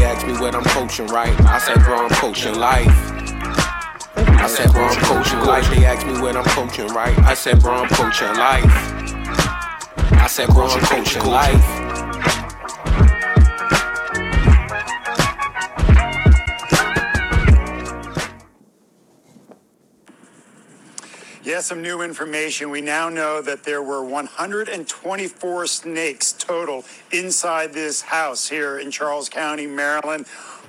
they 0.00 0.06
asked 0.06 0.26
me 0.26 0.32
what 0.32 0.54
I'm 0.54 0.64
coaching, 0.64 1.06
right? 1.08 1.38
I 1.42 1.58
said, 1.58 1.84
bro, 1.84 2.06
I'm 2.06 2.10
coaching 2.10 2.58
life. 2.58 2.88
I 4.16 4.46
said, 4.48 4.72
bro, 4.72 4.84
I'm 4.84 4.98
coaching 5.02 5.40
life. 5.40 5.68
They 5.68 5.84
asked 5.84 6.06
me 6.06 6.18
what 6.20 6.36
I'm 6.36 6.44
coaching, 6.44 6.86
right? 6.86 7.18
I 7.18 7.34
said, 7.34 7.60
bro, 7.60 7.72
I'm 7.72 7.88
coaching 7.90 8.34
life. 8.34 8.64
I 10.12 10.26
said, 10.26 10.48
bro, 10.48 10.68
I'm 10.68 10.80
coaching 10.80 11.26
life. 11.26 11.79
Yes, 21.50 21.66
some 21.66 21.82
new 21.82 22.00
information. 22.00 22.70
We 22.70 22.80
now 22.80 23.08
know 23.08 23.42
that 23.42 23.64
there 23.64 23.82
were 23.82 24.04
124 24.04 25.66
snakes 25.66 26.32
total 26.32 26.84
inside 27.10 27.72
this 27.72 28.02
house 28.02 28.48
here 28.48 28.78
in 28.78 28.92
Charles 28.92 29.28
County, 29.28 29.66
Maryland. 29.66 30.26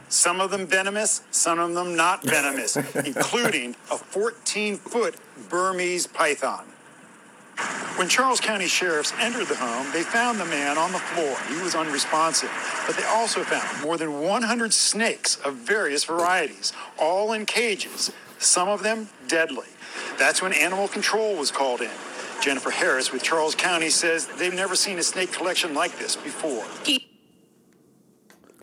Some 0.10 0.42
of 0.42 0.50
them 0.50 0.66
venomous, 0.66 1.22
some 1.30 1.60
of 1.60 1.76
them 1.76 1.96
not 1.96 2.24
venomous, 2.28 2.78
including 2.96 3.76
a 3.92 3.98
14 4.00 4.78
foot 4.78 5.18
Burmese 5.50 6.08
python. 6.08 6.66
When 7.98 8.10
Charles 8.10 8.40
County 8.40 8.66
sheriffs 8.66 9.14
entered 9.20 9.50
the 9.50 9.58
home, 9.58 9.86
they 9.94 10.02
found 10.02 10.40
the 10.40 10.46
man 10.46 10.80
on 10.80 10.92
the 10.94 10.98
floor. 10.98 11.38
He 11.48 11.62
was 11.62 11.76
unresponsive. 11.76 12.50
But 12.88 12.98
they 12.98 13.04
also 13.04 13.44
found 13.44 13.84
more 13.84 13.98
than 13.98 14.20
100 14.20 14.74
snakes 14.74 15.36
of 15.46 15.58
various 15.58 16.06
varieties, 16.06 16.74
all 16.98 17.34
in 17.34 17.46
cages, 17.46 18.12
some 18.40 18.68
of 18.68 18.82
them 18.82 19.10
deadly. 19.28 19.68
That's 20.22 20.40
when 20.40 20.54
animal 20.54 20.88
control 20.88 21.36
was 21.36 21.50
called 21.50 21.82
in. 21.82 21.90
Jennifer 22.44 22.70
Harris 22.70 23.12
with 23.12 23.24
Charles 23.24 23.56
County 23.56 23.90
says 23.90 24.28
they've 24.38 24.54
never 24.54 24.76
seen 24.76 25.00
a 25.00 25.04
snake 25.04 25.32
collection 25.32 25.74
like 25.74 25.98
this 25.98 26.16
before. 26.16 26.64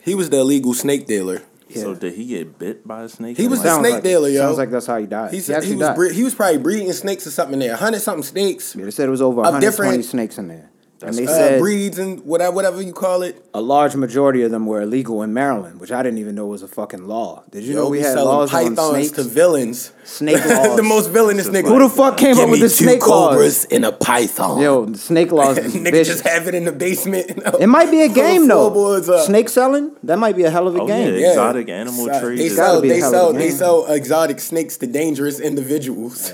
He 0.01 0.15
was 0.15 0.29
the 0.29 0.37
illegal 0.39 0.73
snake 0.73 1.05
dealer. 1.05 1.41
So 1.75 1.93
did 1.95 2.13
he 2.13 2.25
get 2.27 2.57
bit 2.57 2.87
by 2.87 3.03
a 3.03 3.09
snake? 3.09 3.35
He 3.35 3.49
was 3.49 3.61
the 3.61 3.77
snake 3.77 3.95
like- 3.95 4.03
dealer, 4.03 4.29
yo. 4.29 4.39
Sounds 4.39 4.57
like 4.57 4.71
that's 4.71 4.85
how 4.85 4.99
he 4.99 5.05
died. 5.05 5.33
He's, 5.33 5.47
he 5.47 5.53
he, 5.53 5.75
was 5.75 5.79
died. 5.87 5.95
bre- 5.97 6.09
he 6.13 6.23
was 6.23 6.33
probably 6.33 6.59
breeding 6.59 6.93
snakes 6.93 7.27
or 7.27 7.31
something 7.31 7.55
in 7.55 7.59
there. 7.59 7.75
Hundred 7.75 7.99
something 7.99 8.23
snakes. 8.23 8.73
Yeah, 8.73 8.85
they 8.85 8.91
said 8.91 9.07
it 9.09 9.11
was 9.11 9.21
over 9.21 9.41
Of 9.41 9.53
120 9.53 9.59
different- 9.91 10.05
snakes 10.05 10.37
in 10.37 10.47
there. 10.47 10.69
And 11.01 11.15
they 11.15 11.25
uh, 11.25 11.29
said 11.29 11.59
breeds 11.59 11.97
and 11.97 12.19
whatever, 12.25 12.53
whatever 12.55 12.81
you 12.81 12.91
call 12.93 13.21
it. 13.21 13.41
a 13.53 13.61
large 13.61 13.95
majority 13.95 14.41
of 14.43 14.51
them 14.51 14.65
were 14.65 14.81
illegal 14.81 15.23
in 15.23 15.33
Maryland, 15.33 15.79
which 15.79 15.91
I 15.93 16.03
didn't 16.03 16.19
even 16.19 16.35
know 16.35 16.47
was 16.47 16.61
a 16.61 16.67
fucking 16.67 17.07
law. 17.07 17.43
Did 17.51 17.63
you 17.63 17.73
Yo, 17.73 17.83
know 17.83 17.89
we 17.89 17.99
be 17.99 18.03
had 18.03 18.13
selling 18.13 18.27
laws 18.27 18.53
on 18.53 18.75
snakes? 18.75 19.11
to 19.11 19.23
villains. 19.23 19.93
Snake 20.03 20.43
laws. 20.45 20.75
the 20.75 20.83
most 20.83 21.09
villainous 21.11 21.47
nigga. 21.47 21.67
Who 21.67 21.79
the 21.79 21.89
fuck 21.89 22.17
came 22.17 22.35
Give 22.35 22.43
up 22.45 22.49
with 22.49 22.59
me 22.59 22.67
the 22.67 22.73
two 22.73 22.83
snake 22.83 22.99
cobras 23.01 23.63
laws? 23.63 23.65
in 23.65 23.83
a 23.85 23.91
python. 23.91 24.59
Yo, 24.61 24.85
the 24.85 24.97
snake 24.97 25.31
laws 25.31 25.57
is 25.59 25.73
nigga 25.75 25.91
vicious. 25.91 26.07
just 26.21 26.27
have 26.27 26.47
it 26.47 26.55
in 26.55 26.65
the 26.65 26.71
basement. 26.71 27.31
It 27.59 27.67
might 27.67 27.89
be 27.91 28.01
a 28.01 28.09
game 28.09 28.47
though. 28.47 29.01
Snake 29.25 29.47
selling? 29.49 29.91
That 30.03 30.17
might 30.19 30.35
be 30.35 30.43
a 30.43 30.49
hell 30.49 30.67
of 30.67 30.75
a 30.75 30.81
Oh, 30.81 30.87
game. 30.87 31.13
yeah. 31.15 31.29
Exotic 31.29 31.69
animal 31.69 32.07
So- 32.07 32.19
trade 32.19 32.39
They 32.39 32.49
sell, 32.49 32.75
Gotta 32.75 32.81
be 32.81 32.89
a 32.89 32.93
they 32.93 32.99
hell 32.99 33.09
of 33.09 33.13
a 33.13 33.17
sell, 33.19 33.33
they 33.33 33.49
sell 33.51 33.85
exotic 33.87 34.39
snakes 34.41 34.77
to 34.77 34.87
dangerous 34.87 35.39
individuals. 35.39 36.33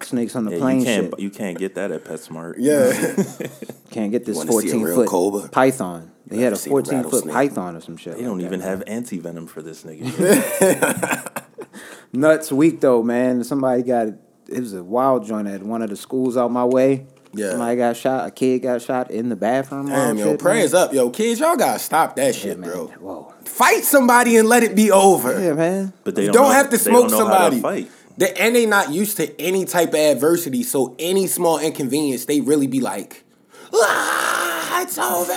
Snakes 0.00 0.34
on 0.34 0.44
the 0.46 0.52
Yeah, 0.52 0.58
plane 0.58 0.80
you 0.80 0.84
can't 0.84 1.10
shit. 1.12 1.20
you 1.20 1.30
can't 1.30 1.58
get 1.58 1.74
that 1.76 1.92
at 1.92 2.04
PetSmart. 2.04 2.54
yeah. 2.58 2.92
Can't 3.92 4.10
get 4.10 4.24
this 4.24 4.36
Wanna 4.36 4.50
see 4.52 4.58
a 4.58 4.60
14 4.62 4.82
real 4.82 4.94
foot 4.96 5.08
cobra? 5.08 5.48
python. 5.48 6.10
They 6.26 6.38
had 6.38 6.52
a 6.52 6.56
seen 6.56 6.72
a 6.72 6.74
14 6.74 7.04
foot 7.04 7.28
python 7.28 7.76
or 7.76 7.80
some 7.80 7.96
shit. 7.96 8.14
They 8.14 8.20
like 8.20 8.26
don't 8.28 8.38
that, 8.38 8.44
even 8.46 8.60
man. 8.60 8.68
have 8.68 8.82
anti 8.86 9.18
venom 9.18 9.46
for 9.46 9.60
this 9.62 9.84
nigga. 9.84 11.42
Nuts 12.12 12.52
week 12.52 12.80
though, 12.80 13.02
man. 13.02 13.44
Somebody 13.44 13.82
got 13.82 14.08
it 14.08 14.60
was 14.60 14.74
a 14.74 14.82
wild 14.84 15.26
joint 15.26 15.48
at 15.48 15.62
one 15.62 15.82
of 15.82 15.90
the 15.90 15.96
schools 15.96 16.36
out 16.36 16.50
my 16.50 16.64
way. 16.64 17.06
Yeah. 17.34 17.50
Somebody 17.50 17.76
got 17.76 17.96
shot. 17.96 18.26
A 18.28 18.30
kid 18.30 18.60
got 18.62 18.82
shot 18.82 19.10
in 19.10 19.30
the 19.30 19.36
bathroom. 19.36 19.86
or 19.86 19.90
Damn, 19.96 20.18
yo, 20.18 20.32
shit, 20.32 20.40
prayers 20.40 20.72
man. 20.74 20.82
up, 20.82 20.92
yo, 20.92 21.08
kids. 21.10 21.40
Y'all 21.40 21.56
gotta 21.56 21.78
stop 21.78 22.16
that 22.16 22.34
shit, 22.34 22.58
man. 22.58 22.70
bro. 22.70 22.86
Whoa. 22.88 23.34
Fight 23.46 23.84
somebody 23.84 24.36
and 24.36 24.48
let 24.48 24.62
it 24.62 24.74
be 24.74 24.90
over. 24.90 25.40
Yeah, 25.40 25.54
man. 25.54 25.92
But 26.04 26.14
they 26.14 26.26
don't, 26.26 26.34
don't 26.34 26.44
know- 26.48 26.50
have 26.52 26.66
to 26.70 26.76
they 26.76 26.82
smoke 26.82 27.08
don't 27.08 27.18
know 27.18 27.26
how 27.28 27.48
to 27.48 27.54
somebody. 27.56 27.82
fight. 27.84 27.90
They, 28.18 28.32
and 28.34 28.54
they 28.54 28.66
not 28.66 28.90
used 28.92 29.16
to 29.16 29.40
any 29.40 29.64
type 29.64 29.88
of 29.90 29.94
adversity, 29.94 30.62
so 30.64 30.94
any 30.98 31.26
small 31.26 31.58
inconvenience, 31.58 32.26
they 32.26 32.42
really 32.42 32.66
be 32.66 32.80
like, 32.80 33.24
ah, 33.74 34.82
it's 34.82 34.98
over. 34.98 35.32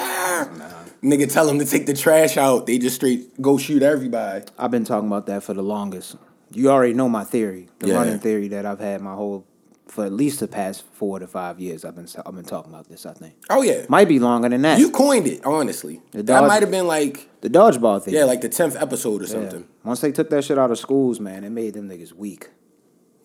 Nigga 1.04 1.32
tell 1.32 1.46
them 1.46 1.60
to 1.60 1.66
take 1.66 1.86
the 1.86 1.94
trash 1.94 2.36
out. 2.38 2.66
They 2.66 2.78
just 2.80 2.96
straight 2.96 3.40
go 3.42 3.58
shoot 3.58 3.84
everybody. 3.84 4.46
I've 4.58 4.72
been 4.72 4.86
talking 4.86 5.08
about 5.08 5.28
that 5.28 5.44
for 5.44 5.54
the 5.54 5.62
longest. 5.62 6.16
You 6.52 6.70
already 6.72 6.94
know 6.94 7.10
my 7.10 7.24
theory, 7.24 7.68
the 7.80 7.90
Yeah. 7.90 7.96
running 7.96 8.20
theory 8.20 8.48
that 8.50 8.66
I've 8.66 8.80
had 8.80 9.02
my 9.02 9.14
whole 9.14 9.46
for 9.88 10.04
at 10.04 10.12
least 10.12 10.40
the 10.40 10.48
past 10.48 10.84
four 10.94 11.20
to 11.20 11.28
five 11.28 11.60
years. 11.60 11.86
I've 11.86 11.96
been 11.96 12.08
I've 12.26 12.34
been 12.36 12.44
talking 12.46 12.74
about 12.74 12.90
this. 12.90 13.06
I 13.06 13.14
think 13.14 13.36
Oh 13.52 13.62
yeah, 13.62 13.86
might 13.88 14.08
be 14.08 14.18
longer 14.20 14.50
than 14.50 14.64
that. 14.64 14.80
you 14.80 14.90
coined 14.90 15.28
it. 15.28 15.46
Honestly, 15.46 16.02
The 16.12 16.24
that 16.24 16.48
might 16.48 16.62
have 16.64 16.72
been 16.72 16.88
like 16.88 17.30
the 17.42 17.50
dodgeball 17.52 18.02
thing. 18.02 18.16
yeah, 18.16 18.24
like 18.24 18.42
the 18.42 18.50
tenth 18.50 18.76
episode 18.80 19.22
or 19.22 19.26
Yeah. 19.26 19.32
something. 19.32 19.66
Once 19.84 20.00
they 20.02 20.12
took 20.12 20.30
that 20.32 20.44
shit 20.44 20.58
out 20.58 20.72
of 20.72 20.80
schools, 20.80 21.20
man, 21.20 21.44
it 21.44 21.52
made 21.52 21.76
them 21.76 21.88
niggas 21.88 22.14
weak. 22.14 22.50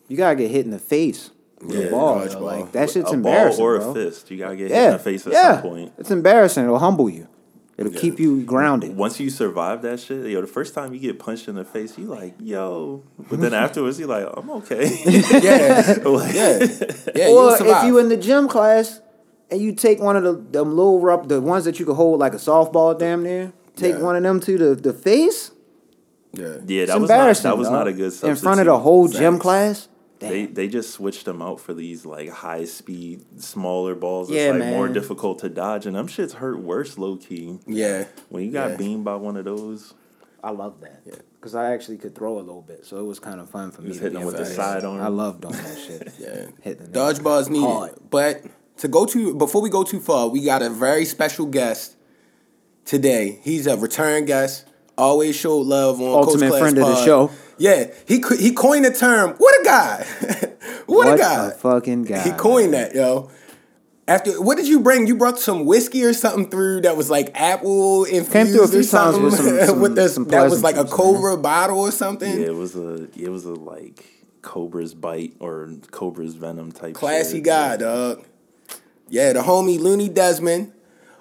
You 0.09 0.17
gotta 0.19 0.37
get 0.37 0.51
hit 0.51 0.65
in 0.67 0.71
the 0.71 0.79
face 0.79 1.31
with 1.61 1.77
Yeah, 1.77 1.85
a 1.87 1.91
ball. 1.91 2.21
dodgeball. 2.21 2.41
Like 2.41 2.73
that 2.73 2.91
shit's 2.91 3.11
a 3.11 3.15
embarrassing, 3.15 3.59
ball 3.59 3.67
or 3.67 3.79
bro. 3.79 3.91
a 3.91 3.95
fist. 3.95 4.31
You 4.31 4.39
gotta 4.39 4.57
get 4.57 4.71
hit 4.71 4.83
in 4.87 4.93
the 4.93 4.99
face 4.99 5.27
at 5.27 5.33
yeah. 5.33 5.53
some 5.55 5.63
point. 5.63 5.93
It's 5.99 6.11
embarrassing. 6.11 6.65
It'll 6.65 6.79
humble 6.79 7.09
you. 7.11 7.29
It'll 7.77 7.93
keep 7.93 8.21
you 8.21 8.43
grounded. 8.43 8.95
Once 8.95 9.19
you 9.21 9.31
survive 9.31 9.81
that 9.83 10.01
shit, 10.01 10.27
yo, 10.27 10.43
the 10.43 10.47
first 10.47 10.75
time 10.75 10.93
you 10.93 11.01
get 11.01 11.19
punched 11.19 11.49
in 11.49 11.55
the 11.55 11.65
face, 11.65 11.97
you 11.97 12.05
like, 12.05 12.35
yo. 12.39 13.03
But 13.31 13.41
then 13.41 13.55
afterwards, 13.65 13.99
you 13.99 14.07
like, 14.07 14.27
I'm 14.37 14.51
okay. 14.51 14.85
Yeah, 15.07 15.97
Like, 16.05 16.35
yeah, 16.35 16.59
yeah. 17.17 17.29
or 17.29 17.57
You'll 17.57 17.77
if 17.79 17.85
you 17.85 17.99
in 17.99 18.11
the 18.11 18.19
gym 18.19 18.49
class 18.49 19.01
and 19.51 19.63
you 19.63 19.75
take 19.75 19.99
one 19.99 20.15
of 20.17 20.25
the 20.25 20.35
them 20.35 20.77
little 20.77 21.01
rub 21.01 21.29
the 21.29 21.41
ones 21.41 21.65
that 21.65 21.81
you 21.81 21.87
could 21.87 21.95
hold 21.97 22.21
like 22.21 22.35
a 22.35 22.37
softball 22.37 22.99
damn 22.99 23.23
near, 23.23 23.53
take 23.77 23.95
Yeah. 23.95 24.03
one 24.03 24.15
of 24.15 24.23
them 24.23 24.41
to 24.41 24.59
the, 24.59 24.75
the 24.75 24.93
face. 24.93 25.51
yeah. 26.35 26.57
Yeah, 26.67 26.83
It's 26.83 26.93
that 26.93 27.01
was 27.01 27.09
not, 27.09 27.15
embarrassing. 27.17 27.43
that 27.51 27.57
was 27.57 27.67
dog. 27.69 27.73
not 27.73 27.89
a 27.89 27.93
good 27.95 28.13
in 28.13 28.37
front 28.37 28.61
of 28.61 28.67
the 28.67 28.73
substitute. 28.73 28.77
whole 28.83 29.09
gym 29.09 29.35
Facts. 29.41 29.89
Class. 30.21 30.31
They 30.31 30.47
they 30.47 30.69
just 30.69 30.91
switched 30.91 31.25
them 31.25 31.43
out 31.43 31.61
for 31.61 31.75
these 31.75 32.07
like 32.07 32.29
high 32.29 32.65
speed, 32.65 33.25
smaller 33.43 33.95
balls. 33.95 34.29
It's 34.31 34.37
Yeah, 34.37 34.51
like 34.53 34.69
more 34.71 34.89
difficult 34.89 35.39
to 35.41 35.49
dodge, 35.49 35.87
and 35.87 35.97
them 35.97 36.07
shits 36.07 36.33
hurt 36.35 36.61
worse, 36.61 36.97
low 36.99 37.17
key. 37.17 37.59
Yeah. 37.67 38.05
When 38.29 38.45
you 38.45 38.53
got 38.53 38.71
Yeah. 38.71 38.77
beamed 38.77 39.05
by 39.05 39.17
one 39.17 39.37
of 39.37 39.45
those, 39.45 39.95
I 40.43 40.51
love 40.51 40.81
that. 40.81 41.01
Yeah, 41.05 41.15
Because 41.41 41.55
I 41.55 41.73
actually 41.73 41.99
could 41.99 42.15
throw 42.15 42.39
a 42.39 42.41
little 42.41 42.63
bit, 42.63 42.87
so 42.87 42.99
it 42.99 43.05
was 43.05 43.19
kind 43.19 43.41
of 43.41 43.51
fun 43.51 43.71
for 43.73 43.83
me. 43.83 43.89
just 43.89 44.01
to 44.01 44.05
hitting 44.05 44.19
be 44.21 44.25
them 44.25 44.27
with 44.27 44.37
the 44.37 44.47
side 44.47 44.85
arm. 44.85 45.01
I 45.01 45.09
love 45.09 45.41
doing 45.41 45.55
that 45.55 45.79
shit. 45.79 46.13
Yeah. 46.19 46.47
Hitting 46.63 46.91
the 46.93 46.99
Dodgeball's 46.99 47.49
needed. 47.51 47.67
Hard. 47.67 47.93
But 48.11 48.43
to 48.79 48.89
go 48.89 49.05
to 49.07 49.35
before 49.35 49.61
we 49.63 49.69
go 49.71 49.83
too 49.83 50.01
far, 50.01 50.29
we 50.29 50.43
got 50.45 50.63
a 50.63 50.71
very 50.71 51.05
special 51.05 51.45
guest 51.47 51.97
today. 52.85 53.39
He's 53.43 53.67
a 53.67 53.77
return 53.77 54.25
guest. 54.25 54.67
Always 54.99 55.35
showed 55.37 55.67
love 55.67 56.01
on 56.01 56.09
Ultimate 56.09 56.41
Coach 56.41 56.49
Class 56.51 56.61
friend 56.61 56.79
of 56.79 56.87
the 56.89 57.05
show. 57.05 57.31
Yeah, 57.61 57.91
he 58.09 58.23
he 58.39 58.53
coined 58.53 58.87
the 58.87 58.91
term. 58.93 59.35
What 59.37 59.61
a 59.61 59.65
guy! 59.65 60.07
what, 60.87 61.15
a 61.15 61.19
guy! 61.19 61.47
a 61.49 61.51
fucking 61.51 62.05
guy, 62.05 62.23
He 62.23 62.31
coined 62.33 62.73
that, 62.73 62.95
yo. 62.95 63.31
After 64.09 64.41
what 64.43 64.57
did 64.57 64.67
you 64.67 64.81
bring? 64.81 65.07
You 65.07 65.15
brought 65.15 65.39
some 65.39 65.67
whiskey 65.67 66.03
or 66.05 66.15
something 66.15 66.49
through 66.51 66.81
that 66.81 66.97
was 66.97 67.11
like 67.11 67.31
apple 67.35 68.05
infused 68.05 68.33
Came 68.33 68.47
through 68.47 68.63
a 68.63 68.65
or 68.65 68.69
few 68.69 68.83
times 68.83 69.19
with 69.19 69.35
something? 69.35 69.57
some- 69.59 69.67
some- 69.69 69.81
with 69.81 69.95
this 69.95 70.15
some 70.15 70.25
that 70.25 70.49
was 70.51 70.63
like 70.63 70.77
a 70.77 70.85
pleasantries, 70.85 71.05
man. 71.13 71.15
Cobra 71.15 71.37
bottle 71.37 71.79
or 71.81 71.91
something. 71.93 72.41
yeah, 72.41 72.47
it 72.47 72.55
was 72.55 72.75
a 72.75 73.09
it 73.17 73.29
was 73.29 73.45
a 73.45 73.53
like 73.53 74.05
Cobra's 74.43 74.95
bite 74.95 75.35
or 75.39 75.69
Cobra's 75.91 76.35
venom 76.35 76.73
type. 76.73 76.95
Classy 76.95 77.37
shit. 77.37 77.45
guy, 77.45 77.77
dog. 77.77 78.25
Yeah, 79.11 79.35
the 79.35 79.41
homie 79.41 79.79
Looney 79.79 80.09
Desmond. 80.09 80.73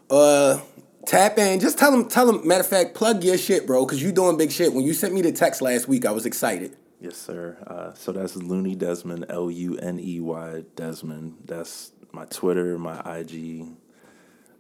Uh, 0.10 0.60
tap 1.06 1.38
in. 1.38 1.60
Just 1.60 1.78
tell 1.78 1.92
them, 1.92 2.08
Tell 2.08 2.26
them. 2.26 2.48
Matter 2.48 2.62
of 2.62 2.68
fact, 2.68 2.96
plug 2.96 3.24
your 3.24 3.38
shit, 3.38 3.66
bro, 3.68 3.86
because 3.86 4.02
you 4.02 4.12
doing 4.12 4.38
big 4.38 4.52
shit. 4.52 4.74
When 4.74 4.84
you 4.84 4.94
sent 4.94 5.14
me 5.14 5.22
the 5.22 5.32
text 5.32 5.62
last 5.62 5.88
week, 5.88 6.06
I 6.06 6.12
was 6.12 6.26
excited. 6.26 6.76
Yes, 7.02 7.16
sir. 7.16 7.58
Uh, 7.66 7.94
so 7.94 8.12
that's 8.12 8.36
Looney 8.36 8.76
Desmond, 8.76 9.26
L 9.30 9.50
U 9.50 9.78
N 9.78 10.00
E 10.00 10.20
Y 10.20 10.64
Desmond. 10.76 11.38
That's 11.46 11.92
my 12.12 12.26
Twitter, 12.26 12.78
my 12.78 13.00
IG, 13.20 13.68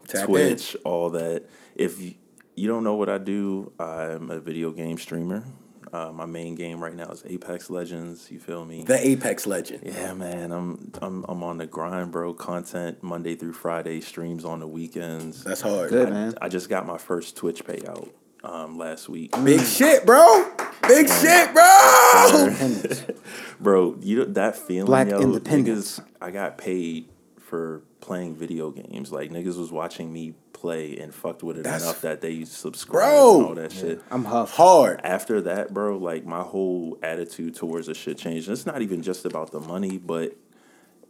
Tap 0.08 0.26
Twitch, 0.26 0.76
all 0.86 1.10
that. 1.12 1.44
If 1.76 2.00
you, 2.00 2.14
you 2.56 2.68
don't 2.68 2.84
know 2.84 2.96
what 2.96 3.10
I 3.10 3.18
do, 3.18 3.72
I'm 3.80 4.32
a 4.32 4.40
video 4.40 4.72
game 4.72 4.98
streamer. 4.98 5.44
Uh, 5.92 6.12
my 6.12 6.26
main 6.26 6.56
game 6.56 6.82
right 6.84 6.94
now 6.96 7.10
is 7.10 7.24
Apex 7.26 7.70
Legends. 7.70 8.30
You 8.30 8.40
feel 8.40 8.64
me? 8.66 8.84
The 8.84 9.08
Apex 9.08 9.48
legend. 9.48 9.82
yeah, 9.86 10.14
man. 10.14 10.52
I'm 10.52 10.92
I'm 11.02 11.26
I'm 11.28 11.44
on 11.44 11.58
the 11.58 11.66
grind, 11.66 12.12
bro. 12.12 12.34
Content 12.34 13.02
Monday 13.02 13.36
through 13.36 13.54
Friday, 13.54 14.02
streams 14.02 14.46
on 14.46 14.60
the 14.60 14.68
weekends. 14.68 15.44
That's 15.44 15.62
hard. 15.62 15.90
Good 15.90 16.10
I, 16.10 16.12
man. 16.12 16.34
I 16.42 16.50
just 16.50 16.70
got 16.70 16.86
my 16.86 16.98
first 16.98 17.36
Twitch 17.36 17.66
payout 17.66 18.10
um, 18.44 18.78
last 18.78 19.10
week. 19.10 19.32
Big 19.44 19.62
shit, 19.62 20.06
bro. 20.06 20.52
Big 20.88 21.08
shit, 21.08 21.54
bro. 21.54 23.16
Bro, 23.60 23.98
you 24.02 24.20
know, 24.20 24.26
that 24.26 24.56
feeling, 24.56 24.86
Black 24.86 25.10
yo, 25.10 25.20
independence. 25.20 26.00
niggas, 26.00 26.06
I 26.22 26.32
got 26.32 26.58
paid 26.58 27.10
for 27.38 27.84
playing 28.00 28.36
video 28.36 28.72
games. 28.72 29.12
Like 29.12 29.32
niggas 29.32 29.58
was 29.58 29.70
watching 29.72 30.14
me 30.14 30.34
play 30.60 30.98
and 30.98 31.14
fucked 31.14 31.44
with 31.44 31.58
it 31.58 31.64
That's- 31.64 31.84
enough 31.84 32.02
that 32.02 32.22
they 32.22 32.44
subscribe 32.46 33.10
Bro. 33.12 33.38
and 33.38 33.46
all 33.48 33.56
that 33.56 33.72
shit. 33.72 34.02
I'm 34.12 34.26
huffed. 34.26 34.56
Hard. 34.56 35.02
After 35.04 35.42
that, 35.42 35.74
bro, 35.74 35.98
like 35.98 36.26
my 36.26 36.42
whole 36.42 36.98
attitude 37.02 37.56
towards 37.56 37.88
the 37.88 37.94
shit 37.94 38.18
changed. 38.18 38.48
And 38.48 38.58
it's 38.58 38.66
not 38.66 38.82
even 38.82 39.02
just 39.02 39.26
about 39.26 39.52
the 39.52 39.60
money, 39.60 39.98
but 39.98 40.36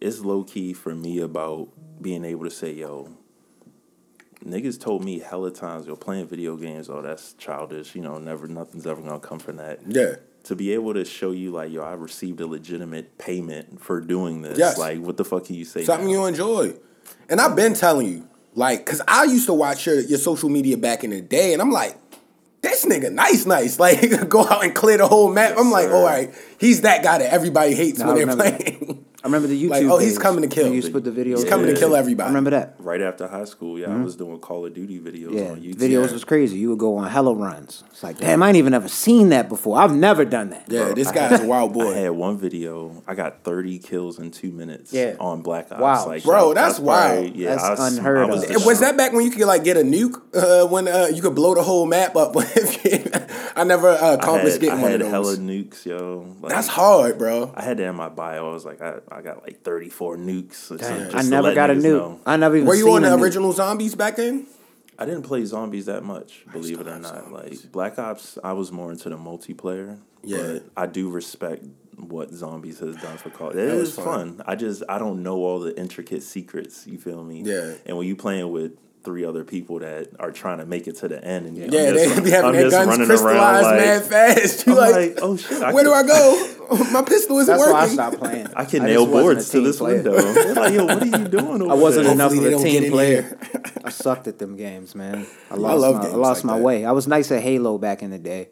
it's 0.01 0.19
low 0.19 0.43
key 0.43 0.73
for 0.73 0.93
me 0.95 1.19
about 1.19 1.69
being 2.01 2.23
able 2.25 2.45
to 2.45 2.51
say, 2.51 2.71
yo, 2.73 3.09
niggas 4.45 4.79
told 4.79 5.03
me 5.03 5.19
hella 5.19 5.51
times, 5.51 5.87
yo, 5.87 5.95
playing 5.95 6.27
video 6.27 6.55
games, 6.55 6.89
oh, 6.89 7.01
that's 7.01 7.33
childish. 7.33 7.95
You 7.95 8.01
know, 8.01 8.17
never, 8.17 8.47
nothing's 8.47 8.87
ever 8.87 9.01
gonna 9.01 9.19
come 9.19 9.39
from 9.39 9.57
that. 9.57 9.79
Yeah. 9.87 10.15
To 10.45 10.55
be 10.55 10.73
able 10.73 10.93
to 10.93 11.03
show 11.03 11.31
you, 11.31 11.51
like, 11.51 11.71
yo, 11.71 11.81
I 11.83 11.93
received 11.93 12.39
a 12.39 12.47
legitimate 12.47 13.17
payment 13.17 13.81
for 13.81 13.99
doing 13.99 14.41
this. 14.41 14.57
Yes. 14.57 14.77
Like, 14.77 14.99
what 14.99 15.17
the 15.17 15.25
fuck 15.25 15.45
can 15.45 15.55
you 15.55 15.65
say? 15.65 15.83
Something 15.83 16.07
now? 16.07 16.13
you 16.13 16.25
enjoy. 16.27 16.73
And 17.27 17.41
I've 17.41 17.55
been 17.55 17.73
telling 17.73 18.07
you, 18.07 18.27
like, 18.55 18.85
cause 18.85 19.01
I 19.07 19.25
used 19.25 19.45
to 19.47 19.53
watch 19.53 19.85
your, 19.85 19.99
your 19.99 20.19
social 20.19 20.49
media 20.49 20.77
back 20.77 21.03
in 21.03 21.11
the 21.11 21.21
day, 21.21 21.53
and 21.53 21.61
I'm 21.61 21.71
like, 21.71 21.97
this 22.61 22.85
nigga 22.85 23.11
nice, 23.11 23.45
nice. 23.45 23.79
Like, 23.79 24.29
go 24.29 24.45
out 24.45 24.63
and 24.63 24.75
clear 24.75 24.97
the 24.97 25.07
whole 25.07 25.31
map. 25.31 25.55
I'm 25.57 25.71
like, 25.71 25.89
all 25.89 26.03
right, 26.03 26.33
he's 26.59 26.81
that 26.81 27.03
guy 27.03 27.19
that 27.19 27.31
everybody 27.31 27.73
hates 27.73 28.03
when 28.03 28.15
they're 28.15 28.35
playing. 28.35 29.05
I 29.21 29.27
remember 29.27 29.47
the 29.49 29.61
YouTube. 29.61 29.69
Like, 29.71 29.83
oh, 29.83 29.97
he's 29.97 30.11
days 30.11 30.17
coming 30.19 30.41
to 30.43 30.47
kill. 30.47 30.63
when 30.63 30.71
You 30.71 30.77
used 30.77 30.87
to 30.87 30.93
put 30.93 31.03
the 31.03 31.11
videos. 31.11 31.39
He's 31.39 31.43
coming 31.49 31.65
to 31.67 31.73
Yeah. 31.73 31.79
kill 31.79 31.93
I 31.95 31.99
everybody. 31.99 32.29
remember 32.29 32.51
that. 32.51 32.75
Right 32.79 33.01
after 33.01 33.27
high 33.27 33.43
school, 33.43 33.77
yeah, 33.77 33.93
I 33.93 34.01
was 34.01 34.15
doing 34.15 34.39
Call 34.39 34.65
of 34.65 34.73
Duty 34.73 34.97
videos 34.99 35.33
Yeah, 35.33 35.51
on 35.51 35.59
YouTube. 35.61 35.75
videos 35.75 36.07
Yeah. 36.07 36.13
was 36.13 36.23
crazy. 36.23 36.57
You 36.57 36.69
would 36.69 36.79
go 36.79 36.95
on 36.95 37.09
hella 37.09 37.33
runs. 37.35 37.83
It's 37.91 38.01
like, 38.01 38.17
damn, 38.17 38.41
I 38.41 38.47
ain't 38.47 38.55
even 38.57 38.73
ever 38.73 38.87
seen 38.87 39.29
that 39.29 39.49
before. 39.49 39.77
I've 39.77 39.93
never 39.93 40.23
done 40.23 40.51
that. 40.51 40.63
Yeah, 40.69 40.93
this 40.93 41.11
guy's 41.11 41.41
a 41.41 41.45
wild 41.45 41.73
boy. 41.73 41.81
I 41.81 41.85
boy. 41.85 41.93
had 41.95 42.11
one 42.11 42.37
video. 42.37 43.03
I 43.07 43.13
got 43.15 43.43
thirty 43.43 43.77
kills 43.77 44.19
in 44.19 44.31
two 44.31 44.51
minutes. 44.51 44.93
Yeah. 44.93 45.15
on 45.19 45.41
Black 45.41 45.69
Ops. 45.71 45.81
Wow. 45.81 46.07
like, 46.07 46.23
Bro, 46.23 46.53
that- 46.53 46.55
that's 46.55 46.79
probably- 46.79 47.21
wild. 47.23 47.35
Yeah, 47.35 47.49
That's 47.55 47.63
I 47.63 47.69
was, 47.71 47.97
unheard 47.97 48.17
I 48.19 48.25
was 48.25 48.43
of. 48.43 48.49
the 48.53 48.59
Was 48.65 48.79
that 48.79 48.95
back 48.95 49.11
when 49.11 49.25
you 49.25 49.31
could 49.31 49.45
like 49.47 49.65
get 49.65 49.75
a 49.75 49.81
nuke 49.81 50.15
uh, 50.33 50.65
when 50.67 50.87
uh, 50.87 51.07
you 51.13 51.21
could 51.21 51.35
blow 51.35 51.55
the 51.55 51.63
whole 51.63 51.85
map 51.85 52.15
up? 52.15 52.33
If 52.37 52.85
you- 52.85 53.11
I 53.55 53.65
never 53.65 53.89
uh, 53.89 53.97
I 54.11 54.13
accomplished 54.13 54.53
had, 54.53 54.61
getting 54.61 54.79
I 54.79 54.81
one 54.81 54.91
had 54.91 55.01
of 55.01 55.09
hella 55.09 55.25
those. 55.25 55.39
nukes, 55.39 55.85
yo. 55.85 56.25
Like, 56.39 56.53
That's 56.53 56.67
hard, 56.69 57.17
bro. 57.17 57.51
I 57.55 57.63
had 57.63 57.77
that 57.77 57.89
in 57.89 57.95
my 57.95 58.07
bio. 58.07 58.49
I 58.49 58.53
was 58.53 58.63
like, 58.63 58.81
I, 58.81 58.99
I 59.11 59.21
got 59.21 59.43
like 59.43 59.61
34 59.63 60.17
nukes. 60.17 60.71
or 60.71 60.77
Damn, 60.77 60.99
something, 61.11 61.15
I 61.15 61.21
never 61.23 61.53
got 61.55 61.69
a 61.69 61.73
niggas 61.73 61.77
nuke. 61.77 61.81
know. 61.99 62.19
I 62.25 62.37
never 62.37 62.55
even 62.57 62.67
Were 62.67 62.75
you 62.75 62.85
seen 62.85 62.93
on 62.97 63.03
a 63.05 63.09
the 63.09 63.15
nuke. 63.17 63.21
original 63.21 63.51
zombies 63.53 63.95
back 63.95 64.15
then? 64.17 64.45
I 64.97 65.05
didn't 65.05 65.23
play 65.23 65.45
zombies 65.45 65.85
that 65.85 66.03
much, 66.03 66.43
believe 66.51 66.79
it 66.81 66.87
or 66.87 66.99
not. 66.99 67.23
zombies. 67.29 67.63
Like 67.63 67.71
Black 67.71 67.99
Ops, 67.99 68.37
I 68.43 68.53
was 68.53 68.71
more 68.71 68.91
into 68.91 69.09
the 69.09 69.17
multiplayer. 69.17 69.97
Yeah. 70.23 70.37
But 70.59 70.63
I 70.75 70.85
do 70.87 71.09
respect 71.09 71.63
what 71.95 72.31
zombies 72.33 72.79
has 72.79 72.95
done 72.97 73.17
for 73.17 73.29
Call. 73.29 73.49
It 73.51 73.55
That 73.55 73.75
was 73.75 73.95
fun. 73.95 74.35
fun. 74.37 74.41
I 74.45 74.55
just 74.55 74.83
I 74.89 74.99
don't 74.99 75.23
know 75.23 75.37
all 75.37 75.59
the 75.61 75.77
intricate 75.79 76.21
secrets. 76.23 76.85
You 76.85 76.97
feel 76.97 77.23
me? 77.23 77.41
Yeah. 77.43 77.73
And 77.85 77.97
when 77.97 78.07
you 78.07 78.15
playing 78.17 78.51
with 78.51 78.73
three 79.03 79.23
other 79.25 79.43
people 79.43 79.79
that 79.79 80.09
are 80.19 80.31
trying 80.31 80.57
to 80.57 80.65
make 80.65 80.87
it 80.87 80.97
to 80.97 81.07
the 81.07 81.23
end, 81.23 81.45
and 81.47 81.57
you 81.57 81.63
Yeah, 81.71 81.89
I'm 81.89 81.95
they 81.95 82.05
just- 82.05 82.23
be 82.23 82.29
having 82.31 82.49
I'm 82.49 82.55
their 82.55 82.69
guns 82.69 82.95
crystallized 82.97 83.65
around 83.67 83.77
mad 83.77 84.03
fast. 84.03 84.65
You 84.67 84.73
I'm 84.73 84.77
like, 84.77 84.93
like, 84.95 85.19
oh 85.21 85.37
shit, 85.37 85.61
I 85.63 85.73
where 85.73 85.83
do 85.83 85.93
I 85.93 86.03
go? 86.03 86.55
My 86.91 87.01
pistol 87.01 87.39
isn't 87.39 87.47
That's 87.51 87.59
working. 87.59 87.73
why 87.73 87.81
I 87.81 87.87
stopped 87.87 88.17
playing. 88.19 88.47
I 88.55 88.63
can 88.65 88.81
just 88.81 88.83
nail 88.83 89.05
boards 89.07 89.49
to 89.51 89.61
this 89.61 89.77
player. 89.77 89.95
window. 89.95 90.21
They're 90.21 90.53
like, 90.53 90.73
yo, 90.73 90.85
what 90.85 91.01
are 91.01 91.05
you 91.05 91.27
doing? 91.27 91.61
Over 91.63 91.71
I 91.71 91.75
wasn't 91.75 92.05
there? 92.05 92.13
enough 92.13 92.31
of 92.31 92.37
Hopefully 92.37 92.69
they 92.71 92.77
a 92.77 92.81
team 92.81 92.91
player. 92.91 93.39
I 93.83 93.89
sucked 93.89 94.27
at 94.27 94.37
them 94.37 94.55
games, 94.55 94.93
man. 94.93 95.25
I 95.49 95.55
lost 95.55 95.81
love 95.81 95.95
my, 95.95 96.09
I 96.09 96.13
lost 96.13 96.43
like 96.43 96.51
my 96.53 96.57
that. 96.59 96.63
way. 96.63 96.85
I 96.85 96.91
was 96.91 97.07
nice 97.07 97.31
at 97.31 97.41
Halo 97.41 97.77
back 97.79 98.03
in 98.03 98.11
the 98.11 98.19
day. 98.19 98.49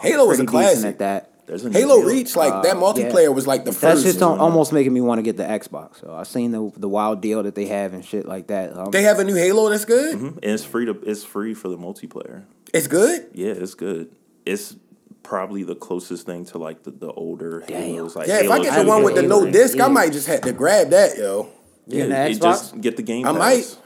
Halo 0.00 0.26
was 0.26 0.40
a 0.40 0.44
Pretty 0.44 0.58
decent 0.58 0.82
classic. 0.82 0.86
at 0.86 0.98
that. 0.98 1.30
There's 1.46 1.64
a 1.64 1.70
Halo 1.70 1.96
deal. 2.00 2.06
Reach, 2.08 2.36
like 2.36 2.62
that 2.62 2.76
Uh, 2.76 2.80
multiplayer 2.80 3.24
yeah. 3.24 3.28
was 3.28 3.46
like 3.46 3.64
the 3.64 3.72
first. 3.72 3.80
That's 3.82 3.94
first. 4.02 4.06
just 4.06 4.22
al- 4.22 4.40
almost 4.40 4.72
making 4.72 4.92
me 4.94 5.00
want 5.00 5.18
to 5.18 5.22
get 5.22 5.36
the 5.36 5.42
Xbox. 5.44 6.00
So 6.00 6.14
I 6.14 6.22
seen 6.22 6.52
the 6.52 6.70
the 6.76 6.88
wild 6.88 7.20
deal 7.20 7.42
that 7.42 7.54
they 7.54 7.66
have 7.66 7.92
and 7.94 8.04
shit 8.04 8.26
like 8.26 8.46
that. 8.46 8.76
Um, 8.76 8.90
they 8.90 9.02
have 9.02 9.18
a 9.18 9.24
new 9.24 9.34
Halo 9.34 9.68
that's 9.70 9.84
good. 9.84 10.14
And 10.18 10.38
it's 10.42 10.64
free 10.64 10.86
to 10.86 10.92
it's 11.04 11.22
free 11.24 11.52
for 11.54 11.68
the 11.68 11.76
multiplayer. 11.76 12.44
It's 12.72 12.86
good. 12.86 13.26
Yeah, 13.34 13.52
it's 13.52 13.74
good. 13.74 14.10
It's 14.46 14.76
probably 15.22 15.64
the 15.64 15.74
closest 15.74 16.26
thing 16.26 16.44
to 16.46 16.58
like 16.58 16.82
the, 16.82 16.90
the 16.90 17.10
older 17.12 17.62
Halos. 17.66 18.14
Like 18.16 18.28
Yeah, 18.28 18.40
if 18.42 18.50
I 18.50 18.58
get 18.62 18.74
the 18.82 18.86
one 18.88 19.02
with 19.02 19.14
the 19.14 19.22
Halo 19.22 19.36
no 19.36 19.42
3. 19.42 19.52
disc, 19.52 19.80
I 19.80 19.88
might 19.88 20.12
just 20.12 20.26
have 20.26 20.42
to 20.42 20.52
grab 20.52 20.90
that, 20.90 21.16
yo. 21.16 21.48
yeah, 21.86 22.06
Getting 22.06 22.10
the 22.10 22.16
Xbox? 22.40 22.40
just 22.40 22.80
get 22.80 22.96
the 22.96 23.02
game. 23.02 23.26
I 23.26 23.30
Pass. 23.32 23.38
might. 23.38 23.78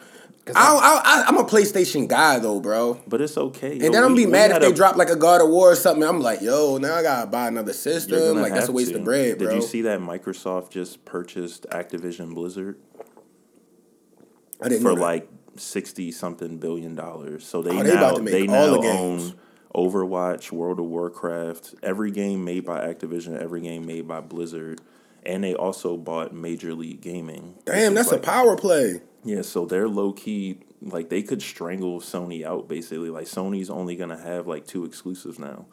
I, 0.56 1.24
I'm 1.26 1.36
a 1.36 1.44
PlayStation 1.44 2.08
guy 2.08 2.38
though, 2.38 2.60
bro. 2.60 3.00
but 3.06 3.20
it's 3.20 3.36
okay. 3.36 3.72
And 3.72 3.94
then 3.94 4.02
I'm 4.04 4.14
be 4.14 4.26
mad 4.26 4.50
if 4.52 4.60
they 4.60 4.72
drop 4.72 4.96
like 4.96 5.10
a 5.10 5.16
God 5.16 5.40
of 5.40 5.48
War 5.48 5.72
or 5.72 5.76
something. 5.76 6.02
I'm 6.02 6.20
like, 6.20 6.40
yo, 6.40 6.78
now 6.78 6.94
I 6.94 7.02
gotta 7.02 7.26
buy 7.26 7.48
another 7.48 7.72
system. 7.72 8.40
Like 8.40 8.52
that's 8.54 8.68
a 8.68 8.72
waste 8.72 8.92
of 8.92 9.04
bread, 9.04 9.38
bro. 9.38 9.48
Did 9.48 9.56
you 9.56 9.62
see 9.62 9.82
that 9.82 10.00
Microsoft 10.00 10.70
just 10.70 11.04
purchased 11.04 11.66
Activision 11.70 12.34
Blizzard 12.34 12.78
I 14.62 14.68
didn't 14.68 14.82
for 14.82 14.94
like 14.94 15.28
sixty 15.56 16.10
something 16.12 16.58
billion 16.58 16.94
dollars? 16.94 17.46
So 17.46 17.62
they 17.62 17.70
Oh, 17.70 17.82
they 17.82 17.94
now 17.94 18.12
to 18.12 18.22
they 18.22 18.46
all 18.46 18.46
now 18.46 18.70
the 18.74 18.80
games. 18.80 19.30
own 19.30 19.38
Overwatch, 19.74 20.50
World 20.50 20.78
of 20.80 20.86
Warcraft, 20.86 21.74
every 21.82 22.10
game 22.10 22.44
made 22.44 22.64
by 22.64 22.80
Activision, 22.92 23.40
every 23.40 23.60
game 23.60 23.86
made 23.86 24.08
by 24.08 24.20
Blizzard, 24.20 24.80
and 25.28 25.44
they 25.44 25.54
also 25.54 25.96
bought 25.96 26.32
Major 26.32 26.74
League 26.74 27.02
Gaming. 27.02 27.54
Damn, 27.66 27.96
is 27.96 28.08
that's 28.08 28.12
a 28.12 28.18
power 28.18 28.56
play. 28.56 29.02
Yeah, 29.22 29.42
so 29.42 29.66
they're 29.66 29.88
low 29.88 30.12
key 30.12 30.58
like 30.80 31.10
they 31.10 31.22
could 31.22 31.42
strangle 31.42 32.00
Sony 32.00 32.44
out 32.44 32.68
basically. 32.68 33.10
Like 33.10 33.26
Sony's 33.26 33.68
only 33.68 33.94
gonna 33.94 34.20
have 34.20 34.46
like 34.46 34.66
two 34.66 34.84
exclusives 34.84 35.38
now. 35.38 35.66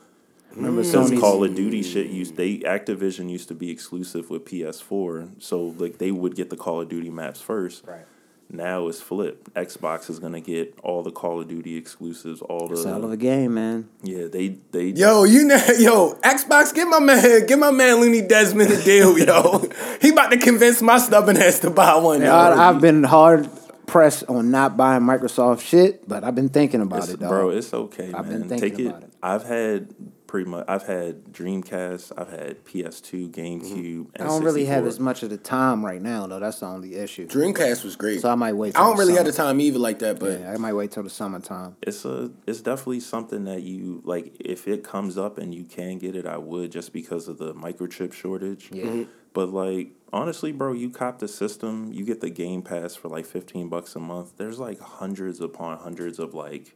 remember 0.55 0.81
Because 0.81 1.11
Sony's 1.11 1.19
Call 1.19 1.43
of 1.43 1.55
Duty 1.55 1.81
shit 1.81 2.07
used 2.07 2.35
they 2.35 2.59
Activision 2.59 3.29
used 3.29 3.47
to 3.47 3.55
be 3.55 3.71
exclusive 3.71 4.29
with 4.29 4.45
PS4, 4.45 5.41
so 5.41 5.73
like 5.77 5.97
they 5.99 6.11
would 6.11 6.35
get 6.35 6.49
the 6.49 6.57
Call 6.57 6.81
of 6.81 6.89
Duty 6.89 7.09
maps 7.09 7.41
first. 7.41 7.85
Right. 7.87 8.05
Now 8.49 8.87
it's 8.87 9.01
flipped. 9.01 9.53
Xbox 9.55 10.09
is 10.09 10.19
gonna 10.19 10.39
get 10.39 10.77
all 10.83 11.01
the 11.03 11.11
Call 11.11 11.41
of 11.41 11.47
Duty 11.47 11.75
exclusives, 11.77 12.41
all 12.41 12.71
It's 12.71 12.85
a 12.85 12.89
hell 12.89 12.97
of 12.99 13.05
a 13.05 13.07
the 13.09 13.17
game, 13.17 13.55
man. 13.55 13.89
yeah. 14.03 14.27
They 14.27 14.57
they 14.71 14.87
Yo, 14.89 15.23
you 15.23 15.43
know, 15.45 15.59
yo, 15.79 16.13
Xbox, 16.23 16.73
get 16.73 16.87
my 16.87 16.99
man, 16.99 17.45
get 17.47 17.57
my 17.59 17.71
man 17.71 17.99
Looney 17.99 18.21
Desmond 18.21 18.71
a 18.71 18.81
deal, 18.83 19.17
yo. 19.17 19.67
he 20.01 20.09
about 20.09 20.29
to 20.31 20.37
convince 20.37 20.81
my 20.81 20.99
stubborn 20.99 21.37
ass 21.37 21.59
to 21.59 21.69
buy 21.71 21.95
one. 21.95 22.21
yo. 22.21 22.31
I, 22.33 22.69
I've 22.69 22.79
been 22.81 23.03
hard 23.03 23.49
pressed 23.87 24.23
on 24.27 24.51
not 24.51 24.77
buying 24.77 25.03
Microsoft 25.03 25.61
shit, 25.61 26.07
but 26.07 26.23
I've 26.23 26.35
been 26.35 26.49
thinking 26.49 26.81
about 26.81 26.99
It's- 27.03 27.13
it, 27.15 27.19
dog. 27.19 27.29
bro, 27.29 27.49
it's 27.49 27.73
okay, 27.73 28.11
I've 28.13 28.27
been 28.29 28.41
man. 28.41 28.49
thinking 28.49 28.69
Take 28.69 28.79
it. 28.79 29.03
it. 29.03 29.13
I've 29.23 29.43
had 29.43 29.89
pretty 30.35 30.49
much. 30.49 30.65
I've 30.67 30.83
had 30.83 31.23
Dreamcast. 31.31 32.11
I've 32.17 32.29
had 32.29 32.65
PS2, 32.65 33.29
GameCube. 33.31 34.07
And 34.15 34.23
I 34.23 34.25
don't 34.25 34.43
really 34.43 34.65
have 34.65 34.85
as 34.85 34.99
much 34.99 35.23
of 35.23 35.29
the 35.29 35.37
time 35.37 35.85
right 35.85 36.01
now, 36.01 36.27
though. 36.27 36.41
That's 36.41 36.59
the 36.59 36.65
only 36.65 36.95
issue. 36.95 37.25
Dreamcast 37.25 37.85
was 37.85 37.95
great. 37.95 38.19
So 38.19 38.29
I 38.29 38.35
might 38.35 38.51
wait. 38.51 38.75
I 38.75 38.81
don't 38.81 38.97
the 38.97 39.03
really 39.03 39.13
have 39.15 39.25
the 39.25 39.31
time 39.31 39.61
either 39.61 39.79
like 39.79 39.99
that, 39.99 40.19
but 40.19 40.41
Yeah, 40.41 40.51
I 40.51 40.57
might 40.57 40.73
wait 40.73 40.91
till 40.91 41.03
the 41.03 41.09
summertime. 41.09 41.77
It's 41.81 42.03
a. 42.03 42.31
It's 42.45 42.59
definitely 42.59 42.99
something 42.99 43.45
that 43.45 43.61
you 43.61 44.01
like. 44.03 44.35
If 44.41 44.67
it 44.67 44.83
comes 44.83 45.17
up 45.17 45.37
and 45.37 45.55
you 45.55 45.63
can 45.63 45.99
get 45.99 46.17
it, 46.17 46.25
I 46.25 46.35
would 46.35 46.69
just 46.69 46.91
because 46.91 47.29
of 47.29 47.37
the 47.37 47.53
microchip 47.53 48.11
shortage. 48.11 48.71
Yeah. 48.73 48.83
Mhm. 48.87 49.07
But 49.31 49.51
like 49.51 49.91
honestly, 50.11 50.51
bro, 50.51 50.73
you 50.73 50.89
cop 50.89 51.19
the 51.19 51.29
system, 51.29 51.93
you 51.93 52.03
get 52.03 52.19
the 52.19 52.29
Game 52.29 52.61
Pass 52.61 52.93
for 52.93 53.07
like 53.07 53.25
fifteen 53.25 53.69
bucks 53.69 53.95
a 53.95 53.99
month. 53.99 54.33
There's 54.35 54.59
like 54.59 54.81
hundreds 54.81 55.39
upon 55.39 55.77
hundreds 55.77 56.19
of 56.19 56.33
like 56.33 56.75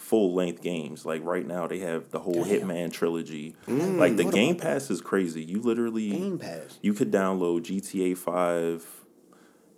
full 0.00 0.34
length 0.34 0.62
games. 0.62 1.04
Like 1.04 1.22
right 1.24 1.46
now, 1.46 1.66
they 1.66 1.78
have 1.80 2.10
the 2.10 2.18
whole 2.18 2.44
Hitman 2.44 2.92
trilogy. 2.92 3.54
like 3.68 4.16
the 4.16 4.24
Game 4.24 4.56
Pass 4.56 4.90
is 4.90 5.00
crazy. 5.00 5.44
You 5.44 5.60
literally 5.60 6.10
Game 6.10 6.38
Pass. 6.38 6.78
you 6.82 6.94
could 6.94 7.12
download 7.12 7.62
GTA 7.62 8.16
Five, 8.16 8.86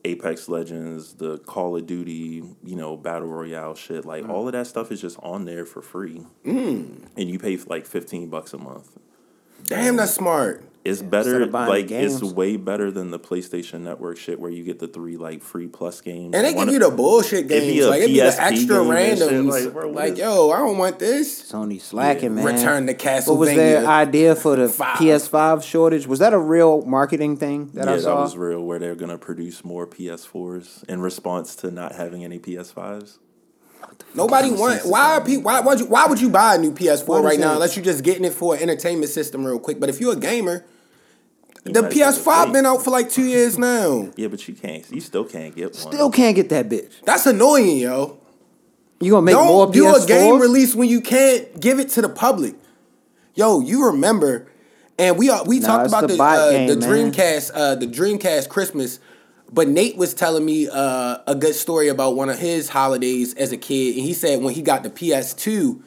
Apex 0.04 0.48
Legends, 0.48 1.14
the 1.14 1.38
Call 1.38 1.76
of 1.76 1.86
Duty, 1.86 2.42
you 2.64 2.76
know, 2.76 2.96
battle 2.96 3.28
royale 3.28 3.74
shit. 3.74 4.04
Like 4.04 4.28
all 4.28 4.46
of 4.46 4.52
that 4.52 4.66
stuff 4.66 4.92
is 4.92 5.00
just 5.00 5.18
on 5.22 5.44
there 5.44 5.66
for 5.66 5.82
free, 5.82 6.22
mm. 6.46 7.08
and 7.16 7.30
you 7.30 7.38
pay 7.38 7.56
like 7.66 7.84
fifteen 7.84 8.30
bucks 8.30 8.54
a 8.54 8.58
month. 8.58 8.96
damn, 9.64 9.96
that's 9.96 10.14
smart. 10.14 10.64
It's 10.84 11.00
instead 11.00 11.10
better, 11.10 11.46
like 11.46 11.90
it's 11.92 12.22
way 12.22 12.56
better 12.56 12.90
than 12.90 13.10
the 13.12 13.18
PlayStation 13.20 13.82
Network 13.82 14.16
shit 14.18 14.40
where 14.40 14.50
you 14.50 14.64
get 14.64 14.80
the 14.80 14.88
three 14.88 15.16
like 15.16 15.42
free 15.42 15.68
plus 15.68 16.00
games. 16.00 16.34
And 16.34 16.44
they 16.44 16.54
give 16.54 16.68
you 16.70 16.80
the 16.80 16.90
bullshit 16.90 17.48
It'd 17.48 17.48
be 17.48 17.74
games. 17.74 17.84
a 17.86 17.90
Like 17.90 17.98
it'd 18.00 18.14
be 18.14 18.20
the 18.20 18.42
extra 18.42 18.76
game 18.82 18.90
and 18.90 19.18
shit, 19.18 19.28
randoms. 19.30 19.50
like, 19.50 19.64
Like, 19.64 19.72
bro, 19.72 19.88
what 19.92 20.06
is- 20.08 20.18
yo, 20.18 20.50
I 20.50 20.58
don't 20.58 20.78
want 20.78 20.98
this. 20.98 21.52
Sony 21.52 21.80
slacking, 21.80 22.34
man. 22.34 22.44
Return 22.44 22.86
to 22.88 22.94
Castlevania. 22.94 23.28
What 23.28 23.38
was 23.38 23.48
their 23.54 23.86
idea 23.86 24.34
for 24.34 24.56
the 24.56 24.68
Five. 24.68 24.98
PS5 24.98 25.62
shortage? 25.62 26.06
Was 26.08 26.18
that 26.18 26.32
a 26.32 26.38
real 26.38 26.82
marketing 26.82 27.36
thing 27.36 27.70
that 27.74 27.86
yeah, 27.86 27.92
I 27.94 27.96
that 27.98 28.14
was 28.16 28.36
real. 28.36 28.60
Where 28.64 28.78
they're 28.80 28.96
gonna 28.96 29.18
produce 29.18 29.64
more 29.64 29.86
PS4s 29.86 30.82
in 30.88 31.00
response 31.00 31.54
to 31.56 31.70
not 31.70 31.94
having 31.94 32.24
any 32.24 32.38
PS5s. 32.40 33.18
Nobody 34.14 34.50
want. 34.50 34.84
Why 34.86 35.14
are 35.16 35.24
people? 35.24 35.44
Why 35.44 35.60
would 35.60 35.80
you? 35.80 35.86
Why 35.86 36.06
would 36.06 36.20
you 36.20 36.28
buy 36.30 36.54
a 36.56 36.58
new 36.58 36.72
PS4 36.72 37.06
Why 37.08 37.16
does 37.16 37.24
right 37.24 37.38
now 37.40 37.54
unless 37.54 37.76
you're 37.76 37.84
just 37.84 38.04
getting 38.04 38.24
it 38.24 38.32
for 38.34 38.54
an 38.54 38.62
entertainment 38.62 39.10
system 39.10 39.44
real 39.44 39.58
quick? 39.58 39.80
But 39.80 39.88
if 39.88 40.00
you're 40.00 40.12
a 40.12 40.16
gamer, 40.16 40.64
You 41.64 41.72
the 41.72 41.82
might 41.82 41.96
as 41.96 41.96
well 41.96 42.12
just 42.12 42.48
PS5 42.48 42.52
been 42.52 42.66
out 42.66 42.82
for 42.84 42.90
like 42.90 43.08
two 43.10 43.24
years 43.24 43.58
now. 43.58 44.10
Yeah, 44.16 44.28
but 44.28 44.46
you 44.48 44.54
can't. 44.54 44.90
You 44.90 45.00
still 45.00 45.24
can't 45.24 45.54
get 45.54 45.66
one. 45.66 45.74
Still 45.74 46.10
can't 46.10 46.36
get 46.36 46.48
that 46.50 46.68
bitch. 46.68 46.92
That's 47.04 47.26
annoying, 47.26 47.78
yo. 47.78 48.18
You 49.00 49.12
gonna 49.12 49.22
make 49.26 49.34
more 49.34 49.66
Don't 49.66 49.72
do 49.74 49.84
PS4s? 49.84 50.04
a 50.04 50.06
game 50.06 50.40
release 50.40 50.74
when 50.74 50.88
you 50.88 51.00
can't 51.00 51.58
give 51.60 51.78
it 51.80 51.88
to 51.90 52.02
the 52.02 52.08
public. 52.08 52.54
Yo, 53.34 53.60
you 53.60 53.86
remember, 53.86 54.46
and 54.98 55.16
we 55.16 55.30
are, 55.30 55.42
we 55.44 55.58
Nah, 55.58 55.66
talked 55.68 55.88
about 55.88 56.00
the 56.02 56.06
the 56.08 56.16
bot 56.18 56.38
uh, 56.38 56.50
game, 56.50 56.68
the. 56.68 56.86
Dreamcast 56.86 57.50
uh, 57.54 57.74
the 57.76 57.86
Dreamcast 57.86 58.48
Christmas, 58.50 59.00
but 59.52 59.68
Nate 59.68 59.96
was 59.96 60.14
telling 60.14 60.44
me 60.44 60.68
uh, 60.68 61.18
a 61.26 61.34
good 61.34 61.54
story 61.54 61.88
about 61.88 62.16
one 62.16 62.30
of 62.30 62.38
his 62.38 62.68
holidays 62.68 63.34
as 63.34 63.52
a 63.52 63.56
kid, 63.56 63.96
and 63.96 64.04
he 64.04 64.14
said 64.14 64.40
when 64.42 64.54
he 64.54 64.62
got 64.62 64.82
the 64.82 64.90
PS2. 64.90 65.82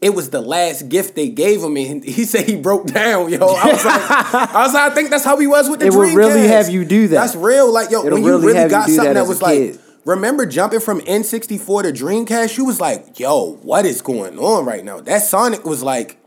It 0.00 0.14
was 0.14 0.30
the 0.30 0.40
last 0.40 0.88
gift 0.88 1.14
they 1.14 1.28
gave 1.28 1.62
him, 1.62 1.76
and 1.76 2.02
he 2.02 2.24
said 2.24 2.46
he 2.46 2.56
broke 2.56 2.86
down, 2.86 3.28
yo. 3.30 3.40
I 3.40 3.66
was 3.66 3.84
like, 3.84 4.10
I 4.10 4.62
was 4.62 4.72
like, 4.72 4.92
I 4.92 4.94
think 4.94 5.10
that's 5.10 5.26
how 5.26 5.36
he 5.36 5.46
was 5.46 5.68
with 5.68 5.80
the 5.80 5.86
Dreamcast. 5.86 5.92
It 5.92 5.98
would 5.98 6.14
really 6.14 6.48
have 6.48 6.70
you 6.70 6.86
do 6.86 7.08
that. 7.08 7.20
That's 7.20 7.36
real, 7.36 7.70
like 7.70 7.90
yo, 7.90 8.06
It'll 8.06 8.12
when 8.12 8.22
you 8.22 8.30
really 8.30 8.46
really 8.46 8.58
have 8.60 8.70
you 8.70 8.76
got 8.76 8.88
something 8.88 9.04
that 9.04 9.12
that 9.12 9.28
was 9.28 9.42
like 9.42 9.78
remember 10.04 10.46
jumping 10.46 10.80
from 10.80 11.00
N64 11.02 11.82
to 11.82 11.92
Dreamcast? 11.92 12.56
You 12.56 12.64
was 12.64 12.80
like, 12.80 13.18
yo, 13.18 13.56
what 13.62 13.84
is 13.84 14.02
going 14.02 14.38
on 14.38 14.64
right 14.64 14.84
now? 14.84 15.00
That 15.00 15.22
Sonic 15.22 15.64
was 15.64 15.82
like, 15.82 16.18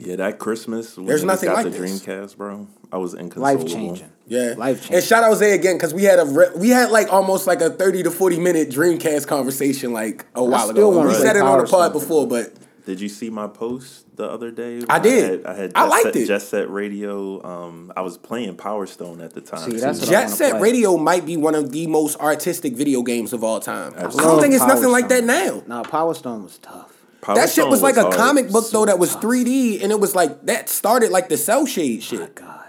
Yeah, 0.00 0.14
that 0.16 0.38
Christmas. 0.38 0.96
When 0.96 1.06
There's 1.06 1.24
nothing 1.24 1.48
got 1.48 1.64
like 1.64 1.72
the 1.72 1.78
this. 1.78 2.00
Dreamcast, 2.06 2.36
bro. 2.36 2.68
I 2.92 2.98
was 2.98 3.14
inconsolable. 3.14 3.64
Life 3.64 3.72
changing. 3.72 4.10
yeah. 4.28 4.54
Life 4.56 4.78
changing. 4.82 4.96
And 4.96 5.04
shout 5.04 5.24
out 5.24 5.34
Zay 5.34 5.52
again 5.54 5.74
because 5.76 5.92
we 5.92 6.04
had 6.04 6.20
a 6.20 6.24
re- 6.24 6.50
we 6.56 6.68
had 6.68 6.90
like 6.90 7.12
almost 7.12 7.46
like 7.48 7.60
a 7.60 7.70
thirty 7.70 8.02
to 8.04 8.10
forty 8.12 8.38
minute 8.38 8.70
Dreamcast 8.70 9.26
conversation 9.26 9.92
like 9.92 10.24
a 10.36 10.44
while 10.44 10.68
still 10.70 10.90
ago. 10.92 11.00
We 11.02 11.08
play 11.12 11.20
said 11.20 11.36
it 11.36 11.42
on 11.42 11.58
the 11.58 11.64
Power 11.64 11.66
pod 11.66 11.90
Stone. 11.90 12.00
before, 12.00 12.26
but 12.28 12.54
Did 12.86 13.00
you 13.00 13.08
see 13.08 13.28
my 13.28 13.48
post 13.48 14.04
the 14.16 14.30
other 14.30 14.50
day? 14.52 14.82
I 14.88 14.98
did. 15.00 15.44
I 15.44 15.54
had, 15.54 15.56
I, 15.56 15.60
had 15.60 15.72
I 15.74 15.82
Jet 15.82 15.88
liked 15.90 16.02
Set, 16.04 16.16
it. 16.16 16.26
Jet 16.28 16.42
Set 16.42 16.70
Radio. 16.70 17.42
Um, 17.44 17.92
I 17.96 18.00
was 18.02 18.16
playing 18.16 18.54
Power 18.56 18.86
Stone 18.86 19.20
at 19.20 19.34
the 19.34 19.40
time. 19.40 19.68
See, 19.70 19.78
that's 19.78 19.98
what 20.00 20.08
Jet 20.08 20.24
wanna 20.26 20.28
Set 20.36 20.50
play. 20.52 20.60
Radio 20.60 20.96
might 20.96 21.26
be 21.26 21.36
one 21.36 21.56
of 21.56 21.72
the 21.72 21.88
most 21.88 22.18
artistic 22.20 22.74
video 22.74 23.02
games 23.02 23.32
of 23.32 23.42
all 23.42 23.58
time. 23.58 23.92
I 23.96 24.02
don't 24.02 24.40
think 24.40 24.54
it's 24.54 24.64
Power 24.64 24.74
nothing 24.74 24.90
like 24.92 25.08
that 25.08 25.24
Stone. 25.24 25.64
now. 25.66 25.82
No, 25.82 25.82
Power 25.82 26.14
Stone 26.14 26.44
was 26.44 26.56
tough. 26.58 26.87
Power 27.28 27.36
that 27.36 27.50
shit 27.50 27.56
Stone 27.56 27.70
was 27.70 27.82
like 27.82 27.98
a 27.98 28.08
comic 28.10 28.50
book 28.50 28.70
though 28.70 28.86
that 28.86 28.98
was 28.98 29.14
3D 29.14 29.82
and 29.82 29.92
it 29.92 30.00
was 30.00 30.14
like 30.14 30.46
that 30.46 30.70
started 30.70 31.10
like 31.10 31.28
the 31.28 31.36
cell 31.36 31.66
shade 31.66 31.98
oh 31.98 32.02
shit. 32.02 32.34
God. 32.34 32.68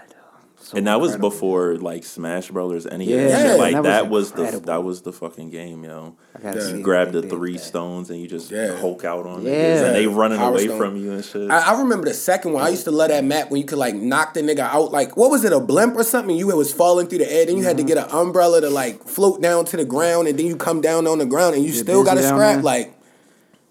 So 0.58 0.76
and 0.76 0.86
that 0.86 1.00
was 1.00 1.16
before 1.16 1.78
like 1.78 2.04
Smash 2.04 2.50
Brothers. 2.50 2.86
Any 2.86 3.06
Yeah, 3.06 3.26
Yeah, 3.26 3.54
like 3.54 3.72
that 3.72 3.82
that, 3.82 4.08
was 4.10 4.32
was, 4.32 4.52
the 4.52 4.60
that 4.66 4.84
was 4.84 5.02
the 5.02 5.12
fucking 5.12 5.50
game, 5.50 5.82
yo. 5.82 6.14
I 6.36 6.42
Yeah. 6.44 6.54
You 6.54 6.76
if 6.76 6.82
grab 6.82 7.10
the 7.10 7.22
three 7.22 7.54
that. 7.54 7.58
stones 7.58 8.10
and 8.10 8.20
you 8.20 8.28
just 8.28 8.52
Yeah. 8.52 8.76
hulk 8.76 9.02
out 9.02 9.26
on 9.26 9.42
Yeah. 9.42 9.50
niggas, 9.50 9.86
and 9.86 9.96
they 9.96 10.06
running 10.06 10.38
Power 10.38 10.50
away 10.50 10.66
Stone. 10.66 10.78
from 10.78 10.96
you 10.96 11.12
and 11.12 11.24
shit. 11.24 11.50
I, 11.50 11.72
I 11.72 11.78
remember 11.80 12.06
the 12.06 12.14
second 12.14 12.52
one. 12.52 12.62
I 12.62 12.68
used 12.68 12.84
to 12.84 12.92
love 12.92 13.08
that 13.08 13.24
map 13.24 13.50
when 13.50 13.60
you 13.60 13.66
could 13.66 13.78
like 13.78 13.96
knock 13.96 14.34
the 14.34 14.42
nigga 14.42 14.60
out. 14.60 14.92
Like, 14.92 15.16
what 15.16 15.30
was 15.30 15.42
it, 15.44 15.52
a 15.52 15.58
blimp 15.58 15.96
or 15.96 16.04
something? 16.04 16.36
You 16.36 16.46
was 16.54 16.72
falling 16.72 17.08
through 17.08 17.18
the 17.18 17.32
air. 17.32 17.46
Then 17.46 17.56
you 17.56 17.64
had 17.64 17.78
to 17.78 17.82
mm-hmm. 17.82 17.88
get 17.88 18.04
an 18.04 18.10
umbrella 18.16 18.60
to 18.60 18.70
like 18.70 19.08
float 19.08 19.42
down 19.42 19.64
to 19.64 19.76
the 19.76 19.84
ground, 19.84 20.28
and 20.28 20.38
then 20.38 20.46
you 20.46 20.54
come 20.54 20.80
down 20.80 21.08
on 21.08 21.18
the 21.18 21.26
ground, 21.26 21.56
and 21.56 21.64
you 21.64 21.72
still 21.72 22.04
got 22.04 22.10
to 22.10 22.16
busy 22.18 22.28
down 22.28 22.38
scrap. 22.38 22.54
there? 22.56 22.62
Like 22.62 22.84
They 22.84 22.90
don't 22.92 22.99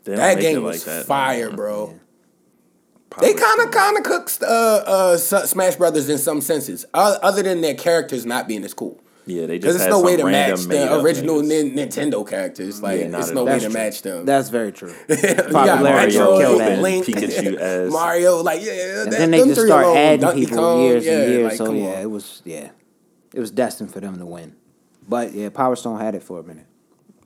that 0.05 0.17
make 0.17 0.37
it 0.37 0.41
game 0.41 0.55
like 0.63 0.73
was 0.73 0.85
that, 0.85 1.05
fire, 1.05 1.51
bro. 1.51 1.99
Power 3.09 3.21
They 3.21 3.33
kind 3.33 3.59
of 3.61 3.71
kind 3.71 3.97
of 3.97 4.03
cooked 4.03 4.39
uh, 4.43 4.45
uh, 4.85 5.17
Smash 5.17 5.75
Brothers 5.77 6.09
in 6.09 6.17
some 6.19 6.41
senses, 6.41 6.85
uh, 6.93 7.17
other 7.21 7.41
than 7.41 7.61
their 7.61 7.73
characters 7.75 8.25
not 8.25 8.47
being 8.47 8.63
as 8.63 8.73
cool. 8.73 9.01
Yeah, 9.25 9.45
they 9.45 9.59
just 9.59 9.77
there's 9.77 9.81
had 9.83 9.89
no 9.91 10.01
way 10.01 10.15
to 10.17 10.25
match 10.25 10.61
the 10.61 10.99
original 11.01 11.41
niggas. 11.41 11.73
Nin- 11.75 11.89
Nintendo 11.89 12.27
characters. 12.27 12.81
Like, 12.81 12.99
Yeah, 12.99 13.07
not 13.09 13.21
there's 13.21 13.31
no 13.31 13.45
way 13.45 13.59
to 13.59 13.65
true. 13.65 13.73
match 13.73 14.01
them. 14.01 14.25
That's 14.25 14.49
very 14.49 14.71
true. 14.71 14.93
You 15.07 15.15
got 15.17 15.51
Popularity 15.51 16.17
Mario, 16.17 16.31
will 16.31 16.39
kill 16.39 16.57
that. 16.57 16.79
Link, 16.79 17.05
Pikachu 17.05 17.55
as- 17.59 17.91
Mario, 17.91 18.41
like 18.41 18.61
yeah, 18.63 19.03
And 19.03 19.11
that, 19.11 19.17
then 19.19 19.31
they 19.31 19.39
them 19.39 19.49
just 19.49 19.59
three 19.61 19.69
start 19.69 19.85
alone, 19.85 19.97
adding 19.97 20.21
Donkey 20.21 20.41
people 20.45 20.57
Kong, 20.57 20.81
years 20.83 21.05
yeah, 21.05 21.11
and 21.19 21.31
years. 21.31 21.43
like, 21.49 21.57
so 21.57 21.73
yeah, 21.73 21.83
on. 21.89 21.97
it 22.01 22.09
was 22.09 22.41
yeah, 22.45 22.69
it 23.33 23.39
was 23.39 23.51
destined 23.51 23.93
for 23.93 23.99
them 23.99 24.17
to 24.17 24.25
win. 24.25 24.55
But 25.07 25.33
yeah, 25.33 25.49
Power 25.49 25.75
Stone 25.75 25.99
had 25.99 26.15
it 26.15 26.23
for 26.23 26.39
a 26.39 26.43
minute. 26.43 26.65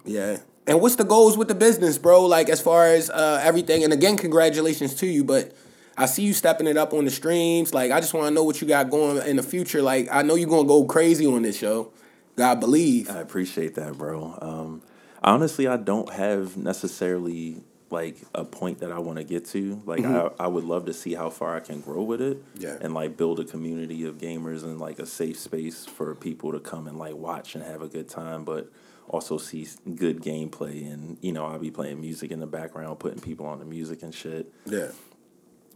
Yeah. 0.03 0.37
And 0.65 0.79
what's 0.81 0.95
the 0.95 1.03
goals 1.03 1.37
with 1.37 1.47
the 1.49 1.55
business, 1.55 1.97
bro? 1.97 2.25
Like 2.25 2.49
as 2.49 2.61
far 2.61 2.87
as 2.87 3.09
uh, 3.09 3.39
everything. 3.43 3.83
And 3.83 3.91
again, 3.91 4.15
congratulations 4.17 4.93
to 4.95 5.07
you. 5.07 5.23
But 5.23 5.51
I 5.97 6.05
see 6.05 6.23
you 6.23 6.33
stepping 6.33 6.67
it 6.67 6.77
up 6.77 6.93
on 6.93 7.05
the 7.05 7.11
streams. 7.11 7.73
Like 7.73 7.91
I 7.91 7.99
just 7.99 8.13
want 8.13 8.27
to 8.27 8.31
know 8.33 8.43
what 8.43 8.61
you 8.61 8.67
got 8.67 8.89
going 8.89 9.17
in 9.27 9.35
the 9.35 9.43
future. 9.43 9.81
Like 9.81 10.07
I 10.11 10.21
know 10.21 10.35
you're 10.35 10.49
gonna 10.49 10.67
go 10.67 10.85
crazy 10.85 11.25
on 11.25 11.41
this 11.41 11.57
show. 11.57 11.91
God 12.35 12.59
believe. 12.59 13.09
I 13.09 13.19
appreciate 13.19 13.75
that, 13.75 13.97
bro. 13.97 14.37
Um, 14.41 14.81
honestly, 15.21 15.67
I 15.67 15.77
don't 15.77 16.11
have 16.11 16.57
necessarily 16.57 17.61
like 17.91 18.17
a 18.33 18.43
point 18.43 18.79
that 18.79 18.91
I 18.91 18.97
want 18.97 19.19
to 19.19 19.23
get 19.23 19.45
to. 19.49 19.79
Like, 19.85 20.03
I, 20.03 20.31
I 20.39 20.47
would 20.47 20.63
love 20.63 20.85
to 20.85 20.93
see 20.93 21.13
how 21.13 21.29
far 21.29 21.55
I 21.55 21.59
can 21.59 21.79
grow 21.79 22.01
with 22.01 22.21
it, 22.21 22.37
Mm-hmm. 22.55 22.63
Yeah. 22.63 22.77
and 22.81 22.95
like 22.95 23.17
build 23.17 23.39
a 23.39 23.43
community 23.45 24.05
of 24.05 24.17
gamers 24.17 24.63
and 24.63 24.79
like 24.79 24.97
a 24.97 25.05
safe 25.05 25.37
space 25.37 25.85
for 25.85 26.15
people 26.15 26.53
to 26.53 26.59
come 26.59 26.87
and 26.87 26.97
like 26.97 27.13
watch 27.15 27.53
and 27.53 27.63
have 27.63 27.83
a 27.83 27.87
good 27.87 28.09
time, 28.09 28.45
but 28.45 28.71
also 29.07 29.37
see 29.37 29.67
good 29.95 30.21
gameplay. 30.21 30.91
And 30.91 31.17
you 31.21 31.31
know, 31.31 31.45
I'll 31.45 31.59
be 31.59 31.71
playing 31.71 32.01
music 32.01 32.31
in 32.31 32.39
the 32.39 32.47
background, 32.47 32.99
putting 32.99 33.19
people 33.21 33.45
on 33.45 33.59
the 33.59 33.65
music 33.65 34.03
and 34.03 34.13
shit. 34.13 34.51
Yeah. 34.65 34.89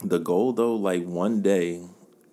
The 0.04 0.20
goal 0.20 0.54
though, 0.54 0.76
like 0.76 1.04
one 1.06 1.42
day, 1.42 1.82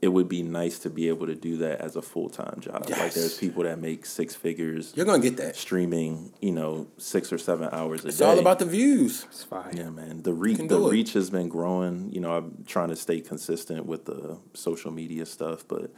it 0.02 0.08
would 0.08 0.28
be 0.28 0.42
nice 0.42 0.78
to 0.80 0.90
be 0.90 1.08
able 1.08 1.26
to 1.26 1.34
do 1.34 1.56
that 1.58 1.80
as 1.80 1.96
a 1.96 2.02
full 2.02 2.28
time 2.28 2.60
job. 2.60 2.86
Like 2.90 3.14
there's 3.14 3.38
people 3.38 3.62
that 3.62 3.80
make 3.80 4.04
six 4.04 4.34
figures 4.34 4.92
You're 4.94 5.06
gonna 5.06 5.22
get 5.22 5.38
that. 5.38 5.56
streaming, 5.56 6.30
you 6.42 6.52
know, 6.52 6.88
six 6.98 7.32
or 7.32 7.38
seven 7.38 7.70
hours 7.72 8.04
a 8.04 8.08
It's 8.08 8.18
day. 8.18 8.24
It's 8.26 8.30
all 8.32 8.38
about 8.38 8.58
the 8.58 8.66
views. 8.66 9.24
It's 9.30 9.44
fine. 9.44 9.74
yeah, 9.76 9.88
man. 9.88 10.22
The 10.22 10.34
reach, 10.34 10.58
the 10.58 10.66
do 10.68 10.88
it. 10.88 10.90
reach 10.92 11.14
has 11.14 11.30
been 11.30 11.48
growing. 11.48 12.10
You 12.12 12.20
know, 12.20 12.36
I'm 12.36 12.64
trying 12.66 12.90
to 12.90 12.96
stay 12.96 13.20
consistent 13.22 13.86
with 13.86 14.04
the 14.04 14.36
social 14.52 14.90
media 14.90 15.24
stuff, 15.24 15.64
but 15.66 15.90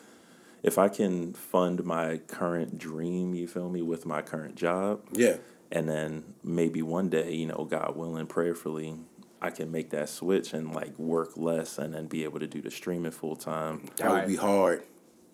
if 0.67 0.79
I 0.79 0.89
can 0.89 1.33
fund 1.33 1.85
my 1.85 2.19
current 2.27 2.77
dream, 2.77 3.35
you 3.35 3.47
feel 3.47 3.71
me, 3.71 3.81
with 3.83 4.05
my 4.05 4.21
current 4.21 4.57
job, 4.57 5.01
Yeah. 5.13 5.37
and 5.71 5.89
then 5.89 6.25
maybe 6.43 6.83
one 6.83 7.09
day, 7.09 7.33
you 7.33 7.47
know, 7.47 7.67
God 7.71 7.97
willing, 7.97 8.27
prayerfully, 8.27 8.97
I 9.41 9.51
can 9.51 9.71
make 9.71 9.91
that 9.91 10.09
switch 10.09 10.53
and 10.53 10.75
like 10.75 10.99
work 10.99 11.37
less 11.37 11.79
and 11.79 11.95
then 11.95 12.07
be 12.07 12.25
able 12.25 12.41
to 12.41 12.47
do 12.49 12.61
the 12.61 12.71
streaming 12.71 13.13
full 13.13 13.37
time. 13.37 13.83
That 13.99 14.11
would 14.11 14.27
be 14.27 14.37
hard. 14.37 14.83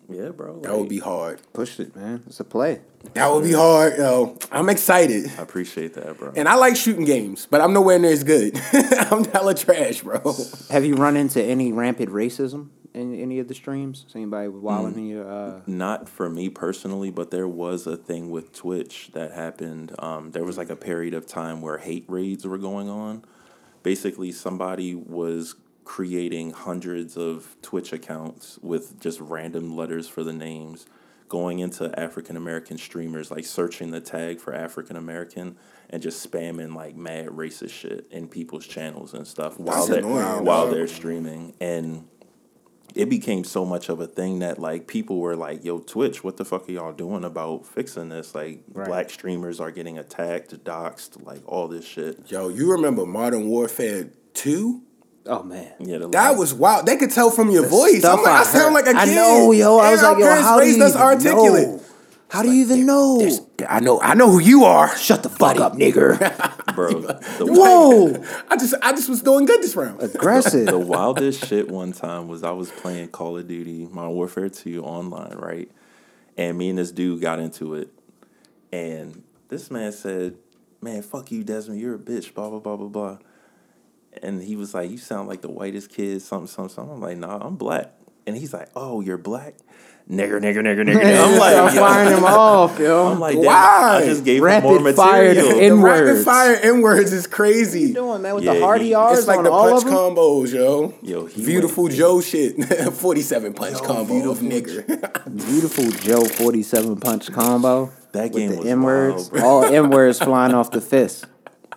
Yeah, 0.09 0.29
bro. 0.29 0.59
That 0.59 0.77
would 0.77 0.89
be 0.89 0.99
hard. 0.99 1.39
Push 1.53 1.79
it, 1.79 1.95
man. 1.95 2.23
It's 2.27 2.39
a 2.39 2.43
play. 2.43 2.81
That 3.13 3.31
would 3.31 3.43
be 3.45 3.53
hard, 3.53 3.97
yo. 3.97 4.37
I'm 4.51 4.67
excited. 4.69 5.31
I 5.39 5.41
appreciate 5.41 5.93
that, 5.93 6.17
bro. 6.19 6.33
And 6.35 6.47
I 6.49 6.55
like 6.55 6.75
shooting 6.75 7.05
games, 7.05 7.47
but 7.49 7.61
I'm 7.61 7.71
nowhere 7.73 7.97
near 7.97 8.11
as 8.11 8.23
good. 8.25 8.59
I'm 8.73 9.23
hella 9.23 9.55
trash, 9.55 10.01
bro. 10.01 10.35
Have 10.69 10.83
you 10.85 10.95
run 10.95 11.15
into 11.15 11.41
any 11.41 11.71
rampant 11.71 12.09
racism 12.11 12.67
in 12.93 13.15
any 13.15 13.39
of 13.39 13.47
the 13.47 13.53
streams? 13.53 14.03
Has 14.03 14.15
anybody 14.15 14.47
wilding 14.47 14.97
in 14.97 15.05
your? 15.07 15.29
Uh, 15.29 15.61
Not 15.67 16.07
for 16.09 16.29
me 16.29 16.49
personally, 16.49 17.11
but 17.11 17.31
there 17.31 17.47
was 17.47 17.87
a 17.87 17.97
thing 17.97 18.29
with 18.31 18.53
Twitch 18.53 19.09
that 19.13 19.31
happened. 19.31 19.93
Um, 19.99 20.31
there 20.31 20.43
was 20.43 20.57
like 20.57 20.69
a 20.69 20.75
period 20.75 21.13
of 21.13 21.25
time 21.25 21.61
where 21.61 21.77
hate 21.77 22.05
raids 22.07 22.45
were 22.45 22.57
going 22.57 22.89
on. 22.89 23.23
Basically, 23.81 24.31
somebody 24.31 24.95
was 24.95 25.55
creating 25.83 26.51
hundreds 26.51 27.17
of 27.17 27.57
Twitch 27.61 27.91
accounts 27.91 28.57
with 28.61 28.99
just 29.01 29.19
random 29.19 29.75
letters 29.75 30.07
for 30.07 30.23
the 30.23 30.31
names, 30.31 30.85
going 31.27 31.59
into 31.59 31.97
African 31.99 32.37
American 32.37 32.77
streamers, 32.77 33.29
like 33.31 33.43
searching 33.43 33.91
the 33.91 33.99
tag 33.99 34.39
for 34.39 34.53
African 34.53 34.95
American 34.95 35.57
and 35.89 36.01
just 36.01 36.29
spamming 36.31 36.73
like 36.73 36.95
mad 36.95 37.27
racist 37.27 37.71
shit 37.71 38.07
in 38.11 38.27
people's 38.27 38.65
channels 38.65 39.13
and 39.13 39.27
stuff 39.27 39.59
while 39.59 39.75
That's 39.77 39.89
they're 39.89 39.99
annoying, 39.99 40.45
while 40.45 40.65
dog. 40.67 40.73
they're 40.73 40.87
streaming. 40.87 41.53
And 41.59 42.07
it 42.95 43.09
became 43.09 43.43
so 43.43 43.65
much 43.65 43.89
of 43.89 43.99
a 43.99 44.07
thing 44.07 44.39
that 44.39 44.59
like 44.59 44.87
people 44.87 45.19
were 45.19 45.35
like, 45.35 45.63
"Yo, 45.65 45.79
Twitch, 45.79 46.23
what 46.23 46.37
the 46.37 46.45
fuck 46.45 46.67
are 46.69 46.71
y'all 46.71 46.93
doing 46.93 47.23
about 47.23 47.65
fixing 47.65 48.09
this? 48.09 48.33
Like, 48.35 48.63
Right. 48.73 48.87
black 48.87 49.09
streamers 49.09 49.59
are 49.59 49.71
getting 49.71 49.97
attacked, 49.97 50.63
doxxed, 50.63 51.25
like 51.25 51.41
all 51.45 51.67
this 51.67 51.85
shit." 51.85 52.19
Yo, 52.31 52.49
you 52.49 52.71
remember 52.71 53.05
Modern 53.05 53.47
Warfare 53.47 54.09
2? 54.33 54.81
oh 55.25 55.41
man. 55.43 55.71
Yeah, 55.79 55.99
the 55.99 56.09
That 56.09 56.35
was 56.37 56.53
wild. 56.53 56.85
They 56.85 56.97
could 56.97 57.11
tell 57.11 57.29
from 57.31 57.49
your 57.49 57.65
voice. 57.65 58.03
I'm 58.03 58.17
like, 58.17 58.27
I, 58.27 58.39
I 58.41 58.43
sound 58.43 58.73
like 58.73 58.85
a 58.87 58.93
kid. 58.93 58.97
I 58.97 59.05
know, 59.15 59.51
yo. 59.53 59.77
I 59.79 59.83
And 59.87 59.91
was 59.93 60.03
our 60.03 60.11
like, 60.13 60.19
yo, 60.19 60.25
parents 60.25 60.47
how 60.47 60.55
do 60.57 60.61
raised 60.65 60.77
you 60.79 60.83
us 60.83 60.95
articulate. 60.97 61.67
know? 61.69 61.81
How 62.33 62.41
do 62.41 62.51
you 62.51 62.63
even 62.63 62.87
know? 62.87 63.21
I 63.69 63.79
know. 63.79 64.01
I 64.01 64.15
know 64.15 64.31
who 64.31 64.39
you 64.39 64.65
are. 64.65 64.97
Shut 64.97 65.21
the 65.21 65.29
fuck 65.29 65.57
up, 65.57 65.73
nigger. 65.73 66.17
bro. 66.73 67.01
The, 67.01 67.45
Whoa, 67.45 68.25
I 68.49 68.57
just, 68.57 68.73
I 68.81 68.91
just 68.93 69.07
was 69.07 69.21
doing 69.21 69.45
good 69.45 69.61
this 69.61 69.75
round. 69.75 70.01
aggressive. 70.01 70.65
the 70.65 70.79
wildest 70.79 71.45
shit 71.45 71.69
one 71.69 71.91
time 71.93 72.27
was 72.27 72.43
I 72.43 72.49
was 72.49 72.71
playing 72.71 73.09
Call 73.09 73.37
of 73.37 73.47
Duty 73.47 73.87
Modern 73.91 74.13
Warfare 74.13 74.49
2 74.49 74.83
online, 74.83 75.35
right? 75.37 75.69
And 76.35 76.57
me 76.57 76.69
and 76.69 76.79
this 76.79 76.91
dude 76.91 77.21
got 77.21 77.37
into 77.37 77.75
it. 77.75 77.93
And 78.71 79.21
this 79.49 79.69
man 79.69 79.91
said, 79.91 80.35
Man, 80.81 81.03
fuck 81.03 81.31
you, 81.31 81.43
Desmond, 81.43 81.79
you're 81.79 81.93
a 81.93 81.99
bitch, 81.99 82.33
blah, 82.33 82.49
blah, 82.49 82.57
blah, 82.57 82.77
blah, 82.77 82.87
blah. 82.87 83.17
And 84.23 84.41
he 84.41 84.55
was 84.55 84.73
like, 84.73 84.89
You 84.89 84.97
sound 84.97 85.27
like 85.29 85.41
the 85.41 85.51
whitest 85.51 85.91
kid, 85.91 86.19
something, 86.23 86.47
something, 86.47 86.73
something. 86.73 86.95
I'm 86.95 86.99
like, 86.99 87.17
Nah, 87.17 87.37
I'm 87.45 87.57
black. 87.57 87.93
And 88.25 88.35
he's 88.35 88.53
like, 88.53 88.69
Oh, 88.75 89.01
you're 89.01 89.19
black? 89.19 89.53
Nigger, 90.11 90.41
nigger, 90.41 90.57
nigger, 90.61 90.83
nigger. 90.83 91.23
I'm 91.23 91.39
like, 91.39 91.53
Start 91.53 91.73
yo. 91.75 91.79
firing 91.79 92.09
them 92.15 92.23
off, 92.25 92.77
yo. 92.77 93.07
I'm 93.13 93.19
like, 93.21 93.35
damn, 93.35 93.45
Why? 93.45 93.99
I 94.01 94.05
just 94.05 94.25
gave 94.25 94.39
him 94.39 94.43
Rapid 94.43 94.63
more 94.81 94.93
fire 94.93 95.29
material. 95.33 95.49
to 95.49 95.55
The 95.55 95.61
N-words. 95.63 96.09
rapid 96.09 96.25
fire 96.25 96.55
N 96.61 96.81
words 96.81 97.13
is 97.13 97.25
crazy. 97.25 97.79
What 97.83 97.87
you 97.87 97.93
doing, 97.93 98.21
man, 98.21 98.35
with 98.35 98.43
Yeah, 98.43 98.53
the 98.55 98.59
hardy 98.59 98.85
he- 98.87 98.93
R's 98.93 99.19
It's 99.19 99.27
like 99.29 99.37
on 99.37 99.45
the 99.45 99.51
all 99.51 99.69
punch 99.69 99.83
of 99.85 99.89
them? 99.89 99.93
combos, 99.95 100.53
yo. 100.53 100.93
Yo, 101.03 101.27
beautiful 101.27 101.83
went- 101.85 101.95
Joe 101.95 102.19
shit. 102.19 102.61
Forty-seven 102.93 103.53
punch 103.53 103.81
combo 103.81 104.29
of 104.29 104.39
nigger. 104.39 104.83
Viewtiful 105.27 105.89
Joe 105.91 106.25
47 106.25 106.97
punch 106.97 107.31
combo. 107.31 107.89
That 108.11 108.33
game 108.33 108.49
with 108.49 108.57
was 108.59 108.65
the 108.65 108.71
M 108.71 108.83
words. 108.83 109.31
wild. 109.31 109.43
All 109.45 109.63
M 109.63 109.89
words 109.89 110.19
flying 110.19 110.53
off 110.53 110.69
the 110.71 110.81
fist. 110.81 111.25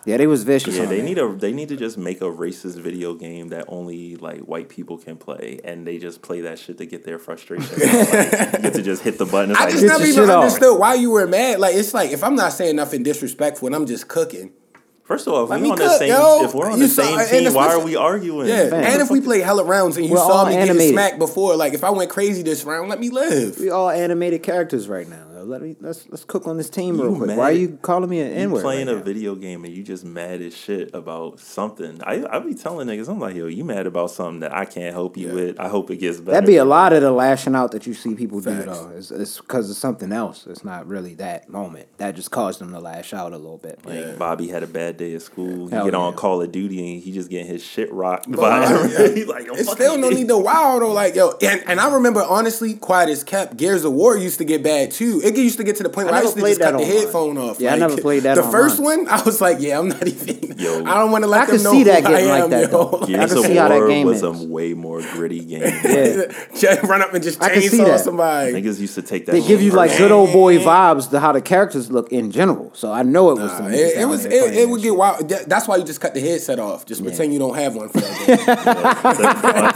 Yeah, 0.07 0.17
they 0.17 0.25
was 0.25 0.43
vicious. 0.43 0.75
Yeah, 0.77 0.83
on 0.83 0.89
they 0.89 0.97
that. 0.97 1.03
need 1.03 1.17
a 1.17 1.27
they 1.35 1.51
need 1.51 1.67
to 1.69 1.75
just 1.75 1.97
make 1.97 2.21
a 2.21 2.31
racist 2.31 2.79
video 2.79 3.13
game 3.13 3.49
that 3.49 3.65
only 3.67 4.15
like 4.15 4.39
white 4.41 4.69
people 4.69 4.97
can 4.97 5.17
play, 5.17 5.59
and 5.63 5.85
they 5.85 5.97
just 5.99 6.21
play 6.21 6.41
that 6.41 6.57
shit 6.59 6.77
to 6.79 6.85
get 6.85 7.03
their 7.03 7.19
frustration. 7.19 7.67
Like, 7.77 8.53
you 8.53 8.59
get 8.61 8.73
to 8.75 8.81
just 8.81 9.03
hit 9.03 9.17
the 9.17 9.25
button. 9.25 9.51
It's 9.51 9.59
I 9.59 9.63
like, 9.65 9.73
just 9.73 9.83
Get 9.83 9.89
never 9.89 10.03
even 10.05 10.15
shit 10.15 10.29
off. 10.29 10.43
understood 10.43 10.79
why 10.79 10.93
you 10.95 11.11
were 11.11 11.27
mad. 11.27 11.59
Like 11.59 11.75
it's 11.75 11.93
like 11.93 12.11
if 12.11 12.23
I'm 12.23 12.35
not 12.35 12.53
saying 12.53 12.75
nothing 12.77 13.03
disrespectful 13.03 13.67
and 13.67 13.75
I'm 13.75 13.85
just 13.85 14.07
cooking. 14.07 14.51
first 15.03 15.27
of 15.27 15.33
all, 15.33 15.43
if 15.43 15.49
Let 15.49 15.59
we 15.61 15.67
me 15.67 15.71
on 15.71 15.77
the 15.77 15.97
same 15.97 16.09
yo. 16.09 16.43
if 16.45 16.53
we're 16.53 16.71
on 16.71 16.79
You 16.79 16.87
the 16.87 16.93
saw- 16.93 17.03
same 17.25 17.43
team, 17.45 17.53
why 17.53 17.67
are 17.73 17.79
we 17.83 17.95
arguing? 17.97 18.47
Yeah, 18.47 18.69
Man. 18.69 18.83
and 18.85 19.01
if 19.01 19.09
we 19.09 19.19
play 19.21 19.39
hella 19.41 19.63
rounds 19.65 19.97
and 19.97 20.05
you 20.05 20.11
We're 20.13 20.17
saw 20.19 20.29
all 20.39 20.45
me 20.45 20.53
getting 20.53 20.69
animated. 20.69 20.93
smacked 20.93 21.19
before, 21.19 21.55
like 21.57 21.73
if 21.73 21.83
I 21.83 21.89
went 21.91 22.09
crazy 22.09 22.43
this 22.43 22.63
round, 22.63 22.87
let 22.89 22.99
me 22.99 23.09
live. 23.09 23.59
We 23.59 23.69
all 23.69 23.89
animated 23.89 24.41
characters 24.43 24.87
right 24.87 25.07
now. 25.07 25.25
Uh, 25.37 25.43
let 25.43 25.61
me 25.61 25.75
let's 25.81 26.07
let's 26.09 26.23
cook 26.23 26.47
on 26.47 26.57
this 26.57 26.69
team 26.69 26.95
You 26.95 27.03
real 27.03 27.15
quick. 27.15 27.27
mad? 27.27 27.37
Why 27.37 27.49
are 27.49 27.53
you 27.53 27.77
calling 27.81 28.09
me 28.09 28.21
an 28.21 28.31
N 28.31 28.51
word? 28.51 28.61
playing 28.61 28.87
right 28.87 28.95
a 28.95 28.99
now? 28.99 29.03
video 29.03 29.35
game 29.35 29.65
and 29.65 29.73
you 29.75 29.83
just 29.83 30.03
mad 30.03 30.41
as 30.41 30.55
shit 30.55 30.89
about 30.95 31.39
something. 31.39 31.99
I 32.03 32.25
I 32.29 32.39
be 32.39 32.55
telling 32.55 32.87
niggas, 32.87 33.07
I'm 33.09 33.19
like, 33.19 33.35
yo, 33.35 33.45
you 33.47 33.63
mad 33.63 33.85
about 33.85 34.09
something 34.11 34.39
that 34.39 34.53
I 34.53 34.65
can't 34.65 34.93
help 34.93 35.15
you 35.17 35.27
Yeah. 35.27 35.33
with. 35.33 35.59
I 35.59 35.67
hope 35.67 35.91
it 35.91 35.97
gets 35.97 36.17
better. 36.19 36.31
That'd 36.31 36.47
be 36.47 36.57
a 36.57 36.65
lot 36.65 36.93
of 36.93 37.01
the 37.01 37.11
lashing 37.11 37.55
out 37.55 37.71
that 37.71 37.85
you 37.85 37.93
see 37.93 38.15
people 38.15 38.39
do 38.39 38.53
though. 38.63 38.91
It's 38.95 39.11
it's 39.11 39.37
because 39.39 39.69
of 39.69 39.75
something 39.75 40.11
else. 40.11 40.47
It's 40.47 40.63
not 40.63 40.87
really 40.87 41.13
that 41.15 41.49
moment 41.49 41.87
that 41.97 42.15
just 42.15 42.31
caused 42.31 42.59
them 42.59 42.71
to 42.71 42.79
lash 42.79 43.13
out 43.13 43.33
a 43.33 43.37
little 43.37 43.57
bit. 43.57 43.79
Like, 43.85 43.95
Yeah. 43.99 44.11
Bobby 44.17 44.47
had 44.47 44.63
a 44.63 44.67
bad 44.67 44.97
day 44.97 45.13
at 45.13 45.21
school. 45.21 45.67
He 45.67 45.75
Hell 45.75 45.85
get 45.85 45.93
on. 45.93 46.13
Call 46.15 46.41
of 46.41 46.51
Duty 46.51 46.93
and 46.95 47.03
he 47.03 47.11
just 47.11 47.29
getting 47.29 47.47
his 47.47 47.63
shit 47.63 47.91
rocked 47.93 48.27
Bro, 48.31 48.41
by 48.41 48.61
yeah. 48.63 49.25
Like, 49.27 49.45
It's 49.51 49.71
still 49.71 49.97
no 49.97 50.09
need 50.09 50.29
to 50.29 50.37
wow 50.37 50.79
though. 50.79 50.93
Like 50.93 51.15
yo, 51.15 51.33
and, 51.41 51.61
and 51.67 51.79
I 51.79 51.93
remember 51.93 52.23
honestly, 52.23 52.73
quiet 52.73 53.09
as 53.09 53.23
kept. 53.23 53.57
Gears 53.57 53.83
of 53.83 53.93
War 53.93 54.17
used 54.17 54.37
to 54.39 54.45
get 54.45 54.63
bad 54.63 54.91
too. 54.91 55.21
It 55.35 55.43
used 55.43 55.57
to 55.57 55.63
get 55.63 55.75
to 55.77 55.83
the 55.83 55.89
point 55.89 56.07
where 56.07 56.15
I, 56.15 56.23
never 56.23 56.27
used 56.27 56.37
to 56.37 56.41
just 56.47 56.61
cut 56.61 56.71
the 56.71 56.77
online. 56.83 56.97
headphone 56.97 57.37
off. 57.37 57.59
Yeah, 57.59 57.69
I 57.69 57.71
Like, 57.77 57.89
never 57.89 58.01
played 58.01 58.23
that 58.23 58.35
The 58.35 58.43
first 58.43 58.79
one, 58.79 59.07
I 59.07 59.21
was 59.23 59.41
like, 59.41 59.57
yeah, 59.59 59.79
I'm 59.79 59.89
not 59.89 60.07
even. 60.07 60.57
Yo. 60.57 60.83
I 60.85 60.95
don't 60.95 61.11
want 61.11 61.23
to 61.23 61.29
let 61.29 61.41
I 61.41 61.45
them 61.45 61.55
could 61.57 61.63
know 61.63 61.71
see 61.71 61.77
who 61.79 61.83
that 61.85 62.05
I 62.05 62.09
getting 62.11 62.29
like 62.29 62.49
that, 62.49 62.71
yo. 62.71 62.89
though. 62.89 63.01
I 63.03 63.05
can 63.05 63.21
of 63.37 63.45
see 63.45 63.55
how 63.55 63.67
that 63.67 63.87
game 63.87 64.07
was 64.07 64.17
is. 64.17 64.23
a 64.23 64.31
way 64.47 64.73
more 64.73 65.01
gritty 65.01 65.43
game. 65.45 65.61
Yeah. 66.57 66.79
Run 66.87 67.01
up 67.01 67.13
and 67.13 67.23
just 67.23 67.41
I 67.41 67.49
can 67.49 67.61
see 67.61 67.77
chainsaw 67.79 67.85
that. 67.85 67.99
somebody. 67.99 68.53
Niggas 68.53 68.79
used 68.79 68.95
to 68.95 69.01
take 69.01 69.25
that. 69.27 69.31
They 69.33 69.45
give 69.45 69.61
you 69.61 69.71
like 69.71 69.95
good 69.97 70.11
old 70.11 70.31
boy 70.31 70.57
vibes 70.57 71.09
to 71.11 71.19
how 71.19 71.31
the 71.31 71.41
characters 71.41 71.91
look 71.91 72.11
in 72.11 72.31
general. 72.31 72.71
So 72.73 72.91
I 72.91 73.03
know 73.03 73.31
it 73.31 73.39
was. 73.39 73.59
Nah, 73.59 73.67
it, 73.67 73.97
it 73.99 74.05
was 74.05 74.25
it, 74.25 74.33
it 74.33 74.53
that 74.55 74.69
would 74.69 74.81
get 74.81 74.95
wild. 74.95 75.27
That's 75.29 75.67
why 75.67 75.77
you 75.77 75.83
just 75.83 76.01
cut 76.01 76.13
the 76.13 76.19
headset 76.21 76.59
off. 76.59 76.85
Just 76.85 77.03
pretend 77.03 77.33
you 77.33 77.39
don't 77.39 77.55
have 77.55 77.75
one 77.75 77.89
for 77.89 77.99
that 78.01 79.73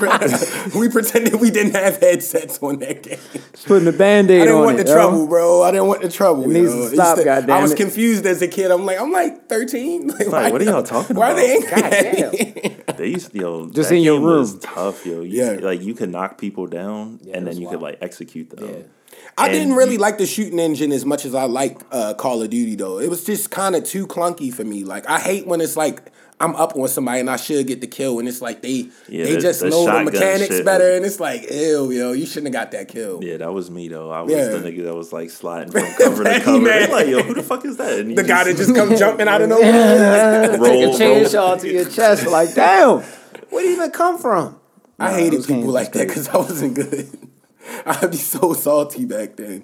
game. 0.72 0.80
we 0.82 0.90
pretended 0.90 1.36
we 1.40 1.52
didn't 1.52 1.76
have 1.76 1.98
headsets 1.98 2.60
on 2.62 2.80
that 2.80 3.04
game. 3.04 3.20
Just 3.54 3.68
putting 3.68 3.86
the 3.86 3.92
band-aid 3.94 4.46
didn't 4.46 4.60
want 4.60 4.80
it, 4.80 4.86
the 4.86 4.90
yo. 4.92 4.96
trouble, 4.96 5.28
bro. 5.28 5.41
I 5.64 5.72
didn't 5.72 5.88
want 5.88 6.02
the 6.02 6.10
trouble. 6.10 6.44
It 6.44 6.48
needs 6.50 6.74
yo. 6.74 6.90
to 6.90 6.96
stop, 6.96 7.18
It's 7.18 7.26
the- 7.46 7.54
I 7.54 7.62
was 7.62 7.72
it. 7.74 7.78
confused 7.78 8.26
as 8.26 8.42
a 8.42 8.48
kid. 8.48 8.72
I'm 8.72 8.86
like, 8.86 9.00
I'm 9.00 9.12
like 9.12 9.48
13. 9.50 10.08
Like, 10.12 10.28
Like, 10.28 10.52
what 10.54 10.62
are 10.62 10.66
y'all 10.66 10.84
talking 10.84 11.16
why 11.16 11.32
about? 11.32 11.38
Why 11.38 11.44
are 11.44 11.48
they 11.48 11.56
angry 11.56 11.72
at 11.72 12.62
Goddamn. 12.64 12.96
They 12.98 13.08
used, 13.08 13.32
to, 13.32 13.38
yo, 13.40 13.70
Just 13.70 13.90
that 13.90 13.96
in 13.96 14.04
your 14.04 14.18
game 14.20 14.24
was 14.28 14.52
room. 14.52 14.60
tough, 14.62 15.06
yo. 15.06 15.22
You, 15.22 15.44
Yeah. 15.44 15.52
like 15.62 15.82
you 15.82 15.94
could 15.94 16.10
knock 16.12 16.38
people 16.38 16.68
down 16.68 17.20
Yeah, 17.24 17.38
and 17.38 17.48
then 17.48 17.52
was 17.56 17.60
you 17.60 17.68
could 17.70 17.82
like 17.82 17.98
execute 18.02 18.50
them. 18.50 18.68
Yeah. 18.70 18.76
I 19.38 19.46
And 19.48 19.54
didn't 19.54 19.74
really 19.76 19.94
you- 19.94 20.00
like 20.00 20.18
the 20.18 20.26
shooting 20.26 20.60
engine 20.60 20.92
as 20.92 21.06
much 21.06 21.26
as 21.26 21.34
I 21.34 21.46
like 21.46 21.80
uh, 21.92 22.14
Call 22.16 22.42
of 22.42 22.50
Duty 22.50 22.76
though. 22.76 23.00
It 23.00 23.10
was 23.10 23.24
just 23.24 23.50
kind 23.52 23.76
of 23.76 23.84
too 23.84 24.06
clunky 24.08 24.54
for 24.54 24.64
me. 24.64 24.84
Like 24.84 25.10
I 25.10 25.20
hate 25.20 25.48
when 25.48 25.62
it's 25.62 25.76
like 25.78 26.12
I'm 26.42 26.56
up 26.56 26.76
on 26.76 26.88
somebody 26.88 27.20
and 27.22 27.30
I 27.30 27.36
should 27.38 27.68
get 27.68 27.80
the 27.82 27.88
kill, 27.88 28.20
and 28.20 28.28
it's 28.28 28.42
like 28.42 28.62
they 28.62 28.90
Yeah, 29.08 29.26
they 29.26 29.36
the- 29.36 29.42
just 29.42 29.60
the 29.62 29.70
know 29.70 29.86
the 29.86 30.04
mechanics 30.06 30.56
shit 30.56 30.66
better, 30.66 30.86
was- 30.90 30.96
and 30.98 31.06
it's 31.06 31.20
like, 31.20 31.50
ew, 31.52 31.92
yo, 31.92 32.12
you 32.14 32.26
shouldn't 32.26 32.54
have 32.54 32.64
got 32.66 32.72
that 32.72 32.88
kill. 32.88 33.24
Yeah, 33.24 33.38
that 33.38 33.54
was 33.54 33.70
me 33.70 33.88
though. 33.88 34.10
I 34.12 34.22
was 34.22 34.34
Yeah. 34.34 34.48
the 34.48 34.58
nigga 34.60 34.84
that 34.86 34.96
was 34.96 35.14
like 35.14 35.30
sliding 35.30 35.72
from 35.72 35.84
cover 35.98 36.24
to 36.24 36.40
cover. 36.42 36.60
man. 36.60 36.92
Like, 36.92 37.08
yo, 37.08 37.22
who 37.24 37.34
the 37.34 37.44
fuck 37.44 37.64
is 37.66 37.78
that? 37.78 38.00
And 38.00 38.10
he 38.10 38.16
The 38.16 38.24
guy 38.24 38.44
that 38.46 38.58
just 38.58 38.74
come 38.76 38.96
jumping 38.98 39.28
out 39.28 39.42
of 39.42 39.50
nowhere. 39.50 40.48
Take 40.50 40.58
a 40.60 40.62
roll, 40.62 40.84
roll. 40.86 40.98
chainsaw 41.00 41.60
to 41.62 41.72
your 41.72 41.86
chest, 41.86 42.26
like, 42.28 42.54
damn, 42.56 43.00
where 43.50 43.62
did 43.64 43.68
he 43.70 43.74
even 43.76 43.92
come 43.92 44.18
from? 44.18 44.58
I 45.00 45.14
hated 45.14 45.40
those 45.40 45.48
people 45.48 45.72
like 45.72 45.92
that 45.94 46.08
because 46.08 46.28
I 46.28 46.38
wasn't 46.38 46.76
good. 46.76 47.08
I'd 47.86 48.12
be 48.12 48.18
so 48.18 48.54
salty 48.54 49.06
back 49.06 49.36
then, 49.36 49.64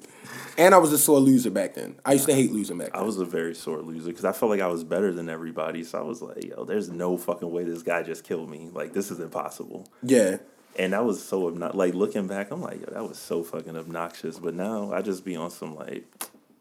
and 0.57 0.73
I 0.73 0.77
was 0.77 0.91
a 0.93 0.97
sore 0.97 1.19
loser 1.19 1.49
back 1.51 1.73
then. 1.75 1.95
I 2.05 2.13
used 2.13 2.25
to 2.27 2.33
hate 2.33 2.51
losing 2.51 2.77
back 2.77 2.91
then. 2.93 3.01
I 3.01 3.05
was 3.05 3.17
a 3.17 3.25
very 3.25 3.53
sore 3.55 3.81
loser 3.81 4.07
because 4.07 4.25
I 4.25 4.31
felt 4.31 4.49
like 4.51 4.61
I 4.61 4.67
was 4.67 4.83
better 4.83 5.11
than 5.13 5.29
everybody. 5.29 5.83
So 5.83 5.99
I 5.99 6.01
was 6.01 6.21
like, 6.21 6.43
yo, 6.43 6.65
there's 6.65 6.89
no 6.89 7.17
fucking 7.17 7.49
way 7.51 7.63
this 7.63 7.83
guy 7.83 8.03
just 8.03 8.23
killed 8.23 8.49
me. 8.49 8.69
Like, 8.73 8.93
this 8.93 9.11
is 9.11 9.19
impossible. 9.19 9.87
Yeah, 10.03 10.37
And 10.77 10.93
that 10.93 11.05
was 11.05 11.23
so 11.23 11.47
obnoxious. 11.47 11.75
Like, 11.77 11.93
looking 11.93 12.27
back, 12.27 12.51
I'm 12.51 12.61
like, 12.61 12.81
yo, 12.81 12.87
that 12.93 13.07
was 13.07 13.17
so 13.17 13.43
fucking 13.43 13.75
obnoxious. 13.77 14.39
But 14.39 14.53
now 14.55 14.91
I 14.93 15.01
just 15.01 15.23
be 15.25 15.35
on 15.35 15.49
some, 15.51 15.75
like, 15.75 16.05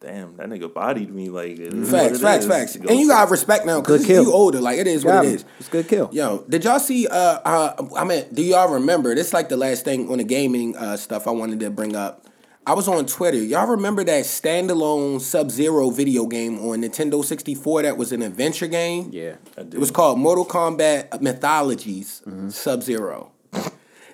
damn, 0.00 0.36
that 0.36 0.48
nigga 0.48 0.72
bodied 0.72 1.10
me. 1.14 1.28
Like, 1.30 1.52
it 1.58 1.72
is 1.72 1.90
what 1.90 2.00
facts, 2.02 2.18
it 2.18 2.22
facts, 2.22 2.44
is. 2.44 2.50
facts. 2.50 2.76
Go 2.76 2.88
And 2.90 2.98
you 3.00 3.06
for- 3.06 3.12
got 3.14 3.30
respect 3.30 3.66
now 3.66 3.80
because 3.80 4.06
you 4.08 4.30
older. 4.32 4.60
Like 4.60 4.78
it 4.78 4.86
is 4.86 5.04
what 5.04 5.12
Got 5.12 5.24
it 5.24 5.28
him. 5.28 5.34
is. 5.36 5.44
It's 5.58 5.68
a 5.68 5.70
good 5.72 5.88
kill. 5.88 6.10
Yo, 6.12 6.44
did 6.48 6.64
y'all 6.64 6.78
see? 6.78 7.06
Uh, 7.08 7.14
uh, 7.16 7.88
I 7.96 8.04
mean, 8.04 8.24
do 8.32 8.42
y'all 8.42 8.72
remember? 8.74 9.14
This 9.14 9.28
is 9.28 9.32
like 9.34 9.48
the 9.48 9.56
last 9.56 9.84
thing 9.84 10.10
on 10.10 10.18
the 10.18 10.24
gaming 10.24 10.76
uh, 10.76 10.96
stuff 10.96 11.26
I 11.26 11.30
wanted 11.30 11.60
to 11.60 11.70
bring 11.70 11.96
up. 11.96 12.24
I 12.66 12.74
was 12.74 12.88
on 12.88 13.06
Twitter. 13.06 13.38
Y'all 13.38 13.68
remember 13.68 14.02
that 14.02 14.24
standalone 14.24 15.20
Sub 15.20 15.52
Zero 15.52 15.90
video 15.90 16.26
game 16.26 16.58
on 16.58 16.82
Nintendo 16.82 17.24
64 17.24 17.82
that 17.82 17.96
was 17.96 18.10
an 18.10 18.22
adventure 18.22 18.66
game? 18.66 19.10
Yeah. 19.12 19.36
I 19.56 19.60
It 19.60 19.78
was 19.78 19.92
called 19.92 20.18
Mortal 20.18 20.44
Kombat 20.44 21.20
Mythologies 21.20 22.22
Sub 22.48 22.82
Zero. 22.82 23.30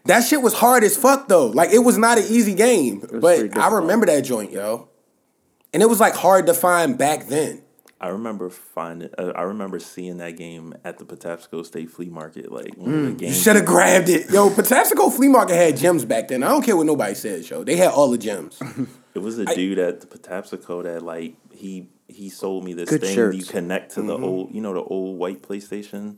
That 0.04 0.20
shit 0.20 0.42
was 0.42 0.52
hard 0.52 0.84
as 0.84 0.96
fuck 0.96 1.28
though. 1.28 1.46
Like 1.46 1.70
it 1.70 1.78
was 1.78 1.96
not 1.96 2.18
an 2.18 2.24
easy 2.28 2.54
game, 2.54 3.02
but 3.20 3.56
I 3.56 3.68
remember 3.68 4.04
that 4.06 4.20
joint, 4.20 4.52
yo. 4.52 4.88
And 5.72 5.82
it 5.82 5.86
was 5.88 6.00
like 6.00 6.14
hard 6.14 6.46
to 6.46 6.54
find 6.54 6.98
back 6.98 7.28
then. 7.28 7.61
I 8.02 8.08
remember 8.08 8.50
finding. 8.50 9.10
Uh, 9.16 9.32
I 9.36 9.42
remember 9.42 9.78
seeing 9.78 10.16
that 10.18 10.36
game 10.36 10.74
at 10.84 10.98
the 10.98 11.04
Patapsco 11.04 11.64
State 11.64 11.88
Flea 11.90 12.10
Market. 12.10 12.50
Like 12.50 12.74
Mm. 12.76 13.12
of 13.12 13.18
the 13.18 13.26
You 13.26 13.32
should 13.32 13.54
have 13.56 13.64
grabbed 13.64 14.08
it. 14.08 14.28
Yo, 14.30 14.50
Patapsco 14.50 15.12
Flea 15.12 15.28
Market 15.28 15.54
had 15.54 15.76
gems 15.76 16.04
back 16.04 16.28
then. 16.28 16.42
I 16.42 16.48
don't 16.48 16.62
care 16.62 16.76
what 16.76 16.86
nobody 16.86 17.14
says, 17.14 17.48
yo. 17.48 17.62
They 17.64 17.76
had 17.76 17.90
all 17.92 18.10
the 18.10 18.18
gems. 18.18 18.60
It 19.14 19.18
was 19.20 19.38
a 19.38 19.44
dude 19.54 19.78
at 19.78 20.00
the 20.00 20.06
Patapsco 20.06 20.82
that 20.84 21.02
like 21.02 21.34
he 21.50 21.90
he 22.08 22.30
sold 22.30 22.64
me 22.64 22.72
this 22.72 22.88
Good 22.88 23.02
thing 23.02 23.14
shirts. 23.14 23.36
you 23.36 23.44
connect 23.44 23.92
to 23.94 24.00
Mm-hmm. 24.00 24.08
the 24.08 24.18
old 24.26 24.54
you 24.54 24.60
know 24.62 24.72
the 24.72 24.82
old 24.82 25.18
white 25.18 25.42
PlayStation. 25.42 26.16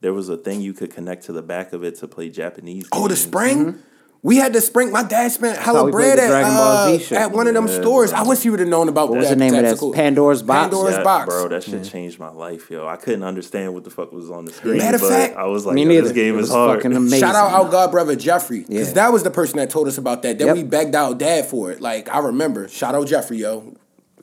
There 0.00 0.12
was 0.12 0.28
a 0.28 0.36
thing 0.36 0.60
you 0.60 0.72
could 0.72 0.90
connect 0.92 1.24
to 1.26 1.32
the 1.32 1.42
back 1.42 1.72
of 1.72 1.84
it 1.84 1.94
to 2.00 2.08
play 2.08 2.28
Japanese. 2.30 2.88
Oh, 2.90 3.02
the 3.02 3.10
games. 3.10 3.20
spring? 3.20 3.78
We 4.24 4.36
had 4.36 4.52
to 4.52 4.60
spring. 4.60 4.92
My 4.92 5.02
dad 5.02 5.32
spent 5.32 5.58
how 5.58 5.74
hella 5.74 5.90
bread 5.90 6.16
at, 6.20 6.30
uh, 6.30 7.14
at 7.16 7.32
one 7.32 7.48
of 7.48 7.54
them 7.54 7.66
Yeah, 7.66 7.80
stores. 7.80 8.10
bro. 8.12 8.20
I 8.20 8.22
wish 8.22 8.38
he 8.40 8.50
would 8.50 8.60
have 8.60 8.68
known 8.68 8.88
about 8.88 9.08
What 9.08 9.18
was 9.18 9.28
that. 9.28 9.34
the 9.36 9.40
name 9.44 9.52
of 9.56 9.62
that? 9.62 9.74
Patapsco. 9.78 9.92
Pandora's 9.94 10.44
Box? 10.44 10.60
Pandora's 10.60 10.94
That- 10.94 11.04
box. 11.04 11.26
bro. 11.26 11.48
That 11.48 11.64
shit 11.64 11.82
changed 11.82 12.20
my 12.20 12.30
life, 12.30 12.70
yo. 12.70 12.86
I 12.86 12.94
couldn't 12.94 13.24
understand 13.24 13.74
what 13.74 13.82
the 13.82 13.90
fuck 13.90 14.12
was 14.12 14.30
on 14.30 14.44
the 14.44 14.52
screen, 14.52 14.78
Matter 14.78 14.94
of 14.94 15.00
but 15.00 15.08
fact- 15.10 15.36
I 15.36 15.46
was 15.46 15.66
like, 15.66 15.74
Me 15.74 15.82
yo, 15.82 15.88
neither. 15.88 16.02
this 16.02 16.12
game 16.12 16.34
It 16.34 16.38
is 16.38 16.42
was 16.42 16.50
hard. 16.50 16.78
fucking 16.78 16.96
amazing. 16.96 17.18
Shout 17.26 17.34
out 17.34 17.52
our 17.52 17.68
god 17.68 17.90
brother 17.90 18.14
Jeffrey, 18.14 18.60
because 18.68 18.88
Yeah. 18.88 18.94
that 18.94 19.12
was 19.12 19.24
the 19.24 19.30
person 19.32 19.56
that 19.58 19.70
told 19.70 19.88
us 19.88 19.98
about 19.98 20.22
that. 20.22 20.38
Then 20.38 20.46
Yep. 20.46 20.56
we 20.56 20.62
begged 20.62 20.94
out 20.94 21.18
dad 21.18 21.46
for 21.46 21.72
it. 21.72 21.80
Like 21.80 22.08
I 22.14 22.20
remember. 22.20 22.68
Shout 22.68 22.94
out 22.94 23.08
Jeffrey, 23.08 23.38
yo, 23.38 23.72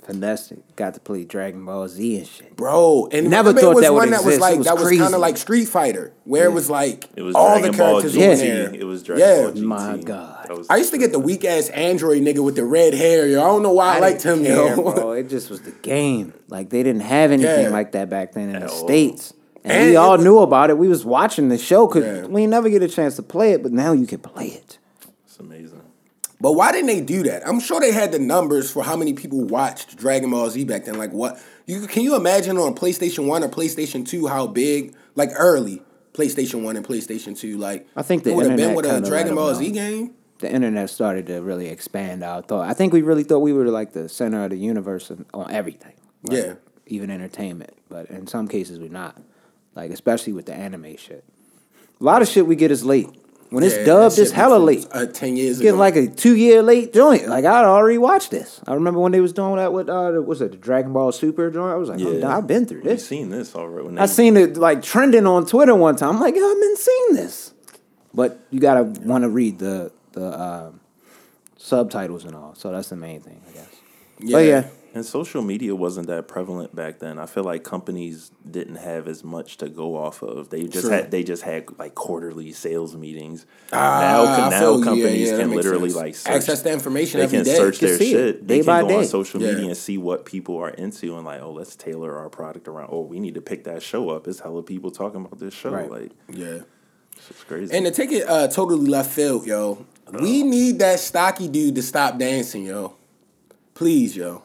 Finessed 0.09 0.51
it. 0.53 0.75
Got 0.75 0.95
to 0.95 0.99
play 0.99 1.23
Dragon 1.23 1.63
Ball 1.65 1.87
Z 1.87 2.17
and 2.17 2.27
shit. 2.27 2.55
bro. 2.55 3.07
And 3.11 3.29
Never 3.29 3.49
remember 3.49 3.61
thought 3.61 3.75
was 3.75 3.83
that 3.83 3.93
would 3.93 3.97
one 3.99 4.09
that 4.11 4.23
was 4.23 4.35
exist. 4.35 4.37
It 4.37 4.41
like 4.41 4.57
was 4.57 4.65
that 4.67 4.75
was 4.77 4.97
kind 4.97 5.13
of 5.13 5.19
like 5.19 5.37
Street 5.37 5.65
Fighter, 5.67 6.11
where 6.23 6.45
it 6.45 6.51
was 6.53 6.69
like 6.69 7.07
It 7.15 7.21
was 7.21 7.35
all 7.35 7.49
Dragon 7.59 7.71
the 7.73 7.77
Ball 7.77 8.01
characters 8.01 8.15
GT. 8.15 8.31
on 8.31 8.37
there. 8.37 8.73
It 8.75 8.83
was 8.85 9.03
Dragon 9.03 9.25
yeah. 9.27 9.41
Ball 9.43 9.51
GT. 9.53 9.63
My 9.63 9.97
God. 9.97 10.65
I 10.69 10.77
used 10.77 10.91
to 10.91 10.97
get 10.97 11.11
the 11.11 11.19
weak 11.19 11.45
ass 11.45 11.69
Android 11.69 12.21
nigga 12.23 12.43
with 12.43 12.55
the 12.55 12.65
red 12.65 12.93
hair, 12.95 13.27
yo. 13.27 13.39
I 13.39 13.45
don't 13.45 13.61
know 13.63 13.73
why 13.73 13.97
I, 13.97 13.99
liked 13.99 14.23
him, 14.23 14.43
care, 14.43 14.75
yo. 14.75 14.75
bro. 14.93 15.11
It 15.11 15.29
just 15.29 15.49
was 15.49 15.61
the 15.61 15.71
game. 15.71 16.33
Like 16.47 16.69
they 16.71 16.81
didn't 16.81 17.01
have 17.03 17.31
anything 17.31 17.65
Yeah. 17.65 17.69
like 17.69 17.91
that 17.91 18.09
back 18.09 18.33
then 18.33 18.49
in 18.49 18.59
the 18.61 18.69
all. 18.69 18.87
states. 18.87 19.33
And, 19.63 19.73
And 19.73 19.89
we 19.91 19.95
all 19.95 20.15
was- 20.17 20.23
knew 20.23 20.39
about 20.39 20.71
it. 20.71 20.77
We 20.79 20.87
was 20.87 21.05
watching 21.05 21.49
the 21.49 21.57
show 21.59 21.85
because 21.85 22.03
Yeah. 22.03 22.25
we 22.25 22.47
never 22.47 22.67
get 22.69 22.81
a 22.81 22.87
chance 22.87 23.15
to 23.17 23.21
play 23.21 23.51
it, 23.51 23.61
but 23.61 23.71
now 23.73 23.91
you 23.91 24.07
can 24.07 24.19
play 24.19 24.47
it. 24.47 24.78
But 26.41 26.53
why 26.53 26.71
didn't 26.71 26.87
they 26.87 27.01
do 27.01 27.23
that? 27.23 27.45
I'm 27.47 27.59
sure 27.59 27.79
they 27.81 27.91
had 27.91 28.11
the 28.13 28.19
numbers 28.19 28.71
for 28.71 28.83
how 28.83 28.95
many 28.95 29.13
people 29.13 29.43
watched 29.43 29.97
Dragon 29.97 30.31
Ball 30.31 30.49
Z 30.49 30.63
back 30.65 30.85
then. 30.85 30.97
Like 30.97 31.11
what? 31.11 31.41
You 31.65 31.85
can 31.87 32.03
you 32.03 32.15
imagine 32.15 32.57
on 32.57 32.75
PlayStation 32.75 33.27
One 33.27 33.43
or 33.43 33.49
PlayStation 33.49 34.07
Two 34.07 34.27
how 34.27 34.47
big, 34.47 34.95
like 35.15 35.29
early 35.35 35.81
PlayStation 36.13 36.61
One 36.63 36.77
and 36.77 36.85
PlayStation 36.85 37.37
Two, 37.37 37.57
like 37.57 37.87
I 37.95 38.01
think 38.03 38.23
the 38.23 38.31
it 38.31 38.35
would 38.35 38.45
have 38.47 38.57
been 38.57 38.69
internet 38.69 38.95
with 38.95 39.05
a 39.07 39.09
Dragon 39.09 39.35
Ball. 39.35 39.53
Z 39.55 39.71
game. 39.71 40.13
The 40.39 40.49
internet 40.49 40.89
started 40.89 41.27
to 41.27 41.41
really 41.41 41.67
expand 41.67 42.23
our 42.23 42.41
thought. 42.41 42.69
I 42.69 42.73
think 42.73 42.93
we 42.93 43.01
really 43.01 43.23
thought 43.25 43.39
we 43.39 43.51
were 43.51 43.67
like 43.67 43.91
the 43.91 44.07
center 44.07 44.45
of 44.45 44.51
the 44.51 44.57
universe 44.57 45.11
on- 45.11 45.25
on 45.33 45.51
everything. 45.51 45.93
Like, 46.23 46.37
Yeah. 46.37 46.53
Even 46.87 47.11
entertainment. 47.11 47.73
But 47.89 48.09
in 48.09 48.25
some 48.27 48.47
cases 48.47 48.79
we're 48.79 48.87
not. 48.89 49.17
Like 49.75 49.91
especially 49.91 50.31
with 50.31 50.45
the 50.45 50.53
anime 50.53 50.95
shit. 50.95 51.25
A 51.99 52.03
lot 52.03 52.21
of 52.21 52.29
shit 52.29 52.47
we 52.47 52.55
get 52.55 52.71
is 52.71 52.85
late. 52.85 53.09
When 53.49 53.63
it's 53.63 53.75
Yeah, 53.77 53.85
dubbed, 53.85 54.19
it's 54.19 54.29
hella 54.31 54.57
late. 54.59 54.85
Uh, 54.91 55.07
Ten 55.07 55.35
years 55.35 55.57
Getting 55.57 55.69
ago. 55.73 55.79
like 55.79 55.95
a 55.95 56.07
two 56.07 56.35
year 56.35 56.61
late 56.61 56.93
joint. 56.93 57.27
Like 57.27 57.45
I'd 57.45 57.65
already 57.65 57.97
watched 57.97 58.29
this. 58.29 58.61
I 58.67 58.75
remember 58.75 58.99
when 58.99 59.11
they 59.11 59.21
was 59.21 59.33
doing 59.33 59.55
that 59.55 59.73
with 59.73 59.89
uh, 59.89 60.21
was 60.23 60.41
it 60.41 60.51
the 60.51 60.57
Dragon 60.57 60.93
Ball 60.93 61.11
Super 61.11 61.49
joint? 61.49 61.71
I 61.73 61.75
was 61.75 61.89
like, 61.89 61.99
Yeah. 61.99 62.37
I've 62.37 62.45
been 62.45 62.67
through 62.67 62.81
this. 62.83 63.01
I've 63.01 63.07
seen 63.07 63.29
this 63.31 63.55
already. 63.55 63.97
I 63.97 64.05
seen 64.05 64.37
it 64.37 64.55
like 64.57 64.83
trending 64.83 65.25
on 65.25 65.47
Twitter 65.47 65.73
one 65.73 65.95
time. 65.95 66.15
I'm 66.15 66.19
like, 66.21 66.35
I've 66.35 66.59
been 66.59 66.77
seeing 66.77 67.13
this. 67.15 67.53
But 68.13 68.39
you 68.51 68.59
gotta 68.59 68.83
want 68.83 69.23
to 69.23 69.29
read 69.29 69.57
the 69.57 69.91
the 70.11 70.39
um, 70.39 70.79
subtitles 71.57 72.25
and 72.25 72.35
all. 72.35 72.53
So 72.55 72.71
that's 72.71 72.89
the 72.89 72.95
main 72.95 73.21
thing, 73.21 73.41
I 73.49 73.51
guess. 73.53 73.67
Yeah. 74.19 74.31
But 74.37 74.45
yeah, 74.45 74.67
And 74.93 75.05
social 75.05 75.41
media 75.43 75.75
wasn't 75.75 76.07
that 76.07 76.27
prevalent 76.27 76.75
back 76.75 76.97
then. 76.99 77.19
I 77.19 77.27
feel 77.27 77.43
like 77.43 77.63
companies 77.63 78.31
didn't 78.49 78.77
have 78.77 79.07
as 79.07 79.23
much 79.23 79.57
to 79.57 79.69
go 79.69 79.95
off 79.95 80.23
of. 80.23 80.49
They 80.49 80.63
just 80.63 80.87
True. 80.87 80.89
had 80.95 81.11
they 81.11 81.23
just 81.23 81.43
had 81.43 81.65
like 81.77 81.93
quarterly 81.93 82.51
sales 82.51 82.95
meetings. 82.95 83.45
Ah, 83.71 83.99
now 84.01 84.35
feel 84.35 84.49
now 84.49 84.71
you. 84.71 84.77
Yeah, 84.79 84.83
companies 84.85 85.29
yeah, 85.29 85.37
can 85.37 85.51
literally 85.51 85.89
sense. 85.89 85.95
like 86.01 86.15
search, 86.15 86.33
access 86.33 86.61
the 86.63 86.71
information 86.73 87.19
they 87.19 87.27
can 87.27 87.43
day. 87.43 87.55
search 87.55 87.81
You 87.81 87.87
their 87.89 87.97
shit. 87.99 88.15
it 88.15 88.47
They 88.47 88.59
day 88.59 88.65
by 88.65 88.79
can 88.79 88.87
go 88.89 88.95
on 88.95 89.01
day. 89.03 89.07
social 89.07 89.41
Yeah. 89.41 89.51
media 89.51 89.67
and 89.67 89.77
see 89.77 89.97
what 89.99 90.25
people 90.25 90.57
are 90.57 90.69
into 90.71 91.15
and 91.15 91.25
like, 91.25 91.41
oh, 91.41 91.51
let's 91.51 91.75
tailor 91.75 92.17
our 92.17 92.29
product 92.29 92.67
around. 92.67 92.89
Oh, 92.91 93.01
we 93.01 93.19
need 93.19 93.35
to 93.35 93.41
pick 93.41 93.65
that 93.65 93.83
show 93.83 94.09
up. 94.09 94.27
It's 94.27 94.39
hella 94.39 94.63
people 94.63 94.89
talking 94.89 95.21
about 95.23 95.39
this 95.39 95.53
show. 95.53 95.69
Right. 95.69 95.89
Like 95.91 96.11
yeah. 96.29 96.59
it's 97.29 97.43
crazy. 97.43 97.75
And 97.75 97.85
to 97.85 97.91
take 97.91 98.11
it 98.11 98.27
uh, 98.27 98.47
totally 98.47 98.87
left 98.89 99.11
field, 99.11 99.45
yo, 99.45 99.85
we 100.11 100.41
need 100.41 100.79
that 100.79 100.99
stocky 100.99 101.47
dude 101.47 101.75
to 101.75 101.83
stop 101.83 102.17
dancing, 102.17 102.65
yo. 102.65 102.95
Please, 103.75 104.15
yo. 104.17 104.41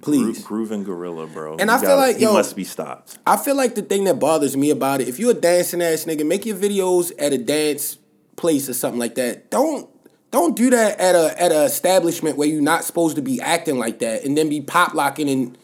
Please. 0.00 0.42
grooving 0.44 0.84
gorilla, 0.84 1.26
bro. 1.26 1.56
And 1.58 1.70
I 1.70 1.78
feel 1.78 1.88
gotta- 1.90 2.00
like, 2.00 2.16
he 2.16 2.22
yo- 2.22 2.32
must 2.32 2.56
be 2.56 2.64
stopped. 2.64 3.18
I 3.26 3.36
feel 3.36 3.56
like 3.56 3.74
the 3.74 3.82
thing 3.82 4.04
that 4.04 4.18
bothers 4.18 4.56
me 4.56 4.70
about 4.70 5.00
it, 5.00 5.08
if 5.08 5.18
you're 5.18 5.32
a 5.32 5.34
dancing 5.34 5.82
ass 5.82 6.04
nigga, 6.04 6.24
make 6.24 6.46
your 6.46 6.56
videos 6.56 7.12
at 7.18 7.32
a 7.32 7.38
dance 7.38 7.98
place 8.36 8.68
or 8.68 8.72
something 8.74 9.00
like 9.00 9.16
that. 9.16 9.50
Don't 9.50 9.88
don't 10.30 10.54
do 10.56 10.70
that 10.70 10.98
at 11.00 11.14
a 11.16 11.42
at 11.42 11.50
a 11.52 11.64
establishment 11.64 12.36
where 12.36 12.48
you're 12.48 12.62
not 12.62 12.84
supposed 12.84 13.16
to 13.16 13.22
be 13.22 13.40
acting 13.40 13.78
like 13.78 13.98
that 13.98 14.24
and 14.24 14.38
then 14.38 14.48
be 14.48 14.60
pop 14.60 14.94
locking 14.94 15.28
and 15.28 15.58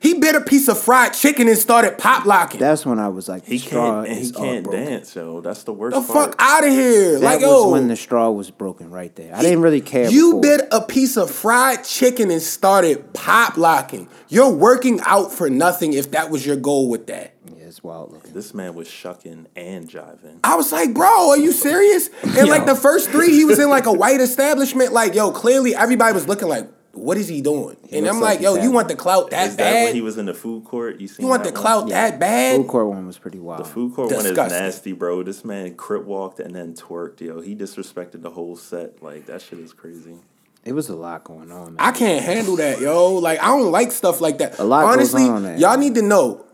he 0.00 0.14
bit 0.14 0.34
a 0.34 0.40
piece 0.40 0.68
of 0.68 0.78
fried 0.78 1.12
chicken 1.12 1.48
and 1.48 1.58
started 1.58 1.98
pop 1.98 2.24
locking. 2.24 2.60
That's 2.60 2.86
when 2.86 2.98
I 2.98 3.08
was 3.08 3.28
like, 3.28 3.44
He 3.44 3.58
straw 3.58 4.04
can't. 4.04 4.16
He 4.16 4.22
is 4.22 4.32
all 4.32 4.44
can't 4.44 4.70
dance, 4.70 5.14
yo. 5.14 5.40
That's 5.40 5.64
the 5.64 5.72
worst 5.72 5.96
the 5.96 6.12
part. 6.12 6.30
fuck 6.30 6.36
out 6.38 6.64
of 6.64 6.70
here. 6.70 7.18
That 7.18 7.22
like 7.22 7.40
was 7.40 7.48
yo, 7.48 7.70
when 7.70 7.88
the 7.88 7.96
straw 7.96 8.30
was 8.30 8.50
broken 8.50 8.90
right 8.90 9.14
there. 9.16 9.34
I 9.34 9.42
didn't 9.42 9.62
really 9.62 9.80
care. 9.80 10.08
You 10.10 10.34
before. 10.36 10.40
bit 10.42 10.68
a 10.72 10.80
piece 10.80 11.16
of 11.16 11.30
fried 11.30 11.84
chicken 11.84 12.30
and 12.30 12.42
started 12.42 13.12
pop 13.12 13.56
locking. 13.56 14.08
You're 14.28 14.52
working 14.52 15.00
out 15.04 15.32
for 15.32 15.50
nothing 15.50 15.92
if 15.92 16.10
that 16.12 16.30
was 16.30 16.46
your 16.46 16.56
goal 16.56 16.88
with 16.88 17.06
that. 17.08 17.34
Yeah, 17.46 17.64
it's 17.64 17.82
wild 17.82 18.12
looking. 18.12 18.32
This 18.34 18.54
man 18.54 18.74
was 18.74 18.88
shucking 18.88 19.46
and 19.56 19.88
jiving. 19.88 20.40
I 20.44 20.54
was 20.56 20.70
like, 20.70 20.94
bro, 20.94 21.30
are 21.30 21.38
you 21.38 21.52
serious? 21.52 22.10
And 22.22 22.48
like 22.48 22.66
the 22.66 22.74
first 22.76 23.10
three, 23.10 23.32
he 23.32 23.44
was 23.44 23.58
in 23.58 23.68
like 23.68 23.86
a 23.86 23.92
white 23.92 24.20
establishment. 24.20 24.92
Like, 24.92 25.14
yo, 25.14 25.30
clearly 25.30 25.74
everybody 25.74 26.12
was 26.12 26.28
looking 26.28 26.48
like, 26.48 26.68
what 26.98 27.16
is 27.16 27.28
he 27.28 27.40
doing? 27.40 27.76
and 27.92 28.06
I'm 28.06 28.20
like 28.20 28.36
like, 28.36 28.40
yo, 28.40 28.56
you 28.56 28.70
want 28.70 28.88
the 28.88 28.96
clout 28.96 29.30
that 29.30 29.48
Is 29.48 29.56
that 29.56 29.72
when 29.72 29.86
bad? 29.86 29.94
he 29.94 30.00
was 30.00 30.18
in 30.18 30.26
the 30.26 30.34
food 30.34 30.64
court? 30.64 31.00
You 31.00 31.08
seen 31.08 31.24
you 31.24 31.30
want 31.30 31.44
that 31.44 31.54
the 31.54 31.60
one? 31.60 31.62
clout 31.62 31.88
that 31.88 32.18
bad? 32.20 32.56
Food 32.56 32.68
court 32.68 32.86
one 32.88 33.06
was 33.06 33.18
pretty 33.18 33.38
wild. 33.38 33.60
The 33.60 33.68
food 33.68 33.94
court 33.94 34.12
one 34.12 34.26
is 34.26 34.36
nasty, 34.36 34.92
bro. 34.92 35.22
This 35.22 35.44
man 35.44 35.74
crip 35.74 36.04
walked 36.04 36.40
and 36.40 36.54
then 36.54 36.74
twerked, 36.74 37.20
yo. 37.20 37.40
He 37.40 37.54
disrespected 37.54 38.22
the 38.22 38.30
whole 38.30 38.56
set. 38.56 39.02
Like 39.02 39.26
that 39.26 39.42
shit 39.42 39.58
is 39.58 39.72
crazy. 39.72 40.16
It 40.64 40.72
was 40.72 40.88
a 40.88 40.96
lot 40.96 41.24
going 41.24 41.50
on. 41.50 41.74
Man. 41.74 41.76
I 41.78 41.92
can't 41.92 42.22
handle 42.22 42.56
that, 42.56 42.80
yo. 42.80 43.14
Like, 43.14 43.40
I 43.40 43.46
don't 43.46 43.70
like 43.70 43.90
stuff 43.92 44.20
like 44.20 44.38
that. 44.38 44.58
A 44.58 44.64
lot 44.64 44.84
Honestly, 44.84 45.22
on 45.22 45.30
on 45.30 45.42
that. 45.44 45.58
y'all 45.58 45.78
need 45.78 45.94
to 45.94 46.02
know. 46.02 46.44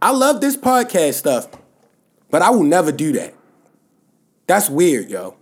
I 0.00 0.12
love 0.12 0.40
this 0.40 0.56
podcast 0.56 1.14
stuff, 1.14 1.48
but 2.30 2.40
I 2.42 2.50
will 2.50 2.62
never 2.62 2.90
do 2.90 3.12
that. 3.12 3.34
That's 4.46 4.70
weird, 4.70 5.10
yo. 5.10 5.36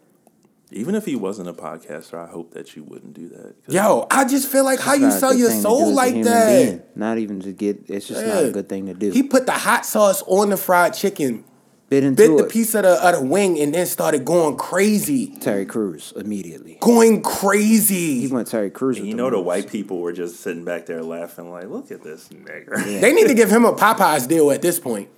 Even 0.73 0.95
if 0.95 1.05
he 1.05 1.17
wasn't 1.17 1.49
a 1.49 1.53
podcaster, 1.53 2.15
I 2.15 2.31
hope 2.31 2.53
that 2.55 2.77
you 2.77 2.85
wouldn't 2.85 3.15
do 3.15 3.29
that. 3.31 3.57
Yo, 3.69 4.07
I 4.11 4.25
just 4.25 4.49
feel 4.49 4.65
like 4.65 4.79
how 4.79 4.95
you 4.95 5.11
sell 5.11 5.35
your 5.35 5.49
thing 5.49 5.63
to 5.63 5.63
do 5.63 5.69
soul 5.69 5.95
like 5.95 6.23
that. 6.23 6.65
being. 6.67 6.83
Not 6.95 7.19
even 7.19 7.41
to 7.41 7.53
get. 7.53 7.91
It's 7.91 8.07
just 8.07 8.25
not 8.25 8.45
a 8.45 8.51
good 8.51 8.69
thing 8.69 8.87
to 8.87 8.95
do. 8.95 9.11
He 9.11 9.23
put 9.23 9.47
the 9.47 9.53
hot 9.53 9.85
sauce 9.85 10.23
on 10.27 10.51
the 10.51 10.57
fried 10.57 10.95
chicken, 10.95 11.45
bit 11.89 12.05
into 12.05 12.23
bit 12.23 12.37
the 12.37 12.45
it. 12.45 12.51
piece 12.53 12.75
of 12.75 12.85
the, 12.85 13.05
of 13.05 13.21
the 13.21 13.27
wing, 13.27 13.59
and 13.59 13.75
then 13.75 13.85
started 13.87 14.25
going 14.25 14.57
crazy. 14.57 15.37
Terry 15.41 15.67
Crews 15.67 16.13
immediately. 16.15 16.79
Going 16.81 17.23
crazy. 17.23 17.95
He 17.95 18.21
crazy. 18.21 18.35
went 18.35 18.47
Terry 18.49 18.71
Crews. 18.71 18.99
And 18.99 19.07
with 19.07 19.11
you 19.11 19.17
know 19.17 19.29
the 19.29 19.41
white 19.41 19.69
people 19.69 19.99
were 19.99 20.13
just 20.13 20.39
sitting 20.41 20.65
back 20.65 20.87
there 20.87 21.03
laughing, 21.03 21.51
like, 21.51 21.67
"Look 21.67 21.91
at 21.91 22.05
this 22.05 22.29
nigger." 22.29 22.77
They 23.01 23.13
need 23.13 23.27
to 23.27 23.35
give 23.41 23.51
him 23.51 23.65
a 23.65 23.73
Popeyes 23.73 24.29
deal 24.29 24.53
at 24.53 24.63
this 24.63 24.79
point. 24.79 25.09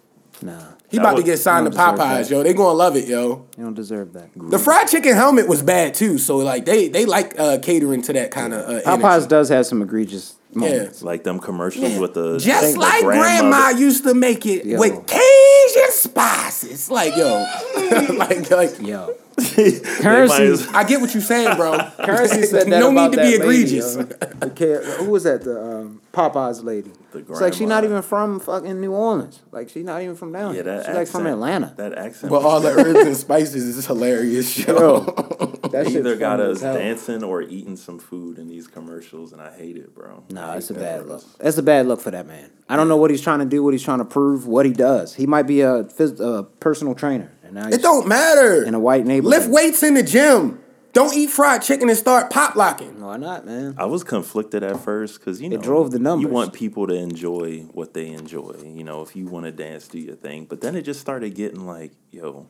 Nah, 0.42 0.59
He 0.88 0.98
about 0.98 1.16
to 1.16 1.22
get 1.22 1.38
signed 1.38 1.66
to 1.66 1.70
he 1.70 1.76
don't 1.76 1.94
deserve 1.96 2.09
Popeyes, 2.09 2.31
yo. 2.31 2.42
They 2.42 2.52
gonna 2.55 2.72
love 2.74 2.96
it, 2.96 3.07
yo. 3.09 3.46
you 3.57 3.64
don't 3.64 3.74
deserve 3.74 4.12
that. 4.14 4.31
The 4.37 4.59
fried 4.59 4.88
chicken 4.88 5.14
helmet 5.14 5.48
was 5.48 5.62
bad 5.62 5.94
too, 5.94 6.18
so 6.18 6.37
like 6.38 6.64
they 6.64 6.88
they 6.88 7.05
like 7.07 7.38
uh, 7.38 7.59
catering 7.59 8.02
to 8.02 8.12
that 8.14 8.31
kind 8.31 8.52
of 8.52 8.68
uh, 8.68 8.81
Popeyes 8.83 9.14
energy. 9.14 9.28
does 9.28 9.48
have 9.48 9.66
some 9.66 9.83
egregious 9.83 10.35
moments. 10.54 11.02
like 11.02 11.24
them 11.24 11.38
commercials 11.38 11.98
with 11.98 12.14
the 12.14 12.38
Just 12.38 12.74
the 12.74 12.80
like 12.80 13.02
grandma 13.02 13.70
used 13.70 14.04
to 14.04 14.14
make 14.14 14.44
it 14.46 14.64
Yo. 14.64 14.78
with 14.78 15.06
Cajun 15.06 15.90
spices. 15.92 16.90
Like 16.90 17.16
yo, 17.16 17.44
like 18.16 18.50
like 18.50 18.80
Yo, 18.80 19.14
They 19.36 19.80
Currency- 19.80 20.42
as- 20.44 20.68
I 20.68 20.84
get 20.84 21.00
what 21.00 21.12
you're 21.14 21.22
saying, 21.22 21.56
bro. 21.56 21.78
Currency 22.04 22.42
said 22.44 22.66
that 22.70 22.80
no 22.80 22.90
about 22.90 23.10
need 23.10 23.16
to 23.16 23.16
that 23.16 23.22
be 23.22 23.38
lady, 23.38 23.42
egregious. 23.78 23.96
yo. 23.96 24.02
The 24.02 24.50
ca- 24.50 25.02
Who 25.04 25.10
was 25.10 25.24
that? 25.24 25.42
The 25.42 25.60
um, 25.62 26.00
Popeyes 26.12 26.62
lady. 26.64 26.90
The 27.12 27.18
It's 27.20 27.40
like 27.40 27.54
she's 27.54 27.68
not 27.68 27.84
even 27.84 28.02
from 28.02 28.40
fucking 28.40 28.80
New 28.80 28.92
Orleans. 28.92 29.40
Like 29.50 29.68
she's 29.68 29.84
not 29.84 30.02
even 30.02 30.16
from 30.16 30.32
down 30.32 30.50
yeah, 30.54 30.54
here. 30.54 30.62
that 30.64 30.78
She's 30.80 30.88
accent, 30.88 30.96
like 30.98 31.08
from 31.08 31.26
Atlanta. 31.26 31.74
That 31.76 31.94
accent. 31.98 32.30
But 32.30 32.42
all 32.42 32.60
the 32.60 32.70
herbs 32.70 33.06
and 33.06 33.16
spices 33.16 33.76
is 33.76 33.86
hilarious, 33.86 34.58
yo. 34.66 35.51
That 35.72 35.85
shit's 35.87 35.96
either 35.96 36.16
got 36.16 36.40
us 36.40 36.61
dancing 36.61 37.22
or 37.24 37.42
eating 37.42 37.76
some 37.76 37.98
food 37.98 38.38
in 38.38 38.48
these 38.48 38.66
commercials, 38.66 39.32
and 39.32 39.40
I 39.42 39.52
hate 39.52 39.76
it, 39.76 39.94
bro. 39.94 40.22
I 40.30 40.32
Nah, 40.32 40.54
it's 40.54 40.70
a 40.70 40.74
bad 40.74 41.06
look. 41.06 41.18
us. 41.18 41.37
That's 41.40 41.58
a 41.58 41.62
bad 41.62 41.87
look 41.87 42.00
for 42.00 42.11
that 42.11 42.26
man. 42.26 42.50
I 42.68 42.76
don't 42.76 42.88
know 42.88 42.96
what 42.96 43.11
he's 43.11 43.22
trying 43.22 43.40
to 43.40 43.44
do, 43.46 43.62
what 43.62 43.74
he's 43.74 43.82
trying 43.82 43.98
to 43.98 44.04
prove, 44.04 44.46
what 44.46 44.66
he 44.66 44.72
does. 44.72 45.14
He 45.14 45.26
might 45.26 45.44
be 45.44 45.61
a, 45.62 45.85
phys- 45.85 46.20
a 46.20 46.44
personal 46.44 46.94
trainer, 46.94 47.30
and 47.42 47.54
now 47.54 47.68
It 47.68 47.82
don't 47.82 48.06
matter. 48.06 48.62
in 48.64 48.74
a 48.74 48.80
white 48.80 49.04
neighborhood. 49.06 49.40
Lift 49.40 49.50
weights 49.50 49.82
in 49.82 49.94
the 49.94 50.02
gym. 50.02 50.58
Don't 50.94 51.14
eat 51.16 51.30
fried 51.30 51.62
chicken 51.62 51.88
and 51.88 51.96
start 51.96 52.28
pop 52.30 52.54
locking. 52.54 53.00
Why 53.00 53.16
not, 53.16 53.46
man? 53.46 53.76
I 53.78 53.87
was 53.87 54.04
conflicted 54.04 54.62
at 54.62 54.78
first 54.80 55.18
because 55.18 55.40
you 55.40 55.48
know 55.48 55.56
it 55.56 55.62
drove 55.62 55.90
the 55.90 55.98
numbers. 55.98 56.22
You 56.22 56.28
want 56.28 56.52
people 56.52 56.87
to 56.87 56.92
enjoy 56.94 57.61
what 57.72 57.94
they 57.94 58.08
enjoy. 58.08 58.56
You 58.62 58.85
know, 58.85 59.00
if 59.00 59.16
you 59.16 59.24
want 59.24 59.46
to 59.46 59.52
dance, 59.52 59.88
do 59.88 59.98
your 59.98 60.16
thing. 60.16 60.44
But 60.44 60.61
then 60.61 60.76
it 60.76 60.82
just 60.82 61.00
started 61.00 61.35
getting 61.35 61.66
like, 61.66 61.92
yo, 62.11 62.46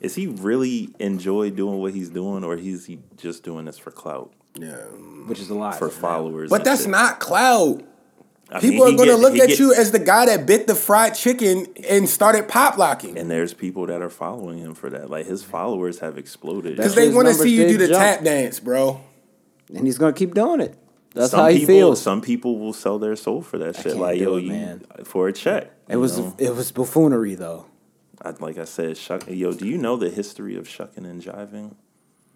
is 0.00 0.14
he 0.14 0.26
really 0.26 0.90
enjoy 0.98 1.50
doing 1.50 1.78
what 1.78 1.92
he's 1.94 2.10
doing, 2.10 2.44
or 2.44 2.54
is 2.56 2.86
he 2.86 2.98
just 3.16 3.42
doing 3.42 3.64
this 3.66 3.78
for 3.78 3.90
clout, 3.90 4.32
Yeah. 4.58 4.76
Which 5.26 5.40
is 5.40 5.50
a 5.50 5.54
lot 5.54 5.76
for 5.78 5.88
followers? 5.90 6.50
But 6.50 6.64
that's 6.64 6.82
shit? 6.82 6.90
not 6.90 7.20
clout. 7.20 7.82
I 8.48 8.60
People 8.60 8.86
he 8.86 8.94
are 8.94 8.96
gonna 8.96 9.16
look 9.16 9.36
at 9.38 9.48
get- 9.48 9.58
you 9.58 9.74
as 9.74 9.90
the 9.90 9.98
guy 9.98 10.26
that 10.26 10.46
bit 10.46 10.68
the 10.68 10.74
fried 10.76 11.14
chicken 11.16 11.66
and 11.88 12.08
started 12.08 12.46
pop 12.46 12.78
locking. 12.78 13.18
And 13.18 13.28
there's 13.28 13.52
people 13.52 13.86
that 13.86 14.00
are 14.00 14.08
following 14.10 14.58
him 14.58 14.74
for 14.74 14.88
that. 14.90 15.10
Like 15.10 15.26
his 15.26 15.42
followers 15.42 15.98
have 15.98 16.16
exploded. 16.16 16.76
Because 16.76 16.94
they 16.94 17.08
want 17.08 17.26
to 17.26 17.34
see 17.34 17.56
you 17.56 17.66
do 17.66 17.76
the 17.76 17.88
jump. 17.88 17.98
tap 17.98 18.22
dance, 18.24 18.60
bro. 18.60 19.00
and 19.74 19.84
he's 19.84 19.98
gonna 19.98 20.12
keep 20.12 20.32
doing 20.32 20.60
it. 20.60 20.76
That's 21.12 21.32
some 21.32 21.40
how 21.40 21.46
he 21.48 21.60
people, 21.60 21.74
feels. 21.74 22.02
Some 22.02 22.20
people 22.20 22.58
will 22.60 22.72
sell 22.74 23.00
their 23.00 23.16
soul 23.16 23.42
for 23.42 23.58
that 23.58 23.74
shit. 23.74 23.84
can't 23.86 23.98
Like 23.98 24.18
do 24.18 24.24
yo, 24.24 24.36
it, 24.36 24.42
you 24.44 24.50
man. 24.50 24.84
for 25.02 25.26
a 25.26 25.32
check. 25.32 25.72
It 25.88 25.96
was 25.96 26.16
know? 26.18 26.34
it 26.38 26.54
was 26.54 26.70
buffoonery 26.70 27.34
though. 27.34 27.66
I, 28.26 28.34
like 28.44 28.58
I 28.58 28.64
said, 28.64 28.96
shuck. 28.96 29.24
Yo, 29.28 29.52
do 29.52 29.66
you 29.66 29.78
know 29.78 29.96
the 29.96 30.10
history 30.10 30.56
of 30.56 30.68
shucking 30.68 31.04
and 31.06 31.22
jiving? 31.22 31.74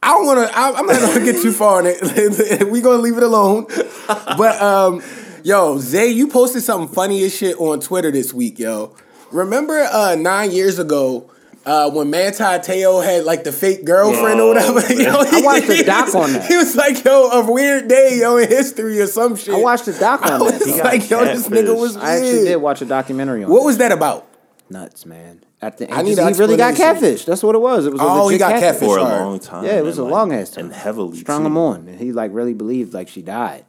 I 0.03 0.09
don't 0.15 0.27
want 0.27 0.49
to. 0.49 0.59
I'm 0.59 0.87
not 0.87 1.01
gonna 1.01 1.25
get 1.25 1.43
too 1.43 1.53
far 1.53 1.81
in 1.81 1.87
it. 1.99 2.69
we 2.71 2.81
gonna 2.81 3.03
leave 3.03 3.17
it 3.19 3.23
alone. 3.23 3.67
But 4.09 4.61
um, 4.63 5.03
yo, 5.45 5.79
Zay, 5.79 6.09
you 6.09 6.29
posted 6.29 6.63
something 6.63 6.95
funny 6.95 7.23
as 7.25 7.37
shit 7.37 7.57
on 7.59 7.81
Twitter 7.81 8.11
this 8.11 8.33
week, 8.33 8.59
yo. 8.59 8.97
Remember 9.31 9.79
uh, 9.93 10.15
nine 10.19 10.53
years 10.53 10.79
ago 10.79 11.31
uh, 11.67 11.91
when 11.91 12.09
Manti 12.09 12.59
Teo 12.63 13.01
had 13.01 13.25
like 13.25 13.45
the 13.45 13.53
fake 13.53 13.85
girlfriend 13.85 14.41
or 14.41 14.45
Oh, 14.45 14.49
whatever? 14.55 14.81
man. 14.81 14.99
Yo, 14.99 15.11
I 15.11 15.41
watched 15.43 15.67
the 15.67 15.77
he 15.77 15.83
doc 15.83 16.07
was- 16.07 16.15
on 16.17 16.33
that. 16.33 16.47
He 16.49 16.57
was 16.57 16.75
like, 16.75 17.05
yo, 17.05 17.29
a 17.31 17.53
weird 17.53 17.87
day, 17.87 18.19
yo, 18.21 18.39
in 18.39 18.49
history 18.49 18.99
or 19.01 19.07
some 19.07 19.37
shit. 19.37 19.55
I 19.55 19.59
watched 19.59 19.85
the 19.85 19.93
doc 19.93 20.23
I 20.25 20.33
on 20.33 20.41
was 20.41 20.59
that. 20.59 20.67
He 20.67 20.81
like, 20.83 21.11
yo, 21.11 21.25
this 21.27 21.47
nigga 21.49 21.79
was 21.79 21.95
weird. 21.97 22.07
I 22.09 22.17
actually 22.17 22.45
did 22.45 22.57
watch 22.57 22.81
a 22.81 22.87
documentary 22.87 23.45
on 23.45 23.51
What 23.51 23.61
that. 23.61 23.67
was 23.67 23.79
that 23.79 23.93
about? 23.93 24.27
Nuts, 24.71 25.05
man. 25.07 25.43
At 25.63 25.79
the 25.79 25.93
I 25.93 25.99
end, 25.99 26.09
need 26.09 26.19
he 26.19 26.25
really 26.39 26.57
got 26.57 26.71
explanation. 26.71 27.17
catfished. 27.19 27.25
That's 27.27 27.43
what 27.43 27.55
it 27.55 27.61
was. 27.61 27.87
It 27.87 27.93
was 27.93 28.01
Oh, 28.03 28.29
he 28.29 28.39
got 28.39 28.53
catfish. 28.61 28.89
catfished. 28.89 28.95
For 28.95 28.99
a 28.99 29.05
hard. 29.05 29.21
long 29.23 29.39
time. 29.41 29.65
Yeah, 29.65 29.79
it 29.79 29.85
was 29.85 29.99
a 29.99 30.05
like, 30.05 30.13
long 30.13 30.33
ass 30.33 30.51
time. 30.51 30.67
And 30.67 30.75
heavily 30.75 31.19
strung 31.19 31.43
too. 31.43 31.47
him 31.49 31.59
on, 31.59 31.89
and 31.89 31.99
he 32.01 32.13
like 32.13 32.31
really 32.33 32.55
believed 32.55 32.95
like 32.95 33.09
she 33.09 33.23
died. 33.23 33.65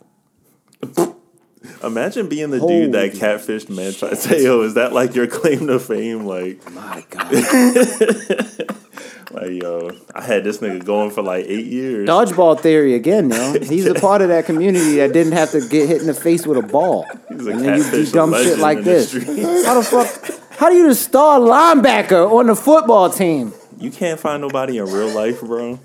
Imagine 1.84 2.28
being 2.28 2.50
the 2.50 2.58
Holy 2.60 2.82
dude 2.86 2.94
that 2.94 3.12
catfished 3.12 3.70
Manti 3.70 4.16
Teo. 4.40 4.62
Is 4.64 4.74
that 4.76 4.94
like 4.94 5.14
your 5.14 5.28
claim 5.28 5.68
to 5.68 5.80
fame? 5.80 6.26
Like, 6.26 6.72
My 6.72 7.04
God, 7.10 7.32
like 9.32 9.52
yo, 9.62 9.92
I 10.16 10.24
had 10.24 10.44
this 10.44 10.58
nigga 10.58 10.84
going 10.84 11.12
for 11.12 11.22
like 11.22 11.46
eight 11.48 11.68
years. 11.68 12.10
dodgeball 12.10 12.60
theory 12.60 12.96
again, 12.96 13.30
yo. 13.30 13.54
He's 13.62 13.86
a 13.86 13.94
part 13.94 14.22
of 14.24 14.30
that 14.30 14.46
community 14.48 14.96
that 14.98 15.14
didn't 15.14 15.34
have 15.34 15.52
to 15.52 15.62
get 15.62 15.88
hit 15.88 16.02
in 16.02 16.08
the 16.08 16.16
face 16.16 16.48
with 16.48 16.58
a 16.58 16.64
ball, 16.68 17.06
He's 17.30 17.46
a 17.46 17.52
and 17.52 17.60
then 17.62 17.78
you 17.78 17.84
do 17.84 17.90
catfish 17.92 18.12
dumb 18.12 18.34
shit 18.34 18.58
legend 18.58 18.62
like 18.62 18.78
in 18.80 18.84
the 18.84 18.90
this. 18.92 19.66
How 19.66 19.76
the 19.80 19.84
fuck? 19.84 20.51
How 20.62 20.70
do 20.70 20.76
you 20.76 20.90
the 20.90 20.94
star 20.94 21.40
linebacker 21.40 22.32
on 22.32 22.46
the 22.46 22.56
football 22.56 23.10
team? 23.10 23.52
You 23.80 23.90
can't 23.90 24.20
find 24.20 24.44
nobody 24.44 24.78
in 24.78 24.86
real 24.86 25.10
life, 25.10 25.42
bro. 25.42 25.80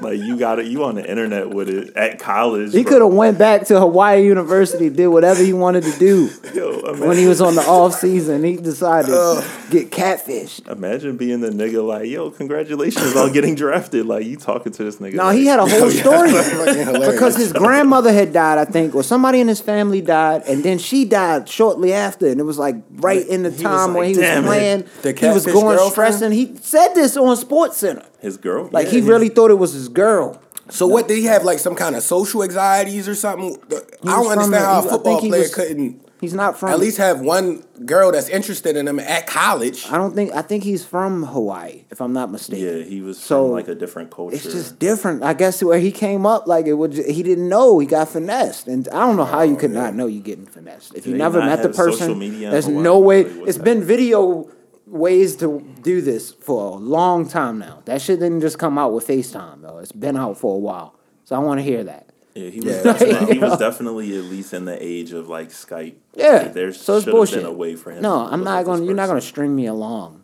Like 0.00 0.18
you 0.18 0.36
got 0.38 0.58
it. 0.58 0.66
You 0.66 0.84
on 0.84 0.94
the 0.96 1.08
internet 1.08 1.50
with 1.50 1.68
it 1.68 1.96
at 1.96 2.18
college. 2.18 2.72
He 2.72 2.84
could 2.84 3.02
have 3.02 3.12
went 3.12 3.38
back 3.38 3.66
to 3.66 3.78
Hawaii 3.80 4.24
University, 4.24 4.88
did 4.90 5.08
whatever 5.08 5.42
he 5.42 5.52
wanted 5.52 5.84
to 5.84 5.92
do. 5.98 6.30
Yo, 6.54 6.78
imagine, 6.80 7.06
When 7.08 7.16
he 7.16 7.26
was 7.26 7.40
on 7.40 7.54
the 7.54 7.62
off 7.62 7.94
season, 7.94 8.44
he 8.44 8.56
decided 8.56 9.08
to 9.08 9.44
get 9.70 9.90
catfished. 9.90 10.68
imagine 10.70 11.16
being 11.16 11.40
the 11.40 11.50
nigga 11.50 11.86
like, 11.86 12.08
yo, 12.08 12.30
congratulations 12.30 13.16
on 13.16 13.32
getting 13.32 13.54
drafted. 13.62 14.06
Like 14.06 14.24
you 14.26 14.36
talking 14.36 14.72
to 14.72 14.84
this 14.84 14.96
nigga. 14.96 15.14
No, 15.14 15.24
like, 15.24 15.36
he 15.38 15.46
had 15.46 15.58
a 15.58 15.66
whole 15.66 15.90
story 15.90 16.30
because 17.12 17.36
his 17.36 17.52
grandmother 17.52 18.12
had 18.12 18.32
died, 18.32 18.58
I 18.58 18.64
think, 18.64 18.94
or 18.94 19.02
somebody 19.02 19.40
in 19.40 19.48
his 19.48 19.60
family 19.60 20.00
died, 20.00 20.42
and 20.48 20.62
then 20.62 20.78
she 20.78 21.04
died 21.04 21.48
shortly 21.48 21.92
after, 21.92 22.26
and 22.26 22.40
it 22.40 22.44
was 22.44 22.58
like 22.58 22.76
right 22.96 23.26
in 23.26 23.42
the 23.42 23.50
was 23.50 23.60
time 23.60 23.88
like, 23.88 23.96
when 23.98 24.08
he 24.08 24.14
"Damn 24.14 24.44
was 24.44 24.46
playing. 24.46 24.84
The 25.02 25.12
he 25.12 25.26
was 25.28 25.44
going 25.46 25.76
girlfriend? 25.76 26.14
stressing. 26.14 26.32
He 26.32 26.56
said 26.60 26.94
this 26.94 27.16
on 27.16 27.36
Sports 27.36 27.78
Center, 27.78 28.04
his 28.20 28.36
girl. 28.36 28.68
like 28.72 28.86
Yeah, 28.86 28.92
he 28.92 29.00
really 29.02 29.28
thought 29.28 29.50
it 29.50 29.58
was 29.58 29.72
his 29.72 29.88
girl. 29.88 30.40
So 30.68 30.86
what 30.86 31.06
did 31.06 31.18
he 31.18 31.24
have 31.26 31.44
like 31.44 31.58
some 31.60 31.74
kind 31.76 31.94
of 31.94 32.02
social 32.02 32.42
anxieties 32.42 33.08
or 33.08 33.14
something? 33.14 33.56
I 34.04 34.16
don't 34.16 34.26
understand 34.32 34.52
the- 34.54 34.58
how 34.60 34.78
a 34.80 34.82
he- 34.82 34.88
football 34.88 35.20
player 35.20 35.42
was- 35.42 35.54
couldn't. 35.54 36.02
He's 36.18 36.32
not 36.32 36.58
from. 36.58 36.70
At 36.70 36.78
least 36.80 36.96
have 36.96 37.20
one 37.20 37.62
girl 37.84 38.10
that's 38.10 38.30
interested 38.30 38.74
in 38.74 38.88
him 38.88 38.98
at 38.98 39.26
college. 39.26 39.86
I 39.92 39.98
don't 39.98 40.14
think. 40.14 40.34
I 40.34 40.40
think 40.40 40.64
he's 40.64 40.82
from 40.82 41.24
Hawaii, 41.24 41.84
if 41.90 42.00
I'm 42.00 42.14
not 42.14 42.32
mistaken. 42.32 42.64
Yeah, 42.78 42.82
he 42.84 43.02
was 43.02 43.18
So, 43.18 43.44
from 43.48 43.52
like 43.52 43.68
a 43.68 43.74
different 43.74 44.10
culture. 44.10 44.34
It's 44.34 44.44
just 44.44 44.78
different. 44.78 45.22
I 45.22 45.34
guess 45.34 45.62
where 45.62 45.78
he 45.78 45.92
came 45.92 46.24
up, 46.24 46.46
like 46.46 46.66
it 46.66 46.72
would. 46.72 46.94
He 46.94 47.22
didn't 47.22 47.50
know 47.50 47.78
he 47.80 47.86
got 47.86 48.08
finessed, 48.08 48.66
and 48.66 48.88
I 48.88 49.00
don't 49.06 49.16
know 49.18 49.26
how 49.26 49.42
you 49.42 49.56
oh, 49.56 49.58
could 49.58 49.72
not 49.72 49.94
know 49.94 50.06
you're 50.06 50.22
getting 50.22 50.46
finessed 50.46 50.94
if 50.94 51.04
Do 51.04 51.10
you 51.10 51.16
never 51.18 51.38
met 51.38 51.60
the 51.60 51.68
have 51.68 51.76
social 51.76 51.92
person. 51.98 52.18
media 52.18 52.50
There's 52.50 52.64
Hawaii? 52.64 52.82
no 52.82 52.98
way. 52.98 53.24
Like, 53.24 53.36
what's 53.36 53.48
It's 53.50 53.58
been 53.58 53.82
video 53.84 54.48
ways 54.86 55.36
to 55.36 55.60
do 55.82 56.00
this 56.00 56.32
for 56.32 56.72
a 56.74 56.76
long 56.76 57.28
time 57.28 57.58
now. 57.58 57.82
That 57.86 58.00
shit 58.00 58.20
didn't 58.20 58.40
just 58.40 58.58
come 58.58 58.78
out 58.78 58.92
with 58.92 59.06
FaceTime 59.06 59.62
though. 59.62 59.78
It's 59.78 59.92
been 59.92 60.16
out 60.16 60.38
for 60.38 60.54
a 60.54 60.58
while, 60.58 60.94
so 61.24 61.36
I 61.36 61.38
want 61.40 61.58
to 61.58 61.64
hear 61.64 61.84
that. 61.84 62.10
Yeah, 62.34 62.50
he 62.50 62.60
was, 62.60 62.76
Yeah. 62.76 62.82
definitely, 62.82 63.32
he 63.34 63.38
was 63.40 63.58
definitely 63.68 64.16
at 64.18 64.24
least 64.24 64.52
in 64.52 64.64
the 64.66 64.76
age 64.84 65.12
of 65.12 65.28
like 65.28 65.48
Skype. 65.48 65.94
Yeah, 66.14 66.32
Like, 66.42 66.52
there 66.52 66.72
so 66.72 66.96
it's 66.96 67.04
should 67.04 67.08
have 67.12 67.14
bullshit. 67.16 67.38
been 67.38 67.46
a 67.46 67.52
way 67.52 67.74
for 67.76 67.90
him. 67.92 68.02
No, 68.02 68.14
I'm 68.30 68.44
not 68.44 68.64
going. 68.64 68.80
to 68.80 68.86
You're 68.86 68.94
not 68.94 69.06
going 69.06 69.20
to 69.20 69.26
string 69.26 69.56
me 69.56 69.66
along 69.66 70.22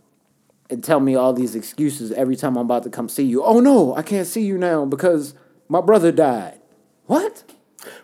and 0.70 0.82
tell 0.84 1.00
me 1.00 1.14
all 1.14 1.32
these 1.32 1.54
excuses 1.54 2.12
every 2.12 2.36
time 2.36 2.56
I'm 2.56 2.66
about 2.66 2.82
to 2.84 2.90
come 2.90 3.08
see 3.08 3.24
you. 3.24 3.42
Oh 3.42 3.60
no, 3.60 3.94
I 3.96 4.02
can't 4.02 4.26
see 4.26 4.42
you 4.42 4.58
now 4.58 4.84
because 4.84 5.34
my 5.68 5.80
brother 5.80 6.12
died. 6.12 6.60
What? 7.06 7.44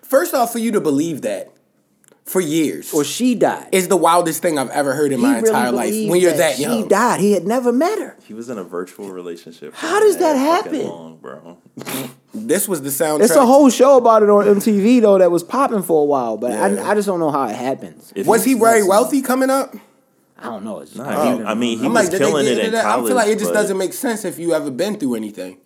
First 0.03 0.35
off, 0.35 0.53
for 0.53 0.59
you 0.59 0.73
to 0.73 0.81
believe 0.81 1.21
that 1.23 1.53
for 2.29 2.41
years 2.41 2.93
Or 2.93 3.05
she 3.05 3.35
died. 3.35 3.69
It's 3.73 3.87
the 3.87 3.97
wildest 3.97 4.43
thing 4.43 4.59
I've 4.59 4.71
ever 4.71 4.93
heard 4.95 5.13
in 5.13 5.19
He 5.19 5.25
my 5.25 5.37
really 5.39 5.49
entire 5.49 5.73
life. 5.73 5.95
When 6.11 6.21
you're 6.21 6.33
that, 6.33 6.57
she 6.57 6.63
young, 6.63 6.83
she 6.83 6.89
died. 6.89 7.21
He 7.21 7.33
had 7.33 7.47
never 7.47 7.73
met 7.73 7.99
her. 7.99 8.17
He 8.25 8.35
was 8.35 8.49
in 8.51 8.59
a 8.59 8.65
virtual 8.65 9.11
relationship. 9.11 9.75
How 9.75 9.99
does 10.01 10.19
that 10.19 10.37
mad 10.37 10.65
happen? 10.65 10.87
Long, 10.87 11.17
bro. 11.17 11.59
this 12.35 12.69
was 12.69 12.83
the 12.83 12.91
soundtrack. 12.91 13.23
It's 13.25 13.35
a 13.35 13.47
whole 13.47 13.71
show 13.71 13.97
about 13.97 14.23
it 14.23 14.29
on 14.31 14.45
MTV 14.45 15.01
though 15.01 15.19
that 15.19 15.31
was 15.31 15.43
popping 15.43 15.83
for 15.83 16.03
a 16.03 16.05
while, 16.05 16.37
but 16.37 16.51
Yeah. 16.51 16.83
I, 16.85 16.91
I 16.91 16.95
just 16.95 17.07
don't 17.07 17.21
know 17.21 17.31
how 17.31 17.45
it 17.49 17.57
happens. 17.57 18.13
If 18.15 18.27
Was 18.27 18.45
he 18.45 18.53
he's 18.53 18.61
very 18.61 18.81
not- 18.81 18.89
wealthy 18.89 19.23
coming 19.23 19.51
up? 19.51 19.75
I 20.41 20.45
don't 20.45 20.65
know. 20.65 20.79
It's 20.81 20.95
Nah, 20.95 21.37
he- 21.39 21.43
I 21.43 21.55
mean, 21.55 21.79
he 21.81 21.87
I'm 21.87 21.93
was 21.95 22.11
like, 22.11 22.19
killing 22.19 22.47
it 22.47 22.53
into 22.53 22.67
in 22.67 22.73
that? 22.73 22.85
I 22.85 22.97
feel 23.05 23.17
like 23.17 23.29
it 23.29 23.39
just 23.41 23.51
but 23.53 23.61
doesn't 23.61 23.77
make 23.77 23.93
sense 23.93 24.25
if 24.25 24.39
you 24.39 24.55
ever 24.55 24.71
been 24.71 24.97
through 24.97 25.17
anything. 25.17 25.59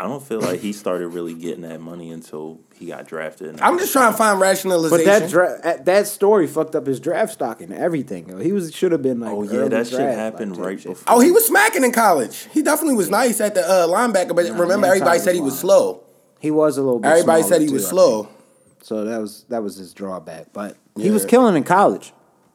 I 0.00 0.04
don't 0.04 0.22
feel 0.22 0.40
like 0.40 0.60
he 0.60 0.72
started 0.72 1.08
really 1.08 1.34
getting 1.34 1.60
that 1.60 1.78
money 1.78 2.10
until 2.10 2.58
he 2.74 2.86
got 2.86 3.06
drafted. 3.06 3.60
I'm 3.60 3.78
just 3.78 3.92
trying 3.92 4.12
to 4.12 4.16
find 4.16 4.40
rationalization. 4.40 5.04
But 5.04 5.20
that 5.20 5.28
dra- 5.28 5.82
that 5.84 6.06
story 6.06 6.46
fucked 6.46 6.74
up 6.74 6.86
his 6.86 7.00
draft 7.00 7.34
stock 7.34 7.60
and 7.60 7.70
everything. 7.70 8.30
yo. 8.30 8.38
He 8.38 8.52
was 8.52 8.74
should 8.74 8.92
have 8.92 9.02
been 9.02 9.20
like. 9.20 9.30
Oh 9.30 9.42
yeah, 9.42 9.68
that 9.68 9.88
shit 9.88 9.98
draft, 9.98 10.16
happened 10.16 10.56
like, 10.56 10.66
right 10.66 10.82
before. 10.82 11.14
oh, 11.14 11.20
he 11.20 11.30
was 11.30 11.46
smacking 11.46 11.84
in 11.84 11.92
college. 11.92 12.48
He 12.50 12.62
definitely 12.62 12.94
was 12.94 13.10
nice 13.10 13.42
at 13.42 13.54
the 13.54 13.60
uh, 13.60 13.86
linebacker, 13.88 14.34
but 14.34 14.46
remember 14.58 14.86
everybody 14.86 15.18
said 15.18 15.34
he 15.34 15.42
was 15.42 15.52
was 15.52 15.60
slow. 15.60 16.02
He 16.38 16.50
was 16.50 16.78
a 16.78 16.82
little 16.82 16.98
bit. 16.98 17.08
Everybody 17.10 17.42
said 17.42 17.60
he 17.60 17.66
too, 17.66 17.74
was 17.74 17.86
slow. 17.86 18.30
So 18.80 19.04
that 19.04 19.20
was 19.20 19.44
that 19.50 19.62
was 19.62 19.76
his 19.76 19.92
drawback. 19.92 20.46
But 20.54 20.78
he 20.96 21.10
was 21.10 21.26
killing 21.26 21.56
in 21.56 21.64
college. 21.64 22.14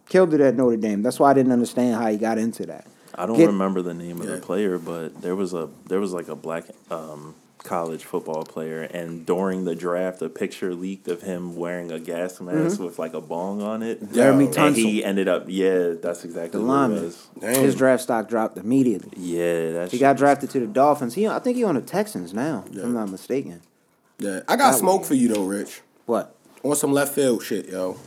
Killed 0.09 0.33
it 0.33 0.41
at 0.41 0.55
Notre 0.55 0.77
Dame. 0.77 1.03
That's 1.03 1.19
why 1.19 1.29
I 1.29 1.33
didn't 1.35 1.51
understand 1.51 1.93
how 1.95 2.07
he 2.07 2.17
got 2.17 2.39
into 2.39 2.65
that. 2.65 2.87
I 3.17 3.25
don't 3.25 3.37
Get- 3.37 3.47
remember 3.47 3.81
the 3.81 3.93
name 3.93 4.19
of 4.21 4.27
Yeah. 4.27 4.35
the 4.35 4.41
player, 4.41 4.77
but 4.77 5.21
there 5.21 5.35
was 5.35 5.53
a 5.53 5.69
there 5.87 5.99
was 5.99 6.11
like 6.13 6.27
a 6.27 6.35
black 6.35 6.65
um, 6.91 7.35
college 7.63 8.03
football 8.03 8.43
player, 8.43 8.81
and 8.83 9.25
during 9.25 9.65
the 9.65 9.73
draft, 9.75 10.21
a 10.21 10.29
picture 10.29 10.75
leaked 10.75 11.07
of 11.07 11.23
him 11.23 11.55
wearing 11.55 11.91
a 11.91 11.99
gas 11.99 12.39
mask 12.39 12.79
with 12.79 12.99
like 12.99 13.13
a 13.15 13.21
bong 13.21 13.61
on 13.61 13.81
it. 13.81 14.03
Mm-hmm. 14.03 14.15
Laremy 14.15 14.39
Yo. 14.41 14.45
and 14.45 14.53
Tunsil, 14.53 14.75
he 14.75 15.03
ended 15.03 15.27
up, 15.27 15.45
yeah, 15.47 15.93
that's 15.99 16.23
exactly 16.25 16.59
the 16.59 16.65
what 16.65 16.73
it 16.73 16.77
lineman. 16.77 17.03
was. 17.05 17.27
His 17.41 17.73
draft 17.75 18.03
stock 18.03 18.29
dropped 18.29 18.57
immediately. 18.57 19.11
Yeah, 19.17 19.71
that's 19.71 19.91
He 19.91 19.97
got 19.97 20.15
drafted 20.17 20.51
to 20.51 20.59
the 20.59 20.67
Dolphins. 20.67 21.15
He, 21.15 21.27
I 21.27 21.39
think 21.39 21.57
he 21.57 21.63
on 21.63 21.73
the 21.75 21.81
Texans 21.81 22.33
now. 22.35 22.65
If 22.71 22.83
I'm 22.83 22.93
not 22.93 23.09
mistaken. 23.09 23.61
Yeah, 24.19 24.41
I 24.47 24.55
got 24.57 24.71
That 24.73 24.77
smoke 24.77 24.99
was- 24.99 25.07
for 25.07 25.15
you 25.15 25.29
though, 25.33 25.45
Rich. 25.45 25.81
What? 26.05 26.35
On 26.63 26.75
some 26.75 26.93
left 26.93 27.15
field 27.15 27.41
shit, 27.43 27.67
yo. 27.69 27.97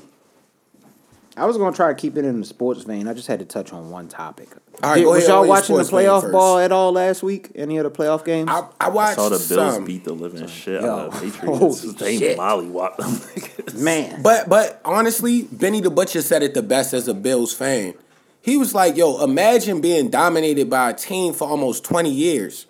I 1.38 1.46
was 1.46 1.56
gonna 1.56 1.74
try 1.74 1.88
to 1.88 1.94
keep 1.94 2.16
it 2.16 2.24
in 2.24 2.40
the 2.40 2.46
sports 2.46 2.82
vein. 2.84 3.06
I 3.08 3.14
just 3.14 3.28
had 3.28 3.38
to 3.38 3.44
touch 3.44 3.72
on 3.72 3.90
one 3.90 4.08
topic. 4.08 4.48
All 4.82 4.90
right, 4.90 4.96
Did- 4.98 5.06
was 5.06 5.18
ahead, 5.18 5.28
y'all 5.28 5.46
watching 5.48 5.76
the 5.76 5.82
playoff 5.82 6.30
ball 6.30 6.58
at 6.58 6.70
all 6.72 6.92
last 6.92 7.22
week? 7.22 7.50
Any 7.54 7.78
of 7.78 7.84
the 7.84 7.90
playoff 7.90 8.24
games? 8.24 8.48
I, 8.50 8.60
I 8.60 8.86
I 8.86 8.88
watched 8.90 9.16
saw 9.16 9.28
the 9.28 9.36
Bills 9.54 9.74
some, 9.74 9.84
beat 9.84 10.04
the 10.04 10.12
living 10.12 10.46
shit 10.46 10.82
Yo, 10.82 10.88
out 10.94 11.06
of 11.08 11.14
the 11.14 11.30
Patriots. 11.30 11.58
holy 11.82 11.94
they 11.94 12.18
shit. 12.18 12.38
mollywop 12.38 12.96
them. 12.96 13.82
Man, 13.82 14.22
but 14.22 14.48
but 14.48 14.80
honestly, 14.84 15.42
Benny 15.52 15.80
the 15.80 15.90
Butcher 15.90 16.22
said 16.22 16.42
it 16.42 16.54
the 16.54 16.62
best 16.62 16.92
as 16.94 17.08
a 17.08 17.14
Bills 17.14 17.52
fan. 17.54 17.94
He 18.40 18.56
was 18.56 18.74
like, 18.74 18.96
"Yo, 18.96 19.22
imagine 19.22 19.80
being 19.80 20.10
dominated 20.10 20.70
by 20.70 20.90
a 20.90 20.94
team 20.94 21.32
for 21.34 21.46
almost 21.48 21.84
twenty 21.84 22.10
years." 22.12 22.66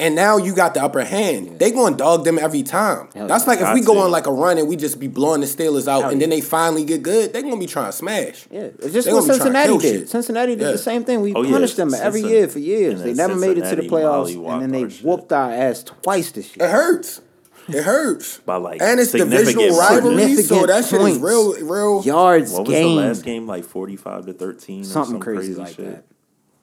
And 0.00 0.14
now 0.14 0.38
you 0.38 0.54
got 0.54 0.74
the 0.74 0.82
upper 0.82 1.04
hand. 1.04 1.58
They 1.58 1.70
gonna 1.70 1.96
dog 1.96 2.24
them 2.24 2.38
every 2.38 2.62
time. 2.62 3.08
Hell 3.14 3.26
That's 3.28 3.46
like 3.46 3.58
if 3.58 3.64
Got 3.64 3.74
we 3.74 3.82
go 3.82 3.98
on 3.98 4.10
like 4.10 4.26
a 4.26 4.32
run 4.32 4.58
and 4.58 4.66
we 4.66 4.76
just 4.76 4.98
be 4.98 5.08
blowing 5.08 5.40
the 5.42 5.46
Steelers 5.46 5.86
out, 5.86 6.00
Hell 6.02 6.10
and 6.10 6.20
then 6.22 6.30
they 6.30 6.40
finally 6.40 6.84
get 6.84 7.02
good. 7.02 7.32
They 7.32 7.42
gonna 7.42 7.58
be 7.58 7.66
trying 7.66 7.86
to 7.86 7.92
smash. 7.92 8.46
yeah, 8.50 8.70
it's 8.78 8.92
just 8.92 9.08
what 9.08 9.20
gonna 9.20 9.34
be 9.34 9.38
trying 9.38 9.38
to 9.38 9.42
Cincinnati 9.44 9.78
did. 9.78 9.98
shit. 10.00 10.08
Cincinnati 10.08 10.56
did 10.56 10.64
Yeah. 10.64 10.72
the 10.72 10.78
same 10.78 11.04
thing. 11.04 11.20
We 11.20 11.34
Oh, 11.34 11.42
yeah, 11.42 11.50
punished 11.52 11.76
them 11.76 11.92
every 11.94 12.22
year 12.22 12.48
for 12.48 12.58
years. 12.58 13.00
They 13.02 13.12
then 13.12 13.16
never 13.28 13.36
made 13.38 13.58
it 13.58 13.68
to 13.70 13.76
the 13.76 13.88
playoffs, 13.88 14.34
and 14.34 14.62
then 14.62 14.72
they 14.72 14.84
our 14.84 14.90
shit. 14.90 15.04
whooped 15.04 15.32
our 15.32 15.52
ass 15.52 15.84
twice 15.84 16.30
this 16.32 16.56
year. 16.56 16.66
It 16.66 16.70
hurts. 16.72 17.20
It 17.68 17.82
hurts. 17.84 18.38
By, 18.46 18.56
like, 18.56 18.80
and 18.82 18.98
it's 18.98 19.10
significant 19.10 19.46
divisional 19.58 19.76
margin. 19.76 19.96
rivalry, 20.04 20.34
so 20.36 20.42
Significant 20.42 20.66
that 20.68 20.84
shit 20.86 21.00
is 21.02 21.18
points. 21.18 21.18
real, 21.20 21.66
real. 21.66 22.02
Yards 22.04 22.52
What 22.52 22.62
was 22.66 22.70
gained, 22.70 22.98
the 22.98 23.02
last 23.02 23.22
game? 23.24 23.46
Like 23.46 23.64
forty-five 23.64 24.26
to 24.26 24.32
thirteen, 24.32 24.80
or 24.80 24.84
something 24.84 25.14
some 25.14 25.20
crazy, 25.20 25.54
crazy 25.54 25.60
like 25.60 25.76
shit. 25.76 25.84
that. 25.86 26.04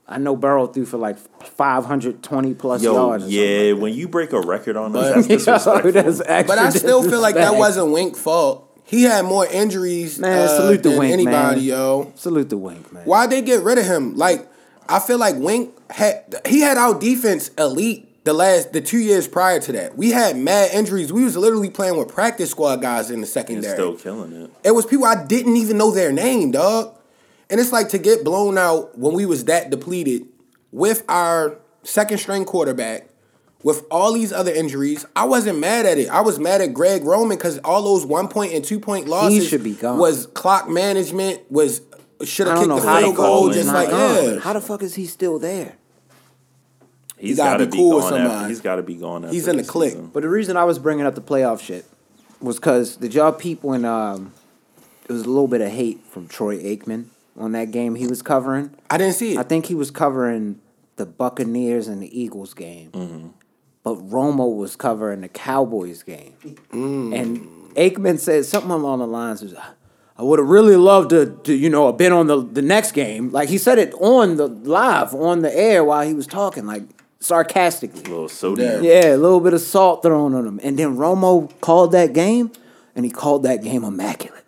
I 0.10 0.18
know 0.20 0.36
Burrow 0.38 0.68
threw 0.68 0.86
for 0.86 0.98
like 0.98 1.18
five 1.44 1.86
hundred 1.86 2.24
twenty 2.24 2.54
plus 2.54 2.82
Yo, 2.82 2.94
yards. 2.94 3.28
yeah, 3.28 3.74
like 3.74 3.82
when 3.82 3.94
you 3.94 4.08
break 4.08 4.32
a 4.32 4.40
record 4.40 4.78
on 4.78 4.94
But- 4.94 5.18
us, 5.18 5.28
that's 5.28 5.46
that. 5.46 5.84
disrespectful. 5.84 5.92
That's 6.26 6.48
But 6.48 6.58
I 6.58 6.70
still 6.70 7.04
feel 7.04 7.20
like 7.20 7.36
that 7.36 7.56
wasn't 7.56 7.92
Wink 7.92 8.16
fault. 8.16 8.64
He 8.86 9.04
had 9.04 9.26
more 9.26 9.46
injuries 9.46 10.18
Man, 10.18 10.44
uh, 10.44 10.48
salute 10.48 10.82
the 10.84 10.90
than 10.92 11.00
Wink, 11.00 11.12
anybody, 11.14 11.56
man. 11.60 11.66
yo. 11.66 12.14
Salute 12.16 12.50
the 12.50 12.56
wink, 12.58 12.94
man. 12.94 13.04
Why'd 13.04 13.30
they 13.32 13.42
get 13.42 13.62
rid 13.64 13.78
of 13.78 13.84
him? 13.86 14.16
Like, 14.16 14.48
I 14.88 15.00
feel 15.00 15.18
like 15.18 15.36
Wink 15.36 15.72
had 15.92 16.36
he 16.46 16.62
had 16.62 16.78
our 16.78 16.98
defense 16.98 17.50
elite 17.58 18.24
the 18.24 18.32
last 18.32 18.72
the 18.72 18.80
two 18.80 19.00
years 19.00 19.28
prior 19.28 19.60
to 19.60 19.74
that. 19.74 19.98
We 19.98 20.12
had 20.12 20.38
mad 20.38 20.70
injuries. 20.74 21.12
We 21.12 21.26
was 21.26 21.36
literally 21.36 21.70
playing 21.70 21.98
with 21.98 22.08
practice 22.08 22.50
squad 22.52 22.78
guys 22.82 23.10
in 23.10 23.16
the 23.18 23.20
and 23.24 23.28
secondary. 23.28 23.74
still 23.74 23.98
killing 23.98 24.32
it. 24.32 24.52
It 24.64 24.72
was 24.72 24.86
people 24.86 25.06
I 25.06 25.22
didn't 25.26 25.58
even 25.58 25.78
know 25.78 25.92
their 25.92 26.14
name, 26.14 26.52
dog. 26.52 26.94
And 27.50 27.60
it's 27.60 27.72
like 27.72 27.90
to 27.90 27.98
get 27.98 28.24
blown 28.24 28.58
out 28.58 28.98
when 28.98 29.14
we 29.14 29.26
was 29.26 29.46
that 29.46 29.70
depleted 29.70 30.26
with 30.72 31.04
our 31.08 31.58
second 31.84 32.18
string 32.18 32.44
quarterback, 32.44 33.08
with 33.64 33.86
all 33.90 34.12
these 34.14 34.34
other 34.34 34.52
injuries. 34.52 35.06
I 35.16 35.26
wasn't 35.26 35.60
mad 35.60 35.86
at 35.86 35.98
it. 35.98 36.10
I 36.10 36.22
was 36.22 36.40
mad 36.40 36.62
at 36.62 36.74
Greg 36.74 37.04
Roman 37.04 37.38
because 37.38 37.58
all 37.60 37.82
those 37.84 38.06
one 38.06 38.28
point 38.28 38.54
and 38.54 38.64
two 38.66 38.80
point 38.80 39.08
losses 39.08 39.48
should 39.48 39.64
be 39.64 39.74
gone. 39.74 39.98
was 39.98 40.28
clock 40.28 40.70
management, 40.70 41.50
was 41.50 41.82
should 42.24 42.48
have 42.48 42.58
kicked 42.58 42.70
know 42.70 42.80
the 42.80 42.88
how 42.88 43.00
field 43.00 43.14
the 43.14 43.18
goal. 43.18 43.52
Just 43.52 43.70
like 43.74 43.90
gone. 43.90 44.26
yeah, 44.34 44.40
How 44.40 44.54
the 44.54 44.62
fuck 44.62 44.84
is 44.84 44.96
he 44.96 45.06
still 45.06 45.40
there? 45.40 45.78
He's 47.18 47.38
gotta 47.38 47.52
got 47.52 47.58
to 47.58 47.66
be 47.66 47.72
be, 47.72 47.78
cool 47.78 47.96
with 47.96 48.04
gone. 48.04 48.14
After, 48.14 48.28
somebody. 48.30 48.50
he's 48.50 48.62
got 48.62 48.76
to 48.76 48.84
be 48.84 48.96
gone. 48.96 49.24
After 49.26 49.34
He's 49.34 49.48
in 49.48 49.56
the 49.58 49.64
this 49.64 49.72
clique. 49.72 49.92
season. 49.94 50.08
But 50.14 50.22
the 50.24 50.30
reason 50.30 50.56
I 50.58 50.66
was 50.66 50.78
bringing 50.78 51.06
up 51.06 51.16
the 51.16 51.22
playoff 51.22 51.62
shit 51.62 51.86
was 52.40 52.58
because 52.58 52.96
did 52.98 53.14
y'all 53.16 53.32
peep 53.32 53.64
when 53.64 53.86
um, 53.86 54.34
it 55.08 55.12
was 55.12 55.24
a 55.24 55.28
little 55.30 55.48
bit 55.48 55.62
of 55.62 55.72
hate 55.72 56.04
from 56.06 56.28
Troy 56.28 56.58
Aikman 56.60 57.06
on 57.38 57.52
that 57.54 57.72
game 57.72 57.96
he 57.96 58.08
was 58.08 58.22
covering? 58.22 58.72
I 58.90 58.98
didn't 58.98 59.14
see 59.16 59.34
it. 59.34 59.38
I 59.38 59.44
think 59.44 59.66
he 59.68 59.76
was 59.76 59.92
covering 59.92 60.60
the 60.96 61.06
Buccaneers 61.06 61.88
and 61.88 62.02
the 62.02 62.20
Eagles 62.22 62.54
game, 62.54 62.92
Mm-hmm. 62.92 63.28
but 63.84 63.96
Romo 64.10 64.56
was 64.56 64.76
covering 64.76 65.22
the 65.22 65.28
Cowboys 65.30 66.04
game, 66.04 66.34
Mm. 66.72 67.16
and 67.20 67.48
Aikman 67.76 68.20
said 68.20 68.46
something 68.46 68.72
along 68.72 69.00
the 69.00 69.08
lines 69.08 69.44
of. 69.44 69.56
I 70.20 70.24
would 70.24 70.40
have 70.40 70.48
really 70.48 70.76
loved 70.76 71.12
to, 71.12 71.40
to, 71.44 71.54
you 71.54 71.70
know, 71.70 71.86
have 71.86 71.98
been 71.98 72.12
on 72.12 72.26
the 72.26 72.42
the 72.42 72.64
next 72.64 72.94
game. 72.94 73.30
Like 73.32 73.50
he 73.50 73.60
said 73.60 73.78
it 73.78 73.94
on 74.00 74.38
the 74.38 74.48
live, 74.48 75.14
on 75.14 75.42
the 75.44 75.56
air 75.56 75.84
while 75.84 76.08
he 76.08 76.16
was 76.16 76.26
talking, 76.26 76.66
like 76.66 76.82
sarcastically. 77.20 78.02
A 78.02 78.10
little 78.10 78.30
sodium. 78.30 78.84
Yeah, 78.84 79.14
a 79.14 79.18
little 79.18 79.40
bit 79.40 79.54
of 79.54 79.62
salt 79.62 80.02
thrown 80.02 80.34
on 80.34 80.48
him. 80.48 80.60
And 80.64 80.80
then 80.80 80.98
Romo 80.98 81.52
called 81.62 81.92
that 81.92 82.14
game, 82.14 82.52
and 82.96 83.06
he 83.06 83.12
called 83.12 83.44
that 83.44 83.62
game 83.62 83.84
immaculately. 83.84 84.47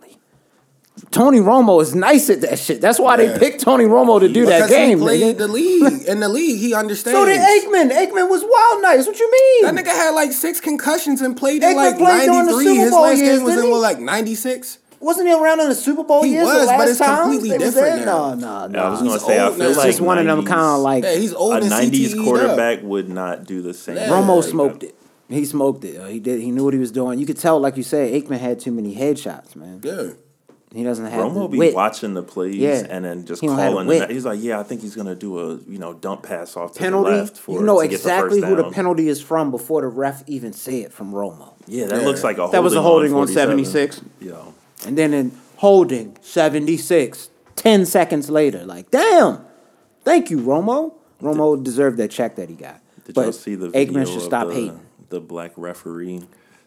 Tony 1.12 1.40
Romo 1.40 1.82
is 1.82 1.96
nice 1.96 2.30
at 2.30 2.42
that 2.42 2.60
shit. 2.60 2.82
That's 2.82 3.00
why 3.00 3.18
Yeah. 3.18 3.32
they 3.34 3.40
picked 3.40 3.62
Tony 3.62 3.86
Romo 3.86 4.20
to 4.20 4.28
do 4.30 4.46
that 4.46 4.70
game. 4.70 4.98
he 4.98 5.04
played 5.04 5.36
nigga. 5.36 5.38
the 5.38 5.48
league. 5.48 6.04
In 6.08 6.20
the 6.20 6.30
league, 6.30 6.60
he 6.60 6.74
understands. 6.74 7.18
So 7.18 7.26
did 7.26 7.40
Aikman. 7.40 7.92
Aikman 7.92 8.30
was 8.30 8.44
wild 8.44 8.82
nice. 8.82 9.06
What 9.08 9.20
you 9.20 9.32
mean? 9.32 9.76
That 9.76 9.84
nigga 9.86 9.92
had 9.92 10.12
like 10.12 10.32
six 10.32 10.60
concussions 10.60 11.22
and 11.22 11.36
played 11.38 11.64
in 11.64 11.70
Aikman 11.70 11.76
like 11.76 11.98
played 11.98 12.26
during 12.26 12.46
the 12.46 12.52
93. 12.52 12.66
Super 12.66 12.82
His 12.82 12.92
Bowl 12.92 13.02
last 13.02 13.18
years, 13.18 13.38
game 13.38 13.46
was 13.46 13.56
in 13.58 13.70
what, 13.72 13.82
like 13.82 14.00
96? 14.00 14.78
Wasn't 15.02 15.28
he 15.28 15.34
around 15.34 15.62
in 15.62 15.70
the 15.70 15.76
Super 15.76 16.04
Bowl 16.04 16.24
He 16.24 16.32
years? 16.34 16.44
was, 16.46 16.68
the 16.68 16.74
but 16.78 16.88
it's 16.90 17.00
completely 17.00 17.50
they 17.52 17.58
different 17.58 17.96
there? 17.98 18.06
now. 18.06 18.36
No, 18.36 18.68
no, 18.68 18.80
Yeah, 18.80 18.86
I 18.86 18.90
was 18.90 19.00
gonna 19.00 19.12
He's 19.14 19.22
say, 19.26 19.40
I 19.40 19.50
feel 19.50 19.58
now. 19.58 19.68
It's 19.70 19.78
like 19.78 19.88
just 19.88 20.02
one 20.02 20.18
of 20.18 20.26
them 20.26 20.44
kind 20.46 20.60
of 20.60 20.80
like 20.82 21.04
Yeah, 21.06 21.16
he's 21.16 21.34
old 21.34 21.54
a 21.54 21.62
'90s 21.62 21.90
CTE'd 22.10 22.18
up. 22.20 22.26
quarterback 22.26 22.84
would 22.84 23.08
not 23.10 23.46
do 23.46 23.62
the 23.62 23.74
same. 23.74 23.96
Yeah. 23.96 24.10
Romo 24.10 24.44
smoked 24.44 24.84
it. 24.84 24.96
He 25.30 25.46
smoked 25.46 25.86
it. 25.86 26.06
He 26.12 26.20
did. 26.20 26.42
He 26.42 26.52
knew 26.52 26.66
what 26.66 26.74
he 26.74 26.80
was 26.80 26.92
doing. 26.92 27.18
You 27.20 27.26
could 27.26 27.38
tell, 27.38 27.60
like 27.60 27.78
you 27.78 27.84
said, 27.84 28.12
Aikman 28.12 28.40
had 28.40 28.60
too 28.60 28.72
many 28.72 28.96
headshots, 28.96 29.56
man. 29.56 29.80
Yeah. 29.84 30.10
He 30.74 30.84
doesn't 30.84 31.06
have 31.06 31.34
the 31.34 31.40
Romo 31.40 31.50
be 31.50 31.58
wit. 31.58 31.74
watching 31.74 32.14
the 32.14 32.22
plays 32.22 32.56
Yeah. 32.56 32.86
and 32.90 33.04
then 33.04 33.26
just 33.26 33.42
He 33.42 33.48
don't 33.48 33.58
have 33.58 33.72
the 33.72 33.72
calling. 33.78 33.88
wit. 33.88 34.08
The, 34.08 34.14
he's 34.14 34.24
like, 34.26 34.40
yeah, 34.42 34.60
I 34.60 34.64
think 34.64 34.82
he's 34.82 34.96
gonna 34.96 35.16
do 35.16 35.40
a 35.40 35.56
you 35.68 35.80
know 35.80 35.94
dump 35.94 36.22
pass 36.24 36.56
off 36.56 36.74
to 36.74 36.80
penalty. 36.80 37.10
the 37.12 37.18
left 37.18 37.38
for 37.38 37.60
you 37.60 37.66
know 37.66 37.82
to 37.82 37.88
get 37.88 37.90
the 37.90 37.96
exactly 37.96 38.42
first 38.42 38.50
who 38.50 38.56
the 38.56 38.70
penalty 38.70 39.08
is 39.10 39.20
from 39.22 39.50
before 39.50 39.82
the 39.82 39.88
ref 39.88 40.24
even 40.28 40.54
say 40.54 40.82
it 40.82 40.94
from 40.94 41.12
Romo. 41.12 41.54
Yeah, 41.68 41.88
that 41.88 42.02
Yeah. 42.02 42.08
looks 42.08 42.24
like 42.24 42.38
a 42.38 42.50
That 42.52 42.62
was 42.64 42.76
a 42.76 42.82
holding 42.84 43.12
on 43.14 43.28
47. 43.28 43.64
76. 43.66 44.02
Yo, 44.22 44.54
And 44.86 44.96
then 44.98 45.14
in 45.14 45.32
holding 45.58 46.16
76. 46.22 47.30
10 47.56 47.86
seconds 47.86 48.30
later. 48.30 48.64
Like, 48.66 48.90
damn. 48.92 49.40
Thank 50.06 50.30
you, 50.30 50.38
Romo. 50.38 50.94
Romo 51.22 51.62
deserved 51.62 51.98
that 51.98 52.10
check 52.12 52.36
that 52.38 52.48
he 52.48 52.56
got. 52.56 52.80
Did 53.06 53.16
but 53.16 53.22
y'all 53.24 53.32
see 53.34 53.56
the 53.56 53.70
video 53.70 53.94
Aikman 54.02 54.08
should 54.08 54.18
of 54.18 54.22
stop 54.24 54.48
the, 54.48 54.54
hating. 54.54 54.80
the 55.10 55.20
black 55.20 55.52
referee 55.58 56.22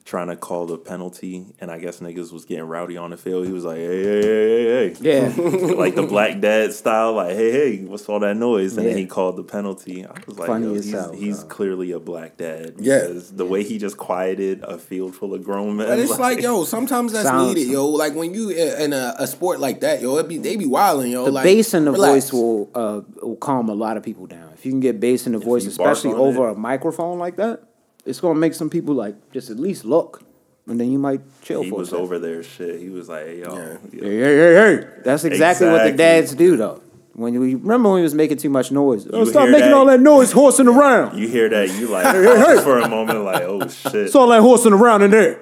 trying 0.05 0.27
to 0.27 0.37
call 0.37 0.67
the 0.67 0.77
penalty, 0.77 1.47
and 1.61 1.71
I 1.71 1.79
guess 1.79 2.01
niggas 2.01 2.33
was 2.33 2.45
getting 2.45 2.65
rowdy 2.65 2.97
on 2.97 3.11
the 3.11 3.17
field. 3.17 3.47
He 3.47 3.53
was 3.53 3.65
like, 3.65 3.77
"Hey, 3.79 4.03
hey, 4.03 4.23
hey, 4.23 4.65
hey, 4.65 4.95
hey!" 4.95 4.97
Yeah. 5.01 5.75
like 5.77 5.95
the 5.95 6.03
black 6.07 6.41
dad 6.41 6.73
style, 6.73 7.13
like, 7.15 7.37
"Hey, 7.37 7.51
hey, 7.53 7.85
what's 7.85 8.09
all 8.09 8.19
that 8.21 8.37
noise?" 8.37 8.77
And 8.77 8.85
Yeah. 8.85 8.91
then 8.91 8.99
he 8.99 9.07
called 9.07 9.37
the 9.37 9.45
penalty. 9.45 10.05
I 10.05 10.13
was 10.27 10.39
like, 10.39 10.49
Funny 10.49 10.67
Yo, 10.67 10.75
as 10.75 10.85
he's, 10.87 10.95
hell, 10.95 11.13
he's 11.13 11.45
clearly 11.45 11.93
a 11.93 12.01
black 12.01 12.37
dad. 12.37 12.75
Yeah. 12.79 13.01
because 13.01 13.31
the 13.33 13.47
way 13.47 13.63
he 13.63 13.79
just 13.79 13.97
quieted 13.97 14.63
a 14.65 14.77
field 14.79 15.15
full 15.15 15.35
of 15.35 15.45
grown 15.45 15.77
men. 15.77 15.87
But 15.89 15.99
it's 16.01 16.19
like, 16.19 16.41
yo, 16.43 16.65
sometimes 16.65 17.13
that's 17.13 17.27
Sounds- 17.29 17.55
needed, 17.55 17.71
yo. 17.71 17.87
Like 17.87 18.15
when 18.15 18.35
you 18.35 18.51
in 18.51 18.93
a, 18.93 19.15
a 19.19 19.27
sport 19.27 19.61
like 19.61 19.81
that, 19.81 20.03
yo, 20.03 20.17
it 20.19 20.27
be 20.29 20.39
they 20.39 20.57
be 20.57 20.67
wilding, 20.67 21.13
yo. 21.13 21.27
the 21.27 21.33
like, 21.33 21.45
bass 21.45 21.75
in 21.75 21.85
the 21.85 21.93
relax. 21.93 22.31
voice 22.31 22.33
will 22.33 22.71
uh, 22.75 23.01
will 23.23 23.37
calm 23.37 23.69
a 23.69 23.75
lot 23.75 23.97
of 23.97 24.03
people 24.03 24.27
down. 24.27 24.51
If 24.55 24.67
you 24.67 24.73
can 24.73 24.81
get 24.81 24.99
bass 25.01 25.27
in 25.27 25.33
the 25.33 25.39
voice, 25.39 25.65
especially 25.67 26.13
over 26.13 26.49
it. 26.49 26.53
a 26.53 26.55
microphone 26.59 27.19
like 27.19 27.37
that, 27.37 27.63
it's 28.05 28.21
gonna 28.21 28.39
make 28.39 28.55
some 28.55 28.71
people 28.71 28.95
like 28.95 29.15
just 29.33 29.51
at 29.51 29.59
least 29.59 29.85
look, 29.85 30.23
and 30.67 30.79
then 30.81 30.91
you 30.93 30.99
might 30.99 31.21
chill 31.43 31.63
he 31.63 31.71
for 31.71 31.77
a 31.77 31.79
was 31.79 31.91
second. 31.91 32.05
over 32.05 32.19
there, 32.19 32.43
shit. 32.43 32.81
He 32.81 32.89
was 32.91 33.09
like, 33.09 33.27
hey, 33.27 33.41
yo, 33.41 33.55
Yeah. 33.57 33.77
yo. 33.93 34.03
Hey, 34.03 34.17
hey, 34.17 34.37
hey, 34.37 34.55
hey. 34.77 34.89
That's 35.05 35.25
exactly, 35.25 35.69
what 35.69 35.85
the 35.85 35.93
dads 35.93 36.35
do, 36.35 36.57
though. 36.57 36.81
When 37.15 37.39
we 37.39 37.55
remember 37.57 37.91
when 37.91 37.99
he 37.99 38.03
was 38.05 38.15
making 38.15 38.39
too 38.39 38.49
much 38.49 38.73
noise. 38.73 39.07
Oh, 39.13 39.19
You 39.21 39.27
stop 39.27 39.49
making 39.51 39.67
that? 39.69 39.75
all 39.75 39.85
that 39.87 40.01
noise, 40.01 40.33
horsing 40.33 40.67
around. 40.67 41.19
You 41.19 41.29
hear 41.29 41.49
that? 41.51 41.69
You 41.79 41.89
like 41.89 42.05
just 42.05 42.65
for 42.65 42.79
a 42.79 42.89
moment, 42.89 43.23
like, 43.25 43.43
oh 43.43 43.69
shit. 43.69 43.95
It's 43.95 44.15
all 44.15 44.29
that 44.29 44.41
horsing 44.41 44.73
around 44.73 45.03
in 45.03 45.11
there. 45.11 45.39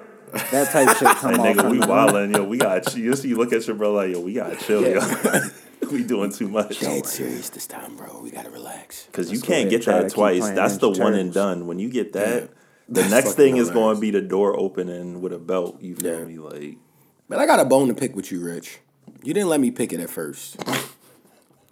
That 0.50 0.70
type 0.72 0.96
shit 0.96 1.08
come 1.18 1.34
Like, 1.34 1.56
off. 1.58 1.64
nigga, 1.64 1.70
we 1.70 1.78
from- 1.78 1.88
wildin', 1.90 2.36
yo. 2.36 2.42
We 2.44 2.58
got 2.58 2.96
you. 2.96 3.14
You 3.14 3.36
look 3.36 3.52
at 3.52 3.66
your 3.68 3.76
brother 3.76 3.94
like, 3.94 4.12
yo, 4.12 4.20
we 4.20 4.32
gotta 4.34 4.56
chill, 4.56 4.82
yo. 4.82 5.00
we 5.90 6.02
doing 6.04 6.32
too 6.32 6.48
much. 6.48 6.80
Dead 6.80 7.06
serious 7.06 7.50
this 7.50 7.66
time, 7.66 7.96
bro. 7.96 8.20
We 8.22 8.30
gotta 8.30 8.50
relax. 8.50 9.04
Because 9.06 9.30
you 9.32 9.40
can't 9.40 9.70
get 9.70 9.84
that 9.86 10.10
twice. 10.10 10.48
That's 10.50 10.78
the 10.78 10.90
one 10.90 11.14
and 11.14 11.32
done. 11.32 11.66
When 11.66 11.78
you 11.78 11.88
get 11.90 12.12
that, 12.14 12.42
Yeah. 12.42 12.48
the 12.88 13.00
That's 13.02 13.10
next 13.10 13.34
thing 13.34 13.56
is 13.56 13.70
going 13.70 13.94
to 13.96 14.00
be 14.00 14.10
the 14.10 14.20
door 14.20 14.58
opening 14.58 15.20
with 15.20 15.32
a 15.32 15.38
belt. 15.38 15.80
You 15.80 15.94
feel 15.96 16.18
Yeah. 16.20 16.24
me? 16.24 16.38
Like, 16.38 16.76
But 17.28 17.38
I 17.38 17.46
got 17.46 17.60
a 17.60 17.64
bone 17.64 17.88
to 17.88 17.94
pick 17.94 18.16
with 18.16 18.32
you, 18.32 18.40
Rich. 18.40 18.78
You 19.22 19.32
didn't 19.34 19.48
let 19.48 19.60
me 19.60 19.70
pick 19.70 19.92
it 19.92 20.00
at 20.00 20.10
first. 20.10 20.56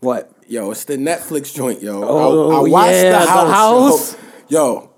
What? 0.00 0.32
Yo, 0.46 0.70
it's 0.70 0.84
the 0.84 0.96
Netflix 0.96 1.52
joint, 1.52 1.82
yo. 1.82 2.02
Oh, 2.04 2.50
I, 2.50 2.58
I 2.58 2.68
watched 2.68 2.92
yeah, 2.92 3.18
the 3.18 3.24
The 3.24 3.30
house. 3.32 3.50
House. 4.12 4.16
Yo. 4.48 4.64
Yo, 4.80 4.90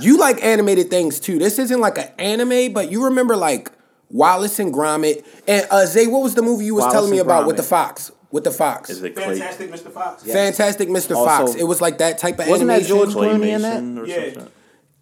you 0.00 0.16
like 0.16 0.42
animated 0.44 0.90
things 0.90 1.18
too. 1.20 1.38
This 1.38 1.58
isn't 1.58 1.80
like 1.80 1.98
an 1.98 2.08
anime, 2.18 2.72
but 2.72 2.90
you 2.90 3.04
remember 3.06 3.36
like 3.36 3.70
Wallace 4.10 4.58
and 4.60 4.72
Gromit 4.72 5.24
and 5.48 5.66
uh, 5.70 5.86
Zay. 5.86 6.06
What 6.06 6.22
was 6.22 6.34
the 6.36 6.42
movie 6.42 6.66
you 6.66 6.74
was 6.76 6.82
Wallace 6.82 6.94
telling 6.94 7.10
me 7.10 7.18
and 7.18 7.26
about 7.26 7.46
with 7.46 7.56
the 7.56 7.62
fox? 7.64 8.12
With 8.34 8.42
the 8.42 8.50
fox, 8.50 8.90
is 8.90 9.00
it 9.00 9.14
clay, 9.14 9.38
Fantastic 9.38 9.70
Mr. 9.70 9.92
Fox. 9.92 10.24
Fantastic 10.24 10.88
Mr. 10.88 11.14
Also- 11.14 11.46
Fox. 11.46 11.54
It 11.54 11.62
was 11.62 11.80
like 11.80 11.98
that 11.98 12.18
type 12.18 12.40
of 12.40 12.48
Wasn't 12.48 12.66
that. 12.66 12.82
George 12.82 13.10
Clooney 13.10 13.50
in 13.54 13.62
that? 13.62 13.80
claymation 13.80 13.98
or 14.00 14.06
Yeah. 14.08 14.32
something? 14.34 14.52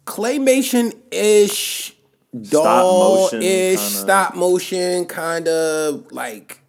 claymation 0.05 0.93
ish, 1.11 1.95
doll 2.39 3.29
ish, 3.33 3.79
stop 3.79 4.35
motion, 4.35 5.05
kind 5.07 5.47
of 5.47 6.11
like 6.11 6.59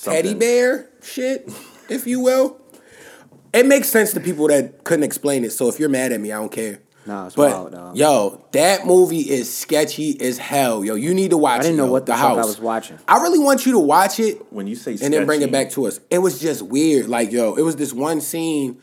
teddy 0.00 0.34
bear 0.34 0.88
shit, 1.02 1.50
if 1.88 2.06
you 2.06 2.20
will. 2.20 2.56
It 3.52 3.66
makes 3.66 3.88
sense 3.88 4.12
to 4.12 4.20
people 4.20 4.46
that 4.46 4.84
couldn't 4.84 5.02
explain 5.02 5.44
it. 5.44 5.50
So 5.50 5.66
if 5.68 5.80
you're 5.80 5.88
mad 5.88 6.12
at 6.12 6.20
me, 6.20 6.30
I 6.30 6.36
don't 6.36 6.52
care. 6.52 6.78
Nah, 7.04 7.26
it's 7.26 7.34
but 7.34 7.50
wild, 7.50 7.72
dog. 7.72 7.96
yo, 7.96 8.44
that 8.52 8.86
movie 8.86 9.28
is 9.30 9.52
sketchy 9.52 10.20
as 10.20 10.38
hell. 10.38 10.84
Yo, 10.84 10.94
you 10.94 11.14
need 11.14 11.30
to 11.30 11.36
watch. 11.36 11.60
I 11.60 11.62
didn't 11.62 11.74
it, 11.74 11.78
know 11.78 11.86
yo. 11.86 11.92
what 11.92 12.06
the 12.06 12.12
fuck 12.12 12.38
I 12.38 12.44
was 12.44 12.60
watching. 12.60 12.98
I 13.08 13.20
really 13.22 13.40
want 13.40 13.66
you 13.66 13.72
to 13.72 13.78
watch 13.78 14.20
it 14.20 14.52
When 14.52 14.66
you 14.66 14.76
say 14.76 14.96
and 15.02 15.12
then 15.12 15.26
bring 15.26 15.42
it 15.42 15.50
back 15.50 15.70
to 15.70 15.86
us. 15.86 15.98
It 16.10 16.18
was 16.18 16.38
just 16.38 16.62
weird. 16.62 17.08
Like, 17.08 17.32
yo, 17.32 17.54
it 17.54 17.62
was 17.62 17.76
this 17.76 17.92
one 17.92 18.20
scene. 18.20 18.80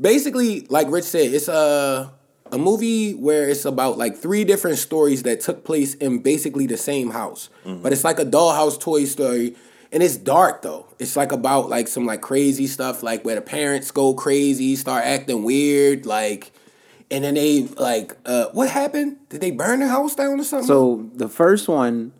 Basically, 0.00 0.66
like 0.68 0.90
Rich 0.90 1.04
said, 1.04 1.32
it's 1.32 1.48
a 1.48 2.12
a 2.52 2.58
movie 2.58 3.14
where 3.14 3.48
it's 3.48 3.64
about 3.64 3.98
like 3.98 4.16
three 4.16 4.44
different 4.44 4.78
stories 4.78 5.22
that 5.24 5.40
took 5.40 5.64
place 5.64 5.94
in 5.94 6.20
basically 6.20 6.66
the 6.66 6.76
same 6.76 7.10
house. 7.10 7.48
Mm-hmm. 7.64 7.82
But 7.82 7.92
it's 7.92 8.04
like 8.04 8.18
a 8.18 8.24
dollhouse 8.24 8.78
toy 8.80 9.04
story. 9.04 9.56
And 9.90 10.02
it's 10.02 10.16
dark 10.16 10.62
though. 10.62 10.86
It's 10.98 11.16
like 11.16 11.32
about 11.32 11.68
like 11.68 11.88
some 11.88 12.04
like 12.04 12.20
crazy 12.20 12.66
stuff, 12.66 13.02
like 13.02 13.24
where 13.24 13.36
the 13.36 13.40
parents 13.40 13.90
go 13.90 14.12
crazy, 14.14 14.76
start 14.76 15.04
acting 15.04 15.44
weird, 15.44 16.04
like 16.04 16.52
and 17.10 17.24
then 17.24 17.34
they 17.34 17.62
like 17.62 18.16
uh 18.26 18.46
what 18.52 18.70
happened? 18.70 19.16
Did 19.28 19.40
they 19.40 19.50
burn 19.50 19.80
the 19.80 19.88
house 19.88 20.14
down 20.14 20.40
or 20.40 20.44
something? 20.44 20.66
So 20.66 21.08
the 21.14 21.28
first 21.28 21.68
one, 21.68 22.12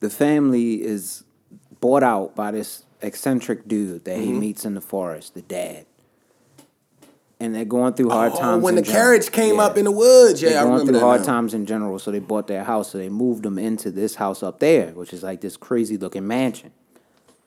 the 0.00 0.10
family 0.10 0.82
is 0.82 1.24
bought 1.80 2.02
out 2.02 2.34
by 2.34 2.50
this 2.52 2.84
eccentric 3.02 3.68
dude 3.68 4.04
that 4.04 4.16
Mm-hmm. 4.18 4.24
he 4.24 4.32
meets 4.32 4.64
in 4.64 4.74
the 4.74 4.80
forest, 4.80 5.34
the 5.34 5.42
dad. 5.42 5.86
And 7.40 7.54
they're 7.54 7.64
going 7.64 7.94
through 7.94 8.10
hard 8.10 8.32
Oh, 8.34 8.38
times. 8.40 8.64
when 8.64 8.74
the 8.74 8.82
general. 8.82 9.00
carriage 9.04 9.30
came 9.30 9.56
Yeah. 9.56 9.62
up 9.66 9.78
in 9.78 9.84
the 9.84 9.92
woods, 9.92 10.42
yeah, 10.42 10.50
They're 10.50 10.60
I 10.60 10.64
going 10.64 10.86
through 10.86 10.98
hard 10.98 11.20
now. 11.20 11.26
times 11.26 11.54
in 11.54 11.66
general, 11.66 12.00
so 12.00 12.10
they 12.10 12.18
bought 12.18 12.48
their 12.48 12.64
house. 12.64 12.90
So 12.90 12.98
they 12.98 13.08
moved 13.08 13.44
them 13.44 13.58
into 13.60 13.92
this 13.92 14.16
house 14.16 14.42
up 14.42 14.58
there, 14.58 14.88
which 14.88 15.12
is 15.12 15.22
like 15.22 15.40
this 15.40 15.56
crazy 15.56 15.96
looking 15.96 16.26
mansion. 16.26 16.72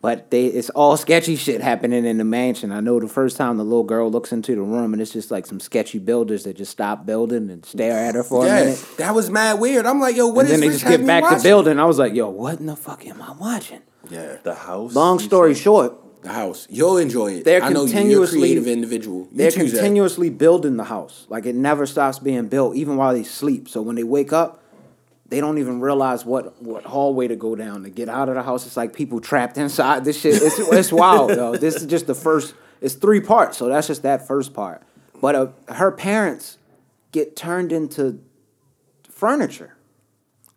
But 0.02 0.32
they, 0.32 0.48
it's 0.48 0.72
all 0.72 0.98
sketchy 0.98 1.36
shit 1.36 1.62
happening 1.62 2.06
in 2.06 2.18
the 2.18 2.24
mansion. 2.24 2.72
I 2.72 2.80
know 2.80 3.00
the 3.00 3.08
first 3.08 3.38
time 3.38 3.58
the 3.58 3.64
little 3.64 3.84
girl 3.84 4.10
looks 4.10 4.32
into 4.32 4.56
the 4.56 4.62
room, 4.64 4.94
and 4.94 5.02
it's 5.02 5.12
just 5.14 5.30
like 5.30 5.46
some 5.46 5.60
sketchy 5.60 6.00
builders 6.00 6.44
that 6.46 6.58
just 6.58 6.72
stop 6.72 7.06
building 7.06 7.52
and 7.52 7.64
stare 7.64 8.00
at 8.08 8.16
her 8.16 8.24
for 8.24 8.44
a 8.44 8.48
Yeah, 8.48 8.60
minute. 8.64 8.86
that 8.98 9.14
was 9.14 9.30
mad 9.30 9.60
weird. 9.60 9.86
I'm 9.86 10.00
like, 10.00 10.16
yo, 10.16 10.26
what 10.28 10.46
and 10.46 10.54
is 10.56 10.60
then 10.60 10.70
they 10.70 10.74
just 10.74 10.88
get 10.88 11.00
me 11.02 11.06
back 11.06 11.38
to 11.38 11.44
building. 11.44 11.80
I 11.80 11.86
was 11.86 12.00
like, 12.00 12.16
yo, 12.16 12.30
what 12.30 12.60
in 12.60 12.66
the 12.66 12.76
fuck 12.76 13.06
am 13.06 13.22
I 13.22 13.32
watching? 13.34 13.82
Yeah, 14.10 14.38
The 14.42 14.56
house. 14.56 14.96
Long 14.96 15.20
story 15.20 15.54
said? 15.54 15.62
short, 15.64 16.24
the 16.24 16.30
house. 16.30 16.66
You'll 16.70 16.98
enjoy 16.98 17.34
it. 17.34 17.46
They're 17.46 17.62
I 17.62 17.70
know 17.70 17.86
you. 17.86 18.00
You're 18.00 18.24
a 18.24 18.28
creative 18.28 18.66
individual. 18.68 19.28
You 19.32 19.38
they're 19.38 19.52
choose 19.52 19.72
that. 19.74 19.78
continuously 19.82 20.32
building 20.32 20.78
the 20.78 20.84
house. 20.86 21.28
Like 21.30 21.46
it 21.46 21.54
never 21.56 21.86
stops 21.86 22.18
being 22.18 22.48
built, 22.48 22.76
even 22.76 22.98
while 22.98 23.14
they 23.14 23.24
sleep. 23.24 23.70
So 23.70 23.84
when 23.84 23.96
they 23.96 24.04
wake 24.04 24.34
up, 24.34 24.61
they 25.32 25.40
don't 25.40 25.58
even 25.58 25.80
realize 25.80 26.26
what, 26.26 26.62
what 26.62 26.84
hallway 26.84 27.28
to 27.30 27.36
go 27.38 27.56
down 27.56 27.84
to 27.84 27.90
get 27.90 28.10
out 28.10 28.28
of 28.30 28.36
the 28.36 28.44
house. 28.44 28.68
It's 28.68 28.76
like 28.78 28.94
people 28.94 29.20
trapped 29.22 29.58
inside. 29.58 30.04
This 30.06 30.20
shit, 30.20 30.36
it's, 30.42 30.60
it's 30.60 30.92
wild, 30.92 31.32
though. 31.32 31.56
This 31.56 31.76
is 31.78 31.88
just 31.88 32.06
the 32.06 32.14
first. 32.14 32.54
It's 32.82 32.96
three 32.96 33.22
parts, 33.22 33.58
so 33.58 33.68
that's 33.70 33.88
just 33.88 34.04
that 34.04 34.28
first 34.28 34.54
part. 34.54 34.84
But 35.22 35.36
uh, 35.36 35.48
her 35.70 35.92
parents 35.92 36.58
get 37.14 37.36
turned 37.36 37.72
into 37.72 38.20
furniture, 39.10 39.76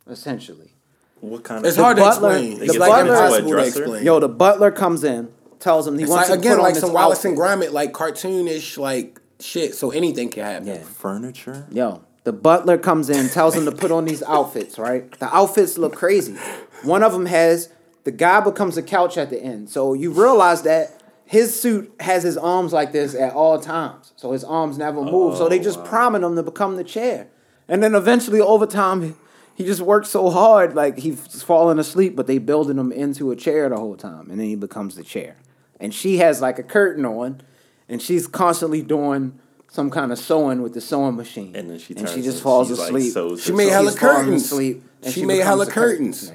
essentially. 0.09 0.73
What 1.21 1.45
kind 1.45 1.61
of? 1.65 1.69
It's 1.69 1.79
of? 1.79 1.85
hard 1.85 1.97
to 1.99 2.07
explain. 2.09 2.59
the 2.59 2.65
It's 2.65 2.77
like 2.77 2.91
butler- 2.91 3.15
impossible 3.15 3.49
to 3.51 3.55
dresser? 3.55 3.79
explain. 3.83 4.05
Yo, 4.05 4.21
the 4.21 4.29
butler 4.29 4.71
comes 4.71 5.05
in, 5.05 5.29
tells 5.61 5.87
him 5.87 5.97
he 5.99 6.03
it's 6.05 6.11
wants 6.11 6.29
like 6.31 6.41
to 6.41 6.47
again 6.47 6.57
put 6.57 6.63
like 6.63 6.75
on 6.75 6.81
some 6.81 6.89
this 6.91 6.95
Wallace 6.95 7.25
and. 7.25 7.39
Gromit, 7.39 7.73
like 7.73 7.93
cartoonish, 7.93 8.77
like 8.79 9.21
shit. 9.41 9.75
So 9.75 9.91
anything 9.91 10.31
can 10.31 10.43
happen. 10.45 10.67
Yeah. 10.67 10.79
furniture. 10.79 11.67
Yo, 11.71 12.03
the 12.25 12.33
butler 12.33 12.79
comes 12.79 13.11
in, 13.11 13.29
tells 13.29 13.55
him 13.55 13.67
to 13.67 13.73
put 13.73 13.91
on 13.91 14.07
these 14.07 14.23
outfits, 14.23 14.79
right? 14.79 15.11
The 15.19 15.35
outfits 15.35 15.79
look 15.79 15.95
crazy. 15.95 16.35
One 16.83 17.03
of 17.03 17.13
them 17.13 17.27
has 17.27 17.71
the 18.05 18.11
guy 18.11 18.41
becomes 18.41 18.77
a 18.77 18.83
couch 18.83 19.17
at 19.17 19.31
the 19.31 19.41
end. 19.41 19.71
So 19.71 19.95
you 19.95 20.11
realize 20.11 20.63
that 20.63 21.03
his 21.27 21.59
suit 21.59 21.93
has 22.01 22.23
his 22.23 22.37
arms 22.37 22.73
like 22.73 22.93
this 22.93 23.15
at 23.15 23.33
all 23.33 23.59
times. 23.59 24.13
So 24.17 24.33
his 24.33 24.45
arms 24.45 24.77
never 24.77 25.03
move. 25.03 25.37
so 25.37 25.49
they 25.49 25.59
oh, 25.59 25.63
just 25.63 25.85
priming 25.85 26.23
him 26.23 26.37
to 26.37 26.43
become 26.43 26.77
the 26.77 26.85
chair. 26.85 27.29
And 27.67 27.83
then 27.83 27.95
eventually 27.95 28.41
over 28.41 28.67
time 28.67 29.17
he 29.55 29.65
just 29.65 29.81
works 29.81 30.11
so 30.11 30.31
hard, 30.31 30.75
like 30.75 30.99
he's 30.99 31.43
falling 31.43 31.79
asleep, 31.79 32.17
but 32.17 32.27
they 32.27 32.39
building 32.39 32.77
him 32.77 32.91
into 32.93 33.31
a 33.31 33.37
chair 33.37 33.69
the 33.69 33.77
whole 33.77 33.97
time, 33.97 34.29
and 34.31 34.41
then 34.41 34.49
he 34.49 34.57
becomes 34.57 34.97
the 34.97 35.05
chair. 35.05 35.37
And 35.79 35.95
she 35.95 36.19
has 36.19 36.41
like 36.41 36.59
a 36.59 36.63
curtain 36.63 37.05
on, 37.05 37.41
and 37.89 38.03
she's 38.03 38.27
constantly 38.27 38.83
doing 38.83 39.39
some 39.75 39.91
kind 39.91 40.13
of 40.13 40.19
sewing 40.21 40.63
with 40.63 40.73
the 40.73 40.81
sewing 40.81 41.17
machine. 41.17 41.57
And 41.57 41.69
then 41.69 41.79
she 41.81 41.95
and 41.97 42.09
she 42.09 42.23
just 42.23 42.37
and 42.37 42.43
falls 42.45 42.69
she's, 42.69 42.79
asleep. 42.79 43.13
sews 43.13 43.43
She 43.43 43.51
made 43.53 43.71
hella 43.71 43.93
curtains. 43.93 44.45
asleep, 44.45 44.85
She 45.05 45.11
she 45.11 45.27
made 45.27 45.41
hella 45.41 45.67
a 45.67 45.71
curtains. 45.71 46.31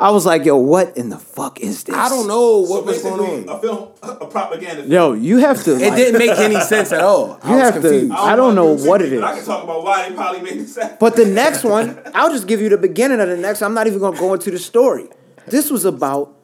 I 0.00 0.10
was 0.10 0.24
like, 0.26 0.44
yo, 0.46 0.56
what 0.56 0.96
in 0.96 1.10
the 1.10 1.18
fuck 1.18 1.60
is 1.60 1.84
this? 1.84 1.94
I 1.94 2.08
don't 2.08 2.26
know 2.26 2.64
So 2.64 2.70
what 2.72 2.86
was 2.86 3.00
going 3.02 3.48
on. 3.48 3.54
a 3.56 3.60
film, 3.60 3.88
a 4.02 4.26
propaganda. 4.26 4.76
film. 4.82 4.90
Yo, 4.92 5.12
you 5.12 5.36
have 5.38 5.62
to. 5.64 5.76
It 5.76 5.94
didn't 5.94 6.18
make 6.18 6.36
any 6.38 6.58
sense 6.58 6.90
at 6.90 7.02
all. 7.02 7.38
I 7.44 7.48
You 7.50 7.54
was 7.56 7.62
have 7.62 7.74
to- 7.74 7.80
confused. 7.90 8.12
I 8.14 8.34
don't 8.34 8.54
know 8.56 8.64
wanna 8.72 8.82
do 8.82 8.88
what 8.88 9.02
it, 9.02 9.12
it 9.12 9.22
I 9.22 9.34
can 9.36 9.44
talk 9.44 9.62
about 9.62 9.84
why 9.84 10.08
they 10.08 10.14
probably 10.16 10.40
made 10.40 10.58
this. 10.58 10.76
But 10.98 11.14
the 11.16 11.26
next 11.26 11.62
one, 11.64 11.96
I'll 12.14 12.30
just 12.32 12.46
give 12.48 12.60
you 12.62 12.70
the 12.70 12.78
beginning 12.78 13.20
of 13.20 13.28
the 13.28 13.36
next. 13.36 13.62
I'm 13.62 13.74
not 13.74 13.86
even 13.86 14.00
gonna 14.00 14.18
go 14.18 14.32
into 14.34 14.50
the 14.50 14.58
story. 14.58 15.06
This 15.46 15.70
was 15.70 15.84
about 15.84 16.34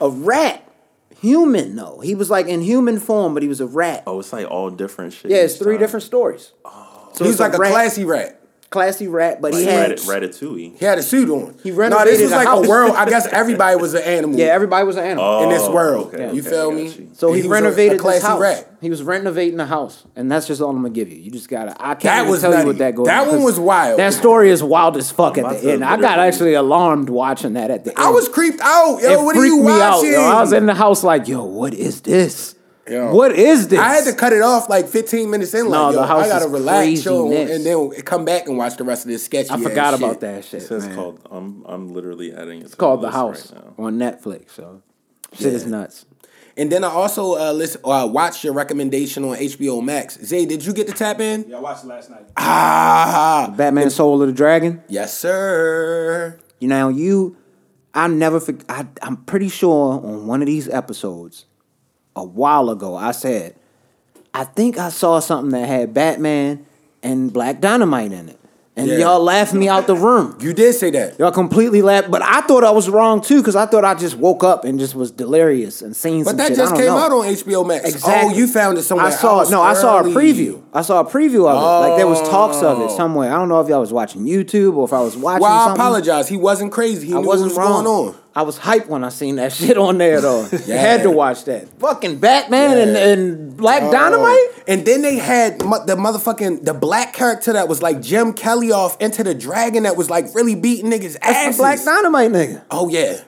a 0.00 0.08
rat, 0.08 0.66
human 1.20 1.76
though. 1.76 2.00
He 2.00 2.14
was 2.14 2.30
like 2.30 2.46
in 2.46 2.60
human 2.62 2.98
form, 2.98 3.34
but 3.34 3.42
he 3.42 3.48
was 3.48 3.60
a 3.60 3.66
rat. 3.66 4.02
Oh, 4.06 4.20
it's 4.20 4.32
like 4.32 4.50
all 4.50 4.70
different 4.70 5.12
shit. 5.12 5.30
yeah, 5.30 5.38
it's 5.38 5.56
three 5.56 5.74
time. 5.74 5.80
different 5.80 6.02
stories. 6.04 6.52
Oh. 6.64 7.10
So 7.12 7.24
He's 7.24 7.40
like 7.40 7.54
a 7.54 7.58
rat. 7.58 7.72
classy 7.72 8.04
rat. 8.04 8.39
Classy 8.70 9.08
rat, 9.08 9.42
but 9.42 9.52
he 9.52 9.64
had 9.64 9.90
Rat- 9.90 9.98
Ratatouille. 9.98 10.78
He 10.78 10.84
had 10.84 10.96
a 10.98 11.02
suit 11.02 11.28
on. 11.28 11.56
He 11.62 11.72
no, 11.72 12.04
this 12.04 12.22
was 12.22 12.30
a 12.32 12.36
like 12.36 12.46
house. 12.46 12.64
a 12.64 12.68
world. 12.68 12.94
I 12.96 13.08
guess 13.08 13.26
everybody 13.26 13.76
was 13.76 13.94
an 13.94 14.02
animal. 14.02 14.38
yeah, 14.38 14.46
everybody 14.46 14.86
was 14.86 14.96
an 14.96 15.04
animal. 15.04 15.24
Oh, 15.24 15.42
in 15.42 15.48
this 15.50 15.68
world. 15.68 16.14
okay, 16.14 16.32
you 16.32 16.40
okay, 16.40 16.50
feel 16.50 16.70
I 16.70 16.74
me? 16.74 16.82
you. 16.88 17.10
So 17.12 17.28
And 17.28 17.36
he, 17.36 17.42
was 17.42 17.44
a- 17.46 17.48
a 17.48 17.50
renovated 17.50 17.98
classy 17.98 18.16
his 18.18 18.26
house. 18.26 18.40
rat. 18.40 18.66
He 18.80 18.88
was 18.88 19.02
renovating 19.02 19.56
the 19.58 19.66
house, 19.66 20.04
and 20.16 20.30
that's 20.32 20.46
just 20.46 20.62
all 20.62 20.70
I'm 20.70 20.76
gonna 20.76 20.90
give 20.90 21.10
you. 21.10 21.18
You 21.18 21.30
just 21.30 21.48
gotta. 21.48 21.72
I 21.78 21.94
can't 21.94 22.02
That 22.02 22.18
even 22.20 22.30
was 22.30 22.40
tell 22.42 22.50
nutty. 22.52 22.62
you 22.62 22.66
what 22.68 22.78
that 22.78 22.94
goes. 22.94 23.06
That 23.06 23.20
on, 23.22 23.26
one 23.28 23.36
'cause 23.38 23.44
was 23.44 23.60
wild. 23.60 23.98
That 23.98 24.12
story 24.14 24.50
is 24.50 24.62
wild 24.62 24.96
as 24.96 25.10
fuck 25.10 25.36
I'm 25.36 25.44
at 25.46 25.56
the 25.56 25.66
to 25.66 25.72
end. 25.72 25.84
I 25.84 25.96
got 26.00 26.18
actually 26.18 26.54
alarmed 26.54 27.10
watching 27.10 27.54
that 27.54 27.70
at 27.70 27.84
the 27.84 27.90
end. 27.90 27.98
I 27.98 28.10
was 28.10 28.28
creeped 28.28 28.60
out. 28.62 29.00
Yo, 29.02 29.10
it 29.12 29.24
what 29.24 29.36
are 29.36 29.40
freaked 29.40 29.54
you 29.56 29.64
me 29.64 29.72
out. 29.72 29.96
watching? 29.96 30.12
Yo. 30.12 30.20
I 30.22 30.40
was 30.40 30.52
in 30.52 30.66
the 30.66 30.74
house 30.74 31.02
like, 31.04 31.26
yo, 31.28 31.44
what 31.44 31.74
is 31.74 32.00
this? 32.02 32.54
Yo. 32.90 33.14
What 33.14 33.32
is 33.32 33.68
this? 33.68 33.78
I 33.78 33.94
had 33.94 34.04
to 34.04 34.12
cut 34.14 34.32
it 34.32 34.42
off 34.42 34.68
like 34.68 34.88
15 34.88 35.30
minutes 35.30 35.54
in. 35.54 35.66
Like, 35.68 35.70
No, 35.72 35.90
yo, 35.90 35.96
the 36.00 36.06
house 36.06 36.24
I 36.26 36.28
gotta 36.28 36.44
is 36.46 36.50
relax, 36.50 37.04
yo, 37.04 37.28
craziness. 37.28 37.56
and 37.56 37.64
then 37.66 38.02
come 38.02 38.24
back 38.24 38.48
and 38.48 38.58
watch 38.58 38.76
the 38.76 38.84
rest 38.84 39.04
of 39.04 39.10
this 39.10 39.24
sketch. 39.24 39.48
I 39.50 39.54
ass 39.54 39.62
forgot 39.62 39.94
shit. 39.94 40.02
about 40.02 40.20
that 40.20 40.44
shit. 40.44 40.62
It 40.62 40.66
says 40.66 40.86
man. 40.86 40.96
called. 40.96 41.28
I'm 41.30 41.64
I'm 41.66 41.92
literally 41.94 42.34
adding 42.34 42.60
it. 42.60 42.64
It's 42.64 42.74
called 42.74 43.02
The 43.02 43.10
House 43.12 43.52
on 43.78 43.98
Netflix. 43.98 44.50
So 44.50 44.82
shit 45.32 45.52
is 45.54 45.66
nuts. 45.66 46.04
And 46.56 46.70
then 46.70 46.82
I 46.82 46.88
also 46.88 47.38
uh, 47.38 47.52
listen, 47.52 47.80
uh, 47.84 48.08
watched 48.10 48.42
your 48.42 48.52
recommendation 48.52 49.24
on 49.24 49.36
HBO 49.36 49.82
Max. 49.82 50.18
Zay, 50.22 50.44
did 50.44 50.66
you 50.66 50.72
get 50.74 50.88
to 50.88 50.92
tap 50.92 51.20
in? 51.20 51.48
Yeah, 51.48 51.58
I 51.58 51.60
watched 51.60 51.84
it 51.84 51.86
last 51.86 52.10
night. 52.10 52.24
Ah, 52.36 53.54
Batman 53.56 53.88
Soul 53.88 54.20
of 54.20 54.26
the 54.28 54.34
Dragon. 54.34 54.82
yes, 54.88 55.16
sir. 55.16 56.38
You 56.58 56.68
know, 56.68 56.88
you, 56.88 57.36
I 57.94 58.08
never, 58.08 58.40
forg 58.40 58.62
I, 58.68 58.86
I'm 59.00 59.16
pretty 59.18 59.48
sure 59.48 59.94
on 60.04 60.26
one 60.26 60.42
of 60.42 60.46
these 60.46 60.68
episodes, 60.68 61.46
a 62.16 62.24
while 62.24 62.70
ago, 62.70 62.96
I 62.96 63.12
said, 63.12 63.54
I 64.34 64.44
think 64.44 64.78
I 64.78 64.88
saw 64.90 65.18
something 65.20 65.50
that 65.58 65.66
had 65.66 65.92
Batman 65.94 66.64
and 67.02 67.32
Black 67.32 67.60
Dynamite 67.60 68.12
in 68.12 68.28
it. 68.28 68.36
And 68.76 68.86
Yeah. 68.86 68.98
y'all 68.98 69.20
laughed 69.22 69.52
me 69.52 69.68
out 69.68 69.86
the 69.88 69.96
room. 69.96 70.36
You 70.40 70.52
did 70.54 70.74
say 70.74 70.90
that. 70.92 71.18
Y'all 71.18 71.32
completely 71.32 71.82
laughed, 71.82 72.10
but 72.10 72.22
I 72.22 72.40
thought 72.42 72.62
I 72.64 72.70
was 72.70 72.88
wrong 72.88 73.20
too, 73.20 73.38
because 73.38 73.56
I 73.56 73.66
thought 73.66 73.84
I 73.84 73.94
just 73.94 74.16
woke 74.16 74.44
up 74.44 74.64
and 74.64 74.78
just 74.78 74.94
was 74.94 75.10
delirious 75.10 75.82
and 75.82 75.94
seen 75.94 76.24
But 76.24 76.36
that 76.38 76.48
shit. 76.48 76.56
just 76.56 76.76
came 76.76 76.86
know. 76.86 76.96
out 76.96 77.10
on 77.12 77.26
HBO 77.26 77.64
Max. 77.64 77.84
Oh, 77.84 77.88
exactly. 77.88 78.32
Oh, 78.32 78.36
you 78.38 78.46
found 78.46 78.78
it 78.78 78.82
somewhere 78.82 79.08
I 79.08 79.10
saw 79.10 79.40
else 79.40 79.50
no, 79.50 79.60
I 79.60 79.74
saw 79.74 79.98
a 79.98 80.04
preview. 80.04 80.60
I 80.72 80.82
saw 80.82 81.00
a 81.00 81.04
preview 81.04 81.48
of 81.50 81.56
it. 81.56 81.88
Like 81.90 81.96
there 81.98 82.06
was 82.06 82.20
talks 82.28 82.58
of 82.62 82.78
Oh. 82.78 82.84
it 82.86 82.90
somewhere. 82.92 83.30
I 83.32 83.36
don't 83.36 83.48
know 83.48 83.60
if 83.60 83.68
y'all 83.68 83.80
was 83.80 83.92
watching 83.92 84.22
YouTube 84.24 84.76
or 84.76 84.84
if 84.84 84.92
I 84.92 85.00
was 85.00 85.16
watching. 85.16 85.42
Well, 85.42 85.52
I 85.52 85.64
something. 85.66 85.80
apologize. 85.80 86.28
He 86.28 86.36
wasn't 86.36 86.70
crazy. 86.72 87.08
He 87.08 87.14
I 87.14 87.20
knew 87.20 87.26
wasn't 87.26 87.52
what 87.52 87.58
was 87.62 87.68
wrong. 87.70 87.84
going 87.84 88.06
on. 88.08 88.14
I 88.34 88.42
was 88.42 88.58
hyped 88.58 88.86
when 88.86 89.02
I 89.04 89.08
seen 89.08 89.36
that 89.36 89.52
shit 89.52 89.76
on 89.76 89.98
there 89.98 90.20
though. 90.20 90.48
You 90.66 90.72
had 90.74 91.02
to 91.02 91.10
watch 91.10 91.44
that. 91.44 91.68
Fucking 91.80 92.18
Batman 92.20 92.78
and, 92.78 92.96
and 92.96 93.56
Black 93.56 93.82
Oh. 93.82 93.90
Dynamite. 93.92 94.64
And 94.68 94.84
then 94.86 95.02
they 95.02 95.16
had 95.16 95.64
mo- 95.64 95.84
the 95.84 95.96
motherfucking 95.96 96.64
the 96.64 96.74
black 96.74 97.12
character 97.12 97.52
that 97.54 97.68
was 97.68 97.82
like 97.82 98.00
Jim 98.00 98.32
Kelly 98.32 98.70
off 98.72 99.00
into 99.00 99.24
the 99.24 99.34
dragon 99.34 99.82
that 99.82 99.96
was 99.96 100.08
like 100.10 100.26
really 100.34 100.54
beating 100.54 100.90
niggas 100.90 101.18
That's 101.20 101.56
the 101.56 101.60
Black 101.62 101.82
Dynamite 101.84 102.30
nigga. 102.30 102.62
Oh 102.70 102.88
yeah, 102.88 103.20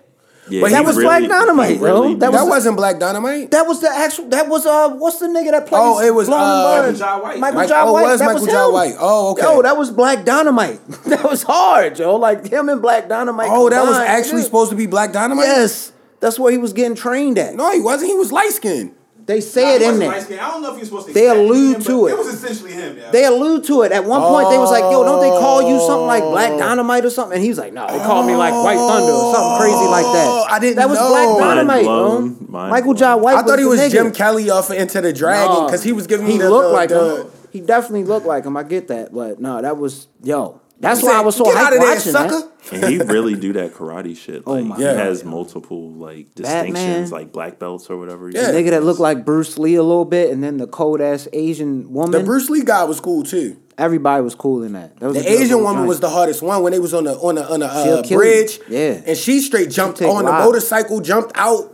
Yeah, 0.48 0.60
But 0.62 0.70
that 0.72 0.84
was 0.84 0.96
really- 0.96 1.28
Black 1.28 1.40
Dynamite, 1.40 1.78
bro. 1.78 1.92
really 2.02 2.14
That 2.14 2.20
that 2.20 2.32
was 2.32 2.40
the- 2.44 2.50
wasn't 2.50 2.76
Black 2.76 2.98
Dynamite. 2.98 3.50
That 3.52 3.66
was 3.66 3.80
the 3.80 3.88
actual. 3.88 4.28
That 4.28 4.48
was 4.48 4.66
uh. 4.66 4.88
What's 4.90 5.20
the 5.20 5.26
nigga 5.28 5.52
that 5.52 5.66
played? 5.66 5.80
Oh, 5.80 6.00
it 6.00 6.12
was, 6.12 6.26
Blowing 6.26 6.42
uh, 6.42 6.78
Michael 6.82 6.92
Jai 6.98 7.16
White. 7.20 7.38
Michael 7.38 7.56
Mike- 7.60 7.68
Jai 7.68 7.80
oh, 7.82 7.88
it 7.88 7.92
White. 7.92 8.02
was 8.02 8.18
that 8.18 8.26
Michael 8.26 8.40
was 8.42 8.50
Jai. 8.52 8.66
White. 8.66 8.94
Oh, 8.98 9.30
okay. 9.32 9.42
Yo, 9.42 9.62
that 9.62 9.76
was 9.76 9.90
Black 9.92 10.24
Dynamite. 10.24 10.80
that 11.06 11.22
was 11.22 11.44
hard, 11.44 11.96
yo. 11.98 12.16
Like 12.16 12.46
him 12.48 12.68
and 12.68 12.82
Black 12.82 13.08
Dynamite. 13.08 13.48
oh, 13.50 13.70
that 13.70 13.84
was 13.86 13.96
actually 13.96 14.40
nigga. 14.42 14.44
supposed 14.46 14.70
to 14.70 14.76
be 14.76 14.86
Black 14.86 15.12
Dynamite. 15.12 15.46
Yes, 15.46 15.92
that's 16.18 16.38
where 16.40 16.50
he 16.50 16.58
was 16.58 16.72
getting 16.72 16.96
trained 16.96 17.38
at. 17.38 17.54
No, 17.54 17.70
he 17.70 17.80
wasn't. 17.80 18.10
He 18.10 18.16
was 18.16 18.32
light 18.32 18.50
skinned. 18.50 18.94
They 19.32 19.40
say 19.40 19.62
Nah, 19.64 19.68
it 19.68 19.72
he 19.72 19.76
in 19.76 19.82
wasn't 19.92 20.00
there. 20.00 20.08
light-skinned. 20.10 20.40
I 20.40 20.50
don't 20.50 20.62
know 20.62 20.70
if 20.72 20.76
you're 20.76 20.84
supposed 20.84 21.06
to. 21.08 21.12
They 21.14 21.26
allude 21.28 21.76
him, 21.76 21.82
to 21.84 22.06
it. 22.06 22.10
It 22.12 22.18
was 22.18 22.26
essentially 22.28 22.72
him. 22.72 22.98
Yeah. 22.98 23.10
They 23.10 23.24
allude 23.24 23.64
to 23.64 23.82
it. 23.82 23.92
At 23.92 24.04
one 24.04 24.20
point, 24.20 24.50
they 24.50 24.58
was 24.58 24.70
like, 24.70 24.82
"Yo, 24.92 25.02
don't 25.04 25.20
they 25.20 25.30
call 25.30 25.62
you 25.62 25.78
something 25.80 26.06
like 26.06 26.22
Black 26.22 26.52
oh. 26.52 26.58
Dynamite 26.58 27.04
or 27.06 27.10
something?" 27.10 27.36
And 27.36 27.44
he's 27.44 27.58
like, 27.58 27.72
"No, 27.72 27.86
they 27.90 27.98
call 27.98 28.22
me 28.24 28.34
like 28.36 28.52
White 28.52 28.76
Thunder 28.76 29.12
or 29.12 29.34
something 29.34 29.56
crazy 29.58 29.86
like 29.88 30.04
that." 30.04 30.26
Oh, 30.28 30.46
I 30.48 30.58
didn't 30.58 30.76
That 30.76 30.88
was 30.88 30.98
know. 30.98 31.08
Black 31.08 31.28
Mind 31.28 31.40
Dynamite, 31.68 31.84
bro. 31.84 32.20
Mind 32.20 32.70
Michael 32.70 32.84
blown. 32.94 32.96
Jai 32.96 33.14
White. 33.16 33.36
I 33.36 33.42
thought 33.42 33.58
he 33.58 33.64
the 33.64 33.68
was 33.70 33.80
nigga. 33.80 33.90
Jim 33.90 34.12
Kelly 34.12 34.50
off 34.50 34.70
of 34.70 34.76
Enter 34.76 35.00
the 35.00 35.12
Dragon 35.12 35.46
Nah, 35.54 35.66
because 35.66 35.82
he 35.82 35.92
was 35.92 36.06
giving 36.06 36.26
me 36.26 36.32
He 36.32 36.38
the, 36.38 36.50
looked 36.50 36.68
the- 36.68 36.72
like 36.74 36.88
the- 36.90 37.22
him. 37.22 37.30
He 37.52 37.60
definitely 37.60 38.04
looked 38.04 38.24
like 38.24 38.44
him. 38.46 38.56
I 38.56 38.62
get 38.62 38.88
that, 38.88 39.12
but 39.12 39.38
no, 39.38 39.60
that 39.60 39.76
was 39.76 40.06
yo. 40.22 40.61
That's 40.82 41.00
He 41.00 41.06
why 41.06 41.12
said, 41.12 41.18
I 41.18 41.24
was 41.24 41.36
so 41.36 41.44
"Get 41.44 41.54
hyped 41.54 41.60
out 41.60 41.72
of 41.72 41.78
there, 41.80 41.94
watching 41.94 42.12
sucker." 42.12 42.40
that. 42.40 42.48
And 42.72 42.84
he 42.92 42.98
really 42.98 43.34
do 43.34 43.52
that 43.54 43.72
karate 43.74 44.16
shit. 44.16 44.42
Oh 44.46 44.52
Like, 44.52 44.64
my 44.64 44.76
he 44.76 44.82
God. 44.82 44.96
has 44.96 45.24
multiple 45.24 45.90
like 45.92 46.34
Batman. 46.34 46.64
distinctions, 46.72 47.12
like 47.12 47.32
black 47.32 47.58
belts 47.58 47.88
or 47.88 47.96
whatever. 47.98 48.28
he 48.28 48.34
Yeah. 48.34 48.46
says. 48.46 48.54
Nigga 48.56 48.70
that 48.70 48.84
looked 48.84 49.00
like 49.00 49.24
Bruce 49.24 49.58
Lee 49.58 49.76
a 49.76 49.82
little 49.82 50.04
bit, 50.04 50.30
and 50.30 50.42
then 50.42 50.56
the 50.58 50.66
cold 50.66 51.00
ass 51.00 51.28
Asian 51.32 51.92
woman. 51.92 52.10
The. 52.10 52.20
Bruce 52.24 52.50
Lee 52.50 52.62
guy 52.64 52.84
was 52.84 53.00
cool 53.00 53.22
too. 53.22 53.56
Everybody 53.78 54.22
was 54.22 54.34
cool 54.34 54.62
in 54.64 54.74
that. 54.74 54.98
that 55.00 55.06
was 55.06 55.16
The 55.16 55.30
Asian 55.30 55.58
woman 55.62 55.76
joint. 55.82 55.88
was 55.88 56.00
the 56.00 56.10
hardest 56.10 56.42
one 56.42 56.62
when 56.62 56.72
they 56.72 56.78
was 56.78 56.92
on 56.94 57.04
the 57.04 57.14
on 57.14 57.36
the 57.36 57.48
on 57.52 57.60
the 57.60 57.66
uh, 57.66 58.02
bridge. 58.08 58.58
you. 58.68 58.76
Yeah. 58.76 59.00
and 59.06 59.16
she 59.16 59.40
straight 59.40 59.70
jumped 59.70 59.98
take 59.98 60.08
on 60.08 60.24
the 60.24 60.32
motorcycle, 60.32 61.00
jumped 61.00 61.32
out, 61.36 61.72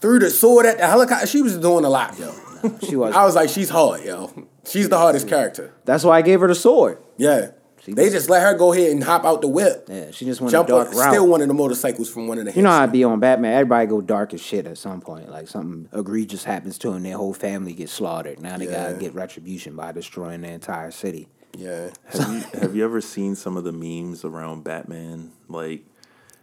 threw 0.00 0.18
the 0.18 0.30
sword 0.30 0.66
at 0.66 0.78
the 0.78 0.86
helicopter. 0.86 1.26
She 1.26 1.42
was 1.42 1.56
doing 1.58 1.84
a 1.84 1.90
lot, 1.90 2.18
yo. 2.18 2.32
She 2.88 2.96
was. 2.96 3.14
I 3.14 3.24
was 3.24 3.36
like, 3.36 3.48
she's 3.50 3.68
hard, 3.70 4.04
yo. 4.04 4.32
She's 4.66 4.88
the 4.88 4.98
hardest 4.98 5.28
character. 5.28 5.72
That's 5.84 6.02
why 6.02 6.18
I 6.18 6.22
gave 6.22 6.40
her 6.40 6.48
the 6.48 6.56
sword. 6.56 6.98
Yeah. 7.16 7.52
She 7.88 7.94
They 7.94 8.04
just- 8.04 8.14
just 8.14 8.30
let 8.30 8.42
her 8.42 8.54
go 8.54 8.72
ahead 8.72 8.90
and 8.92 9.02
hop 9.02 9.24
out 9.24 9.40
the 9.40 9.48
whip. 9.48 9.86
Yeah, 9.88 10.10
she 10.10 10.24
just 10.26 10.40
went 10.40 10.52
Jump 10.52 10.68
a 10.68 10.72
dark 10.72 10.88
up, 10.88 10.94
route. 10.94 11.12
steal 11.12 11.26
one 11.26 11.40
of 11.40 11.48
the 11.48 11.54
motorcycles 11.54 12.10
from 12.10 12.28
one 12.28 12.38
of 12.38 12.44
the 12.44 12.52
You 12.52 12.60
know 12.62 12.70
how 12.70 12.82
hits. 12.82 12.90
I 12.90 12.92
be 12.92 13.04
on 13.04 13.18
Batman. 13.20 13.54
Everybody 13.54 13.86
go 13.86 14.00
dark 14.02 14.34
as 14.34 14.40
shit 14.42 14.66
at 14.66 14.76
some 14.76 15.00
point. 15.00 15.30
Like 15.30 15.48
something 15.48 15.88
egregious 15.98 16.44
happens 16.44 16.76
to 16.78 16.90
them, 16.90 17.02
their 17.02 17.16
whole 17.16 17.32
family 17.32 17.72
gets 17.72 17.92
slaughtered. 17.92 18.40
Now 18.42 18.58
they 18.58 18.66
Yeah. 18.66 18.88
gotta 18.90 18.94
get 19.00 19.14
retribution 19.14 19.74
by 19.74 19.92
destroying 19.92 20.42
the 20.42 20.48
entire 20.48 20.90
city. 20.90 21.28
Yeah. 21.56 21.88
Have 22.10 22.32
you, 22.34 22.60
have 22.60 22.76
you 22.76 22.84
ever 22.84 23.00
seen 23.00 23.34
some 23.34 23.56
of 23.56 23.64
the 23.64 23.72
memes 23.72 24.22
around 24.24 24.64
Batman? 24.64 25.32
Like, 25.48 25.84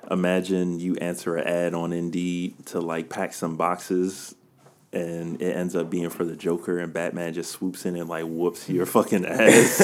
imagine 0.10 0.80
you 0.80 0.96
answer 0.96 1.36
an 1.36 1.48
ad 1.48 1.74
on 1.74 1.94
Indeed 1.94 2.66
to 2.68 2.80
like 2.80 3.10
pack 3.10 3.34
some 3.34 3.56
boxes, 3.56 4.36
and 4.96 5.42
it 5.42 5.56
ends 5.56 5.76
up 5.76 5.90
being 5.90 6.10
for 6.10 6.24
the 6.26 6.36
Joker, 6.36 6.80
and 6.80 6.92
Batman 6.94 7.34
just 7.34 7.52
swoops 7.52 7.86
in 7.86 7.96
and 7.96 8.10
like 8.10 8.24
whoops 8.26 8.68
your 8.70 8.86
fucking 8.86 9.26
ass, 9.28 9.82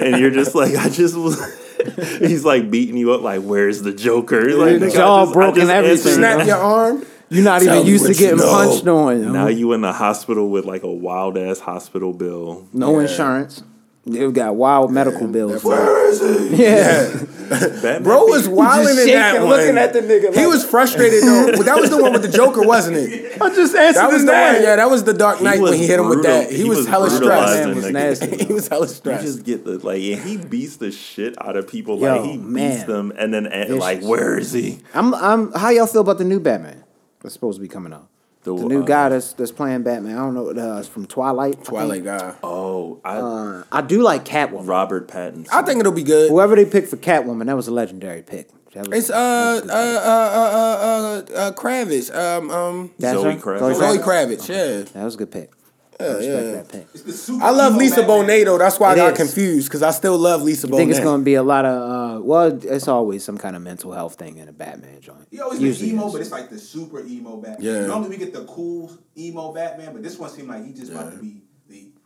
and 0.00 0.18
you're 0.18 0.30
just 0.30 0.54
like, 0.54 0.74
I 0.76 0.88
just 0.88 1.14
was. 1.16 1.38
He's 2.18 2.44
like 2.44 2.70
beating 2.70 2.96
you 2.96 3.12
up, 3.12 3.20
like, 3.20 3.42
where's 3.42 3.82
the 3.82 3.92
Joker? 3.92 4.40
Like, 4.56 4.80
Your 4.80 4.80
nigga, 4.80 4.90
I 4.90 4.94
jaw 4.94 5.22
just- 5.24 5.34
broken, 5.34 5.70
everything. 5.70 6.14
Snap 6.14 6.46
your 6.46 6.56
arm. 6.56 7.04
You're 7.30 7.44
not 7.44 7.62
Tell 7.62 7.74
even 7.76 7.86
used 7.86 8.06
to 8.06 8.14
getting 8.14 8.36
know. 8.38 8.50
punched 8.50 8.86
on. 8.86 9.32
Now 9.32 9.48
you 9.48 9.72
in 9.72 9.80
the 9.80 9.92
hospital 9.92 10.48
with 10.50 10.64
like 10.66 10.82
a 10.82 10.90
wild 10.92 11.36
ass 11.36 11.58
hospital 11.58 12.12
bill. 12.12 12.68
no 12.72 12.94
Yeah. 13.00 13.08
insurance. 13.08 13.62
They've 14.06 14.32
got 14.34 14.54
wild 14.56 14.92
medical 14.92 15.26
bills. 15.26 15.64
Where 15.64 16.08
is 16.10 16.20
he? 16.20 16.56
Yeah. 16.64 17.24
Batman 17.48 18.02
Bro 18.02 18.24
was 18.26 18.48
wilding 18.48 18.88
in 18.90 18.96
shaking, 18.96 19.14
that 19.14 19.40
one. 19.40 19.50
looking 19.50 19.76
at 19.76 19.92
the 19.92 20.00
nigga 20.00 20.34
He 20.34 20.46
was 20.46 20.64
frustrated 20.64 21.22
though. 21.22 21.52
That 21.64 21.78
was 21.78 21.90
the 21.90 22.00
one 22.02 22.12
with 22.12 22.22
the 22.22 22.28
Joker, 22.28 22.62
wasn't 22.62 22.96
it? 22.96 23.40
I 23.40 23.54
just 23.54 23.74
answered 23.74 24.00
That 24.00 24.10
was 24.12 24.24
the 24.24 24.32
name. 24.32 24.54
one. 24.54 24.62
Yeah, 24.62 24.76
that 24.76 24.90
was 24.90 25.04
the 25.04 25.12
Dark 25.12 25.38
He 25.38 25.44
Knight 25.44 25.60
when 25.60 25.74
he 25.74 25.86
hit 25.86 25.98
him 26.00 26.08
with 26.08 26.22
that. 26.22 26.50
He, 26.50 26.58
He 26.58 26.64
was, 26.64 26.78
was 26.78 26.86
hella 26.86 27.10
stressed. 27.10 27.54
Man 27.66 27.76
was 27.76 27.90
nasty. 27.90 28.36
he 28.46 28.52
was 28.52 28.68
hella 28.68 28.86
You 28.86 28.92
stressed. 28.94 29.24
just 29.24 29.44
get 29.44 29.64
the 29.64 29.78
like, 29.78 30.00
and 30.02 30.20
he 30.22 30.36
beats 30.38 30.76
the 30.76 30.90
shit 30.90 31.34
out 31.42 31.56
of 31.56 31.68
people. 31.68 31.98
Yo, 31.98 32.16
like 32.16 32.30
he 32.30 32.38
beats 32.38 32.84
them, 32.84 33.12
and 33.16 33.32
then 33.34 33.46
and, 33.46 33.78
like, 33.78 34.02
where 34.02 34.38
is 34.38 34.52
he? 34.52 34.78
I'm. 34.94 35.14
I'm. 35.14 35.52
How 35.52 35.68
y'all 35.70 35.86
feel 35.86 36.00
about 36.02 36.18
the 36.18 36.24
new 36.24 36.40
Batman? 36.40 36.82
That's 37.20 37.34
supposed 37.34 37.56
to 37.58 37.62
be 37.62 37.68
coming 37.68 37.92
out. 37.92 38.08
The, 38.44 38.54
The 38.54 38.64
new 38.66 38.82
uh, 38.82 38.86
guy 38.86 39.08
that's 39.08 39.32
that's 39.32 39.50
playing 39.50 39.82
Batman. 39.82 40.16
I 40.16 40.20
don't 40.20 40.34
know. 40.34 40.48
Uh, 40.50 40.78
it's 40.78 40.86
from 40.88 41.06
Twilight. 41.06 41.64
Twilight 41.64 42.04
guy. 42.04 42.34
Oh, 42.42 43.00
I, 43.04 43.16
Uh, 43.16 43.64
I 43.72 43.80
do 43.80 44.02
like 44.02 44.24
Catwoman. 44.24 44.68
Robert 44.68 45.08
Pattinson. 45.08 45.48
I 45.50 45.62
think 45.62 45.80
it'll 45.80 45.92
be 45.92 46.02
good. 46.02 46.30
Whoever 46.30 46.54
they 46.54 46.66
picked 46.66 46.88
for 46.88 46.96
Catwoman, 46.98 47.46
that 47.46 47.56
was 47.56 47.68
a 47.68 47.72
legendary 47.72 48.22
pick. 48.22 48.48
Was- 48.76 48.86
It's 48.92 49.10
uh 49.10 49.14
uh 49.14 49.70
uh 49.70 49.70
uh 49.70 51.32
uh, 51.32 51.38
uh 51.38 51.52
Kravitz. 51.52 52.14
Um 52.14 52.50
um 52.50 52.90
That's 52.98 53.18
Zoe 53.20 53.34
her? 53.34 53.38
Kravitz. 53.40 53.74
Zoe 53.76 53.98
Kravitz. 53.98 54.48
Yeah. 54.48 54.82
That 54.92 55.04
was 55.04 55.14
a 55.14 55.18
good 55.18 55.30
pick. 55.30 55.50
I 56.00 56.04
respect 56.04 56.24
yeah. 56.46 56.52
that 56.52 56.68
pick. 56.68 56.86
It's 56.94 57.02
the 57.02 57.12
super 57.12 57.44
I 57.44 57.50
love 57.50 57.76
Lisa 57.76 57.96
Batman. 58.02 58.26
Bonet 58.26 58.44
though. 58.46 58.58
That's 58.58 58.80
why 58.80 58.90
I 58.90 58.92
It 58.92 58.96
got 58.96 59.12
is. 59.12 59.16
confused 59.18 59.68
because 59.68 59.82
I 59.82 59.90
still 59.92 60.18
love 60.18 60.42
Lisa 60.42 60.66
I 60.66 60.70
Bonet. 60.70 60.76
think 60.76 60.90
it's 60.90 61.00
going 61.00 61.20
to 61.20 61.24
be 61.24 61.34
a 61.34 61.42
lot 61.42 61.64
of. 61.64 61.90
Uh, 62.18 62.20
well, 62.22 62.58
it's 62.64 62.88
always 62.88 63.24
some 63.24 63.38
kind 63.38 63.54
of 63.56 63.62
mental 63.62 63.92
health 63.92 64.16
thing 64.16 64.38
in 64.38 64.48
a 64.48 64.52
Batman 64.52 65.00
joint. 65.00 65.28
He 65.30 65.40
always 65.40 65.58
been 65.60 65.68
Usually 65.68 65.90
emo, 65.90 66.06
is. 66.08 66.12
but 66.12 66.20
it's 66.22 66.30
like 66.32 66.50
the 66.50 66.58
super 66.58 67.00
emo 67.04 67.36
Batman. 67.36 67.58
Yeah. 67.60 67.86
Normally 67.86 68.10
we 68.10 68.16
get 68.16 68.32
the 68.32 68.44
cool 68.46 68.90
emo 69.16 69.52
Batman, 69.52 69.92
but 69.92 70.02
this 70.02 70.18
one 70.18 70.30
seemed 70.30 70.48
like 70.48 70.64
he 70.66 70.72
just 70.72 70.90
about 70.92 71.12
to 71.12 71.18
be 71.18 71.42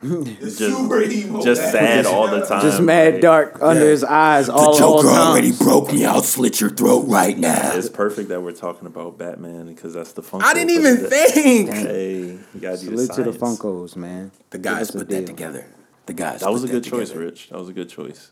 the, 0.01 0.37
the 0.41 0.51
super 0.51 1.03
emo. 1.03 1.43
just 1.43 1.61
Batman. 1.61 2.05
sad 2.05 2.07
all 2.07 2.29
the 2.29 2.45
time. 2.47 2.63
just 2.63 2.81
mad 2.81 3.15
like, 3.15 3.23
dark 3.23 3.59
under 3.61 3.85
Yeah. 3.85 3.91
his 3.91 4.05
eyes 4.05 4.49
all 4.49 4.77
the 4.77 4.85
all, 4.85 4.95
all 4.95 5.03
Joker 5.03 5.15
already 5.15 5.53
broke 5.53 5.93
me. 5.93 6.05
I'll 6.05 6.23
slit 6.23 6.61
your 6.61 6.71
throat 6.71 7.05
right 7.09 7.37
now. 7.37 7.73
It's 7.75 7.89
perfect 7.89 8.29
that 8.29 8.41
we're 8.43 8.53
talking 8.53 8.87
about 8.87 9.19
Batman 9.19 9.67
because 9.67 9.95
that's 9.95 10.13
the 10.13 10.23
fun. 10.23 10.43
I 10.43 10.55
didn't 10.55 10.71
even 10.71 10.97
think. 10.99 11.71
Hey, 11.71 12.21
you 12.55 12.61
gotta 12.61 12.79
do 12.79 12.97
the 12.97 13.13
to 13.15 13.23
the. 13.25 13.33
Funkos, 13.33 13.97
man. 13.97 14.31
The 14.51 14.59
guys 14.59 14.91
put 14.91 15.09
that 15.09 15.27
together. 15.27 15.67
The 16.07 16.13
guys. 16.13 16.41
That 16.41 16.53
was 16.53 16.65
a 16.65 16.69
good 16.69 16.85
choice, 16.85 17.09
together. 17.09 17.27
Rich. 17.27 17.49
That 17.51 17.59
was 17.59 17.69
a 17.69 17.73
good 17.73 17.89
choice. 17.89 18.31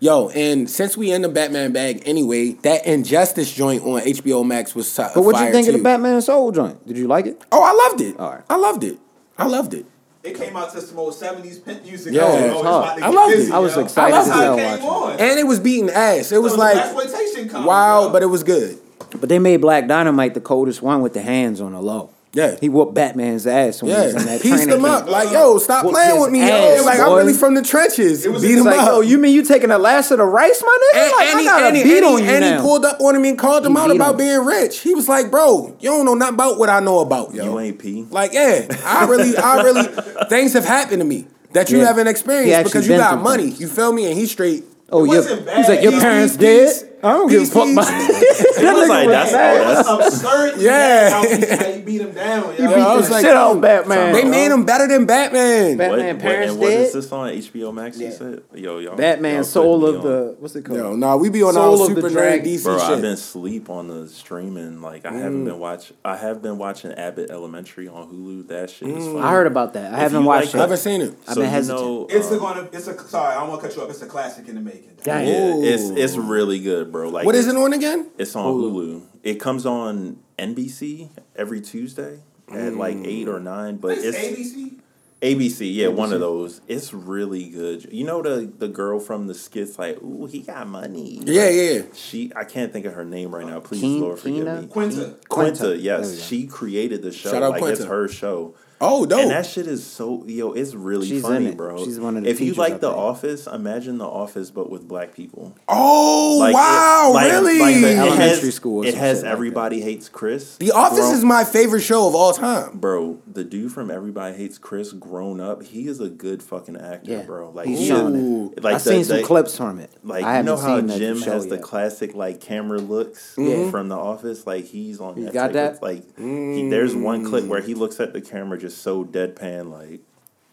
Yo, 0.00 0.28
and 0.28 0.70
since 0.70 0.96
we 0.96 1.10
in 1.10 1.22
the 1.22 1.28
Batman 1.28 1.72
bag 1.72 2.02
anyway, 2.06 2.52
that 2.62 2.86
Injustice 2.86 3.52
joint 3.52 3.82
on 3.82 4.00
HBO 4.02 4.46
Max 4.46 4.74
was 4.74 4.88
so, 4.90 5.10
But 5.14 5.22
what 5.22 5.32
you 5.34 5.40
fire 5.42 5.52
think 5.52 5.66
of 5.68 5.74
the. 5.74 5.82
Batman 5.82 6.20
Soul 6.22 6.52
joint? 6.52 6.86
Did 6.86 6.96
you 6.96 7.08
like 7.08 7.26
it? 7.26 7.42
Oh, 7.50 7.62
I 7.62 7.72
loved 7.88 8.00
it. 8.02 8.18
All 8.20 8.30
right. 8.30 8.44
I 8.48 8.56
loved 8.56 8.84
it. 8.84 8.98
I 9.36 9.46
loved 9.46 9.74
it. 9.74 9.86
It 10.24 10.36
came 10.36 10.56
out 10.56 10.72
to 10.72 10.80
some 10.80 10.98
old 10.98 11.14
seventies 11.14 11.58
pimp 11.58 11.84
music. 11.84 12.12
Yeah. 12.12 12.22
oh, 12.24 12.34
It's 12.36 12.44
it's 12.54 12.62
hard. 12.62 12.84
about 12.84 12.96
to 12.98 13.04
I 13.04 13.10
get 13.10 13.14
loved 13.16 13.32
it. 13.34 13.52
I 13.52 13.58
was 13.58 13.76
yo. 13.76 13.82
excited 13.82 14.14
That's 14.14 14.28
as 14.28 14.34
how 14.34 14.54
it 14.54 14.78
came 14.78 14.86
on. 14.88 15.10
And 15.12 15.38
it 15.38 15.46
was 15.46 15.60
beating 15.60 15.90
ass. 15.90 16.32
It 16.32 16.42
was 16.42 16.56
like 16.56 16.76
exploitation 16.76 17.48
comedy, 17.48 17.68
wild, 17.68 18.06
yo. 18.06 18.12
but 18.12 18.22
it 18.22 18.26
was 18.26 18.42
good. 18.42 18.78
But 19.20 19.28
they 19.28 19.38
made 19.38 19.58
Black 19.58 19.86
Dynamite 19.86 20.34
the 20.34 20.40
coldest 20.40 20.82
one 20.82 21.00
with 21.02 21.14
the 21.14 21.22
hands 21.22 21.60
on 21.60 21.72
the 21.72 21.80
low. 21.80 22.10
Yeah. 22.34 22.56
He 22.60 22.68
whooped 22.68 22.92
Batman's 22.94 23.46
ass 23.46 23.82
when 23.82 23.90
he 23.90 23.96
Yeah, 23.96 24.04
was 24.04 24.14
in 24.16 24.26
that 24.26 24.42
pieced 24.42 24.54
training 24.56 24.74
him 24.76 24.84
up. 24.84 25.00
camp. 25.04 25.10
Like, 25.10 25.32
yo, 25.32 25.56
stop 25.58 25.84
Whooped 25.84 25.94
playing 25.96 26.20
with 26.20 26.30
me. 26.30 26.42
ass, 26.42 26.78
yo. 26.80 26.84
Like, 26.84 26.98
boy. 26.98 27.04
I'm 27.04 27.16
really 27.16 27.32
from 27.32 27.54
the 27.54 27.62
trenches. 27.62 28.26
It 28.26 28.30
was 28.32 28.42
Beat 28.42 28.58
him 28.58 28.64
like, 28.64 28.78
up. 28.80 28.86
yo, 28.88 29.00
you 29.00 29.16
mean 29.18 29.34
you 29.34 29.42
taking 29.44 29.70
the 29.70 29.78
last 29.78 30.10
of 30.10 30.18
the 30.18 30.24
rice, 30.26 30.62
my 30.64 30.78
nigga? 30.94 31.02
and, 31.02 31.12
like, 31.12 31.26
and 31.28 31.36
I 31.36 31.40
he, 31.40 31.46
got 31.46 31.62
and, 31.62 31.76
a 31.76 31.78
he, 31.78 31.84
beat 31.84 31.96
and, 31.96 32.06
on 32.06 32.18
he, 32.18 32.24
you 32.24 32.30
and 32.30 32.44
he 32.44 32.60
pulled 32.60 32.84
up 32.84 33.00
on 33.00 33.16
him 33.16 33.24
and 33.24 33.38
called 33.38 33.64
him 33.64 33.72
He 33.72 33.78
out 33.78 33.90
about 33.90 34.10
him. 34.12 34.16
being 34.18 34.44
rich. 34.44 34.80
He 34.80 34.94
was 34.94 35.08
like, 35.08 35.30
bro, 35.30 35.74
you 35.80 35.88
don't 35.90 36.04
know 36.04 36.14
nothing 36.14 36.34
about 36.34 36.58
what 36.58 36.68
I 36.68 36.80
know 36.80 36.98
about, 37.00 37.34
yo. 37.34 37.44
You 37.44 37.58
ain't 37.60 37.78
P. 37.78 38.04
Like, 38.10 38.32
yeah, 38.34 38.66
I 38.84 39.06
really, 39.06 39.36
I 39.36 39.62
really, 39.62 39.84
things 40.28 40.52
have 40.52 40.66
happened 40.66 41.00
to 41.00 41.06
me 41.06 41.26
that 41.54 41.70
you 41.70 41.78
Yeah. 41.78 41.86
haven't 41.86 42.08
experienced 42.08 42.64
because 42.64 42.86
you 42.86 42.96
got 42.98 43.22
money. 43.22 43.44
things. 43.44 43.60
You 43.60 43.68
feel 43.68 43.92
me? 43.92 44.06
And 44.06 44.18
he's 44.18 44.30
straight. 44.30 44.64
Oh, 44.90 45.04
It 45.04 45.12
your, 45.12 45.22
he's 45.56 45.68
like, 45.68 45.82
your 45.82 45.92
parents 46.00 46.36
peace, 46.36 46.80
dead? 46.82 46.87
I 47.02 47.12
don't 47.12 47.28
give 47.28 47.42
a 47.42 47.46
fuck 47.46 47.64
peace. 47.64 47.72
about 47.74 47.88
I 47.88 48.72
was 48.74 48.88
like, 48.88 49.08
that's, 49.08 49.32
That 49.32 49.84
oh, 49.86 50.06
absurd. 50.06 50.60
Yeah. 50.60 51.10
How 51.10 51.22
he, 51.28 51.46
how 51.46 51.72
he 51.72 51.82
beat 51.82 52.00
him 52.00 52.12
down. 52.12 52.54
Yo. 52.56 52.70
Yeah, 52.70 52.70
I 52.86 52.96
was 52.96 53.06
the 53.06 53.12
like, 53.14 53.24
shit 53.24 53.36
out 53.36 53.54
yo, 53.54 53.60
Batman. 53.60 54.12
They 54.12 54.22
yo. 54.24 54.28
made 54.30 54.50
him 54.50 54.64
better 54.64 54.88
than 54.88 55.06
Batman. 55.06 55.76
Bat- 55.76 55.90
What, 55.90 55.98
Batman 56.00 56.24
what, 56.40 56.48
and 56.48 56.58
what 56.58 56.72
is 56.72 56.92
this 56.92 57.12
on 57.12 57.28
HBO 57.30 57.72
Max? 57.74 57.98
You 58.00 58.10
said, 58.10 58.42
yo, 58.54 58.78
y'all. 58.78 58.96
Batman, 58.96 59.34
y'all 59.36 59.44
Soul 59.44 59.86
of 59.86 59.96
on. 59.96 60.02
the 60.02 60.36
what's 60.40 60.56
it 60.56 60.64
called? 60.64 60.78
No, 60.78 60.96
nah, 60.96 61.16
we 61.16 61.30
be 61.30 61.42
on 61.42 61.54
Soul 61.54 61.82
our 61.82 61.88
of 61.90 61.94
the 61.94 62.02
super 62.02 62.20
nerd 62.20 62.44
DC 62.44 62.64
Bro, 62.64 62.78
shit. 62.78 62.88
I've 62.90 63.00
been 63.02 63.16
sleep 63.16 63.70
on 63.70 63.88
the 63.88 64.08
streaming. 64.08 64.82
Like 64.82 65.06
I 65.06 65.10
Mm. 65.10 65.20
haven't 65.22 65.44
been 65.44 65.58
watch. 65.58 65.92
I 66.04 66.16
have 66.16 66.42
been 66.42 66.58
watching 66.58 66.92
Abbott 66.92 67.30
Elementary 67.30 67.86
on 67.88 68.08
Hulu. 68.08 68.48
That 68.48 68.70
shit 68.70 68.88
is 68.88 69.06
funny. 69.06 69.20
I 69.20 69.30
heard 69.30 69.46
about 69.46 69.74
that. 69.74 69.92
I 69.92 69.96
If 69.96 70.00
haven't 70.02 70.24
watched 70.24 70.46
like- 70.48 70.54
I 70.56 70.58
haven't 70.62 70.76
seen 70.78 71.00
it. 71.02 71.14
I've 71.28 71.34
So 71.34 71.40
been 71.40 71.44
you 71.44 71.50
hesitant. 71.50 71.80
know, 71.84 72.06
It's 72.10 72.28
um, 72.28 72.34
a 72.34 72.38
gonna. 72.40 72.68
It's 72.72 72.86
a 72.88 72.98
sorry. 73.08 73.34
I 73.36 73.40
don't 73.40 73.48
want 73.50 73.60
to 73.62 73.68
cut 73.68 73.76
you 73.76 73.82
up. 73.82 73.90
It's 73.90 74.02
a 74.02 74.06
classic 74.06 74.48
in 74.48 74.56
the 74.56 74.60
making. 74.60 74.90
Damn. 75.02 75.26
Yeah, 75.26 75.54
it's 75.70 75.84
Ooh. 75.84 75.96
it's 75.96 76.16
really 76.16 76.58
good, 76.60 76.90
bro. 76.92 77.08
Like 77.08 77.26
What 77.26 77.34
is 77.34 77.46
it's- 77.46 77.60
it 77.60 77.64
on 77.64 77.72
again? 77.72 78.06
It's 78.18 78.34
on 78.36 78.44
Hulu. 78.54 79.02
It 79.22 79.34
comes 79.40 79.66
on 79.66 80.18
NBC 80.38 81.08
every 81.36 81.60
Tuesday 81.60 82.20
at 82.52 82.74
like 82.74 82.96
Mm. 82.96 83.06
eight 83.06 83.28
or 83.28 83.40
nine, 83.40 83.76
but 83.76 83.98
It's 83.98 84.06
it's 84.06 84.16
ABC. 84.18 84.72
ABC. 85.20 85.74
Yeah, 85.74 85.88
one 85.88 86.12
of 86.12 86.20
those. 86.20 86.60
It's 86.68 86.94
really 86.94 87.48
good. 87.48 87.88
You 87.92 88.04
know 88.04 88.22
the 88.22 88.50
the 88.58 88.68
girl 88.68 89.00
from 89.00 89.26
the 89.26 89.34
skits, 89.34 89.76
like, 89.78 90.00
ooh, 90.02 90.26
he 90.26 90.40
got 90.40 90.68
money. 90.68 91.20
Yeah, 91.24 91.48
yeah. 91.50 91.82
She, 91.92 92.30
I 92.36 92.44
can't 92.44 92.72
think 92.72 92.86
of 92.86 92.92
her 92.94 93.04
name 93.04 93.34
right 93.34 93.44
now. 93.46 93.58
Please, 93.58 93.80
Keen- 93.80 94.00
Lord, 94.00 94.18
forgive 94.20 94.36
Keena? 94.46 94.60
me. 94.62 94.66
Quinta. 94.68 95.16
Quinta, 95.28 95.62
There 95.68 95.74
yes, 95.74 96.22
she 96.22 96.46
created 96.46 97.02
the 97.02 97.10
show. 97.10 97.30
Shout 97.32 97.42
out 97.42 97.60
like 97.60 97.72
it's 97.72 97.84
her 97.84 98.06
show. 98.06 98.54
Oh, 98.80 99.06
dope. 99.06 99.20
And 99.20 99.30
that 99.30 99.44
shit 99.46 99.66
is 99.66 99.84
so 99.86 100.24
yo, 100.26 100.52
it's 100.52 100.74
really 100.74 101.06
She's 101.06 101.18
in 101.24 101.30
funny, 101.30 101.46
it. 101.46 101.56
bro. 101.56 101.84
She's 101.84 101.98
one 101.98 102.16
of 102.16 102.24
the 102.24 102.30
If 102.30 102.40
you 102.40 102.54
like 102.54 102.80
The 102.80 102.88
think. 102.90 102.98
Office, 103.00 103.46
imagine 103.46 103.98
The 103.98 104.06
Office 104.06 104.50
but 104.50 104.70
with 104.70 104.86
black 104.86 105.14
people. 105.14 105.54
oh, 105.68 106.36
Like, 106.40 106.54
wow, 106.54 107.08
it- 107.10 107.14
like- 107.14 107.32
really? 107.32 107.58
like 107.58 107.74
the- 107.80 107.96
Elementary 107.96 108.46
has, 108.46 108.54
school 108.54 108.84
It 108.84 108.94
has 108.94 109.18
shit 109.18 109.24
like 109.24 109.32
Everybody 109.32 109.80
Hates 109.80 110.08
Chris. 110.08 110.56
the 110.58 110.70
Office 110.72 110.98
Grown- 111.00 111.14
is 111.14 111.24
my 111.24 111.44
favorite 111.44 111.80
show 111.80 112.06
of 112.06 112.14
all 112.14 112.32
time. 112.32 112.78
Bro, 112.78 113.18
the 113.32 113.42
dude 113.44 113.72
from 113.72 113.90
Everybody 113.90 114.36
Hates 114.36 114.58
Chris, 114.58 114.92
grown 114.92 115.40
up, 115.40 115.62
he 115.64 115.88
is 115.88 116.00
a 116.00 116.08
good 116.08 116.42
fucking 116.42 116.76
actor, 116.76 117.10
Yeah, 117.10 117.22
bro. 117.22 117.50
Like 117.52 117.66
he's 117.66 117.80
he 117.80 117.86
shown 117.88 118.14
is- 118.14 118.52
it. 118.58 118.62
Like 118.64 118.74
I've 118.76 118.84
the- 118.84 118.90
seen 118.90 119.04
some 119.04 119.16
the- 119.18 119.22
clips 119.24 119.56
from 119.56 119.80
it. 119.80 119.90
Like 120.04 120.24
I 120.24 120.38
you 120.38 120.42
know 120.44 120.56
how 120.56 120.78
seen 120.78 120.88
Jim 120.98 121.18
show 121.20 121.32
has 121.32 121.46
the 121.48 121.58
classic 121.58 122.14
like 122.14 122.40
camera 122.40 122.78
looks 122.78 123.34
Mm-hmm. 123.36 123.70
from 123.70 123.88
The 123.88 123.96
Office. 123.96 124.46
Like 124.46 124.66
he's 124.66 125.00
on. 125.00 125.16
You 125.16 125.24
that 125.24 125.34
got 125.34 125.52
that? 125.54 125.72
Of, 125.76 125.82
like 125.82 126.04
he, 126.18 126.68
there's 126.70 126.94
one 126.94 127.24
clip 127.24 127.44
where 127.46 127.60
he 127.60 127.74
looks 127.74 127.98
at 128.00 128.12
the 128.12 128.20
camera 128.20 128.58
just 128.58 128.67
so 128.76 129.04
deadpan. 129.04 129.70
Like 129.70 130.00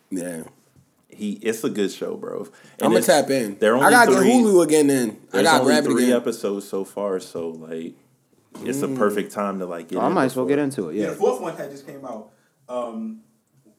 Yeah. 0.09 0.43
he, 1.09 1.33
it's 1.41 1.63
a 1.63 1.69
good 1.69 1.91
show, 1.91 2.15
bro. 2.15 2.47
I'm 2.81 2.91
gonna 2.91 3.01
tap 3.01 3.29
in. 3.29 3.57
They're 3.59 3.75
only 3.75 3.87
I 3.87 3.91
gotta 3.91 4.15
three, 4.15 4.27
get 4.27 4.43
Hulu 4.43 4.63
again 4.63 4.87
then. 4.87 5.17
I 5.33 5.43
gotta 5.43 5.61
only 5.61 5.73
grab 5.73 5.85
it 5.85 5.87
three 5.89 6.03
again. 6.05 6.15
episodes 6.17 6.67
so 6.67 6.83
far, 6.85 7.19
so 7.19 7.49
like 7.49 7.93
it's 8.63 8.79
Mm. 8.79 8.95
a 8.95 8.97
perfect 8.97 9.31
time 9.33 9.59
to 9.59 9.65
like 9.65 9.87
get. 9.89 9.97
Oh, 9.97 10.01
I 10.01 10.09
might 10.09 10.25
as 10.25 10.35
well 10.35 10.45
get 10.45 10.59
into 10.59 10.89
it. 10.89 10.95
Yeah, 10.95 11.03
Yeah. 11.03 11.09
the 11.11 11.15
fourth 11.15 11.41
one 11.41 11.55
had 11.55 11.71
just 11.71 11.85
came 11.85 12.05
out. 12.05 12.31
Um, 12.69 13.21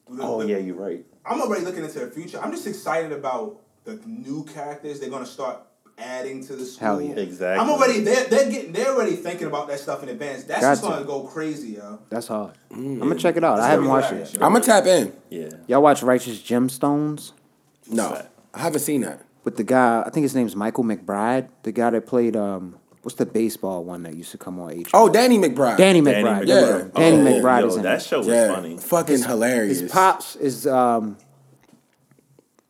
the- 0.09 0.23
Oh 0.23 0.41
the- 0.41 0.47
yeah, 0.49 0.57
you're 0.57 0.75
right. 0.75 1.05
I'm 1.25 1.41
already 1.41 1.65
looking 1.65 1.83
into 1.83 1.99
the 1.99 2.07
future. 2.11 2.39
I'm 2.41 2.51
just 2.51 2.65
excited 2.67 3.11
about 3.11 3.59
the 3.83 3.99
new 4.05 4.43
characters 4.45 4.99
they're 4.99 5.09
gonna 5.09 5.25
start 5.25 5.59
adding 5.97 6.45
to 6.45 6.55
the 6.55 6.65
school. 6.65 6.87
Hell 6.87 7.01
yeah. 7.01 7.15
Exactly. 7.15 7.63
I'm 7.63 7.69
already 7.71 8.01
they're, 8.01 8.25
they're 8.25 8.49
getting 8.51 8.71
they're 8.71 8.93
already 8.93 9.15
thinking 9.15 9.47
about 9.47 9.67
that 9.69 9.79
stuff 9.79 10.03
in 10.03 10.09
advance. 10.09 10.43
That's 10.43 10.61
Got 10.61 10.71
just 10.73 10.83
to. 10.83 10.89
gonna 10.89 11.05
go 11.05 11.21
crazy, 11.23 11.69
yo. 11.73 11.99
That's 12.09 12.27
hard. 12.27 12.53
I'm 12.71 12.99
gonna 12.99 13.15
check 13.15 13.35
it 13.37 13.43
out. 13.43 13.57
It's 13.57 13.65
I 13.65 13.69
haven't 13.71 13.85
gonna 13.87 13.99
watched 14.01 14.13
it 14.13 14.33
yet. 14.33 14.43
I'm 14.43 14.53
gonna 14.53 14.63
tap 14.63 14.85
in. 14.85 15.13
Yeah. 15.29 15.49
Y'all 15.67 15.81
watch 15.81 16.03
Righteous 16.03 16.39
Gemstones 16.41 17.31
No. 17.89 18.21
I 18.53 18.59
haven't 18.59 18.79
seen 18.81 19.01
that. 19.01 19.23
with 19.43 19.57
the 19.57 19.63
guy? 19.63 20.03
I 20.05 20.09
think 20.09 20.23
his 20.23 20.35
name's 20.35 20.55
Michael 20.55 20.83
McBride, 20.83 21.49
the 21.63 21.71
guy 21.71 21.89
that 21.91 22.05
played 22.05 22.35
um, 22.35 22.77
what's 23.03 23.15
the 23.17 23.25
baseball 23.25 23.83
one 23.83 24.03
that 24.03 24.15
used 24.15 24.31
to 24.31 24.37
come 24.37 24.59
on 24.59 24.71
HBO? 24.71 24.89
Oh, 24.93 25.09
Danny 25.09 25.37
McBride. 25.37 25.77
Danny 25.77 26.01
Danny 26.01 26.23
McBride. 26.23 26.41
McBride. 26.43 26.47
there 26.47 26.77
we 26.77 26.83
Yeah. 26.83 26.87
Danny 26.93 27.17
Oh, 27.17 27.41
McBride 27.41 27.61
yo, 27.61 27.67
is 27.67 27.75
in 27.77 27.83
that 27.83 27.99
it. 28.01 28.03
show 28.05 28.17
was 28.19 28.27
Yeah, 28.27 28.53
funny. 28.55 28.77
fucking 28.77 29.23
hilarious. 29.23 29.79
His 29.81 29.91
pops 29.91 30.35
is 30.35 30.67
um, 30.67 31.17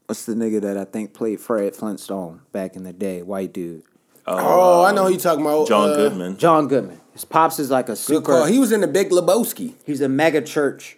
what's 0.07 0.25
the 0.25 0.33
nigga 0.33 0.61
that 0.61 0.77
I 0.77 0.85
think 0.85 1.13
played 1.13 1.39
Fred 1.39 1.75
Flintstone 1.75 2.41
back 2.51 2.75
in 2.75 2.83
the 2.83 2.93
day? 2.93 3.21
White 3.21 3.53
dude, 3.53 3.83
Oh, 4.29 4.83
I 4.83 4.91
know 4.91 5.05
who 5.05 5.13
you 5.13 5.19
talking 5.19 5.41
about. 5.45 5.67
John 5.69 5.91
uh, 5.91 5.95
Goodman. 5.95 6.37
John 6.37 6.67
Goodman. 6.67 6.99
His 7.13 7.23
pops 7.23 7.59
is 7.59 7.71
like 7.71 7.85
a 7.85 7.93
Good 7.93 7.97
super. 7.97 8.25
call. 8.25 8.45
He 8.45 8.59
was 8.59 8.71
in 8.73 8.81
the 8.81 8.87
Big 8.87 9.09
Lebowski. 9.09 9.75
he's 9.85 10.01
a 10.01 10.09
mega 10.09 10.41
church 10.41 10.97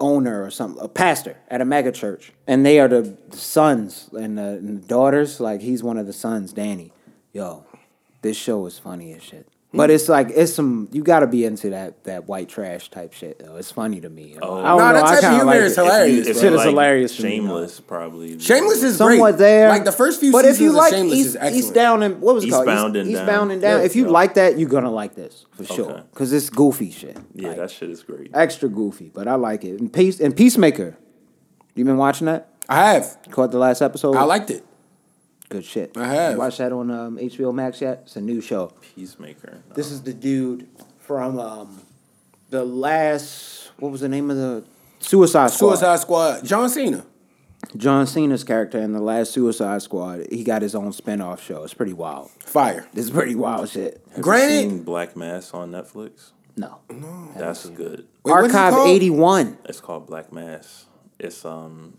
owner 0.00 0.44
or 0.44 0.50
something, 0.50 0.82
a 0.84 0.86
pastor 0.88 1.38
at 1.48 1.60
a 1.60 1.64
mega 1.64 1.90
church, 1.90 2.32
and 2.46 2.64
they 2.64 2.78
are 2.78 2.86
the, 2.86 3.16
the 3.30 3.36
sons 3.36 4.10
and 4.12 4.36
the, 4.38 4.42
and 4.58 4.82
the 4.82 4.86
daughters. 4.86 5.40
Like 5.40 5.60
he's 5.62 5.82
one 5.82 5.96
of 5.96 6.06
the 6.06 6.12
sons, 6.12 6.52
Danny. 6.52 6.92
Yo, 7.32 7.64
this 8.22 8.36
show 8.36 8.66
is 8.66 8.78
funny 8.78 9.12
as 9.14 9.22
shit. 9.22 9.47
But 9.70 9.90
it's 9.90 10.08
like 10.08 10.30
it's 10.34 10.54
some 10.54 10.88
you 10.92 11.02
got 11.02 11.20
to 11.20 11.26
be 11.26 11.44
into 11.44 11.68
that 11.70 12.04
that 12.04 12.26
white 12.26 12.48
trash 12.48 12.88
type 12.90 13.12
shit 13.12 13.38
though. 13.38 13.56
It's 13.56 13.70
funny 13.70 14.00
to 14.00 14.08
me. 14.08 14.34
Oh. 14.40 14.60
I 14.60 14.62
don't 14.62 14.64
oh. 14.64 14.78
Nah, 14.78 14.92
know. 14.92 14.92
that 14.94 14.96
I 14.96 15.00
type 15.08 15.14
of 15.16 15.20
kinda 15.20 15.36
humor 15.36 15.44
like 15.52 15.60
is 15.60 15.72
it. 15.78 15.80
hilarious, 15.84 16.18
If 16.18 16.24
bro. 16.24 16.32
you 16.32 16.40
Shit 16.40 16.52
is 16.52 16.56
like 16.56 16.68
hilarious 16.68 17.16
to 17.18 17.22
me, 17.22 17.28
Shameless, 17.30 17.80
probably. 17.80 18.38
Shameless 18.38 18.82
is 18.82 18.96
Somewhat 18.96 19.32
great. 19.32 19.38
there, 19.38 19.68
Like 19.68 19.84
the 19.84 19.92
first 19.92 20.20
few 20.20 20.32
But 20.32 20.46
seasons 20.46 20.56
if 20.56 20.62
you 20.62 20.68
of 20.70 20.74
like 20.76 20.92
Shameless 20.94 21.18
East, 21.18 21.28
is 21.28 21.36
excellent. 21.36 21.56
East 21.56 21.74
Down 21.74 22.02
and 22.02 22.20
what 22.22 22.34
was 22.36 22.44
it 22.44 22.50
called? 22.50 22.66
Eastbound 22.66 22.96
and 22.96 23.08
East, 23.10 23.16
Down. 23.18 23.24
Eastbound 23.26 23.52
and 23.52 23.60
Down. 23.62 23.78
Yeah. 23.80 23.84
if 23.84 23.94
you 23.94 24.04
Yeah. 24.06 24.10
like 24.10 24.34
that, 24.34 24.58
you're 24.58 24.70
gonna 24.70 24.90
like 24.90 25.14
this 25.14 25.44
for 25.52 25.64
sure 25.66 26.02
because 26.14 26.32
it's 26.32 26.48
goofy 26.48 26.90
shit. 26.90 27.18
Yeah, 27.34 27.48
Like, 27.48 27.56
that 27.58 27.70
shit 27.70 27.90
is 27.90 28.02
great. 28.02 28.30
extra 28.32 28.70
goofy, 28.70 29.10
but 29.12 29.28
I 29.28 29.34
like 29.34 29.64
it. 29.64 29.78
And 29.80 29.92
Peace 29.92 30.18
and 30.18 30.34
Peacemaker. 30.34 30.96
You 31.74 31.84
been 31.84 31.98
watching 31.98 32.24
that? 32.26 32.48
I 32.70 32.92
have. 32.94 33.18
Caught 33.30 33.50
the 33.52 33.58
last 33.58 33.82
episode. 33.82 34.16
I 34.16 34.24
liked 34.24 34.50
it. 34.50 34.64
Good 35.48 35.64
shit. 35.64 35.96
I 35.96 36.06
have. 36.08 36.32
You 36.32 36.38
watched 36.38 36.58
that 36.58 36.72
on 36.72 36.90
um, 36.90 37.16
HBO 37.18 37.54
Max 37.54 37.80
yet? 37.80 38.00
It's 38.04 38.16
a 38.16 38.20
new 38.20 38.40
show. 38.40 38.72
Peacemaker. 38.94 39.62
No. 39.68 39.74
This 39.74 39.90
is 39.90 40.02
the 40.02 40.12
dude 40.12 40.68
from 40.98 41.38
um, 41.38 41.80
the 42.50 42.64
last. 42.64 43.70
What 43.78 43.90
was 43.92 44.00
the 44.02 44.08
name 44.08 44.30
of 44.30 44.36
the 44.36 44.64
Suicide 44.98 45.50
Squad? 45.50 45.68
Suicide 45.70 46.00
Squad. 46.00 46.44
John 46.44 46.68
Cena. 46.68 47.04
John 47.76 48.06
Cena's 48.06 48.44
character 48.44 48.78
in 48.78 48.92
the 48.92 49.00
last 49.00 49.32
Suicide 49.32 49.82
Squad. 49.82 50.26
He 50.30 50.44
got 50.44 50.62
his 50.62 50.74
own 50.74 50.92
spin-off 50.92 51.42
show. 51.42 51.64
It's 51.64 51.74
pretty 51.74 51.92
wild. 51.92 52.30
Fire. 52.40 52.86
It's 52.94 53.10
pretty 53.10 53.34
wild 53.34 53.68
shit. 53.68 54.00
Have 54.14 54.22
Granted- 54.22 54.54
you 54.54 54.60
seen 54.70 54.82
Black 54.84 55.16
Mass 55.16 55.52
on 55.52 55.72
Netflix? 55.72 56.30
No. 56.56 56.78
No. 56.90 57.28
That's 57.36 57.66
good. 57.70 58.06
Wait, 58.24 58.32
what's 58.32 58.48
it 58.52 58.56
Archive 58.56 58.86
eighty 58.88 59.10
one. 59.10 59.58
It's 59.64 59.80
called 59.80 60.06
Black 60.06 60.32
Mass. 60.32 60.86
It's 61.18 61.44
um, 61.44 61.98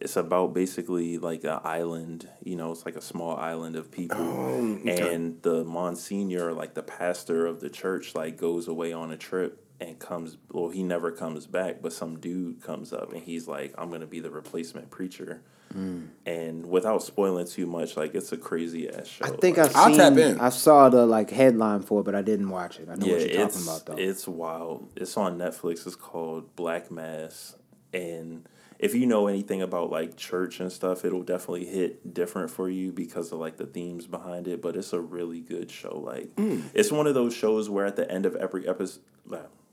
it's 0.00 0.16
about 0.16 0.54
basically 0.54 1.18
like 1.18 1.44
an 1.44 1.60
island. 1.62 2.28
You 2.42 2.56
know, 2.56 2.72
it's 2.72 2.84
like 2.84 2.96
a 2.96 3.02
small 3.02 3.36
island 3.36 3.76
of 3.76 3.90
people, 3.90 4.18
oh, 4.18 4.80
and 4.86 5.40
the 5.42 5.64
Monsignor, 5.64 6.52
like 6.52 6.74
the 6.74 6.82
pastor 6.82 7.46
of 7.46 7.60
the 7.60 7.70
church, 7.70 8.14
like 8.14 8.36
goes 8.36 8.68
away 8.68 8.92
on 8.92 9.10
a 9.10 9.16
trip 9.16 9.64
and 9.80 9.98
comes. 9.98 10.36
Well, 10.50 10.70
he 10.70 10.82
never 10.82 11.10
comes 11.10 11.46
back, 11.46 11.82
but 11.82 11.92
some 11.92 12.18
dude 12.18 12.62
comes 12.62 12.92
up 12.92 13.12
and 13.12 13.22
he's 13.22 13.46
like, 13.46 13.74
"I'm 13.76 13.90
gonna 13.90 14.06
be 14.06 14.20
the 14.20 14.30
replacement 14.30 14.90
preacher." 14.90 15.42
Hmm. 15.72 16.06
And 16.26 16.66
without 16.66 17.02
spoiling 17.02 17.46
too 17.46 17.66
much, 17.66 17.96
like 17.96 18.14
it's 18.14 18.32
a 18.32 18.36
crazy 18.36 18.90
ass 18.90 19.06
show. 19.06 19.24
I 19.24 19.30
think 19.30 19.56
like, 19.56 19.68
I've 19.70 19.76
I'll 19.76 19.86
seen. 19.88 19.96
tap 19.98 20.16
in. 20.16 20.40
I 20.40 20.48
saw 20.48 20.88
the 20.88 21.06
like 21.06 21.30
headline 21.30 21.82
for 21.82 22.00
it, 22.00 22.04
but 22.04 22.14
I 22.14 22.22
didn't 22.22 22.50
watch 22.50 22.80
it. 22.80 22.88
I 22.90 22.96
know 22.96 23.06
yeah, 23.06 23.12
what 23.12 23.30
you're 23.30 23.48
talking 23.48 23.62
about 23.62 23.86
though. 23.86 23.94
it's 23.96 24.26
wild. 24.26 24.90
It's 24.96 25.16
on 25.16 25.38
Netflix. 25.38 25.86
It's 25.86 25.94
called 25.94 26.56
Black 26.56 26.90
Mass, 26.90 27.54
and 27.92 28.48
if 28.80 28.94
you 28.94 29.04
know 29.06 29.26
anything 29.26 29.60
about 29.60 29.90
like 29.90 30.16
church 30.16 30.58
and 30.58 30.72
stuff, 30.72 31.04
it'll 31.04 31.22
definitely 31.22 31.66
hit 31.66 32.14
different 32.14 32.50
for 32.50 32.68
you 32.70 32.90
because 32.92 33.30
of 33.30 33.38
like 33.38 33.58
the 33.58 33.66
themes 33.66 34.06
behind 34.06 34.48
it. 34.48 34.62
But 34.62 34.74
it's 34.74 34.92
a 34.94 35.00
really 35.00 35.40
good 35.40 35.70
show. 35.70 35.98
Like 35.98 36.34
Mm. 36.36 36.62
it's 36.74 36.90
one 36.90 37.06
of 37.06 37.14
those 37.14 37.34
shows 37.34 37.68
where 37.70 37.84
at 37.86 37.96
the 37.96 38.10
end 38.10 38.24
of 38.26 38.34
every 38.36 38.66
episode, 38.66 39.02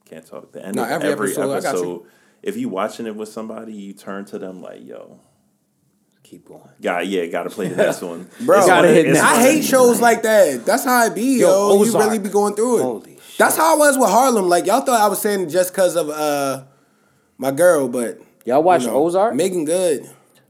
can't 0.05 0.25
talk. 0.25 0.51
The 0.51 0.65
end 0.65 0.75
No, 0.75 0.83
of 0.83 0.89
every 0.89 1.09
every, 1.09 1.27
episode, 1.31 1.51
I 1.53 1.61
got 1.61 1.63
you. 1.63 1.69
episode, 1.79 2.05
if 2.43 2.57
you 2.57 2.69
watching 2.69 3.07
it 3.07 3.15
with 3.15 3.29
somebody, 3.29 3.73
you 3.73 3.93
turn 3.93 4.25
to 4.25 4.37
them 4.39 4.61
like, 4.61 4.85
"Yo, 4.85 5.19
Keep 6.23 6.45
going. 6.49 6.61
God, 6.81 7.07
yeah, 7.07 7.25
got 7.27 7.43
to 7.43 7.49
play 7.49 7.69
the 7.69 7.77
next 7.77 8.01
one, 8.01 8.27
Bro, 8.41 8.57
It's 8.57 8.67
Gotta 8.67 8.89
hit 8.89 9.05
it's 9.07 9.13
next. 9.21 9.25
I 9.25 9.41
hate 9.41 9.63
shows 9.63 10.01
like 10.07 10.23
that. 10.23 10.65
That's 10.65 10.83
how 10.83 11.05
it 11.05 11.15
be, 11.15 11.39
yo. 11.39 11.69
Yo, 11.73 11.83
you 11.85 11.97
really 11.97 12.19
be 12.19 12.27
going 12.27 12.53
through 12.53 12.79
it. 12.79 12.81
Holy 12.83 13.13
shit. 13.13 13.37
That's 13.37 13.55
how 13.55 13.75
I 13.75 13.77
was 13.77 13.97
with 13.97 14.09
Harlem. 14.09 14.49
Like 14.49 14.65
y'all 14.65 14.81
thought 14.81 14.99
I 14.99 15.07
was 15.07 15.21
saying 15.21 15.47
just 15.47 15.71
because 15.71 15.95
of 15.95 16.09
uh 16.09 16.65
my 17.37 17.51
girl, 17.51 17.87
but 17.87 18.19
Y'all 18.47 18.63
watch 18.63 18.83
you 18.83 18.87
know, 18.87 19.03
Ozark? 19.05 19.35
Making 19.35 19.65
good. 19.65 20.09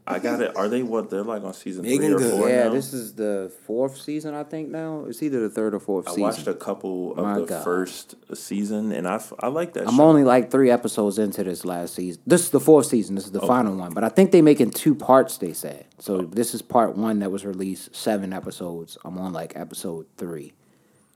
I 0.10 0.20
got 0.20 0.40
it. 0.40 0.56
Are 0.56 0.70
they 0.70 0.84
what? 0.84 1.10
They're 1.10 1.24
like 1.24 1.44
on 1.44 1.54
season 1.54 1.82
Megan 1.84 2.00
three 2.00 2.14
or 2.14 2.18
Good. 2.20 2.32
four 2.40 2.48
yeah, 2.50 2.64
now? 2.66 2.70
this 2.70 2.94
is 2.94 3.14
the 3.16 3.52
fourth 3.66 4.00
season, 4.00 4.34
I 4.36 4.44
think. 4.44 4.70
Now 4.70 5.04
it's 5.06 5.22
either 5.22 5.42
the 5.42 5.50
third 5.50 5.74
or 5.74 5.80
fourth 5.82 6.08
I 6.08 6.12
season. 6.12 6.22
watched 6.24 6.48
a 6.48 6.54
couple 6.54 7.12
of 7.12 7.18
My 7.26 7.40
the 7.40 7.46
God. 7.46 7.64
first 7.64 8.16
season, 8.34 8.94
and 8.94 9.06
I, 9.06 9.16
f- 9.16 9.34
I 9.40 9.48
like 9.48 9.74
that. 9.74 9.86
I'm 9.88 9.96
show. 9.98 10.04
only 10.04 10.24
like 10.24 10.50
three 10.50 10.70
episodes 10.72 11.18
into 11.20 11.44
this 11.44 11.66
last 11.66 11.96
season. 11.96 12.22
This 12.26 12.44
is 12.44 12.52
the 12.52 12.60
fourth 12.62 12.86
season. 12.86 13.16
This 13.16 13.26
is 13.26 13.32
the 13.34 13.42
final 13.42 13.76
one. 13.76 13.94
But 13.94 14.06
I 14.06 14.10
think 14.10 14.32
they 14.32 14.42
make 14.44 14.62
in 14.62 14.70
two 14.72 14.96
parts. 14.96 15.40
They 15.40 15.52
said 15.52 15.88
so. 16.00 16.22
This 16.22 16.54
is 16.54 16.62
part 16.62 16.96
one 16.96 17.20
that 17.20 17.32
was 17.32 17.46
released 17.46 17.94
seven 17.94 18.32
episodes. 18.32 18.98
I'm 19.04 19.18
on 19.18 19.34
like 19.34 19.58
episode 19.58 20.06
three 20.18 20.54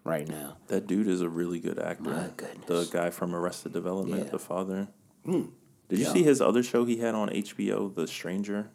right 0.03 0.27
now. 0.27 0.57
That 0.67 0.85
dude 0.87 1.07
is 1.07 1.21
a 1.21 1.29
really 1.29 1.59
good 1.61 1.79
actor. 1.79 2.09
My 2.09 2.27
The 2.65 2.89
guy 2.91 3.09
from 3.11 3.33
Arrested 3.35 3.71
Development, 3.71 4.25
Yeah. 4.25 4.31
the 4.31 4.39
father. 4.39 4.87
Hmm. 5.23 5.43
Did 5.91 5.99
you 5.99 6.05
see 6.05 6.23
his 6.23 6.39
other 6.39 6.63
show 6.63 6.85
he 6.85 6.97
had 6.97 7.15
on 7.15 7.27
HBO, 7.29 7.93
The 7.93 8.07
Stranger? 8.07 8.69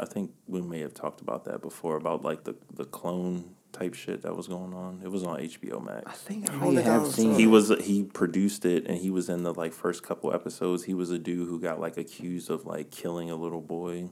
I 0.00 0.06
think 0.06 0.32
we 0.46 0.62
may 0.62 0.80
have 0.80 0.94
talked 0.94 1.20
about 1.20 1.44
that 1.44 1.60
before 1.60 1.96
about 1.96 2.22
like 2.24 2.44
the 2.44 2.56
the 2.72 2.84
clone 2.84 3.56
type 3.72 3.92
shit 3.94 4.22
that 4.22 4.34
was 4.34 4.48
going 4.48 4.72
on. 4.72 5.00
It 5.04 5.10
was 5.10 5.22
on 5.22 5.38
HBO 5.38 5.82
I 5.82 5.94
Max. 5.94 6.18
think 6.22 6.50
I 6.50 6.56
may 6.56 6.76
think 6.76 6.86
I 6.86 6.92
have 6.92 7.06
seen. 7.08 7.34
He 7.34 7.46
was 7.46 7.68
he 7.80 8.04
produced 8.04 8.64
it 8.64 8.86
and 8.86 8.96
he 8.96 9.10
was 9.10 9.28
in 9.28 9.42
the 9.42 9.52
like 9.52 9.72
first 9.74 10.02
couple 10.02 10.32
episodes. 10.32 10.84
He 10.84 10.94
was 10.94 11.10
a 11.10 11.18
dude 11.18 11.46
who 11.48 11.60
got 11.60 11.78
like 11.80 11.96
accused 11.98 12.48
of 12.48 12.64
like 12.64 12.90
killing 12.90 13.30
a 13.30 13.36
little 13.36 13.60
boy. 13.60 14.08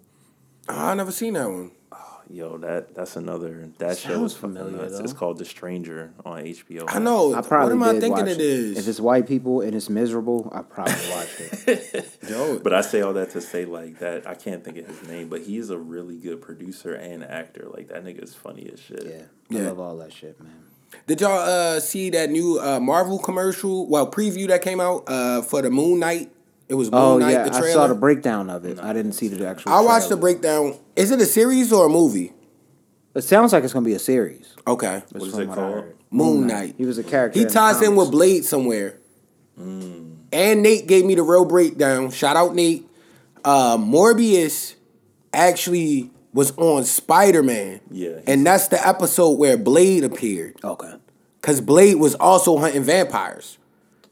Oh, 0.69 0.75
I 0.89 0.95
never 0.95 1.13
seen 1.13 1.33
that 1.35 1.49
one. 1.49 1.71
Oh, 1.93 2.16
Yo, 2.29 2.59
that 2.59 2.95
that's 2.95 3.14
another 3.16 3.70
that 3.79 3.97
show 3.99 4.14
Sounds 4.14 4.33
is 4.33 4.39
familiar, 4.39 4.77
nuts. 4.79 4.99
It's 5.01 5.12
called 5.12 5.39
The 5.39 5.45
Stranger 5.45 6.12
on 6.24 6.43
HBO. 6.43 6.85
I 6.89 6.99
know. 6.99 7.35
I 7.35 7.41
probably 7.41 7.77
what 7.77 7.89
am 7.89 7.97
I 7.97 8.01
thinking 8.01 8.11
watch 8.24 8.29
it 8.29 8.41
is? 8.41 8.79
If 8.79 8.89
it's 8.89 8.99
white 9.01 9.29
people 9.29 9.61
and 9.61 9.74
it's 9.74 9.89
miserable, 9.89 10.51
I 10.53 10.62
probably 10.62 10.95
watched 11.11 11.41
it. 11.41 12.18
Yo, 12.29 12.59
But 12.59 12.74
I 12.74 12.81
say 12.81 13.01
all 13.03 13.12
that 13.12 13.31
to 13.31 13.41
say 13.41 13.64
like 13.64 14.01
that 14.01 14.27
I 14.27 14.35
can't 14.35 14.64
think 14.64 14.79
of 14.79 14.87
his 14.87 15.09
name, 15.09 15.29
but 15.29 15.43
he's 15.43 15.70
a 15.70 15.79
really 15.79 16.16
good 16.16 16.41
producer 16.41 16.95
and 16.95 17.22
actor. 17.22 17.68
Like 17.72 17.89
that 17.89 18.05
nigga 18.05 18.24
is 18.24 18.35
funny 18.35 18.68
as 18.72 18.81
shit. 18.81 19.05
Yeah, 19.07 19.57
I 19.59 19.62
Yeah. 19.62 19.68
love 19.68 19.79
all 19.81 19.97
that 19.99 20.12
shit, 20.12 20.41
man. 20.43 20.53
Did 21.07 21.20
y'all 21.20 21.39
uh, 21.39 21.81
see 21.81 22.11
that 22.11 22.31
new 22.31 22.59
uh, 22.61 22.81
Marvel 22.81 23.18
commercial? 23.18 23.89
Well, 23.89 24.11
preview 24.11 24.49
that 24.49 24.62
came 24.62 24.81
out 24.81 25.05
uh, 25.09 25.43
for 25.43 25.62
the 25.62 25.70
Moon 25.70 26.01
Knight. 26.01 26.33
It 26.69 26.75
was 26.75 26.91
Moon 26.91 27.01
Oh 27.01 27.19
Knight. 27.19 27.31
yeah, 27.31 27.49
the 27.49 27.55
I 27.57 27.71
saw 27.73 27.87
the 27.87 27.95
breakdown 27.95 28.51
of 28.51 28.64
it. 28.64 28.79
I 28.81 28.93
didn't 28.93 29.12
see 29.12 29.29
the 29.29 29.47
actual. 29.47 29.73
I 29.73 29.81
watched 29.81 30.09
the 30.09 30.17
breakdown. 30.17 30.75
Is 30.97 31.11
it 31.11 31.21
a 31.21 31.27
series 31.27 31.73
or 31.73 31.87
a 31.87 31.89
movie? 31.89 32.33
It 33.14 33.23
sounds 33.23 33.53
like 33.53 33.64
it's 33.64 33.73
gonna 33.73 33.85
be 33.87 33.95
a 33.95 33.99
series. 34.01 34.55
Okay. 34.67 35.03
What 35.12 35.23
is 35.29 35.33
from 35.35 35.43
it 35.43 35.47
called? 35.47 35.75
heard. 35.75 35.97
Moon 36.11 36.47
Knight. 36.47 36.75
He 36.77 36.85
was 36.85 36.99
a 36.99 37.05
character. 37.05 37.39
He 37.39 37.45
in 37.45 37.51
ties 37.51 37.81
in 37.83 37.95
with 37.97 38.11
Blade 38.11 38.45
somewhere. 38.45 38.99
Mm. 39.59 40.17
And 40.33 40.62
Nate 40.62 40.87
gave 40.87 41.05
me 41.05 41.14
the 41.14 41.23
real 41.23 41.45
breakdown. 41.45 42.11
Shout 42.11 42.37
out 42.37 42.55
Nate. 42.55 42.85
Uh, 43.45 43.77
Morbius 43.79 44.75
actually 45.33 46.11
was 46.33 46.57
on 46.59 46.85
Spider 46.85 47.43
Man. 47.43 47.81
Yeah, 47.91 48.21
And 48.27 48.45
that's 48.45 48.69
the 48.69 48.87
episode 48.87 49.39
where 49.39 49.57
Blade 49.57 50.05
appeared. 50.05 50.57
Okay. 50.62 50.93
Because 51.41 51.61
Blade 51.61 51.95
was 51.97 52.14
also 52.17 52.59
hunting 52.59 52.83
vampires. 52.83 53.57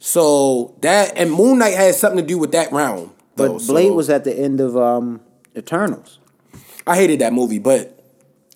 So 0.06 0.76
that 0.82 1.16
and 1.16 1.32
Moon 1.32 1.58
Knight 1.58 1.72
has 1.72 1.98
something 1.98 2.20
to 2.20 2.26
do 2.26 2.36
with 2.36 2.52
that 2.52 2.70
realm. 2.72 3.14
But 3.36 3.48
though, 3.48 3.58
Blade 3.58 3.88
so- 3.88 3.94
was 3.94 4.10
at 4.10 4.24
the 4.24 4.38
end 4.38 4.60
of 4.60 4.76
um 4.76 5.22
Eternals. 5.56 6.18
I 6.86 6.94
hated 6.96 7.20
that 7.20 7.32
movie, 7.32 7.58
but 7.58 7.98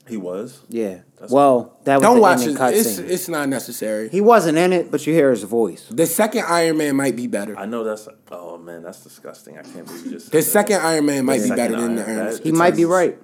He 0.06 0.18
was. 0.18 0.60
Yeah. 0.68 0.98
That's 1.18 1.32
well, 1.32 1.78
that 1.84 1.96
was 1.96 2.02
don't 2.02 2.16
the 2.16 2.20
watch 2.22 2.40
ending 2.42 2.56
it. 2.56 2.74
It's 2.74 3.00
cutscene. 3.00 3.08
it's 3.08 3.28
not 3.28 3.48
necessary. 3.48 4.08
He 4.10 4.20
wasn't 4.20 4.58
in 4.58 4.72
it, 4.74 4.90
but 4.90 5.04
you 5.06 5.14
hear 5.14 5.30
his 5.30 5.42
voice. 5.42 5.86
The 5.90 6.04
second 6.06 6.44
Iron 6.46 6.76
Man 6.76 6.94
might 6.96 7.16
be 7.16 7.26
better. 7.26 7.58
I 7.58 7.64
know 7.64 7.82
that's 7.82 8.06
oh 8.30 8.58
man, 8.58 8.82
that's 8.82 9.02
disgusting. 9.02 9.56
I 9.58 9.62
can't 9.62 9.86
believe 9.86 10.04
you 10.04 10.10
just 10.12 10.26
said 10.26 10.32
The 10.32 10.38
that. 10.38 10.42
second 10.44 10.80
Iron 10.82 11.06
Man 11.06 11.24
might 11.24 11.38
be 11.38 11.48
second 11.48 11.56
better 11.56 11.80
than 11.80 11.96
the 11.96 12.06
Iron- 12.06 12.18
Ernest. 12.18 12.42
He 12.44 12.52
might 12.52 12.76
be 12.76 12.84
right. 12.84 13.18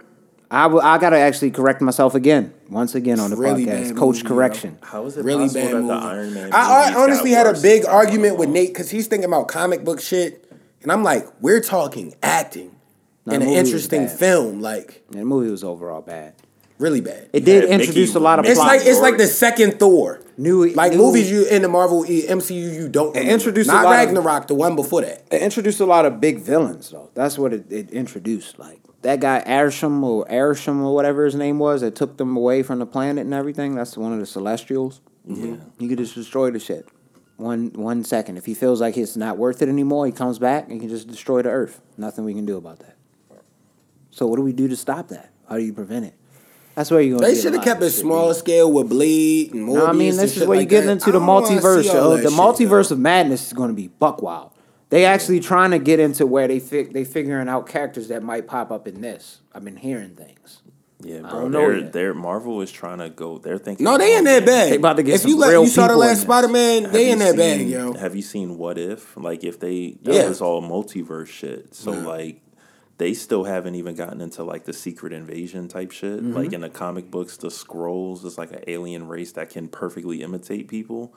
I, 0.54 0.62
w- 0.64 0.82
I 0.82 0.98
gotta 0.98 1.18
actually 1.18 1.50
correct 1.50 1.80
myself 1.80 2.14
again, 2.14 2.54
once 2.70 2.94
again 2.94 3.18
on 3.20 3.30
the 3.30 3.36
Really 3.36 3.66
podcast. 3.66 3.88
bad 3.88 3.96
Coach 3.96 4.16
movie, 4.16 4.28
correction. 4.28 4.78
How 4.82 5.04
is 5.06 5.16
it 5.16 5.24
really 5.24 5.48
bad 5.48 5.68
that 5.68 5.74
movie. 5.74 5.86
the 5.88 5.92
Iron 5.94 6.34
Man? 6.34 6.50
I, 6.52 6.90
I 6.90 6.94
honestly 6.94 7.30
had 7.32 7.46
a 7.46 7.60
big 7.60 7.84
argument 7.86 8.38
with 8.38 8.48
Nate 8.48 8.68
because 8.68 8.90
he's 8.90 9.06
thinking 9.08 9.26
about 9.26 9.48
comic 9.48 9.84
book 9.84 10.00
shit, 10.00 10.50
and 10.82 10.92
I'm 10.92 11.02
like, 11.02 11.26
we're 11.40 11.60
talking 11.60 12.14
acting 12.22 12.74
No, 13.26 13.34
in 13.34 13.42
an 13.42 13.48
interesting 13.48 14.06
film, 14.08 14.60
like 14.60 15.02
And 15.10 15.20
the 15.20 15.24
movie 15.24 15.50
was 15.50 15.64
overall 15.64 16.02
bad. 16.02 16.34
really 16.78 17.00
bad. 17.00 17.30
It 17.32 17.44
did 17.44 17.62
had 17.68 17.80
introduce 17.80 18.10
Mickey- 18.10 18.18
a 18.18 18.22
lot 18.22 18.38
of 18.38 18.44
It's 18.44 18.54
plot. 18.54 18.68
like 18.68 18.80
it's 18.86 19.00
like 19.00 19.16
the 19.16 19.26
second 19.26 19.78
Thor. 19.80 20.20
New- 20.36 20.66
like 20.70 20.92
new- 20.92 20.98
movies 20.98 21.30
you 21.30 21.46
in 21.46 21.62
the 21.62 21.68
Marvel 21.68 22.04
E- 22.10 22.26
MCU 22.28 22.54
you 22.74 22.88
don't 22.88 23.14
remember. 23.14 23.32
introduced 23.32 23.70
a 23.70 23.72
not 23.72 23.84
lot 23.84 23.92
of- 24.00 24.06
Ragnarok, 24.08 24.48
the 24.48 24.54
one 24.54 24.74
before 24.76 25.02
that. 25.02 25.22
it 25.30 25.42
introduced 25.42 25.78
a 25.80 25.86
lot 25.86 26.04
of 26.06 26.20
big 26.20 26.40
villains 26.40 26.90
though. 26.90 27.10
That's 27.14 27.38
what 27.38 27.52
it, 27.52 27.70
it 27.70 27.90
introduced. 27.90 28.58
Like 28.58 28.80
that 29.04 29.20
guy 29.20 29.42
Arishem 29.46 30.02
or 30.02 30.26
Arishem 30.26 30.82
or 30.82 30.94
whatever 30.94 31.24
his 31.24 31.34
name 31.34 31.58
was 31.58 31.80
that 31.82 31.94
took 31.94 32.16
them 32.16 32.36
away 32.36 32.62
from 32.62 32.80
the 32.80 32.86
planet 32.86 33.24
and 33.24 33.32
everything. 33.32 33.74
That's 33.74 33.96
one 33.96 34.12
of 34.12 34.18
the 34.18 34.26
Celestials. 34.26 35.00
Yeah. 35.26 35.56
He 35.78 35.88
could 35.88 35.98
just 35.98 36.14
destroy 36.14 36.50
the 36.50 36.58
shit. 36.58 36.88
One 37.36 37.70
one 37.74 38.04
second. 38.04 38.36
If 38.36 38.46
he 38.46 38.54
feels 38.54 38.80
like 38.80 38.96
it's 38.96 39.16
not 39.16 39.38
worth 39.38 39.62
it 39.62 39.68
anymore, 39.68 40.06
he 40.06 40.12
comes 40.12 40.38
back 40.38 40.68
and 40.68 40.80
can 40.80 40.88
just 40.88 41.08
destroy 41.08 41.42
the 41.42 41.50
earth. 41.50 41.80
Nothing 41.96 42.24
we 42.24 42.34
can 42.34 42.46
do 42.46 42.56
about 42.56 42.80
that. 42.80 42.96
So 44.10 44.26
what 44.26 44.36
do 44.36 44.42
we 44.42 44.52
do 44.52 44.68
to 44.68 44.76
stop 44.76 45.08
that? 45.08 45.32
How 45.48 45.56
do 45.56 45.62
you 45.62 45.72
prevent 45.72 46.06
it? 46.06 46.14
That's 46.74 46.90
where 46.90 47.00
you're 47.00 47.18
gonna 47.18 47.32
They 47.32 47.40
should 47.40 47.54
have 47.54 47.64
kept 47.64 47.82
it 47.82 47.90
small 47.90 48.32
scale 48.34 48.70
with 48.70 48.88
Blade 48.88 49.52
and 49.52 49.68
Morbius. 49.68 49.74
No, 49.74 49.86
I 49.86 49.92
mean 49.92 50.16
this 50.16 50.36
is 50.36 50.46
where 50.46 50.58
like 50.58 50.68
getting 50.68 50.86
that. 50.86 50.92
into 50.94 51.12
the 51.12 51.18
I 51.18 51.20
don't 51.20 51.26
wanna 51.26 51.46
see 51.46 51.54
multiverse. 51.54 51.76
the 51.76 51.82
shit, 51.82 52.32
multiverse 52.32 52.88
though. 52.88 52.94
of 52.94 53.00
madness 53.00 53.46
is 53.46 53.52
going 53.52 53.68
to 53.68 53.74
be 53.74 53.88
buck 53.88 54.22
wild. 54.22 54.50
They 54.94 55.06
actually 55.06 55.40
trying 55.40 55.72
to 55.72 55.80
get 55.80 55.98
into 55.98 56.24
where 56.24 56.46
they 56.46 56.60
fi- 56.60 56.84
they 56.84 57.02
figuring 57.02 57.48
out 57.48 57.66
characters 57.68 58.06
that 58.08 58.22
might 58.22 58.46
pop 58.46 58.70
up 58.70 58.86
in 58.86 59.00
this. 59.00 59.40
I've 59.52 59.64
been 59.64 59.76
hearing 59.76 60.14
things. 60.14 60.62
Yeah, 61.00 61.16
I 61.18 61.30
bro. 61.30 61.30
don't 61.40 61.50
know 61.50 61.68
They're, 61.72 61.90
they're 61.90 62.14
Marvel 62.14 62.60
is 62.60 62.70
trying 62.70 62.98
to 62.98 63.10
go. 63.10 63.38
They're 63.38 63.58
thinking. 63.58 63.82
No, 63.82 63.98
they 63.98 64.16
in 64.16 64.22
that 64.22 64.46
bag. 64.46 64.70
They 64.70 64.76
about 64.76 64.98
to 64.98 65.02
get 65.02 65.16
if 65.16 65.22
some 65.22 65.30
you 65.32 65.36
let, 65.38 65.50
real 65.50 65.64
you 65.64 65.68
saw 65.68 65.88
the 65.88 65.96
last. 65.96 66.22
Spider 66.22 66.46
Man, 66.46 66.92
they 66.92 67.06
you 67.08 67.12
in 67.14 67.18
their 67.18 67.36
bag, 67.36 67.66
yo. 67.68 67.94
Have 67.94 68.14
you 68.14 68.22
seen 68.22 68.56
What 68.56 68.78
If? 68.78 69.16
Like 69.16 69.42
if 69.42 69.58
they 69.58 69.96
that 70.02 70.14
Yeah. 70.14 70.28
was 70.28 70.40
all 70.40 70.62
multiverse 70.62 71.26
shit. 71.26 71.74
So 71.74 71.90
like 71.90 72.40
they 72.98 73.14
still 73.14 73.42
haven't 73.42 73.74
even 73.74 73.96
gotten 73.96 74.20
into 74.20 74.44
like 74.44 74.64
the 74.64 74.72
secret 74.72 75.12
invasion 75.12 75.66
type 75.66 75.90
shit. 75.90 76.18
Mm-hmm. 76.20 76.34
Like 76.34 76.52
in 76.52 76.60
the 76.60 76.70
comic 76.70 77.10
books, 77.10 77.36
the 77.36 77.48
Skrulls 77.48 78.24
is 78.24 78.38
like 78.38 78.52
an 78.52 78.62
alien 78.68 79.08
race 79.08 79.32
that 79.32 79.50
can 79.50 79.66
perfectly 79.66 80.22
imitate 80.22 80.68
people. 80.68 81.16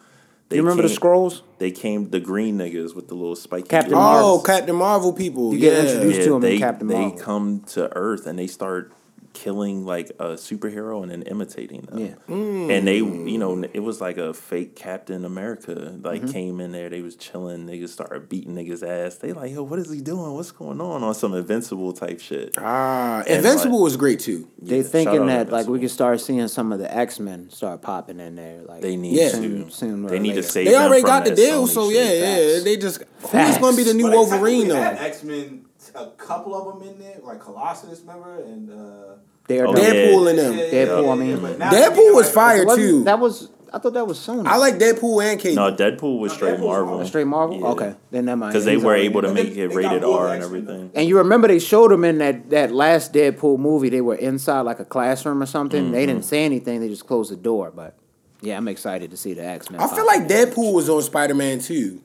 They 0.49 0.57
you 0.57 0.61
remember 0.63 0.87
the 0.87 0.93
Skrulls? 0.93 1.41
They 1.59 1.71
came 1.71 2.09
the 2.09 2.19
green 2.19 2.57
niggas 2.57 2.95
with 2.95 3.09
the 3.09 3.15
little 3.15 3.35
spiky. 3.35 3.67
Captain. 3.67 3.93
Marvel. 3.93 4.29
Oh, 4.29 4.41
Captain 4.41 4.75
Marvel 4.75 5.11
people. 5.11 5.53
You 5.53 5.59
get 5.59 5.73
yeah. 5.73 5.91
introduced- 5.91 6.21
to 6.23 6.35
'em 6.35 6.35
in 6.35 6.41
they, 6.41 6.57
Captain 6.57 6.87
they 6.87 7.11
come 7.11 7.61
to 7.67 7.95
Earth 7.95 8.25
and 8.25 8.39
they 8.39 8.47
start 8.47 8.93
killing 9.37 9.85
like 9.85 10.09
a 10.19 10.29
superhero 10.33 11.03
and 11.03 11.11
then 11.11 11.21
imitating 11.23 11.81
them. 11.81 11.99
Yeah. 11.99 12.15
And 12.27 12.87
they, 12.87 12.97
you 12.97 13.37
know, 13.37 13.63
it 13.71 13.81
was 13.81 14.01
like 14.01 14.17
a 14.17 14.33
fake 14.33 14.75
Captain 14.75 15.23
America. 15.25 15.95
Like 16.01 16.17
Mm-hmm. 16.23 16.31
came 16.31 16.59
in 16.61 16.71
there, 16.71 16.89
they 16.89 17.01
was 17.01 17.15
chilling. 17.15 17.67
Niggas 17.67 17.89
started 17.89 18.27
beating 18.27 18.55
niggas 18.55 18.81
ass. 18.81 19.17
They 19.17 19.33
like, 19.33 19.51
yo, 19.51 19.61
what 19.61 19.77
is 19.77 19.91
he 19.91 20.01
doing? 20.01 20.33
What's 20.33 20.51
going 20.51 20.81
on? 20.81 21.03
On 21.03 21.13
some 21.13 21.35
Invincible 21.35 21.93
type 21.93 22.19
shit. 22.19 22.55
Ah, 22.57 23.19
And, 23.19 23.27
Invincible 23.37 23.77
like- 23.79 23.83
was 23.83 23.97
great 23.97 24.19
too. 24.19 24.47
They 24.59 24.77
Yeah, 24.77 24.81
shout 24.83 24.91
thinking 24.91 25.21
out 25.21 25.27
that 25.27 25.51
like 25.51 25.67
we 25.67 25.75
Invincible. 25.75 25.79
could 25.81 25.91
start 25.91 26.21
seeing 26.21 26.47
some 26.47 26.71
of 26.71 26.79
the 26.79 26.91
X 26.95 27.19
Men 27.19 27.49
start 27.51 27.81
popping 27.83 28.19
in 28.19 28.35
there. 28.35 28.61
Like 28.67 28.81
They 28.81 28.95
need 28.95 29.13
Yeah. 29.15 29.29
to. 29.29 29.35
Soon- 29.37 29.69
sooner 29.69 30.09
they 30.09 30.19
need 30.19 30.29
later. 30.29 30.41
to 30.41 30.47
save. 30.47 30.65
They 30.65 30.71
them 30.71 30.83
already 30.83 31.01
from 31.01 31.09
got 31.09 31.25
the 31.25 31.35
deal, 31.35 31.67
Sony 31.67 31.69
so 31.69 31.91
shit. 31.91 31.95
yeah, 32.19 32.37
yeah. 32.39 32.51
Facts. 32.53 32.63
They 32.63 32.77
just 32.77 33.03
who's 33.21 33.57
gonna 33.59 33.77
be 33.77 33.83
the 33.83 33.93
new 33.93 34.03
But 34.07 34.13
Wolverine 34.13 34.67
though? 34.69 34.75
X 34.81 35.23
Men, 35.23 35.65
a 35.97 36.11
couple 36.17 36.55
of 36.55 36.79
them 36.79 36.87
in 36.89 36.99
there, 36.99 37.17
like 37.23 37.39
Colossus, 37.39 38.01
remember, 38.01 38.39
and 38.41 38.69
uh, 38.71 39.15
Daredevil. 39.47 39.79
Oh, 39.79 39.83
yeah. 39.83 39.93
Deadpool 39.93 40.29
and 40.29 40.39
them. 40.39 40.53
Deadpool, 40.53 41.11
I 41.11 41.15
mean. 41.15 41.39
but 41.41 41.59
Deadpool 41.59 41.95
you 41.97 42.15
was 42.15 42.25
like, 42.27 42.33
fire 42.35 42.65
Wasn't- 42.65 42.87
too. 42.87 43.03
That 43.03 43.19
was 43.19 43.49
I 43.73 43.79
thought 43.79 43.93
that 43.95 44.07
was 44.07 44.17
Sony. 44.17 44.47
I 44.47 44.55
like 44.55 44.75
Deadpool 44.75 45.21
and 45.29 45.39
Cable. 45.41 45.55
No, 45.69 45.75
Deadpool 45.75 46.19
was 46.19 46.31
No, 46.31 46.35
straight 46.37 46.51
Deadpool's 46.55 46.61
Marvel. 46.61 46.85
Marvel. 46.87 47.05
straight 47.07 47.27
Marvel. 47.27 47.59
Yeah. 47.59 47.65
Okay, 47.67 47.95
then 48.11 48.23
never 48.25 48.37
mind. 48.37 48.53
Because 48.53 48.63
they 48.63 48.77
were 48.77 48.95
able 48.95 49.21
to 49.23 49.33
make 49.33 49.55
they- 49.55 49.61
it 49.63 49.69
they 49.69 49.75
rated 49.75 50.03
R 50.05 50.29
and 50.33 50.41
everything. 50.43 50.91
And 50.95 51.07
you 51.07 51.17
remember 51.17 51.49
they 51.49 51.59
showed 51.59 51.91
them 51.91 52.05
in 52.05 52.19
that, 52.19 52.49
that 52.51 52.71
last 52.71 53.11
Deadpool 53.13 53.59
movie. 53.59 53.89
They 53.89 53.99
were 53.99 54.15
inside 54.15 54.61
like 54.61 54.79
a 54.79 54.85
classroom 54.85 55.43
or 55.43 55.45
something. 55.45 55.91
They 55.91 55.99
Mm-hmm. 56.03 56.07
didn't 56.07 56.25
say 56.25 56.45
anything. 56.45 56.79
They 56.79 56.87
just 56.87 57.05
closed 57.07 57.29
the 57.29 57.35
door. 57.35 57.71
But 57.75 57.95
yeah, 58.41 58.55
I'm 58.55 58.69
excited 58.69 59.11
to 59.11 59.17
see 59.17 59.33
the 59.33 59.43
X 59.43 59.69
Men. 59.69 59.81
I 59.81 59.87
feel 59.93 60.05
like 60.05 60.27
Deadpool 60.29 60.73
was 60.73 60.87
on 60.89 61.01
Spider 61.01 61.35
Man 61.35 61.59
too. 61.59 62.01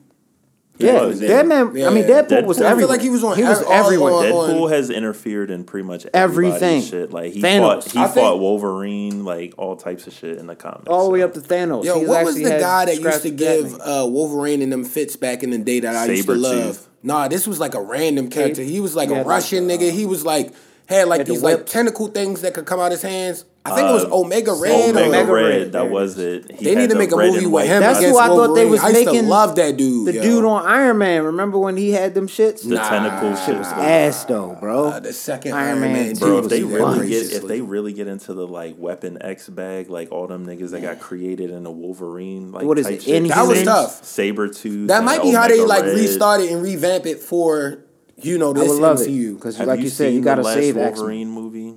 Yeah, 0.79 1.03
was, 1.05 1.21
yeah. 1.21 1.39
I 1.39 1.43
mean, 1.43 1.75
Yeah. 1.75 1.89
Deadpool, 1.91 2.45
was 2.45 2.57
Deadpool- 2.57 2.65
I 2.65 2.77
feel 2.77 2.87
like 2.87 3.01
he 3.01 3.09
was 3.09 3.23
on 3.23 3.35
He 3.37 3.43
was 3.43 3.61
all- 3.61 3.71
everywhere. 3.71 4.13
on- 4.13 4.23
Deadpool 4.25 4.71
has 4.71 4.89
interfered 4.89 5.51
in 5.51 5.63
pretty 5.63 5.87
much 5.87 6.05
Everything. 6.13 6.81
Shit. 6.81 7.11
Like 7.11 7.33
he 7.33 7.41
Thanos. 7.41 7.83
fought, 7.83 7.91
he 7.91 7.99
I 7.99 8.03
fought 8.07 8.13
think- 8.13 8.41
Wolverine, 8.41 9.23
like 9.25 9.53
all 9.57 9.75
types 9.75 10.07
of 10.07 10.13
shit 10.13 10.37
in 10.37 10.47
the 10.47 10.55
comics. 10.55 10.87
all 10.87 11.05
the 11.05 11.11
way 11.11 11.21
up 11.21 11.33
to 11.35 11.39
Thanos. 11.39 11.83
Yo, 11.83 11.99
He's 11.99 12.07
what 12.07 12.25
was 12.25 12.35
the 12.35 12.43
guy 12.49 12.85
that 12.85 12.99
used 12.99 13.21
to 13.21 13.29
give 13.29 13.73
uh, 13.81 14.05
Wolverine 14.09 14.61
and 14.61 14.71
them 14.71 14.83
fits 14.83 15.15
back 15.15 15.43
in 15.43 15.51
the 15.51 15.57
day 15.59 15.79
that 15.81 15.95
I 15.95 16.05
used 16.05 16.27
to 16.27 16.33
Sabretooth. 16.33 16.41
love? 16.41 16.87
Nah, 17.03 17.27
this 17.27 17.47
was 17.47 17.59
like 17.59 17.75
a 17.75 17.81
random 17.81 18.29
character. 18.29 18.63
He 18.63 18.79
was 18.79 18.95
like 18.95 19.09
Yeah, 19.09 19.17
a 19.17 19.19
like, 19.19 19.27
Russian 19.27 19.67
nigga. 19.67 19.91
He 19.91 20.05
was 20.05 20.25
like 20.25 20.53
had 20.87 21.07
like 21.07 21.19
Had 21.19 21.27
the 21.27 21.31
these 21.33 21.41
like 21.43 21.65
tentacle 21.65 22.07
things 22.07 22.41
that 22.41 22.53
could 22.53 22.65
come 22.65 22.79
out 22.79 22.91
his 22.91 23.01
hands. 23.01 23.45
I 23.65 23.75
think 23.75 23.89
it 23.89 23.93
was 23.93 24.03
Omega 24.05 24.51
Red. 24.53 24.89
Omega, 24.89 24.99
or, 24.99 25.07
Omega 25.07 25.33
Red, 25.33 25.43
Red, 25.45 25.71
that 25.71 25.89
was 25.89 26.17
it. 26.19 26.51
He 26.51 26.65
they 26.65 26.75
need 26.75 26.89
to 26.89 26.95
the 26.95 26.99
make 26.99 27.13
a 27.13 27.15
movie 27.15 27.45
with 27.45 27.65
him 27.65 27.79
That's 27.79 27.99
who 28.03 28.17
I 28.17 28.27
thought 28.27 28.53
they 28.55 28.65
Wolverine. 28.65 28.69
was 28.71 28.81
I 28.81 28.89
used 28.89 28.99
to 29.05 29.05
making 29.13 29.29
love 29.29 29.55
that 29.55 29.77
dude. 29.77 30.07
The 30.07 30.13
yo. 30.15 30.21
dude 30.21 30.43
on 30.45 30.65
Iron 30.65 30.97
Man, 30.97 31.23
remember 31.23 31.57
when 31.57 31.77
he 31.77 31.91
had 31.91 32.13
them 32.13 32.27
shits? 32.27 32.67
The 32.67 32.75
tentacle 32.75 33.33
shit 33.37 33.57
was 33.57 33.67
Ass 33.67 34.25
though, 34.25 34.57
bro. 34.59 34.89
Uh, 34.89 34.99
the 34.99 35.13
second 35.13 35.53
Iron 35.53 35.67
Iron, 35.77 35.79
Man 35.79 35.93
Man, 35.93 36.15
Bro, 36.15 36.35
was 36.41 36.45
if 36.47 36.49
they 36.49 36.61
fun. 36.61 36.71
really 36.99 37.09
get 37.09 37.31
if 37.31 37.47
they 37.47 37.61
really 37.61 37.93
get 37.93 38.07
into 38.07 38.33
the 38.33 38.45
like 38.45 38.75
Weapon 38.77 39.17
X 39.21 39.47
bag, 39.47 39.89
like 39.89 40.11
all 40.11 40.27
them 40.27 40.45
niggas 40.45 40.71
that 40.71 40.81
got 40.81 40.99
created 40.99 41.49
in 41.49 41.63
the 41.63 41.71
Wolverine, 41.71 42.51
like 42.51 42.65
What 42.65 42.77
is 42.79 42.87
it, 42.87 43.03
shit, 43.03 43.29
That 43.29 43.47
was 43.47 43.63
tough. 43.63 44.03
Saber 44.03 44.49
tooth. 44.49 44.89
that 44.89 45.05
might 45.05 45.21
be 45.21 45.31
how 45.31 45.47
they 45.47 45.61
like 45.61 45.85
restarted 45.85 46.49
and 46.51 46.61
revamp 46.61 47.05
it 47.05 47.19
for 47.19 47.82
you 48.17 48.37
know 48.37 48.51
I 48.51 48.53
this 48.53 48.69
would 48.69 48.81
love 48.81 49.01
it 49.01 49.09
MCU. 49.09 49.35
because, 49.35 49.59
like 49.59 49.79
you, 49.79 49.85
you 49.85 49.89
said, 49.89 50.13
you 50.13 50.21
gotta 50.21 50.41
the 50.41 50.47
last 50.47 50.55
save 50.57 50.77
X. 50.77 50.97
Wolverine 50.99 51.29
movie, 51.29 51.75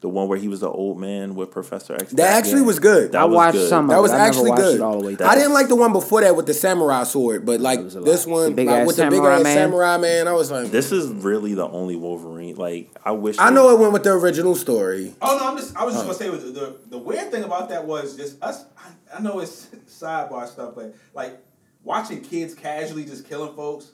the 0.00 0.08
one 0.08 0.28
where 0.28 0.38
he 0.38 0.48
was 0.48 0.60
the 0.60 0.68
old 0.70 0.98
man 0.98 1.34
with 1.34 1.50
Professor 1.50 1.94
X. 1.94 2.12
That 2.12 2.36
actually 2.36 2.62
was 2.62 2.78
good. 2.78 3.12
That 3.12 3.22
I 3.22 3.24
was 3.24 3.34
watched 3.34 3.54
good. 3.58 3.68
some 3.68 3.84
of 3.86 3.90
That 3.90 3.98
it. 3.98 4.02
was 4.02 4.12
I 4.12 4.16
never 4.18 4.28
actually 4.28 4.50
good. 4.52 4.74
it 4.76 4.80
all 4.80 4.98
the 5.00 5.06
way 5.06 5.14
through. 5.16 5.26
I 5.26 5.34
didn't 5.34 5.52
like 5.52 5.68
the 5.68 5.76
one 5.76 5.92
before 5.92 6.20
that 6.22 6.36
with 6.36 6.46
the 6.46 6.54
samurai 6.54 7.04
sword, 7.04 7.44
but 7.44 7.60
like 7.60 7.80
was 7.80 7.94
a 7.96 8.00
lot. 8.00 8.06
this 8.06 8.26
one 8.26 8.54
big 8.54 8.66
like, 8.68 8.86
with 8.86 8.96
the 8.96 9.04
big 9.04 9.12
samurai 9.14 9.36
ass 9.36 9.42
man. 9.44 9.56
samurai 9.56 9.96
man, 9.98 10.28
I 10.28 10.32
was 10.32 10.50
like, 10.50 10.70
This 10.70 10.92
is 10.92 11.08
really 11.10 11.54
the 11.54 11.66
only 11.68 11.96
Wolverine. 11.96 12.56
Like 12.56 12.90
I 13.04 13.12
wish. 13.12 13.36
I 13.38 13.50
know 13.50 13.70
it 13.74 13.78
went 13.78 13.92
with 13.92 14.04
the 14.04 14.12
original 14.12 14.54
story. 14.54 15.14
Oh 15.22 15.36
no, 15.38 15.48
I'm 15.50 15.56
just 15.56 15.76
I 15.76 15.84
was 15.84 15.94
just 15.94 16.06
gonna 16.06 16.16
say 16.18 16.30
the, 16.30 16.50
the 16.52 16.76
the 16.90 16.98
weird 16.98 17.30
thing 17.30 17.44
about 17.44 17.68
that 17.70 17.84
was 17.86 18.16
just 18.16 18.42
us. 18.42 18.64
I, 18.78 19.16
I 19.16 19.20
know 19.20 19.40
it's 19.40 19.66
sidebar 19.88 20.46
stuff, 20.48 20.74
but 20.74 20.94
like 21.14 21.38
watching 21.84 22.20
kids 22.22 22.54
casually 22.54 23.04
just 23.04 23.26
killing 23.28 23.54
folks 23.54 23.90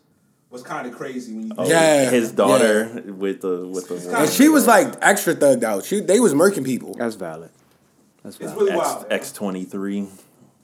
was 0.50 0.62
kind 0.62 0.86
of 0.86 0.94
crazy 0.94 1.34
when 1.34 1.46
you. 1.48 1.52
Oh, 1.58 1.68
Yeah, 1.68 2.08
his 2.10 2.32
daughter 2.32 3.02
with 3.06 3.40
the 3.40 3.66
with 3.66 3.88
the 3.88 4.16
And 4.18 4.30
she 4.30 4.48
was 4.48 4.66
like 4.66 4.94
extra 5.02 5.34
thugged 5.34 5.62
out. 5.64 5.84
She 5.84 6.00
they 6.00 6.20
was 6.20 6.34
murking 6.34 6.64
people. 6.64 6.94
That's 6.94 7.16
valid. 7.16 7.50
That's 8.22 8.36
It's 8.36 8.52
valid. 8.52 8.58
really 8.58 8.72
X 8.72 8.78
wild. 8.78 9.06
X 9.10 9.32
twenty 9.32 9.64
three. 9.64 10.08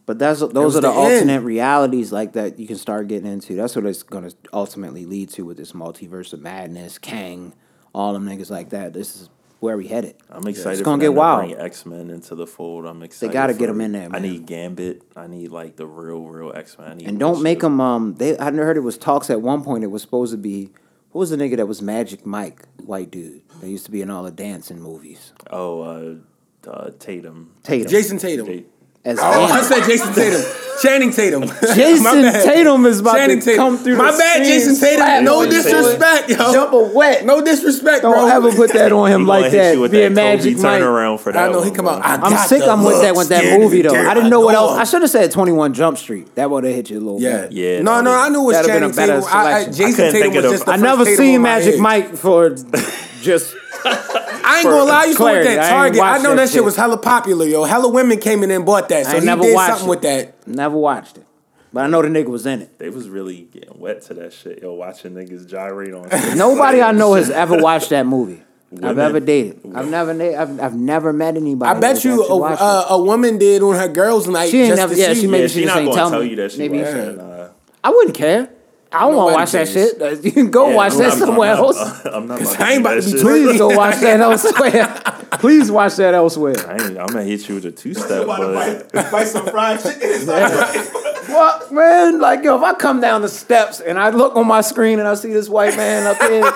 But 0.04 0.18
that's 0.18 0.40
those 0.40 0.76
are 0.76 0.80
the, 0.80 0.88
the 0.88 0.88
end. 0.88 0.96
alternate 0.98 1.40
realities 1.42 2.10
like 2.12 2.32
that 2.32 2.58
you 2.58 2.66
can 2.66 2.76
start 2.76 3.06
getting 3.08 3.30
into. 3.30 3.54
That's 3.54 3.76
what 3.76 3.86
it's 3.86 4.02
gonna 4.02 4.30
ultimately 4.52 5.06
lead 5.06 5.30
to 5.30 5.42
with 5.44 5.56
this 5.56 5.72
multiverse 5.72 6.32
of 6.32 6.40
madness, 6.40 6.98
Kang, 6.98 7.54
all 7.94 8.12
them 8.12 8.26
niggas 8.26 8.50
like 8.50 8.70
that. 8.70 8.92
This 8.92 9.14
is 9.14 9.28
where 9.62 9.76
we 9.76 9.86
headed. 9.86 10.16
I'm 10.28 10.44
excited. 10.48 10.72
It's 10.72 10.82
gonna 10.82 10.96
them 10.96 11.12
get 11.12 11.14
to 11.14 11.20
wild. 11.20 11.52
X 11.56 11.86
Men 11.86 12.10
into 12.10 12.34
the 12.34 12.48
fold. 12.48 12.84
I'm 12.84 13.00
excited. 13.04 13.30
They 13.30 13.32
gotta 13.32 13.52
get 13.52 13.60
get 13.60 13.68
'em 13.68 13.80
it. 13.80 13.84
in 13.84 13.92
there, 13.92 14.08
Man. 14.10 14.16
I 14.16 14.18
need 14.28 14.44
Gambit. 14.44 15.02
I 15.14 15.28
need 15.28 15.52
like 15.52 15.76
the 15.76 15.86
real, 15.86 16.22
real 16.22 16.52
X 16.52 16.76
Men. 16.78 17.00
And 17.04 17.16
don't 17.18 17.40
make 17.42 17.60
them. 17.60 17.80
Um, 17.80 18.14
they 18.14 18.36
I 18.38 18.50
heard 18.50 18.76
it 18.76 18.80
was 18.80 18.98
talks 18.98 19.30
at 19.30 19.40
one 19.40 19.62
point. 19.62 19.84
It 19.84 19.92
was 19.92 20.02
supposed 20.02 20.32
to 20.32 20.36
be. 20.38 20.70
What 21.12 21.20
was 21.20 21.30
the 21.30 21.36
nigga 21.36 21.58
that 21.58 21.68
was 21.68 21.80
Magic 21.80 22.26
Mike, 22.26 22.66
white 22.84 23.10
dude 23.12 23.42
that 23.60 23.68
used 23.68 23.84
to 23.84 23.92
be 23.92 24.02
in 24.02 24.10
all 24.10 24.24
the 24.24 24.30
dancing 24.32 24.80
movies? 24.80 25.32
Oh, 25.50 25.82
uh, 25.82 26.68
uh, 26.68 26.90
Tatum. 26.98 27.52
Tatum. 27.62 27.88
Jason 27.88 28.18
Tatum. 28.18 28.46
Tate- 28.46 28.68
As 29.04 29.18
Oh, 29.20 29.22
I 29.22 29.62
said 29.62 29.84
Jason 29.84 30.12
Tatum. 30.14 30.42
Channing 30.80 31.12
Tatum. 31.12 31.42
Jason 31.74 32.02
My 32.04 32.22
bad. 32.22 32.44
Tatum 32.44 32.86
is 32.86 33.00
about 33.00 33.14
Channing 33.16 33.38
to 33.40 33.44
Tatum. 33.44 33.58
come 33.58 33.78
through. 33.78 33.96
My 33.96 34.10
the 34.10 34.18
bad, 34.18 34.32
screen, 34.36 34.48
Jason 34.48 34.74
slap 34.74 34.98
Tatum. 34.98 35.24
No 35.24 35.46
disrespect, 35.48 36.28
yo. 36.30 36.36
foot, 36.36 36.52
Jump 36.52 36.72
a 36.72 36.82
wet. 36.94 37.24
No 37.24 37.44
disrespect, 37.44 38.02
Don't 38.02 38.12
bro. 38.14 38.26
ever 38.26 38.52
put 38.52 38.72
that 38.72 38.90
on 38.90 39.08
him 39.10 39.26
gonna 39.26 39.42
like 39.42 39.52
that. 39.52 39.74
you 39.74 39.80
with 39.80 39.90
Being 39.92 40.14
Magic 40.14 40.56
Kobe 40.56 40.62
Mike. 40.62 40.82
turnaround 40.82 41.20
for 41.20 41.30
that. 41.32 41.48
I 41.48 41.52
know 41.52 41.62
he 41.62 41.70
come 41.70 41.84
bro. 41.84 41.94
out. 41.94 42.04
I 42.04 42.14
I'm 42.16 42.48
sick. 42.48 42.62
I'm 42.62 42.82
with 42.84 43.00
that 43.02 43.14
with 43.14 43.28
that 43.28 43.58
movie 43.60 43.82
though. 43.82 43.94
I 43.94 44.14
didn't 44.14 44.30
know 44.30 44.40
what 44.40 44.52
know 44.52 44.68
else. 44.70 44.78
I 44.78 44.84
should 44.84 45.02
have 45.02 45.10
said 45.10 45.30
Twenty 45.30 45.52
One 45.52 45.72
Jump 45.74 45.98
Street. 45.98 46.34
That 46.36 46.50
would 46.50 46.64
have 46.64 46.74
hit 46.74 46.90
you 46.90 46.98
a 46.98 47.00
little 47.00 47.18
bit. 47.18 47.22
Yeah, 47.24 47.40
better. 47.42 47.52
Yeah, 47.54 47.82
No, 47.82 48.00
no, 48.00 48.12
I 48.12 48.28
knew 48.28 48.42
it 48.42 48.46
was 48.46 48.56
That'd 48.56 48.70
Channing 48.70 48.92
Tatum. 48.92 49.16
I, 49.16 49.18
I, 49.18 49.62
selection. 49.64 49.72
Jason 49.74 50.12
Tatum 50.12 50.34
was 50.34 50.44
of 50.46 50.50
just 50.52 50.64
the- 50.64 50.70
the 50.70 50.72
I 50.72 50.74
first 50.78 50.82
never 50.98 51.16
seen 51.16 51.42
Magic. 51.42 51.78
Mike 51.80 52.16
for 52.16 52.50
just. 53.22 53.54
I 53.84 54.58
ain't 54.58 54.64
gonna 54.68 54.84
lie, 54.84 55.02
I 55.02 55.04
used 55.06 55.18
to 55.18 55.24
work 55.24 55.46
at 55.46 55.58
I 55.58 55.68
Target. 55.70 56.00
I, 56.00 56.10
watched 56.12 56.22
know 56.24 56.30
that 56.30 56.36
that 56.36 56.46
shit 56.48 56.54
shit. 56.54 56.64
was 56.64 56.76
hella 56.76 56.98
popular, 56.98 57.46
yo. 57.46 57.64
Hella 57.64 57.88
women 57.88 58.18
came 58.18 58.42
in 58.42 58.50
and 58.50 58.64
bought 58.66 58.88
that, 58.90 59.00
I 59.06 59.10
so 59.10 59.10
ain't 59.14 59.20
he 59.20 59.26
never 59.26 59.42
did 59.42 59.54
watched 59.54 59.68
something 59.78 59.86
it. 59.86 59.90
with 59.90 60.02
that. 60.02 60.46
Never 60.48 60.76
watched 60.76 61.16
it, 61.18 61.26
but 61.72 61.84
I 61.84 61.86
know 61.88 62.02
the 62.02 62.08
nigga 62.08 62.26
was 62.28 62.46
in 62.46 62.62
it. 62.62 62.78
They 62.78 62.90
was 62.90 63.08
really 63.08 63.48
getting 63.52 63.78
wet 63.78 64.02
to 64.02 64.14
that 64.14 64.32
shit. 64.32 64.62
Yo, 64.62 64.74
watching 64.74 65.12
niggas 65.14 65.48
gyrate 65.48 65.94
on. 65.94 66.08
stage. 66.10 66.36
Nobody 66.36 66.80
I 66.82 66.92
know 66.92 67.14
has 67.14 67.30
ever 67.44 67.58
watched 67.58 67.90
that 67.90 68.06
movie. 68.06 68.42
I've 68.82 68.98
ever 68.98 69.20
dated. 69.20 69.60
I've 69.74 69.90
never. 69.90 70.12
I've, 70.12 70.58
I've 70.60 70.74
never 70.74 71.12
met 71.12 71.36
anybody. 71.36 71.76
I 71.76 71.78
bet 71.78 72.04
you 72.04 72.24
a, 72.24 72.40
uh, 72.42 72.86
a 72.90 73.02
woman 73.02 73.36
did 73.36 73.62
on 73.62 73.74
her 73.74 73.88
girls' 73.88 74.26
night. 74.26 74.48
She 74.50 74.60
ain't 74.60 74.68
just 74.70 74.78
never- 74.78 74.94
to 74.94 75.00
yeah, 75.00 75.12
see. 75.12 75.20
she 75.20 75.26
made- 75.26 75.40
yeah, 75.42 75.46
she 75.48 75.60
she 75.60 75.64
not 75.66 75.74
gonna 75.74 75.92
tell 75.94 76.10
tell 76.10 76.20
me. 76.22 76.30
you 76.30 76.36
that 76.36 76.52
she 76.52 76.58
Maybe- 76.58 76.78
watched 76.78 76.90
Yeah. 76.96 77.02
it. 77.02 77.16
Nah. 77.18 77.42
it. 77.44 77.50
I 77.84 77.90
wouldn't 77.90 78.16
care. 78.16 78.48
I 78.94 79.00
don't 79.00 79.12
No 79.12 79.16
want 79.18 79.28
to 79.30 79.32
one 79.32 79.34
watch 79.34 79.52
that 79.52 79.68
shit. 79.68 80.24
You 80.24 80.32
can 80.32 80.50
go 80.50 80.68
Yeah, 80.70 80.74
watch 80.76 80.92
I'm 80.92 80.98
that 80.98 81.08
not- 81.08 81.18
somewhere 81.18 81.50
I'm 81.52 81.56
not- 81.56 81.64
else. 81.76 82.06
I'm 82.06 82.26
not 82.26 82.40
about 82.42 82.60
I 82.60 82.72
ain't 82.72 82.80
about 82.80 82.94
to 82.94 83.00
do 83.00 83.06
be 83.06 83.12
that 83.12 83.18
shit. 83.18 83.26
tweaking. 83.26 83.46
Please 83.48 83.58
go 83.58 83.68
watch 83.76 83.96
that 84.00 84.20
elsewhere. 84.28 85.38
Please 85.38 85.70
watch 85.70 85.96
that 85.96 86.14
elsewhere. 86.14 86.54
I 86.68 86.72
ain't, 86.74 86.98
I'm 86.98 87.06
gonna 87.06 87.22
hit 87.24 87.48
you 87.48 87.54
with 87.56 87.64
a 87.66 87.72
two 87.72 87.94
step, 87.94 88.24
About 88.24 88.38
but 88.38 88.92
bite, 88.92 89.10
bite 89.10 89.24
some 89.28 89.46
fried 89.46 89.80
chicken. 89.82 90.00
It's 90.02 91.28
What 91.28 91.72
man? 91.72 92.20
Like 92.20 92.44
yo, 92.44 92.56
if 92.56 92.62
I 92.62 92.74
come 92.74 93.00
down 93.00 93.22
the 93.22 93.28
steps 93.28 93.80
and 93.80 93.98
I 93.98 94.10
look 94.10 94.36
on 94.36 94.46
my 94.46 94.60
screen 94.60 94.98
and 94.98 95.08
I 95.08 95.14
see 95.14 95.32
this 95.32 95.48
white 95.48 95.76
man 95.76 96.06
up 96.06 96.18
here 96.22 96.52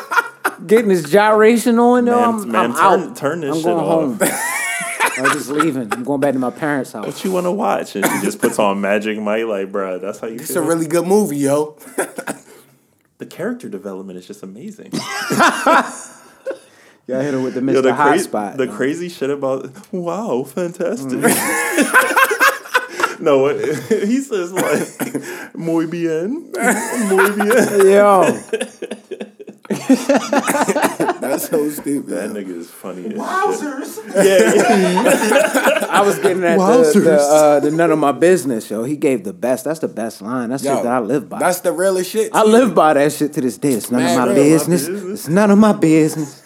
getting 0.67 0.91
his 0.91 1.05
gyration 1.11 1.79
on, 1.79 2.07
yo, 2.07 2.15
Man, 2.15 2.25
I'm, 2.29 2.51
man, 2.53 2.57
I'm 2.57 2.73
turn- 3.01 3.09
out. 3.11 3.17
turn 3.17 3.41
this 3.41 3.51
I'm 3.51 3.57
shit 3.57 3.65
going 3.65 4.21
off. 4.21 4.56
Home. 5.17 5.27
I'm 5.27 5.33
just 5.33 5.49
leaving. 5.51 5.93
I'm 5.93 6.05
going 6.05 6.21
back 6.21 6.33
to 6.35 6.39
my 6.39 6.51
parents' 6.51 6.93
house. 6.93 7.07
what 7.07 7.25
you 7.25 7.33
want 7.33 7.47
to 7.47 7.53
watch? 7.53 7.97
And 7.97 8.05
she 8.07 8.21
just 8.23 8.41
puts 8.41 8.59
on 8.59 8.81
Magic 8.81 9.19
Mike, 9.19 9.45
like, 9.45 9.73
bruh, 9.73 10.01
that's 10.01 10.21
how 10.21 10.29
you 10.29 10.37
It's 10.37 10.53
feel. 10.53 10.63
a 10.63 10.67
really 10.67 10.87
good 10.87 11.07
movie, 11.07 11.39
yo. 11.39 11.77
the 13.19 13.27
character 13.27 13.69
development 13.69 14.19
is 14.19 14.27
just 14.27 14.43
amazing. 14.43 14.93
Y'all 17.09 17.21
hit 17.21 17.35
her 17.35 17.41
with 17.41 17.55
the 17.55 17.61
Mr. 17.61 17.75
Yo, 17.75 17.81
the, 17.83 17.95
Hot 17.95 18.09
cra- 18.09 18.19
Spot. 18.19 18.57
the 18.57 18.67
crazy 18.67 19.09
shit 19.09 19.31
about 19.31 19.71
wow, 19.93 20.43
fantastic. 20.43 21.21
Mm. 21.21 23.21
no, 23.25 23.39
what, 23.39 23.61
he 23.61 24.21
says 24.21 24.53
like 24.53 25.55
muy 25.57 25.87
bien, 25.87 26.51
muy 26.53 27.31
bien. 27.31 27.87
Yo, 27.87 28.41
That's 31.21 31.49
so 31.49 31.69
stupid. 31.71 32.07
That 32.11 32.31
nigga 32.31 32.57
is 32.59 32.71
funny. 32.71 33.05
Wowzers. 33.11 33.99
Yeah, 34.15 34.55
yeah. 34.55 35.87
I 35.91 36.03
was 36.05 36.19
getting 36.19 36.45
at 36.45 36.57
the, 36.57 36.63
Wowzers. 36.63 37.05
the, 37.05 37.17
uh, 37.19 37.61
the 37.61 37.71
none 37.73 37.91
of 37.91 37.99
my 37.99 38.13
business, 38.13 38.71
yo. 38.71 38.85
He 38.85 38.97
gave 38.97 39.25
the 39.25 39.33
best. 39.33 39.65
That's 39.65 39.81
the 39.81 39.89
best 39.89 40.23
line. 40.23 40.51
That's 40.51 40.63
Yo, 40.63 40.75
shit 40.75 40.85
that 40.85 40.93
I 40.93 41.01
live 41.01 41.29
by. 41.29 41.39
That's 41.41 41.61
the 41.61 41.73
realest 41.73 42.11
shit. 42.11 42.33
I 42.35 42.45
live 42.45 42.75
by 42.75 42.95
that 42.95 43.13
shit 43.13 43.33
to 43.35 43.41
this 43.41 43.59
day. 43.59 43.73
It's 43.73 43.91
none 43.91 44.03
Mad 44.03 44.13
of 44.13 44.19
my 44.19 44.25
real. 44.35 44.35
business. 44.45 44.89
business. 44.89 45.21
It's 45.21 45.29
none 45.29 45.51
of 45.51 45.59
my 45.59 45.73
business. 45.73 46.43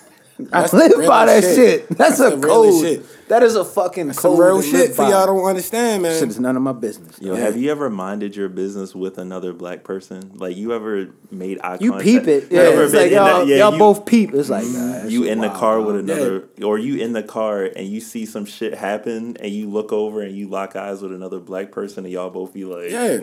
I 0.53 0.61
That's 0.61 0.73
the 0.73 0.79
live 0.79 1.07
by 1.09 1.27
that 1.27 1.43
shit. 1.43 1.55
shit. 1.57 1.89
That's, 1.91 2.19
That's 2.19 2.35
a 2.35 2.41
code. 2.41 2.81
shit. 2.83 3.29
That 3.29 3.43
is 3.45 3.55
a 3.55 3.65
fucking 3.65 4.13
Some 4.15 4.33
code. 4.33 4.41
real 4.41 4.63
shit 4.63 4.95
for 4.95 5.03
y'all 5.09 5.27
don't 5.27 5.45
understand, 5.45 6.03
man. 6.03 6.19
Shit 6.19 6.31
is 6.31 6.41
none 6.41 6.57
of 6.57 6.63
my 6.63 6.73
business. 6.73 7.17
Yo, 7.21 7.35
Yeah. 7.35 7.41
have 7.43 7.57
you 7.57 7.71
ever 7.71 7.89
minded 7.89 8.35
your 8.35 8.49
business 8.49 8.93
with 8.95 9.19
another 9.19 9.53
black 9.53 9.85
person? 9.85 10.33
Like 10.35 10.57
you 10.57 10.73
ever 10.75 11.11
made 11.31 11.61
eye 11.63 11.79
You 11.81 11.91
contact? 11.93 12.05
peep 12.05 12.27
it. 12.29 12.51
You 12.51 12.59
Yeah, 12.59 12.63
ever 12.65 12.83
it's 12.85 12.93
been 12.93 13.03
like 13.03 13.11
in 13.13 13.17
y'all, 13.17 13.39
that- 13.39 13.47
yeah, 13.47 13.57
y'all 13.59 13.73
you- 13.73 13.79
both 13.79 14.05
peep. 14.05 14.35
It's 14.35 14.49
like, 14.51 14.65
nah, 14.67 14.93
that 15.03 15.11
you 15.11 15.23
shit 15.23 15.33
in 15.33 15.41
the 15.41 15.49
car 15.51 15.79
dog. 15.79 15.87
with 15.87 15.97
another, 15.97 16.45
or 16.65 16.77
you 16.79 16.97
in 16.97 17.13
the 17.13 17.23
car 17.23 17.63
and 17.65 17.87
you 17.87 18.01
see 18.01 18.27
some 18.27 18.45
shit 18.45 18.75
happen, 18.75 19.37
and 19.39 19.53
you 19.53 19.69
look 19.71 19.93
over 19.93 20.23
and 20.23 20.37
you 20.37 20.49
lock 20.49 20.75
eyes 20.75 21.01
with 21.01 21.13
another 21.13 21.39
black 21.39 21.71
person, 21.71 22.05
and 22.05 22.13
y'all 22.13 22.31
both 22.31 22.53
be 22.53 22.65
like, 22.65 22.91
Yeah. 22.91 23.21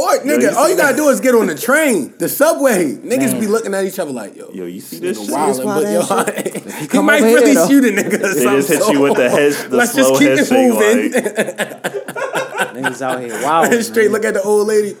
Or 0.00 0.14
you 0.16 0.20
nigga, 0.22 0.54
all 0.54 0.68
you 0.68 0.76
gotta 0.76 0.94
that? 0.94 1.02
do 1.02 1.08
is 1.08 1.20
get 1.20 1.34
on 1.34 1.46
the 1.46 1.54
train, 1.54 2.14
the 2.18 2.28
subway. 2.28 2.94
Niggas 2.96 3.38
be 3.40 3.46
looking 3.46 3.74
at 3.74 3.84
each 3.84 3.98
other 3.98 4.12
like, 4.12 4.34
yo, 4.36 4.50
Yo, 4.52 4.64
you 4.66 4.80
see 4.80 4.98
this 4.98 5.18
this 5.18 5.28
nigga 5.30 5.56
shit? 5.56 5.64
wildin', 5.64 6.44
but 6.54 6.64
yo, 6.64 6.72
he 6.80 6.86
come 6.88 7.06
might 7.06 7.20
over 7.20 7.28
here, 7.28 7.36
really 7.40 7.54
though. 7.54 7.68
shoot 7.68 7.84
a 7.84 7.88
nigga. 7.88 8.22
Or 8.22 8.34
They 8.34 8.44
just 8.44 8.68
hit 8.68 8.82
so 8.82 8.92
you 8.92 9.00
with 9.00 9.16
the 9.16 9.30
head, 9.30 9.52
the 9.70 9.76
Let's 9.76 9.92
slow 9.92 10.18
just 10.18 10.20
keep 10.20 10.28
head 10.30 10.38
it 10.38 10.50
moving. 10.50 11.12
like, 11.12 12.74
Niggas 12.74 13.02
out 13.02 13.20
here 13.20 13.42
wild. 13.42 13.84
Straight 13.84 14.10
look 14.10 14.24
at 14.24 14.34
the 14.34 14.42
old 14.42 14.66
lady. 14.68 14.96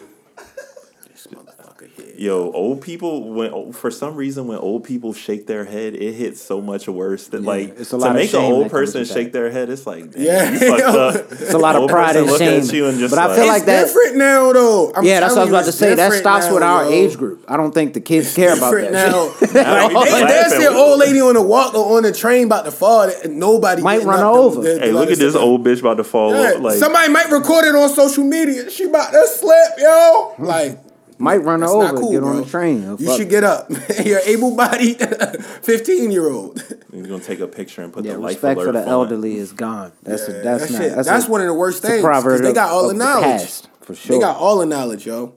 This 2.20 2.28
motherfucker. 2.28 2.30
Yo, 2.30 2.52
old 2.52 2.80
people 2.82 3.32
when 3.32 3.72
for 3.72 3.90
some 3.90 4.14
reason 4.14 4.46
when 4.46 4.58
old 4.58 4.84
people 4.84 5.12
shake 5.14 5.46
their 5.46 5.64
head, 5.64 5.94
it 5.94 6.12
hits 6.12 6.40
so 6.40 6.60
much 6.60 6.86
worse 6.88 7.28
than 7.28 7.44
like 7.44 7.70
it's 7.78 7.88
a 7.88 7.90
to 7.90 7.96
lot 7.96 8.10
of 8.10 8.16
make 8.16 8.32
an 8.34 8.40
old 8.40 8.70
person 8.70 9.04
shake 9.04 9.32
their 9.32 9.50
head. 9.50 9.70
It's 9.70 9.86
like, 9.86 10.10
damn, 10.12 10.22
Yeah. 10.22 10.52
you 10.60 10.74
up. 10.74 11.14
It's 11.32 11.54
a 11.54 11.58
lot 11.58 11.76
of 11.76 11.88
pride 11.88 12.14
person 12.14 12.22
and 12.22 12.30
look 12.30 12.38
shame. 12.38 12.60
at 12.62 12.72
you 12.72 12.86
and 12.88 12.98
just 12.98 13.14
but 13.14 13.18
I 13.30 13.34
feel 13.34 13.46
like- 13.46 13.50
like 13.60 13.64
that. 13.66 13.86
Different 13.86 14.16
now 14.16 14.52
though. 14.52 14.92
I'm 14.94 15.04
yeah, 15.04 15.20
that's 15.20 15.32
what 15.34 15.40
I 15.40 15.44
was 15.44 15.50
about 15.50 15.64
to 15.64 15.72
say. 15.72 15.94
That 15.94 15.96
different 16.10 16.20
stops 16.20 16.50
with 16.52 16.62
our 16.62 16.84
yo. 16.84 16.90
age 16.90 17.16
group. 17.16 17.44
I 17.48 17.56
don't 17.56 17.72
think 17.72 17.94
the 17.94 18.00
kids 18.00 18.34
care 18.34 18.52
about 18.56 18.70
Different 18.70 18.92
that. 18.92 19.10
now. 19.10 19.32
shit. 19.38 19.54
like, 19.54 19.88
we 19.94 20.04
they, 20.10 20.26
there's 20.26 20.52
an 20.52 20.74
old 20.74 20.98
lady 21.00 21.20
on 21.20 21.34
the 21.34 21.42
walk 21.42 21.74
or 21.74 21.96
on 21.96 22.02
the 22.02 22.12
train 22.12 22.46
about 22.46 22.64
to 22.66 22.70
fall. 22.70 23.02
and 23.24 23.38
Nobody 23.38 23.82
Might 23.82 24.02
run 24.02 24.20
up 24.20 24.26
her 24.26 24.32
to- 24.32 24.38
over. 24.38 24.62
to- 24.62 24.74
to 24.78 24.80
Hey, 24.86 24.92
look 24.92 25.10
at 25.10 25.18
this 25.18 25.34
old 25.34 25.64
bitch 25.64 25.80
about 25.80 25.96
to 25.96 26.04
fall. 26.04 26.32
Like 26.60 26.76
somebody 26.78 27.10
might 27.10 27.30
record 27.30 27.64
it 27.64 27.74
on 27.74 27.88
social 27.88 28.24
media. 28.24 28.70
She 28.70 28.84
about 28.84 29.10
to 29.12 29.26
slip, 29.26 29.72
yo. 29.78 30.34
Like 30.38 30.78
Might 31.20 31.38
run 31.38 31.60
her 31.60 31.66
that's 31.66 31.72
over. 31.72 31.84
not 31.84 31.94
cool, 31.96 32.10
get 32.12 32.20
bro. 32.20 32.28
on 32.30 32.36
the 32.42 32.46
train. 32.46 32.82
You 32.82 32.96
fuck. 33.06 33.16
should 33.18 33.28
get 33.30 33.44
up. 33.44 33.70
You're 34.04 34.20
able-bodied, 34.24 34.98
fifteen-year-old. 35.62 36.60
he's 36.92 37.06
gonna 37.06 37.22
take 37.22 37.40
a 37.40 37.46
picture 37.46 37.82
and 37.82 37.92
put 37.92 38.04
Yeah, 38.04 38.14
the 38.14 38.18
life 38.20 38.34
respect 38.36 38.56
alert 38.58 38.66
for 38.66 38.72
the 38.72 38.82
on. 38.82 38.88
elderly 38.88 39.36
is 39.36 39.52
gone. 39.52 39.92
That's 40.02 40.28
a, 40.28 40.32
that's 40.32 40.66
that 40.68 40.72
not. 40.72 40.96
that's 40.96 41.08
that's 41.08 41.28
a, 41.28 41.30
one 41.30 41.40
of 41.42 41.46
the 41.46 41.54
worst 41.54 41.82
things. 41.82 41.92
a 41.92 41.96
things, 41.96 42.04
'cause 42.04 42.22
proverb 42.22 42.42
they 42.42 42.52
got 42.52 42.70
all 42.70 42.90
of 42.90 42.96
the 42.96 43.04
knowledge. 43.04 43.22
past, 43.40 43.68
for 43.82 43.94
sure. 43.94 44.16
They 44.16 44.20
got 44.20 44.36
all 44.36 44.58
the 44.58 44.66
knowledge, 44.66 45.06
yo. 45.06 45.34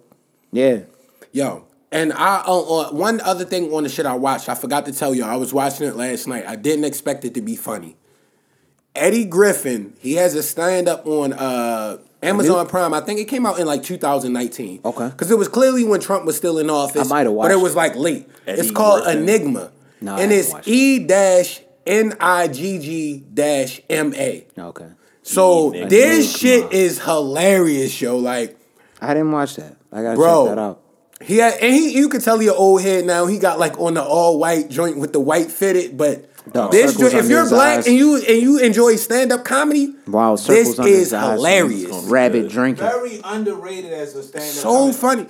yeah. 0.51 0.79
Yo, 1.31 1.65
And 1.91 2.13
I 2.13 2.43
uh, 2.45 2.59
uh, 2.59 2.91
one 2.91 3.19
other 3.21 3.43
thing 3.43 3.73
on 3.73 3.81
the 3.83 3.89
shit 3.89 4.05
I 4.05 4.13
watched, 4.13 4.49
I 4.49 4.53
forgot 4.55 4.85
to 4.85 4.91
tell 4.93 5.15
you. 5.15 5.23
I 5.23 5.35
was 5.35 5.51
watching 5.53 5.87
it 5.87 5.95
last 5.95 6.27
night. 6.27 6.45
I 6.47 6.55
didn't 6.55 6.85
expect 6.85 7.25
it 7.25 7.33
to 7.33 7.41
be 7.41 7.55
funny. 7.55 7.95
Eddie 8.95 9.25
Griffin, 9.25 9.95
he 9.99 10.13
has 10.13 10.35
a 10.35 10.43
stand 10.43 10.87
up 10.87 11.07
on 11.07 11.33
uh, 11.33 11.97
Amazon 12.23 12.67
Prime. 12.67 12.93
I 12.93 13.01
think 13.01 13.19
it 13.19 13.25
came 13.25 13.45
out 13.45 13.59
in 13.59 13.65
like 13.67 13.83
2019. 13.83 14.81
Okay. 14.83 15.09
Because 15.09 15.31
it 15.31 15.37
was 15.37 15.47
clearly 15.47 15.83
when 15.83 15.99
Trump 15.99 16.25
was 16.25 16.37
still 16.37 16.57
in 16.59 16.69
office. 16.69 17.09
I 17.09 17.15
might 17.15 17.25
have 17.25 17.33
watched. 17.33 17.49
But 17.49 17.57
it 17.57 17.61
was 17.61 17.75
like 17.75 17.95
late. 17.95 18.27
Eddie 18.47 18.61
it's 18.61 18.71
called 18.71 19.03
Griffin. 19.03 19.23
Enigma. 19.23 19.71
No, 20.01 20.17
and 20.17 20.31
it's. 20.31 20.53
E 20.65 20.99
dash 20.99 21.61
N 21.85 22.13
I 22.19 22.47
G 22.47 22.79
G 22.79 23.23
dash 23.33 23.81
M 23.89 24.13
A. 24.15 24.45
Okay. 24.57 24.89
So 25.21 25.69
Enigma. 25.71 25.89
this 25.89 26.37
shit 26.37 26.71
is 26.73 26.99
hilarious, 27.03 28.01
yo. 28.01 28.17
Like, 28.17 28.57
I 29.01 29.13
didn't 29.13 29.31
watch 29.31 29.55
that. 29.55 29.77
I 29.91 30.01
gotta 30.01 30.15
Bro. 30.15 30.45
check 30.47 30.55
that 30.55 30.61
out. 30.61 30.81
he 31.21 31.37
had, 31.37 31.53
and 31.61 31.73
he 31.73 31.93
you 31.97 32.09
could 32.09 32.21
tell 32.21 32.39
he 32.39 32.47
an 32.47 32.53
old 32.57 32.81
head 32.81 33.05
now. 33.05 33.27
He 33.27 33.37
got 33.39 33.59
like 33.59 33.79
on 33.79 33.93
the 33.93 34.03
all 34.03 34.39
white 34.39 34.69
joint 34.69 34.97
with 34.97 35.13
the 35.13 35.19
white 35.19 35.51
fitted, 35.51 35.97
but 35.97 36.29
Dark 36.51 36.71
this 36.71 36.93
circles 36.93 37.11
joint, 37.13 37.23
if 37.23 37.29
you're 37.29 37.47
black 37.49 37.79
eyes. 37.79 37.87
and 37.87 37.95
you 37.95 38.17
and 38.17 38.41
you 38.41 38.59
enjoy 38.59 38.95
stand 38.97 39.31
up 39.31 39.45
comedy, 39.45 39.93
Wow, 40.07 40.35
this 40.35 40.45
circles 40.45 40.79
under 40.79 40.91
is 40.91 40.97
his 40.99 41.13
eyes. 41.13 41.33
hilarious. 41.37 42.03
Rabbit 42.05 42.41
Good. 42.43 42.51
drinking. 42.51 42.85
Very 42.85 43.21
underrated 43.23 43.93
as 43.93 44.15
a 44.15 44.23
stand-up. 44.23 44.49
So 44.51 44.69
comic. 44.69 44.95
funny. 44.95 45.27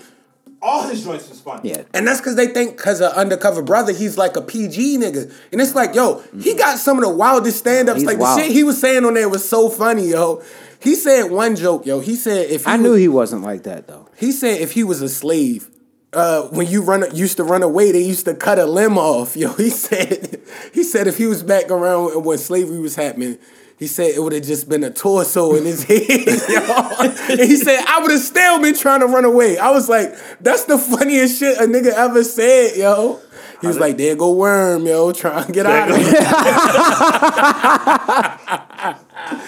All 0.62 0.88
his 0.88 1.04
joints 1.04 1.30
is 1.30 1.42
funny. 1.42 1.72
Yeah. 1.72 1.84
And 1.94 2.08
that's 2.08 2.22
because 2.22 2.36
they 2.38 2.48
think 2.48 2.78
because 2.78 3.02
of 3.02 3.12
Undercover 3.14 3.62
Brother, 3.62 3.92
he's 3.92 4.18
like 4.18 4.38
a 4.38 4.42
PG 4.42 4.98
nigga. 4.98 5.32
And 5.52 5.60
it's 5.60 5.76
like, 5.76 5.94
yo, 5.94 6.20
he 6.42 6.52
mm-hmm. 6.52 6.58
got 6.58 6.78
some 6.80 6.98
of 6.98 7.04
the 7.04 7.10
wildest 7.14 7.58
stand 7.60 7.90
ups. 7.90 8.04
Like 8.04 8.18
wild. 8.18 8.40
the 8.40 8.44
shit 8.44 8.52
he 8.54 8.64
was 8.64 8.80
saying 8.80 9.04
on 9.04 9.14
there 9.14 9.28
was 9.28 9.48
so 9.48 9.68
funny, 9.70 10.08
yo. 10.08 10.42
He 10.80 10.96
said 10.96 11.32
one 11.32 11.56
joke, 11.58 11.86
yo. 11.86 12.00
He 12.00 12.16
said 12.16 12.50
if 12.50 12.64
he 12.64 12.72
I 12.72 12.76
was- 12.78 12.82
knew 12.82 12.94
he 12.94 13.10
wasn't 13.10 13.42
like 13.44 13.64
that 13.64 13.88
though. 13.88 14.08
He 14.18 14.32
said 14.32 14.62
if 14.62 14.72
he 14.72 14.84
was 14.86 15.02
a 15.02 15.10
slave, 15.10 15.70
uh, 16.16 16.48
when 16.50 16.68
you 16.68 16.82
run 16.82 17.04
used 17.16 17.38
to 17.38 17.44
run 17.44 17.64
away, 17.64 17.92
they 17.92 18.02
used 18.02 18.26
to 18.26 18.34
cut 18.34 18.58
a 18.60 18.66
limb 18.66 18.98
off. 18.98 19.36
Yo, 19.38 19.54
he 19.54 19.70
said 19.70 20.42
he 20.74 20.84
said 20.84 21.08
if 21.08 21.18
he 21.18 21.28
was 21.28 21.44
back 21.44 21.70
around 21.70 22.24
when 22.24 22.38
slavery 22.38 22.80
was 22.80 22.96
happening, 22.96 23.38
he 23.78 23.88
said 23.88 24.12
it 24.16 24.22
would 24.22 24.34
have 24.34 24.44
just 24.44 24.70
been 24.70 24.84
a 24.84 24.92
torso 24.92 25.56
in 25.56 25.66
his 25.66 25.84
head. 25.84 26.08
yo. 26.08 26.88
And 27.30 27.40
he 27.40 27.56
said 27.56 27.84
I 27.88 28.00
would 28.02 28.12
have 28.12 28.22
still 28.22 28.62
been 28.62 28.76
trying 28.76 29.00
to 29.02 29.08
run 29.08 29.26
away. 29.26 29.58
I 29.58 29.72
was 29.72 29.90
like, 29.90 30.14
that's 30.40 30.66
the 30.66 30.78
funniest 30.78 31.40
shit 31.40 31.58
a 31.58 31.64
nigga 31.64 31.92
ever 31.92 32.24
said, 32.24 32.78
yo. 32.78 33.20
He 33.62 33.68
was 33.68 33.80
like, 33.80 33.96
there 33.96 34.16
go 34.18 34.34
worm, 34.34 34.86
yo, 34.86 35.14
trying 35.14 35.46
to 35.48 35.54
get 35.54 35.66
out 35.66 35.90
of 35.90 35.96
here. 35.96 36.20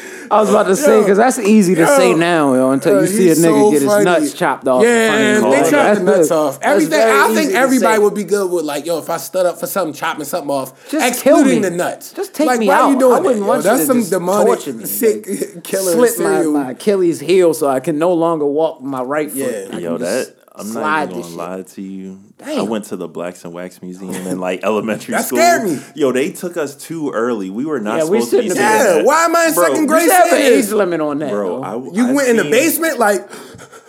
I 0.31 0.41
was 0.41 0.49
about 0.49 0.63
to 0.67 0.75
say 0.75 0.99
because 1.01 1.17
that's 1.17 1.39
easy 1.39 1.75
to 1.75 1.81
Yo. 1.81 1.97
say 1.97 2.13
now, 2.13 2.53
yo, 2.53 2.71
until 2.71 2.97
Uh, 2.97 3.01
you 3.01 3.07
see 3.07 3.29
a 3.29 3.35
nigga 3.35 3.41
so 3.41 3.71
get 3.71 3.81
his 3.81 3.91
funny. 3.91 4.05
nuts 4.05 4.33
chopped 4.33 4.67
off. 4.67 4.83
Yeah, 4.83 5.39
Funny 5.41 5.55
they 5.55 5.61
chop 5.63 5.71
That's 5.71 5.99
the 5.99 6.05
nuts 6.05 6.29
good. 6.29 6.31
off. 6.35 6.59
Everything. 6.61 6.99
I 7.01 7.33
think 7.33 7.51
everybody 7.53 7.99
would 8.01 8.13
be 8.13 8.23
good 8.23 8.51
with 8.51 8.65
like, 8.65 8.85
yo, 8.85 8.99
if 8.99 9.09
I 9.09 9.17
stood 9.17 9.45
up 9.45 9.59
for 9.59 9.67
something, 9.67 9.93
chopping 9.93 10.25
something 10.25 10.49
off, 10.49 10.89
Just 10.89 11.05
excluding 11.07 11.45
kill 11.45 11.55
me. 11.55 11.59
the 11.59 11.71
nuts. 11.71 12.13
Just 12.13 12.33
take 12.33 12.47
like, 12.47 12.59
me 12.59 12.67
why 12.67 12.75
out. 12.75 12.89
You 12.89 12.99
doing 12.99 13.13
I 13.15 13.19
wouldn't 13.19 13.39
that, 13.41 13.47
want 13.47 13.63
yo? 13.65 13.71
you 13.71 13.77
That's 13.77 13.81
to 13.81 13.85
some 13.87 13.97
just 13.99 14.11
demonic, 14.11 14.67
me, 14.75 14.85
sick 14.85 15.27
like, 15.27 15.63
killer 15.63 15.91
Slit 16.09 16.19
my, 16.19 16.41
my 16.43 16.71
Achilles 16.71 17.19
heel 17.19 17.53
so 17.53 17.67
I 17.67 17.79
can 17.79 17.97
no 17.97 18.13
longer 18.13 18.45
walk 18.45 18.81
with 18.81 18.89
my 18.89 19.01
right 19.01 19.29
foot. 19.31 19.37
Yeah. 19.71 19.77
Yo, 19.77 19.97
that 19.97 20.34
I'm 20.57 20.65
slide 20.65 21.09
not 21.09 21.09
even 21.09 21.17
this 21.21 21.35
gonna 21.35 21.55
lie 21.57 21.61
to 21.63 21.81
you. 21.81 22.19
I 22.45 22.61
went 22.63 22.85
to 22.85 22.95
the 22.95 23.07
Blacks 23.07 23.43
in 23.45 23.51
Wax 23.51 23.81
Museum 23.81 24.13
in 24.27 24.39
like 24.39 24.63
elementary 24.63 25.13
That 25.13 25.25
school. 25.25 25.37
scared 25.39 25.63
me. 25.63 25.79
Yo, 25.95 26.11
they 26.11 26.31
took 26.31 26.57
us 26.57 26.75
too 26.75 27.11
early. 27.11 27.49
We 27.49 27.65
were 27.65 27.79
not 27.79 27.97
Yeah, 27.97 28.03
we 28.05 28.19
supposed 28.21 28.31
to 28.31 28.37
be 28.37 28.43
shouldn't 28.49 28.57
seeing 28.57 28.67
have 28.69 28.85
Yeah, 28.87 28.93
that. 28.95 29.05
why 29.05 29.25
am 29.25 29.35
I 29.35 29.45
in 29.47 29.53
Bro, 29.53 29.63
second 29.65 29.85
grade? 29.87 30.03
You 30.03 30.11
have 30.11 30.33
an 30.33 30.41
age 30.41 30.69
limit 30.69 31.01
on 31.01 31.19
that, 31.19 31.29
Bro. 31.29 31.63
I, 31.63 31.75
You 31.93 32.07
I 32.07 32.11
went 32.13 32.29
in 32.29 32.37
the 32.37 32.43
basement, 32.45 32.99
like 32.99 33.29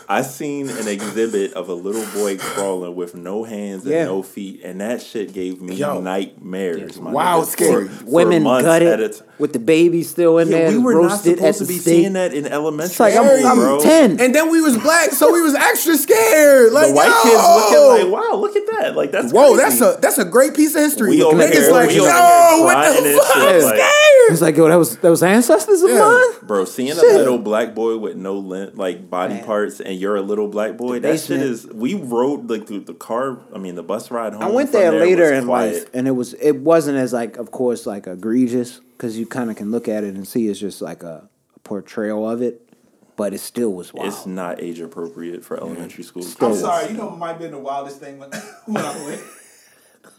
I 0.08 0.22
seen 0.22 0.68
an 0.68 0.86
exhibit 0.86 1.54
of 1.54 1.68
a 1.68 1.74
little 1.74 2.04
boy 2.14 2.36
crawling 2.38 2.94
with 2.94 3.14
no 3.16 3.42
hands 3.44 3.82
and 3.84 3.92
Yeah. 3.92 4.04
no 4.04 4.22
feet, 4.22 4.60
and 4.62 4.80
that 4.80 5.02
shit 5.02 5.32
gave 5.32 5.60
me 5.60 5.74
Yo. 5.74 6.00
nightmares. 6.00 7.00
my 7.00 7.10
Wow, 7.10 7.40
nigga, 7.42 7.46
scary. 7.46 7.88
for- 7.88 8.04
for 8.04 8.10
Women 8.10 8.42
months 8.44 8.68
at 8.68 8.80
gutted 8.80 9.12
t- 9.14 9.18
with 9.38 9.52
the 9.52 9.58
baby 9.58 10.02
still 10.02 10.38
in 10.38 10.48
Yeah, 10.48 10.58
there, 10.58 10.70
we 10.70 10.78
were 10.78 10.94
not 10.94 11.02
roasted 11.10 11.40
at 11.40 11.54
supposed 11.56 11.58
to 11.58 11.64
be 11.66 11.78
stake. 11.80 11.94
seeing 11.94 12.12
that 12.14 12.32
in 12.34 12.46
elementary 12.46 12.90
It's 12.92 13.00
like 13.00 13.14
school, 13.14 13.26
I'm, 13.28 13.46
I'm 13.46 13.56
bro. 13.58 13.80
ten. 13.80 14.20
and 14.20 14.34
then 14.34 14.50
we 14.50 14.60
was 14.60 14.76
black, 14.78 15.10
so 15.12 15.32
we 15.32 15.42
was 15.42 15.54
extra 15.54 15.96
scared. 15.96 16.72
Like 16.72 16.88
The 16.88 16.94
white 16.94 17.06
yo! 17.08 17.22
kids 17.22 17.42
looking 17.56 18.10
like, 18.12 18.22
wow, 18.22 18.36
look 18.36 18.56
at 18.56 18.66
that. 18.78 18.96
Like 18.96 19.10
that's 19.12 19.32
Whoa, 19.32 19.54
crazy. 19.56 19.78
that's 19.78 19.80
a 19.80 20.00
that's 20.00 20.18
a 20.18 20.24
great 20.24 20.54
piece 20.54 20.74
of 20.74 20.82
history. 20.82 21.10
We 21.10 21.22
over 21.22 21.36
Niggas 21.36 21.52
here- 21.52 21.72
like, 21.72 21.88
we 21.88 21.96
yo, 21.96 22.02
what 22.04 22.96
the 23.02 23.12
fuck? 23.18 23.34
shit, 23.34 23.42
I'm 23.42 23.62
like- 23.62 23.74
scared. 23.74 23.92
It's 24.28 24.40
like 24.42 24.56
yo, 24.56 24.68
that 24.68 24.76
was 24.76 24.96
that 24.96 25.10
was 25.10 25.22
ancestors 25.22 25.82
of 25.82 25.90
Yeah. 25.90 25.98
mine. 25.98 26.22
Bro, 26.46 26.64
seeing 26.66 26.94
Shit. 26.94 27.14
a 27.14 27.18
little 27.18 27.38
black 27.38 27.74
boy 27.74 27.96
with 27.96 28.16
no 28.16 28.34
limb, 28.34 28.70
like 28.76 29.08
body 29.10 29.34
Man. 29.34 29.44
parts, 29.44 29.80
and 29.80 29.95
you're 29.96 30.16
a 30.16 30.22
little 30.22 30.48
black 30.48 30.76
boy, 30.76 31.00
that 31.00 31.20
shit 31.20 31.40
is. 31.40 31.66
We 31.66 31.94
rode 31.94 32.48
like 32.48 32.66
through 32.66 32.80
the 32.80 32.94
car. 32.94 33.38
I 33.54 33.58
mean, 33.58 33.74
the 33.74 33.82
bus 33.82 34.10
ride 34.10 34.32
home. 34.32 34.42
I 34.42 34.50
went 34.50 34.70
from 34.70 34.80
there 34.80 34.92
later 34.92 35.32
in 35.32 35.46
quiet. 35.46 35.74
life, 35.74 35.94
and 35.94 36.06
it 36.06 36.12
was 36.12 36.34
it 36.34 36.56
wasn't 36.56 36.98
as 36.98 37.12
like, 37.12 37.36
of 37.36 37.50
course, 37.50 37.86
like 37.86 38.06
egregious 38.06 38.80
because 38.96 39.18
you 39.18 39.26
kind 39.26 39.50
of 39.50 39.56
can 39.56 39.70
look 39.70 39.88
at 39.88 40.04
it 40.04 40.14
and 40.14 40.26
see 40.26 40.48
it's 40.48 40.60
just 40.60 40.80
like 40.80 41.02
a, 41.02 41.28
a 41.54 41.58
portrayal 41.60 42.28
of 42.28 42.42
it, 42.42 42.68
but 43.16 43.34
it 43.34 43.40
still 43.40 43.72
was 43.72 43.92
wild. 43.92 44.08
It's 44.08 44.26
not 44.26 44.62
age 44.62 44.80
appropriate 44.80 45.44
for 45.44 45.58
elementary 45.58 46.04
school. 46.04 46.22
I'm 46.24 46.50
kids. 46.50 46.60
sorry, 46.60 46.88
you 46.90 46.96
know 46.96 47.06
what 47.06 47.18
might 47.18 47.28
have 47.30 47.38
been 47.38 47.50
the 47.52 47.58
wildest 47.58 48.00
thing 48.00 48.18
when, 48.18 48.30
when 48.66 48.84
I 48.84 49.04
went. 49.04 49.22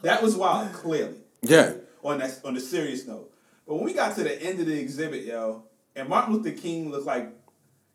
That 0.04 0.22
was 0.22 0.36
wild, 0.36 0.74
clearly. 0.74 1.18
Yeah. 1.42 1.74
On 2.04 2.20
that 2.20 2.40
on 2.46 2.54
the 2.54 2.60
serious 2.60 3.08
note. 3.08 3.32
But 3.68 3.76
when 3.76 3.84
we 3.84 3.94
got 3.94 4.16
to 4.16 4.24
the 4.24 4.42
end 4.42 4.60
of 4.60 4.66
the 4.66 4.80
exhibit, 4.80 5.26
yo, 5.26 5.64
and 5.96 6.08
Martin 6.08 6.36
Luther 6.36 6.52
King 6.52 6.90
looked 6.90 7.06
like 7.06 7.34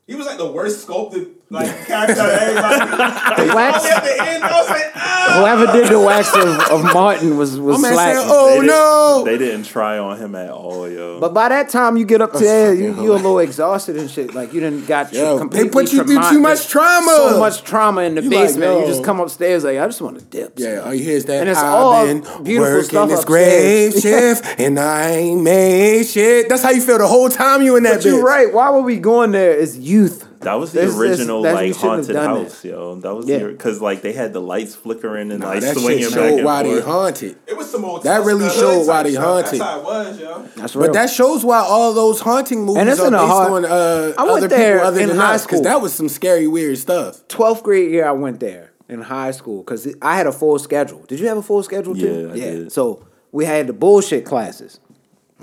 he 0.06 0.14
was 0.14 0.26
like 0.26 0.38
the 0.38 0.50
worst 0.50 0.82
sculpted 0.82 1.28
like 1.48 1.66
character 1.86 2.14
of 2.20 2.28
everybody. 2.30 3.50
Wax- 3.54 3.84
at 3.84 4.00
the 4.04 4.16
end, 4.26 4.42
I 4.42 4.60
was 4.60 4.70
like, 4.70 4.90
ah! 4.94 5.36
Whoever 5.38 5.66
did 5.72 5.88
the 5.92 6.00
wax 6.00 6.34
of, 6.34 6.48
of 6.72 6.94
Martin 6.94 7.36
was 7.36 7.58
was 7.60 7.80
My 7.80 7.90
man 7.90 7.98
said, 8.16 8.24
"Oh 8.26 8.46
They 8.48 8.54
didn't- 8.54 8.66
no!" 8.68 9.22
They 9.26 9.38
didn't 9.38 9.64
try 9.64 9.98
on 9.98 10.16
him 10.18 10.34
at 10.34 10.50
all, 10.50 10.88
yo. 10.88 11.20
But 11.20 11.34
by 11.34 11.50
that 11.50 11.68
time 11.68 11.96
you 11.98 12.04
get 12.06 12.20
up 12.22 12.32
to 12.32 12.38
there, 12.38 12.72
you, 12.74 12.88
fucking 12.90 13.04
you're 13.04 13.12
a 13.14 13.16
little 13.16 13.38
exhausted 13.38 13.96
and 13.96 14.10
shit. 14.10 14.34
Like 14.34 14.52
you 14.54 14.60
didn't 14.60 14.86
got 14.86 15.12
Yo, 15.12 15.34
they 15.34 15.38
completely 15.40 15.68
put 15.70 15.92
you 15.92 16.04
through 16.04 16.22
too 16.30 16.40
much 16.40 16.68
trauma. 16.68 17.14
So 17.30 17.38
much 17.38 17.62
trauma 17.62 18.02
in 18.02 18.14
the 18.14 18.22
You 18.22 18.30
like, 18.30 18.46
basement. 18.48 18.80
you 18.80 18.86
just 18.86 19.04
come 19.04 19.20
upstairs 19.20 19.62
like 19.64 19.78
I 19.78 19.86
just 19.86 20.00
want 20.00 20.18
to 20.18 20.24
dip. 20.24 20.54
Yeah, 20.58 20.78
all 20.86 20.94
you 20.94 21.04
hear 21.04 21.16
is 21.16 21.26
that 21.26 21.40
And 21.40 21.48
it's 21.50 21.58
I've 21.58 21.66
all 21.74 22.06
been 22.06 22.20
beautiful 22.42 22.72
working 22.76 22.82
stuff 22.88 23.08
this 23.10 23.24
grave 23.26 23.92
upstairs. 23.92 24.38
shift 24.40 24.54
and 24.60 24.80
I 24.80 25.10
ain't 25.10 25.42
made 25.42 26.04
shit. 26.06 26.48
That's 26.48 26.62
how 26.62 26.70
you 26.70 26.80
feel 26.80 26.98
the 26.98 27.06
whole 27.06 27.28
time 27.28 27.60
you 27.62 27.76
in 27.76 27.82
that 27.84 27.96
But 27.96 28.04
you're 28.06 28.24
right. 28.24 28.52
Why 28.52 28.70
were 28.70 28.80
we 28.82 28.96
going 28.98 29.32
there? 29.32 29.52
It's 29.58 29.76
youth. 29.92 30.26
that 30.40 30.54
was 30.58 30.72
the 30.72 30.80
This- 30.80 30.90
this- 30.90 30.98
original 31.00 31.42
that's- 31.42 31.62
we 31.62 31.68
like 31.72 31.76
haunted 31.80 32.14
done 32.14 32.42
house, 32.44 32.64
yo. 32.64 32.96
That 32.96 33.14
was 33.14 33.26
Yeah. 33.26 33.44
because 33.46 33.80
like 33.80 34.02
they 34.02 34.12
had 34.12 34.32
the 34.32 34.40
lights 34.40 34.74
flickering 34.74 35.30
and 35.30 35.40
Nah, 35.40 35.50
like 35.50 35.60
that 35.60 35.76
swinging 35.76 36.04
shit 36.04 36.10
back 36.10 36.18
showed 36.30 36.34
and 36.38 36.44
why 36.44 36.62
they 36.64 36.70
forth. 36.72 36.84
haunted. 36.84 37.36
It 37.46 37.56
was 37.56 37.70
some 37.70 37.84
old 37.84 38.02
That 38.02 38.24
really 38.24 38.44
Tusker 38.46 38.60
showed 38.60 38.86
why 38.88 39.02
they 39.04 39.14
haunted. 39.14 39.60
That's 39.60 39.62
how 39.62 39.78
it 39.78 39.84
was, 39.84 40.18
yo. 40.18 40.42
That's 40.56 40.74
real. 40.74 40.86
But 40.86 40.92
that 40.94 41.10
shows 41.10 41.44
why 41.44 41.58
all 41.58 41.92
those 41.92 42.20
haunting 42.20 42.64
movies 42.64 42.80
And 42.80 42.88
it's 42.88 42.98
are 43.00 43.06
in 43.06 43.12
based 43.12 43.24
hard- 43.24 43.52
on 43.52 43.64
uh, 43.66 44.12
I 44.18 44.22
went 44.24 44.36
other 44.38 44.48
there 44.48 44.74
people 44.78 44.86
other 44.88 45.00
in 45.00 45.08
than 45.10 45.18
high 45.18 45.34
us 45.34 45.42
because 45.42 45.58
school. 45.58 45.64
that 45.70 45.80
was 45.80 45.92
some 45.92 46.08
scary, 46.08 46.46
weird 46.48 46.78
stuff. 46.78 47.20
12th 47.28 47.62
grade 47.62 47.90
year 47.92 48.04
I 48.06 48.12
went 48.12 48.40
there 48.40 48.70
in 48.88 49.02
high 49.02 49.30
school 49.30 49.58
because 49.62 49.86
I 50.02 50.16
had 50.16 50.26
a 50.26 50.32
full 50.32 50.58
schedule. 50.58 51.02
Did 51.06 51.20
you 51.20 51.28
have 51.28 51.36
a 51.38 51.42
full 51.42 51.62
schedule 51.62 51.94
too? 51.94 52.26
Yeah, 52.28 52.32
I 52.32 52.36
did. 52.36 52.72
So 52.72 53.00
we 53.30 53.44
had 53.44 53.66
the 53.68 53.72
bullshit 53.72 54.24
classes. 54.24 54.80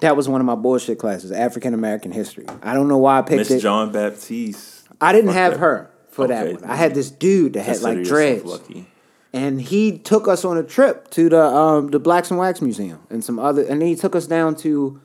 That 0.01 0.15
was 0.15 0.29
one 0.29 0.39
of 0.41 0.45
my 0.45 0.55
bullshit 0.55 0.97
classes, 0.97 1.31
African 1.31 1.73
American 1.73 2.11
history. 2.11 2.45
I 2.63 2.73
don't 2.73 2.87
know 2.87 2.97
why 2.97 3.19
I 3.19 3.21
picked 3.21 3.37
Miss 3.39 3.51
it. 3.51 3.55
Miss 3.55 3.63
John 3.63 3.91
Baptiste. 3.91 4.87
I 5.01 5.11
didn't 5.11 5.33
have 5.33 5.53
that. 5.53 5.59
her 5.59 5.91
for 6.09 6.27
that 6.27 6.45
Okay. 6.47 6.53
one. 6.55 6.63
I 6.65 6.75
had 6.75 6.93
this 6.95 7.11
dude 7.11 7.53
that 7.53 7.63
had 7.63 7.81
like 7.81 8.03
dreads. 8.03 8.43
Lucky. 8.45 8.87
and 9.33 9.61
he 9.61 9.97
took 9.97 10.27
us 10.27 10.43
on 10.45 10.57
a 10.57 10.63
trip 10.63 11.09
to 11.11 11.29
the 11.29 11.43
um, 11.43 11.87
the 11.89 11.99
Blacks 11.99 12.31
in 12.31 12.37
Wax 12.37 12.61
Museum 12.61 12.99
and 13.09 13.23
some 13.23 13.39
other, 13.39 13.61
and 13.63 13.81
then 13.81 13.87
he 13.87 13.95
took 13.95 14.15
us 14.15 14.25
down 14.27 14.55
to. 14.57 14.99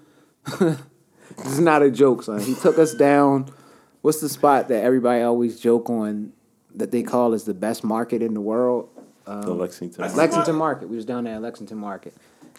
this 0.58 0.78
is 1.46 1.60
not 1.60 1.82
a 1.82 1.90
joke, 1.90 2.22
son. 2.22 2.40
He 2.40 2.54
took 2.54 2.78
us 2.78 2.94
down. 2.94 3.48
What's 4.02 4.20
the 4.20 4.28
spot 4.28 4.68
that 4.68 4.84
everybody 4.84 5.22
always 5.22 5.58
joke 5.58 5.88
on 5.88 6.32
that 6.74 6.90
they 6.90 7.02
call 7.02 7.32
is 7.32 7.44
the 7.44 7.54
best 7.54 7.82
market 7.84 8.22
in 8.22 8.34
the 8.34 8.40
world? 8.40 8.88
the 9.26 9.54
Lexington. 9.54 10.02
That's 10.02 10.16
Lexington 10.16 10.54
Market. 10.54 10.90
We 10.90 10.96
was 10.96 11.06
down 11.06 11.24
there 11.24 11.36
at 11.36 11.40
Lexington 11.40 11.78
Market. 11.78 12.12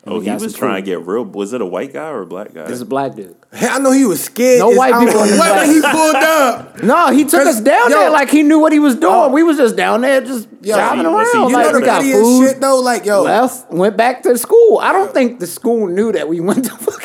Oh, 0.08 0.12
and 0.12 0.16
oh, 0.18 0.20
we 0.20 0.26
he 0.26 0.32
was 0.34 0.54
trying 0.54 0.84
food. 0.84 0.92
to 0.92 0.98
get 1.00 1.08
real. 1.08 1.26
Was 1.26 1.54
it 1.54 1.62
a 1.62 1.66
white 1.66 1.92
guy 1.94 2.10
or 2.10 2.22
a 2.22 2.26
black 2.28 2.54
guy? 2.54 2.66
It's 2.66 2.82
a 2.82 2.86
black 2.86 3.16
dude. 3.16 3.36
Hey, 3.52 3.68
I 3.68 3.80
know 3.80 3.92
he 3.92 4.06
was 4.06 4.24
scared. 4.24 4.60
No 4.60 4.72
as- 4.72 4.78
white 4.78 4.94
people 4.94 5.14
know 5.26 5.34
in 5.34 5.40
when 5.40 5.70
he 5.76 5.82
back. 5.82 5.96
pulled 5.96 6.16
up? 6.16 6.72
No, 6.84 7.12
he 7.12 7.24
took 7.26 7.48
us 7.48 7.60
down 7.62 7.90
yo. 7.90 7.98
there 7.98 8.10
like 8.12 8.30
he 8.30 8.44
knew 8.44 8.60
what 8.60 8.72
he 8.72 8.78
was 8.80 8.96
doing. 8.96 9.14
Oh. 9.14 9.30
we 9.30 9.42
was 9.42 9.58
just 9.58 9.76
down 9.76 10.02
there 10.02 10.22
just 10.22 10.48
Yo, 10.62 10.76
driving 10.76 11.12
was 11.12 11.32
he- 11.32 11.38
around. 11.40 11.50
you 11.50 11.56
like 11.56 11.66
know 11.68 11.74
we 11.74 11.80
the 11.80 11.86
got 11.86 11.98
funniest 11.98 12.22
food. 12.22 12.48
shit 12.50 12.62
though? 12.62 12.80
Like 12.82 13.06
yo, 13.06 13.24
left, 13.24 13.72
went 13.72 13.98
back 13.98 14.22
to 14.24 14.38
school. 14.38 14.78
I 14.80 14.92
don't 14.92 15.12
think 15.14 15.40
the 15.40 15.48
school 15.48 15.88
knew 15.88 16.12
that 16.12 16.28
we 16.28 16.40
went 16.50 16.66
to 16.66 16.72
fucking 16.72 17.05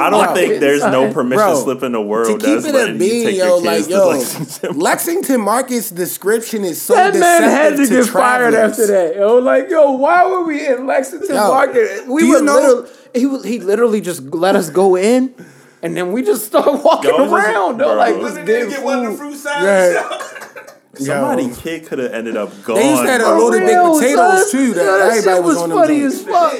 I 0.00 0.10
don't 0.10 0.24
Market, 0.24 0.34
think 0.34 0.60
there's 0.60 0.82
no 0.82 1.12
permission 1.12 1.44
Bro, 1.46 1.62
slip 1.62 1.82
in 1.82 1.92
the 1.92 1.98
to 1.98 2.04
world 2.04 2.40
keep 2.40 2.40
that's 2.40 2.64
it 2.66 2.70
a 2.74 2.78
letting 2.78 2.94
you 2.94 2.98
bean, 3.00 3.24
take 3.26 3.36
yo, 3.36 3.44
your 3.46 3.60
like 3.62 3.76
kids 3.78 3.88
yo, 3.88 3.98
to 4.00 4.06
Lexington. 4.18 4.78
Lexington 4.78 5.40
Market's 5.40 5.90
description 5.90 6.64
is 6.64 6.80
so 6.82 6.94
That 6.94 7.14
man 7.14 7.42
had 7.42 7.70
to 7.70 7.76
deceptive 7.78 8.04
get 8.06 8.12
fired 8.12 8.54
after 8.54 8.86
that. 8.86 9.16
Yo, 9.16 9.36
like, 9.38 9.70
yo, 9.70 9.92
why 9.92 10.24
were 10.26 10.44
we 10.44 10.66
in 10.66 10.86
Lexington 10.86 11.34
Yo, 11.34 11.48
Market? 11.48 12.06
We 12.06 12.28
were 12.28 12.36
you 12.38 12.42
know- 12.42 12.54
literally, 12.54 12.90
he 13.14 13.26
was, 13.26 13.44
he 13.44 13.60
literally 13.60 14.00
just 14.00 14.22
let 14.34 14.56
us 14.56 14.70
go 14.70 14.96
in, 14.96 15.34
and 15.82 15.96
then 15.96 16.12
we 16.12 16.22
just 16.22 16.46
started 16.46 16.72
walking 16.84 17.10
Yo, 17.10 17.32
around. 17.32 17.78
though, 17.78 17.84
bro. 17.86 17.94
like, 17.96 18.16
Was 18.16 18.34
just 18.34 18.46
Wasn't 18.48 18.70
get 18.70 18.82
one 18.82 19.04
of 19.06 19.12
the 19.12 19.18
fruit 19.18 19.36
salads? 19.36 19.94
Yeah. 19.94 20.40
Somebody 20.94 21.46
Yo. 21.46 21.54
kid 21.56 21.86
could 21.86 21.98
have 21.98 22.12
ended 22.12 22.36
up 22.36 22.50
gone. 22.62 22.76
They 22.76 22.88
used 22.90 23.02
to 23.02 23.08
have 23.08 23.20
a 23.20 23.24
bro. 23.24 23.38
loaded 23.38 23.60
baked 23.66 23.82
potatoes 23.82 24.50
son. 24.50 24.50
too. 24.52 24.74
That, 24.74 24.84
Yo, 24.84 24.98
that 24.98 25.10
everybody 25.10 25.36
shit 25.36 25.44
was, 25.44 25.54
was 25.56 25.62
on 25.64 25.70
funny 25.70 26.00
as 26.02 26.22
fuck. 26.24 26.54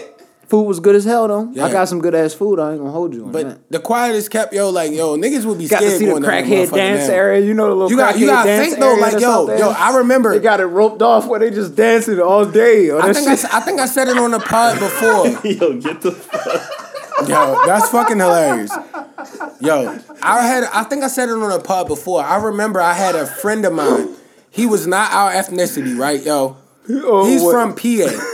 Food 0.49 0.63
was 0.65 0.79
good 0.81 0.95
as 0.95 1.05
hell 1.05 1.27
though. 1.29 1.51
Yeah. 1.53 1.65
I 1.67 1.73
got 1.73 1.89
some 1.89 2.01
good 2.01 2.15
ass 2.15 2.35
food. 2.35 2.59
I 2.61 2.71
ain't 2.73 2.79
gonna 2.81 2.91
hold 2.93 3.15
you 3.15 3.25
on 3.27 3.33
that. 3.33 3.45
But 3.47 3.71
the 3.71 3.79
quietest 3.81 4.31
kept, 4.31 4.53
yo, 4.53 4.71
like, 4.71 4.93
yo, 4.93 5.17
niggas 5.17 5.45
would 5.47 5.59
be 5.59 5.69
Got 5.69 5.79
scared 5.79 5.93
to 5.93 5.99
see 5.99 6.05
the 6.05 6.11
going 6.13 6.23
down 6.23 6.31
that 6.31 6.45
crackhead 6.45 6.75
dance 6.75 7.03
alley. 7.05 7.15
area. 7.15 7.41
You 7.47 7.55
know 7.55 7.67
the 7.69 7.75
little 7.75 7.91
You 7.91 7.97
got- 7.97 8.19
you 8.19 8.27
gotta 8.27 8.49
dance 8.49 8.69
think, 8.69 8.81
though, 8.81 8.95
like, 8.95 9.19
yo, 9.21 9.57
yo, 9.57 9.71
I 9.71 9.97
remember- 9.97 10.33
they 10.33 10.39
got 10.41 10.61
it 10.61 10.67
roped 10.67 11.01
off 11.03 11.27
where 11.27 11.41
they 11.41 11.51
just 11.51 11.75
dancing 11.75 12.21
all 12.21 12.45
day. 12.45 12.91
I 12.91 13.13
think 13.13 13.29
I, 13.29 13.35
shit- 13.37 13.45
s- 13.45 13.55
I 13.55 13.61
think 13.61 13.81
I 13.81 13.87
said 13.87 14.09
it 14.09 14.19
on 14.19 14.31
the 14.33 14.39
pod 14.41 14.79
before. 14.79 15.27
Yo, 15.51 15.81
get 15.81 16.01
the 16.03 16.13
fuck. 16.13 17.29
Yo, 17.29 17.59
that's 17.67 17.89
fucking 17.91 18.19
hilarious. 18.19 18.71
Yo, 19.61 19.99
I 20.23 20.47
had 20.47 20.65
I 20.75 20.83
think 20.85 21.05
I 21.05 21.09
said 21.09 21.29
it 21.29 21.33
on 21.33 21.49
the 21.49 21.61
pod 21.61 21.87
before. 21.89 22.23
I 22.23 22.37
remember 22.37 22.81
I 22.81 22.93
had 22.93 23.15
a 23.15 23.25
friend 23.27 23.65
of 23.65 23.73
mine. 23.73 24.09
He 24.51 24.67
was 24.67 24.87
not 24.87 25.13
our 25.13 25.33
ethnicity, 25.33 25.97
right, 25.99 26.23
yo? 26.23 26.57
Oh, 26.91 27.25
He's 27.25 27.41
what- 27.43 27.53
from 27.53 27.75
PA. 27.75 28.34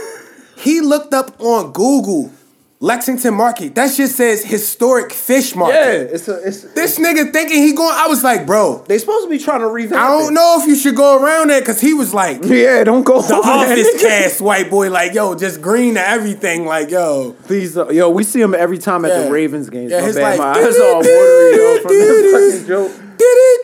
He 0.61 0.81
looked 0.81 1.13
up 1.13 1.39
on 1.41 1.71
Google 1.71 2.31
Lexington 2.79 3.35
Market. 3.35 3.75
That 3.75 3.91
shit 3.93 4.09
says 4.09 4.43
historic 4.43 5.13
fish 5.13 5.55
market. 5.55 5.75
Yeah, 5.75 6.15
it's 6.15 6.27
a, 6.27 6.47
it's. 6.47 6.61
This 6.73 6.97
nigga 6.97 7.31
thinking 7.31 7.61
he 7.61 7.73
going. 7.73 7.93
I 7.95 8.07
was 8.07 8.23
like, 8.23 8.47
bro, 8.47 8.83
they 8.87 8.97
supposed 8.97 9.25
to 9.25 9.29
be 9.29 9.37
trying 9.37 9.59
to 9.59 9.67
revamp. 9.67 10.01
I 10.01 10.07
don't 10.07 10.31
it. 10.31 10.33
know 10.33 10.57
if 10.59 10.67
you 10.67 10.75
should 10.75 10.95
go 10.95 11.21
around 11.23 11.49
there 11.51 11.61
because 11.61 11.79
he 11.79 11.93
was 11.93 12.11
like 12.13 12.39
Yeah, 12.43 12.83
don't 12.83 13.03
go 13.03 13.21
there. 13.21 13.37
office 13.43 14.01
cast 14.01 14.41
white 14.41 14.71
boy, 14.71 14.89
like 14.89 15.13
yo, 15.13 15.35
just 15.35 15.61
green 15.61 15.93
to 15.93 16.07
everything, 16.07 16.65
like 16.65 16.89
yo. 16.89 17.33
Please, 17.43 17.77
uh, 17.77 17.89
yo, 17.89 18.09
we 18.09 18.23
see 18.23 18.41
him 18.41 18.55
every 18.55 18.79
time 18.79 19.05
at 19.05 19.09
Yeah. 19.09 19.23
the 19.25 19.31
Ravens 19.31 19.69
games. 19.69 19.91
Yeah, 19.91 20.01
his 20.01 20.17
like, 20.17 20.39
my 20.39 20.45
eyes 20.53 20.79
all 20.79 20.95
watery 20.95 21.55
yo, 21.55 21.79
from 21.81 21.91
this 21.91 22.55
fucking 22.55 22.67
joke. 22.67 22.91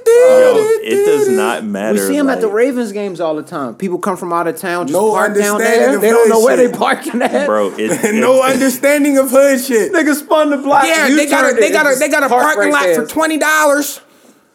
Yo, 0.07 0.55
it 0.83 1.05
does 1.05 1.29
not 1.29 1.63
matter. 1.65 1.93
We 1.93 1.99
see 1.99 2.15
him 2.17 2.29
at 2.29 2.41
the 2.41 2.47
Ravens 2.47 2.91
games 2.91 3.19
all 3.19 3.35
the 3.35 3.43
time. 3.43 3.75
People 3.75 3.99
come 3.99 4.17
from 4.17 4.31
out 4.33 4.47
of 4.47 4.57
town, 4.57 4.87
just 4.87 4.93
No 4.93 5.11
park 5.11 5.35
down 5.37 5.59
there. 5.59 5.95
of 5.95 6.01
They 6.01 6.09
don't 6.09 6.29
know 6.29 6.35
hood 6.39 6.45
where 6.45 6.57
shit. 6.57 6.71
they 6.71 6.77
parking 6.77 7.21
at. 7.21 7.45
bro. 7.45 7.73
It's 7.77 8.03
no 8.13 8.41
understanding 8.43 9.17
of 9.17 9.29
hood 9.29 9.59
shit. 9.61 9.91
Nigga 9.91 10.15
spun 10.15 10.49
the 10.49 10.57
block. 10.57 10.85
Yeah, 10.85 11.07
you 11.07 11.15
they 11.17 11.27
got 11.29 11.51
a 11.51 11.55
they 11.55 11.71
got 11.71 11.85
a 11.91 11.95
they 11.97 12.09
got 12.09 12.23
a 12.23 12.29
park 12.29 12.55
parking 12.55 12.73
right 12.73 12.95
lot 12.95 13.05
for 13.07 13.11
twenty 13.11 13.37
dollars. 13.37 14.01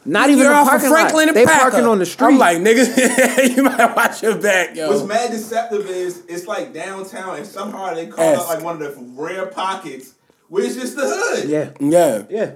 Not 0.05 0.30
even 0.30 0.42
You're 0.42 0.53
a 0.53 0.57
off 0.57 0.64
of 0.66 0.70
parking 0.70 0.88
Franklin 0.90 1.26
lot. 1.26 1.28
and 1.28 1.36
They 1.36 1.44
Paca. 1.46 1.61
parking 1.61 1.84
on 1.86 1.98
the 2.00 2.07
street. 2.07 2.26
I'm 2.26 2.36
like, 2.38 2.59
niggas, 2.59 3.57
you 3.57 3.62
might 3.62 3.94
watch 3.94 4.20
your 4.20 4.36
back, 4.36 4.74
yo. 4.74 4.88
What's 4.90 5.05
mad 5.05 5.30
deceptive 5.30 5.86
is 5.86 6.24
it's 6.28 6.48
like 6.48 6.72
downtown, 6.74 7.36
and 7.36 7.46
somehow 7.46 7.94
they 7.94 8.09
call 8.09 8.24
Ask. 8.24 8.40
out 8.40 8.48
like 8.48 8.64
one 8.64 8.80
of 8.82 8.96
the 8.96 9.00
rare 9.14 9.46
pockets 9.46 10.14
where 10.48 10.64
it's 10.64 10.74
just 10.74 10.96
the 10.96 11.03
hood. 11.07 11.48
yeah, 11.48 11.70
yeah, 11.78 12.22
yeah. 12.28 12.53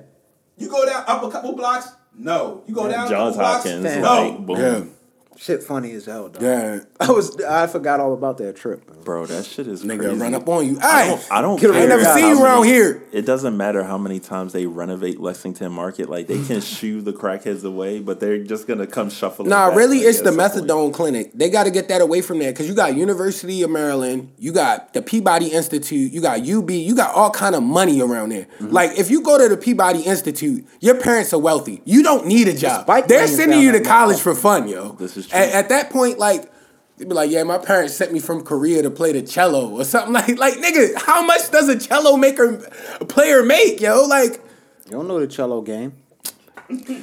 You 0.57 0.69
go 0.69 0.85
down 0.87 1.05
up 1.07 1.23
a 1.23 1.31
couple 1.31 1.55
blocks, 1.55 1.87
no. 2.19 2.63
You 2.67 2.75
go 2.75 2.89
down 2.89 3.09
Johns 3.09 3.37
a 3.37 3.39
couple 3.41 3.55
Hopkins. 3.55 3.81
blocks, 3.83 3.95
Damn. 3.95 4.03
Like, 4.03 4.33
no. 4.41 4.47
boom. 4.47 4.59
yeah, 4.61 4.85
Shit, 5.39 5.63
funny 5.63 5.93
as 5.93 6.07
hell, 6.07 6.29
dog. 6.29 6.43
yeah. 6.43 6.81
I 6.99 7.11
was, 7.13 7.41
I 7.43 7.67
forgot 7.67 8.01
all 8.01 8.13
about 8.15 8.39
that 8.39 8.57
trip. 8.57 8.87
bro. 8.87 8.97
Bro, 9.05 9.27
that 9.27 9.45
shit 9.45 9.67
is 9.69 9.85
Nigga, 9.85 10.01
crazy. 10.01 10.17
run 10.17 10.35
up 10.35 10.49
on 10.49 10.67
you. 10.67 10.79
I 10.83 11.03
Hey, 11.05 11.09
don't, 11.11 11.33
I 11.33 11.41
don't 11.43 11.61
care. 11.61 11.73
I 11.73 11.79
ain't 11.81 11.89
never 11.89 12.05
how 12.05 12.15
seen 12.15 12.25
you 12.27 12.35
many- 12.35 12.43
around 12.45 12.65
here. 12.65 13.03
It 13.13 13.23
doesn't 13.27 13.57
matter 13.57 13.85
how 13.85 13.97
many 13.99 14.19
times 14.19 14.53
they 14.53 14.67
renovate 14.67 15.21
Lexington 15.21 15.71
Market. 15.73 16.09
Like 16.09 16.27
they 16.27 16.43
can 16.45 16.61
shoo 16.63 17.03
the 17.03 17.13
crackheads 17.13 17.65
away, 17.65 18.01
but 18.01 18.19
they're 18.21 18.43
just 18.43 18.67
gonna 18.67 18.87
come 18.87 19.11
shuffling. 19.11 19.49
Nah, 19.49 19.67
really, 19.69 19.99
like, 19.99 20.07
it's 20.07 20.21
the 20.23 20.33
some 20.33 20.39
point. 20.39 20.69
methadone 20.69 20.95
clinic. 20.95 21.31
They 21.35 21.51
got 21.51 21.65
to 21.65 21.71
get 21.71 21.89
that 21.89 22.01
away 22.01 22.21
from 22.23 22.39
there 22.39 22.53
because 22.53 22.67
you 22.69 22.75
got 22.75 22.97
University 22.97 23.63
of 23.63 23.71
Maryland, 23.71 24.33
you 24.39 24.53
got 24.53 24.93
the 24.95 25.03
Peabody 25.03 25.49
Institute, 25.49 26.13
you 26.13 26.21
got 26.21 26.41
UB, 26.49 26.71
you 26.71 26.97
got 26.97 27.15
all 27.15 27.31
kind 27.31 27.55
of 27.55 27.63
money 27.63 28.01
around 28.01 28.31
there. 28.31 28.47
Mm-hmm. 28.59 28.69
Like, 28.71 28.99
if 28.99 29.11
you 29.11 29.21
go 29.23 29.39
to 29.39 29.49
the 29.49 29.57
Peabody 29.57 30.01
Institute, 30.01 30.67
your 30.81 31.01
parents 31.01 31.33
are 31.33 31.39
wealthy. 31.41 31.83
You 31.85 32.03
don't 32.03 32.27
need 32.27 32.49
a 32.49 32.57
job. 32.57 32.87
bike 32.87 33.07
They're 33.07 33.27
sending 33.29 33.61
you 33.61 33.73
to 33.73 33.81
college 33.81 34.19
for 34.19 34.35
fun, 34.35 34.67
yo. 34.69 34.93
This 34.93 35.17
is 35.17 35.26
true. 35.29 35.39
At, 35.39 35.49
at 35.53 35.69
that 35.71 35.91
point, 35.91 36.19
like. 36.19 36.53
They'd 36.99 37.07
be 37.07 37.15
like, 37.15 37.31
yeah, 37.31 37.43
my 37.43 37.59
parents 37.59 37.95
sent 37.95 38.11
me 38.11 38.21
from 38.21 38.43
Korea 38.43 38.81
to 38.81 38.91
play 38.91 39.13
the 39.13 39.21
cello 39.21 39.69
or 39.69 39.85
something 39.85 40.15
like, 40.15 40.39
like 40.39 40.55
nigga, 40.55 40.95
how 40.97 41.27
much 41.27 41.51
does 41.51 41.69
a 41.69 41.79
cello 41.79 42.17
maker 42.17 42.57
player 43.07 43.43
make, 43.43 43.83
yo? 43.83 44.07
Like, 44.07 44.41
You 44.87 44.93
don't 44.93 45.07
know 45.07 45.21
the 45.21 45.27
cello 45.27 45.61
game. 45.61 45.93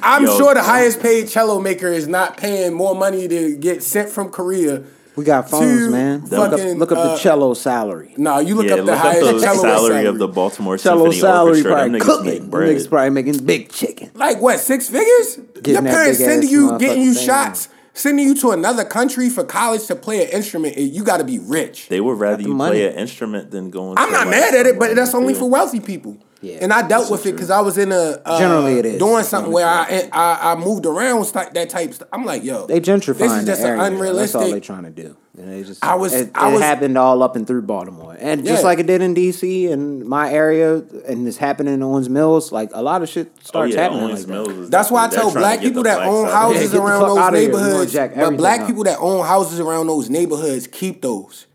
I'm 0.01 0.23
Yo, 0.25 0.35
sure 0.35 0.53
the 0.55 0.63
highest 0.63 0.99
paid 0.99 1.29
cello 1.29 1.59
maker 1.59 1.89
is 1.89 2.07
not 2.07 2.37
paying 2.37 2.73
more 2.73 2.95
money 2.95 3.27
to 3.27 3.55
get 3.55 3.83
sent 3.83 4.09
from 4.09 4.29
Korea. 4.29 4.81
We 5.15 5.25
got 5.25 5.47
phones, 5.51 5.85
To 5.85 5.91
man. 5.91 6.25
Look 6.25 6.53
up, 6.53 6.77
look 6.77 6.91
up 6.91 6.97
uh, 6.97 7.07
the 7.13 7.17
cello 7.17 7.53
salary. 7.53 8.15
No, 8.17 8.39
you 8.39 8.55
look 8.55 8.65
Yeah, 8.65 8.73
up 8.73 8.77
the 8.79 8.83
look 8.85 8.95
up 8.95 9.13
the 9.13 9.39
cello 9.41 9.61
salary, 9.61 10.05
of 10.05 10.17
the 10.17 10.27
Baltimore 10.27 10.77
Cello 10.79 11.11
Symphony 11.11 11.21
salary 11.21 11.49
Orchestra. 11.49 11.69
Them 11.69 11.77
probably 11.77 11.99
niggas 11.99 12.03
cooking. 12.03 12.25
make 12.31 12.39
Them 12.41 12.49
bread. 12.49 12.75
Niggas 12.75 12.89
probably 12.89 13.09
making 13.11 13.45
big 13.45 13.69
chicken. 13.69 14.09
Like 14.15 14.41
what? 14.41 14.59
Six 14.59 14.89
figures? 14.89 15.37
Getting 15.61 15.73
Your 15.73 15.83
parents 15.83 16.17
sending 16.17 16.49
you, 16.49 16.79
getting 16.79 17.03
you 17.03 17.11
motherfucking 17.11 17.15
thing. 17.15 17.25
shots, 17.27 17.69
sending 17.93 18.27
you 18.27 18.35
to 18.35 18.51
another 18.51 18.83
country 18.83 19.29
for 19.29 19.43
college 19.43 19.85
to 19.87 19.95
play 19.95 20.23
an 20.23 20.29
instrument. 20.31 20.77
You 20.77 21.03
got 21.03 21.17
to 21.17 21.23
be 21.23 21.39
rich. 21.39 21.87
They 21.87 22.01
would 22.01 22.19
rather 22.19 22.41
you 22.41 22.53
money. 22.53 22.79
play 22.79 22.87
an 22.87 22.95
instrument 22.95 23.51
than 23.51 23.69
going. 23.69 23.97
I'm 23.97 24.07
to, 24.07 24.11
not 24.13 24.27
like, 24.27 24.31
mad 24.31 24.55
at 24.55 24.65
it, 24.65 24.79
but 24.79 24.95
that's 24.95 25.13
only 25.13 25.33
field. 25.33 25.45
for 25.45 25.49
wealthy 25.49 25.79
people. 25.79 26.17
Yeah, 26.43 26.57
and 26.61 26.73
I 26.73 26.85
dealt 26.87 27.09
with 27.09 27.25
it 27.25 27.31
because 27.31 27.49
I 27.49 27.61
was 27.61 27.77
in 27.77 27.91
a 27.91 28.19
uh, 28.25 28.37
Generally 28.37 28.79
it 28.79 28.85
is. 28.85 28.99
doing 28.99 29.23
something 29.23 29.51
where 29.51 29.65
I, 29.67 30.09
I 30.11 30.51
I 30.51 30.55
moved 30.55 30.85
around 30.85 31.23
st- 31.25 31.53
that 31.53 31.69
type. 31.69 31.93
Stuff. 31.93 32.09
I'm 32.11 32.25
like, 32.25 32.43
yo, 32.43 32.67
They 32.67 32.79
gentrifying 32.81 33.17
This 33.17 33.31
is 33.33 33.45
just 33.45 33.61
the 33.61 33.73
an 33.73 33.79
area. 33.79 34.13
That's 34.13 34.35
all 34.35 34.41
they 34.41 34.47
unrealistic. 34.51 34.63
trying 34.63 34.83
to 34.83 34.89
do. 34.89 35.15
And 35.35 35.51
they 35.51 35.63
just, 35.63 35.83
I 35.83 35.95
was- 35.95 36.13
It, 36.13 36.29
I 36.35 36.49
it 36.49 36.53
was- 36.53 36.61
happened 36.61 36.95
all 36.95 37.23
up 37.23 37.35
and 37.35 37.47
through 37.47 37.63
Baltimore, 37.63 38.15
and 38.19 38.45
just 38.45 38.61
Yeah. 38.61 38.67
like 38.67 38.77
it 38.79 38.85
did 38.85 39.01
in 39.01 39.15
DC 39.15 39.71
and 39.71 40.05
my 40.05 40.31
area, 40.31 40.75
and 41.07 41.27
it's 41.27 41.37
happening 41.37 41.73
in 41.73 41.81
Owings 41.81 42.07
Mills. 42.09 42.51
Like 42.51 42.69
a 42.73 42.83
lot 42.83 43.01
of 43.01 43.09
shit 43.09 43.31
Oh 43.35 43.39
starts 43.43 43.73
yeah, 43.73 43.81
happening 43.83 44.03
Owings 44.03 44.19
like 44.19 44.29
Mills. 44.29 44.47
that. 44.49 44.59
is 44.63 44.69
That's 44.69 44.91
why 44.91 45.05
I 45.05 45.07
definitely- 45.07 45.31
tell 45.31 45.41
black 45.41 45.59
people 45.61 45.83
that 45.83 45.95
blacks 45.95 46.09
own 46.11 46.25
out. 46.25 46.29
Yeah, 46.29 46.35
houses 46.59 46.75
around 46.75 47.01
those 47.07 47.17
outta 47.17 47.37
here. 47.39 47.47
We 47.47 47.53
gonna 47.53 47.63
neighborhoods. 47.69 47.93
But 48.15 48.37
black 48.37 48.67
people 48.67 48.83
that 48.83 48.97
own 48.99 49.25
houses 49.25 49.59
around 49.59 49.87
those 49.87 50.09
neighborhoods 50.09 50.67
keep 50.67 51.01
those. 51.01 51.47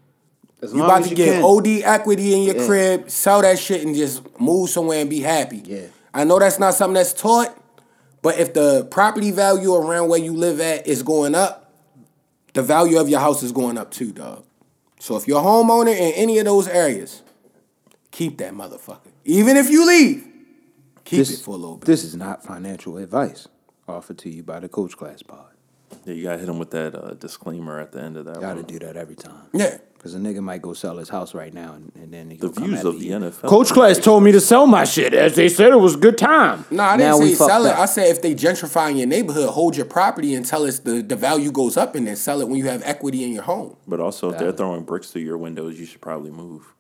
As 0.63 0.73
You 0.73 0.79
long 0.81 0.89
about 0.89 1.03
as 1.03 1.09
to 1.11 1.15
get 1.15 1.35
can. 1.35 1.45
OD 1.45 1.83
equity 1.85 2.35
in 2.35 2.43
your 2.43 2.57
Yeah. 2.57 2.67
crib, 2.67 3.11
sell 3.11 3.43
that 3.43 3.59
shit, 3.59 3.87
and 3.87 3.95
just 3.95 4.23
move 4.41 4.71
somewhere 4.71 5.01
and 5.01 5.09
be 5.09 5.21
happy. 5.21 5.63
Yeah. 5.65 5.87
I 6.13 6.25
know 6.25 6.39
that's 6.39 6.59
not 6.59 6.75
something 6.75 6.95
that's 6.95 7.13
taught, 7.13 7.57
but 8.23 8.39
if 8.41 8.55
the 8.55 8.87
property 8.91 9.31
value 9.31 9.73
around 9.75 10.09
where 10.09 10.19
you 10.19 10.33
live 10.33 10.61
at 10.61 10.87
is 10.87 11.03
going 11.05 11.35
up, 11.37 11.73
the 12.55 12.63
value 12.63 12.99
of 12.99 13.09
your 13.09 13.21
house 13.21 13.43
is 13.45 13.53
going 13.53 13.79
up 13.79 13.91
too, 13.93 14.11
dog. 14.11 14.43
So 14.99 15.17
if 15.17 15.29
you're 15.29 15.39
a 15.39 15.43
homeowner 15.43 15.93
in 15.97 16.13
any 16.15 16.39
of 16.39 16.45
those 16.47 16.67
areas, 16.67 17.23
keep 18.11 18.39
that 18.39 18.53
motherfucker. 18.53 18.99
Even 19.25 19.57
if 19.57 19.71
you 19.71 19.87
leave, 19.87 20.27
keep 21.05 21.19
This, 21.21 21.31
it 21.39 21.43
for 21.45 21.55
a 21.55 21.59
little 21.59 21.77
bit. 21.77 21.87
this 21.87 22.03
is 22.03 22.17
not 22.17 22.43
financial 22.45 22.97
advice 22.97 23.47
offered 23.87 24.19
to 24.19 24.29
you 24.31 24.43
by 24.43 24.59
the 24.59 24.69
Coach 24.69 24.97
Class 24.97 25.23
Pod. 25.23 25.45
Yeah, 26.05 26.15
you 26.15 26.23
gotta 26.25 26.39
hit 26.39 26.47
them 26.47 26.59
with 26.59 26.71
that 26.73 26.95
uh, 26.97 27.15
disclaimer 27.15 27.79
at 27.79 27.93
the 27.93 28.03
end 28.03 28.17
of 28.17 28.25
that. 28.25 28.41
Got 28.41 28.55
to 28.55 28.57
one. 28.57 28.65
do 28.65 28.79
that 28.81 28.97
every 28.97 29.15
time. 29.15 29.47
yeah. 29.53 29.79
Because 29.99 30.15
a 30.15 30.19
nigga 30.19 30.41
might 30.41 30.63
go 30.63 30.75
sell 30.75 30.97
his 30.99 31.09
house 31.09 31.35
right 31.35 31.53
now, 31.53 31.73
and, 31.75 31.91
and 31.97 32.15
then 32.15 32.29
The 32.39 32.49
views 32.51 32.85
of 32.85 33.01
the 33.01 33.07
you. 33.07 33.13
NFL. 33.17 33.49
Coach 33.49 33.71
Class 33.71 33.99
told 33.99 34.23
me 34.23 34.31
to 34.31 34.41
sell 34.41 34.65
my 34.69 34.85
shit, 34.85 35.13
as 35.13 35.35
they 35.35 35.49
said 35.49 35.73
it 35.73 35.77
was 35.81 35.97
a 35.97 35.99
good 35.99 36.17
time. 36.17 36.65
No, 36.71 36.85
I 36.85 36.97
didn't 36.97 37.11
Now 37.11 37.19
say 37.19 37.35
sell 37.35 37.67
it. 37.67 37.71
up. 37.73 37.79
I 37.81 37.87
said 37.87 38.07
if 38.07 38.23
they 38.23 38.33
gentrify 38.33 38.93
in 38.93 38.97
your 38.97 39.09
neighborhood, 39.09 39.51
hold 39.51 39.77
your 39.77 39.87
property 39.87 40.37
until 40.37 40.65
it's 40.67 40.79
the, 40.79 41.03
the 41.03 41.17
value 41.17 41.51
goes 41.51 41.77
up 41.77 41.97
and 41.97 42.07
then 42.07 42.15
sell 42.15 42.41
it 42.41 42.47
when 42.49 42.59
you 42.59 42.69
have 42.69 42.81
equity 42.85 43.25
in 43.25 43.33
your 43.33 43.43
home. 43.43 43.77
But 43.89 43.99
also, 43.99 44.31
if 44.31 44.39
they're 44.39 44.53
throwing 44.53 44.85
bricks 44.85 45.11
through 45.11 45.23
your 45.23 45.37
windows, 45.37 45.81
you 45.81 45.85
should 45.85 46.01
probably 46.01 46.31
move. 46.31 46.73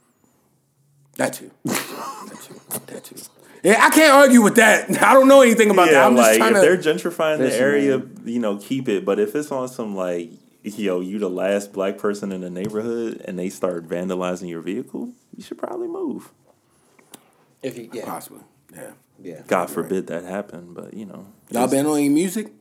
That 1.16 1.32
too. 1.32 1.50
that 1.64 2.38
too. 2.46 2.60
That 2.86 3.04
too. 3.04 3.16
Yeah, 3.64 3.84
I 3.84 3.90
can't 3.90 4.12
argue 4.14 4.40
with 4.42 4.54
that. 4.56 4.88
I 5.02 5.12
don't 5.14 5.26
know 5.26 5.42
anything 5.42 5.70
about 5.70 5.86
that. 5.86 5.92
Yeah, 5.94 6.06
I'm 6.06 6.14
just 6.14 6.28
like 6.30 6.38
trying 6.38 6.54
if 6.54 6.62
to. 6.62 6.80
they're 6.80 6.94
gentrifying 6.94 7.38
the 7.38 7.52
area, 7.52 7.98
man. 7.98 8.22
you 8.24 8.38
know, 8.38 8.56
keep 8.58 8.88
it. 8.88 9.04
But 9.04 9.18
if 9.18 9.34
it's 9.34 9.50
on 9.50 9.66
some 9.68 9.96
like, 9.96 10.30
yo, 10.76 11.00
you 11.00 11.18
the 11.18 11.30
last 11.30 11.72
black 11.72 11.98
person 11.98 12.32
in 12.32 12.40
the 12.40 12.50
neighborhood, 12.50 13.22
and 13.24 13.38
they 13.38 13.48
start 13.48 13.88
vandalizing 13.88 14.48
your 14.48 14.60
vehicle, 14.60 15.12
you 15.36 15.42
should 15.42 15.58
probably 15.58 15.88
move. 15.88 16.32
If 17.62 17.78
you, 17.78 17.90
yeah, 17.92 18.04
Possibly. 18.04 18.40
Yeah. 18.74 18.92
yeah. 19.22 19.42
God 19.46 19.70
forbid 19.70 20.06
that 20.08 20.24
happen, 20.24 20.74
but 20.74 20.94
you 20.94 21.06
know, 21.06 21.26
Y'all 21.50 21.68
been 21.68 21.86
on 21.86 21.98
any 21.98 22.08
music? 22.08 22.52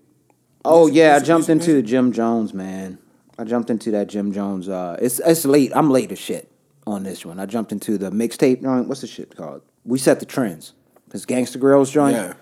Oh 0.64 0.88
yeah, 0.88 1.16
I 1.16 1.20
jumped 1.20 1.48
music, 1.50 1.68
into 1.70 1.74
the 1.74 1.84
Jim 1.84 2.12
Jones 2.12 2.54
man. 2.54 2.98
I 3.38 3.44
jumped 3.44 3.70
into 3.70 3.92
that 3.92 4.08
Jim 4.08 4.32
Jones. 4.32 4.68
Uh, 4.68 4.98
it's 5.00 5.20
it's 5.20 5.46
late. 5.46 5.72
I'm 5.76 5.92
late 5.92 6.12
as 6.12 6.20
shit 6.20 6.52
on 6.88 7.04
this 7.04 7.26
one. 7.26 7.40
I 7.40 7.46
jumped 7.46 7.72
into 7.72 7.98
the 7.98 8.10
mixtape 8.10 8.62
joint. 8.62 8.88
What's 8.88 9.02
the 9.02 9.08
shit 9.08 9.36
called? 9.36 9.62
We 9.86 10.00
set 10.00 10.20
the 10.20 10.26
trends. 10.26 10.74
This 11.10 11.26
Gangsta 11.26 11.58
Grillz 11.58 11.92
joint. 11.92 12.16
Yeah. 12.16 12.34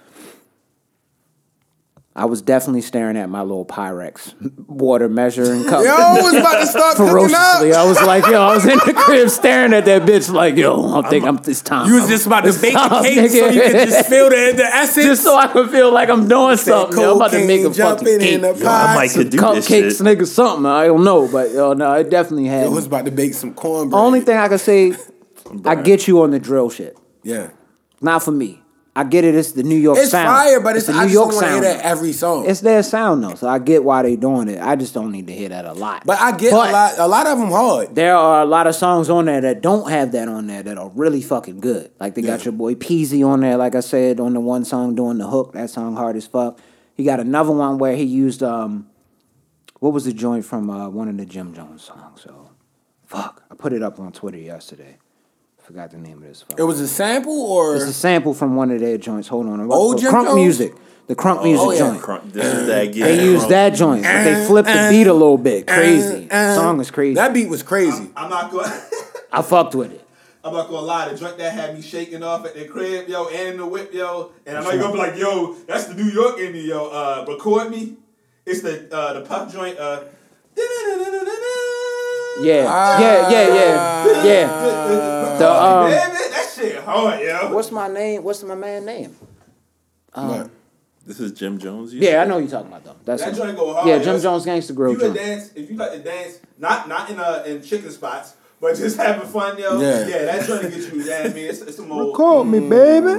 I 2.17 2.23
was 2.23 2.41
definitely 2.41 2.79
staring 2.79 3.17
at 3.17 3.27
my 3.29 3.41
little 3.41 3.65
Pyrex 3.65 4.33
water 4.69 5.09
measuring 5.09 5.65
cup. 5.65 5.83
Yo, 5.83 5.91
I 5.91 6.21
was 6.21 6.33
about 6.33 6.61
to 6.61 6.65
start 6.67 6.95
cooking 6.95 7.11
Ferociously, 7.11 7.73
up. 7.73 7.77
I 7.77 7.85
was 7.85 8.01
like, 8.01 8.25
yo, 8.27 8.41
I 8.41 8.55
was 8.55 8.63
in 8.65 8.77
the 8.77 8.93
crib 8.95 9.29
staring 9.29 9.73
at 9.73 9.83
that 9.83 10.03
bitch, 10.03 10.31
like, 10.31 10.55
yo, 10.55 10.97
I 11.01 11.09
think 11.09 11.25
I'm, 11.25 11.35
this 11.37 11.61
time. 11.61 11.89
You 11.89 11.95
was 11.95 12.07
just 12.07 12.25
about 12.25 12.41
to 12.45 12.49
It's 12.49 12.61
bake 12.61 12.71
the 12.73 12.79
time, 12.79 13.03
cake 13.03 13.29
so 13.31 13.35
you 13.49 13.59
nigga. 13.59 13.71
could 13.71 13.87
just 13.89 14.07
feel 14.09 14.29
the, 14.29 14.53
the 14.55 14.63
essence. 14.63 15.05
just 15.05 15.23
so 15.23 15.35
I 15.35 15.47
can 15.47 15.67
feel 15.67 15.91
like 15.91 16.07
I'm 16.09 16.25
doing 16.29 16.55
something. 16.55 16.97
yo. 16.97 17.11
I'm 17.11 17.15
about 17.17 17.31
to 17.31 17.45
make 17.45 17.61
a 17.65 17.73
fucking 17.73 17.73
jumping 17.75 18.19
cake. 18.19 18.33
in 18.35 18.41
the 18.41 18.47
Yo, 18.55 18.65
I 18.65 18.85
pot. 18.85 18.95
might 18.95 19.11
could 19.11 19.29
do 19.29 19.37
this 19.37 19.67
Cupcakes, 19.67 19.97
shit. 19.97 20.07
nigga, 20.07 20.25
something. 20.25 20.65
I 20.65 20.85
don't 20.85 21.03
know, 21.03 21.27
but 21.29 21.51
yo, 21.51 21.73
no, 21.73 21.91
it 21.95 22.09
definitely 22.09 22.45
had. 22.45 22.67
I 22.67 22.69
was 22.69 22.85
about 22.85 23.03
to 23.05 23.11
bake 23.11 23.33
some 23.33 23.53
cornbread. 23.53 23.99
Only 23.99 24.21
thing 24.21 24.37
I 24.37 24.47
can 24.47 24.57
say, 24.57 24.93
I 25.65 25.75
get 25.75 26.07
you 26.07 26.21
on 26.21 26.31
the 26.31 26.39
drill 26.39 26.69
shit. 26.69 26.97
Yeah. 27.23 27.49
Not 27.99 28.23
for 28.23 28.31
me. 28.31 28.61
I 28.97 29.03
get 29.03 29.25
it. 29.25 29.35
It's 29.35 29.51
the 29.51 29.63
New 29.63 29.75
York 29.75 29.97
It's 29.97 30.11
sound. 30.11 30.27
fire, 30.29 30.61
but 30.61 30.77
it's, 30.77 30.87
the 30.87 30.93
I 30.93 31.05
New 31.05 31.11
York 31.11 31.31
to 31.31 31.39
hear 31.41 31.49
sound. 31.49 31.63
that 31.65 31.81
every 31.83 32.13
song. 32.13 32.45
It's 32.49 32.61
their 32.61 32.81
sound 32.81 33.23
though, 33.25 33.35
so 33.35 33.47
I 33.49 33.59
get 33.59 33.83
why 33.83 34.03
they 34.03 34.15
doing 34.15 34.47
it. 34.47 34.61
I 34.61 34.77
just 34.77 34.93
don't 34.93 35.11
need 35.11 35.27
to 35.27 35.33
hear 35.33 35.49
that 35.49 35.65
a 35.65 35.73
lot. 35.73 36.03
but 36.05 36.17
I 36.21 36.31
get 36.37 36.51
But 36.51 36.69
a 36.69 36.71
lot. 36.71 36.93
A 36.99 37.07
lot 37.07 37.27
of 37.27 37.37
them 37.37 37.49
hard. 37.49 37.93
There 37.93 38.15
are 38.15 38.41
a 38.41 38.45
lot 38.45 38.67
of 38.67 38.75
songs 38.75 39.09
on 39.09 39.25
there 39.25 39.41
that 39.41 39.61
don't 39.61 39.89
have 39.89 40.13
that 40.13 40.29
on 40.29 40.47
there 40.47 40.63
that 40.63 40.77
are 40.77 40.89
really 40.95 41.21
fucking 41.21 41.59
good. 41.59 41.91
Like 41.99 42.15
they 42.15 42.21
got 42.21 42.45
your 42.45 42.53
boy 42.53 42.75
Peasy 42.75 43.27
on 43.27 43.41
there, 43.41 43.57
like 43.57 43.75
I 43.75 43.81
said, 43.81 44.21
on 44.21 44.33
the 44.33 44.39
one 44.39 44.63
song 44.63 44.95
doing 44.95 45.17
the 45.17 45.27
hook. 45.27 45.51
That 45.53 45.69
song 45.69 45.97
hard 45.97 46.15
as 46.15 46.25
fuck. 46.25 46.59
He 46.95 47.03
got 47.03 47.19
another 47.19 47.51
one 47.51 47.77
where 47.77 47.97
he 47.97 48.03
used 48.03 48.41
um, 48.43 48.87
what 49.81 49.91
was 49.91 50.05
the 50.05 50.13
joint 50.13 50.45
from 50.45 50.69
uh, 50.69 50.87
one 50.87 51.09
of 51.09 51.17
the 51.17 51.25
Jim 51.25 51.53
Jones 51.53 51.83
songs? 51.83 52.21
So, 52.21 52.49
fuck, 53.03 53.43
I 53.51 53.55
put 53.55 53.73
it 53.73 53.83
up 53.83 53.99
on 53.99 54.13
Twitter 54.13 54.37
yesterday. 54.37 54.95
Forgot 55.65 55.89
the 55.89 55.97
name 55.97 56.17
of 56.17 56.23
this. 56.23 56.43
Fuck. 56.43 56.59
It 56.59 56.63
was 56.63 56.79
a 56.79 56.87
sample, 56.87 57.33
or 57.33 57.75
It's 57.75 57.85
a 57.85 57.93
sample 57.93 58.35
from 58.35 58.55
one 58.55 58.69
of 58.69 58.79
their 58.79 58.99
joints. 58.99 59.27
Hold 59.29 59.47
on, 59.47 59.59
Old 59.71 59.99
Jim 59.99 60.13
Crunk 60.13 60.25
Jones? 60.25 60.35
Music, 60.35 60.73
the 61.07 61.15
Crunk 61.15 61.41
Music 61.43 61.65
oh, 61.65 61.71
yeah. 61.71 61.79
joint. 61.79 62.01
Crunk, 62.03 62.31
this 62.31 62.45
is 62.45 62.67
that 62.67 62.93
yeah, 62.93 63.05
They 63.07 63.23
used 63.23 63.49
that 63.49 63.73
joint, 63.73 64.03
but 64.03 64.23
they 64.23 64.45
flipped 64.45 64.67
the 64.67 64.87
beat 64.91 65.07
a 65.07 65.13
little 65.13 65.39
bit. 65.39 65.65
Crazy. 65.65 66.29
Song 66.29 66.79
is 66.79 66.91
crazy. 66.91 67.15
That 67.15 67.33
beat 67.33 67.49
was 67.49 67.63
crazy. 67.63 68.11
I'm 68.15 68.29
not 68.29 68.51
going. 68.51 68.69
I 69.31 69.41
fucked 69.41 69.73
with 69.73 69.91
it. 69.91 70.07
I'm 70.43 70.53
not 70.53 70.69
gonna 70.69 70.85
lie, 70.85 71.09
the 71.09 71.17
joint 71.17 71.39
that 71.39 71.53
had 71.53 71.73
me 71.73 71.81
shaking 71.81 72.21
off 72.21 72.45
at 72.45 72.53
the 72.53 72.65
crib, 72.65 73.09
yo, 73.09 73.27
and 73.29 73.47
in 73.49 73.57
the 73.57 73.65
whip, 73.65 73.91
yo. 73.91 74.33
And 74.45 74.55
I 74.55 74.61
know 74.61 74.69
you're 74.69 74.81
gonna 74.81 74.93
be 74.93 74.99
like, 74.99 75.17
yo, 75.17 75.53
that's 75.67 75.85
the 75.85 75.95
New 75.95 76.11
York 76.11 76.37
in 76.37 76.53
me, 76.53 76.67
yo. 76.67 76.89
Uh, 76.89 77.25
record 77.27 77.71
me. 77.71 77.97
It's 78.45 78.61
the 78.61 78.87
uh, 78.95 79.13
the 79.13 79.21
puff 79.21 79.51
joint. 79.51 79.79
Uh, 79.79 80.03
Yeah, 82.37 82.65
Ah. 82.67 82.99
yeah, 82.99 83.29
yeah, 83.29 83.47
yeah, 83.55 84.23
yeah. 84.23 85.37
The, 85.37 85.51
um, 85.51 85.85
Baby, 85.85 85.95
that 86.31 86.51
shit 86.55 86.77
hard, 86.83 87.19
yo. 87.21 87.53
What's 87.53 87.71
my 87.71 87.87
name? 87.87 88.23
What's 88.23 88.43
my 88.43 88.55
man 88.55 88.85
name? 88.85 89.15
But 90.13 90.49
This 91.05 91.19
is 91.19 91.31
Jim 91.33 91.57
Jones. 91.59 91.93
you 91.93 92.01
Yeah, 92.01 92.09
said? 92.11 92.19
I 92.19 92.25
know 92.25 92.33
who 92.35 92.39
you're 92.41 92.49
talking 92.51 92.67
about 92.67 92.83
though. 92.83 92.95
That's 93.05 93.23
That 93.23 93.31
him. 93.31 93.37
joint 93.37 93.57
go 93.57 93.73
hard. 93.73 93.87
Yeah, 93.87 93.97
yo. 93.97 94.03
Jim 94.03 94.19
Jones 94.21 94.45
Gangsta 94.45 94.73
Grill 94.75 94.93
If 94.93 94.97
you 94.99 95.03
joint. 95.05 95.15
dance, 95.17 95.51
if 95.55 95.69
you 95.69 95.77
like 95.77 95.91
to 95.91 95.99
dance, 95.99 96.39
not 96.57 96.87
not 96.89 97.09
in 97.09 97.19
uh 97.19 97.43
in 97.45 97.61
chicken 97.61 97.91
spots, 97.91 98.33
but 98.59 98.75
just 98.75 98.97
having 98.97 99.27
fun, 99.27 99.57
yo. 99.57 99.79
Yeah. 99.79 100.07
Yeah, 100.07 100.25
that 100.25 100.47
joint 100.47 100.61
to 100.63 100.69
get 100.69 100.93
you. 100.93 101.01
Yeah, 101.03 101.21
I 101.25 101.27
mean, 101.33 101.45
it's, 101.49 101.61
it's 101.61 101.77
some 101.77 101.91
old. 101.91 102.15
Call 102.15 102.43
me, 102.43 102.59
baby. 102.59 103.11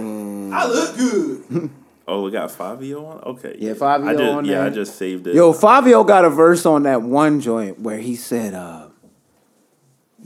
I 0.53 0.67
look 0.67 0.97
good. 0.97 1.71
Oh, 2.09 2.23
we 2.23 2.31
got 2.31 2.51
Fivio 2.51 3.05
on. 3.05 3.19
Okay. 3.35 3.57
Yeah, 3.59 3.73
Fivio 3.73 4.07
I 4.07 4.13
just, 4.13 4.23
on 4.33 4.45
Yeah, 4.45 4.59
there. 4.59 4.67
I 4.67 4.71
just 4.71 4.95
saved 4.95 5.27
it. 5.27 5.35
Yo, 5.35 5.53
Fivio 5.53 6.07
got 6.07 6.25
a 6.25 6.31
verse 6.31 6.65
on 6.65 6.85
that 6.85 7.03
one 7.03 7.41
joint 7.41 7.81
where 7.81 7.99
he 7.99 8.15
said, 8.15 8.55
uh, 8.55 8.86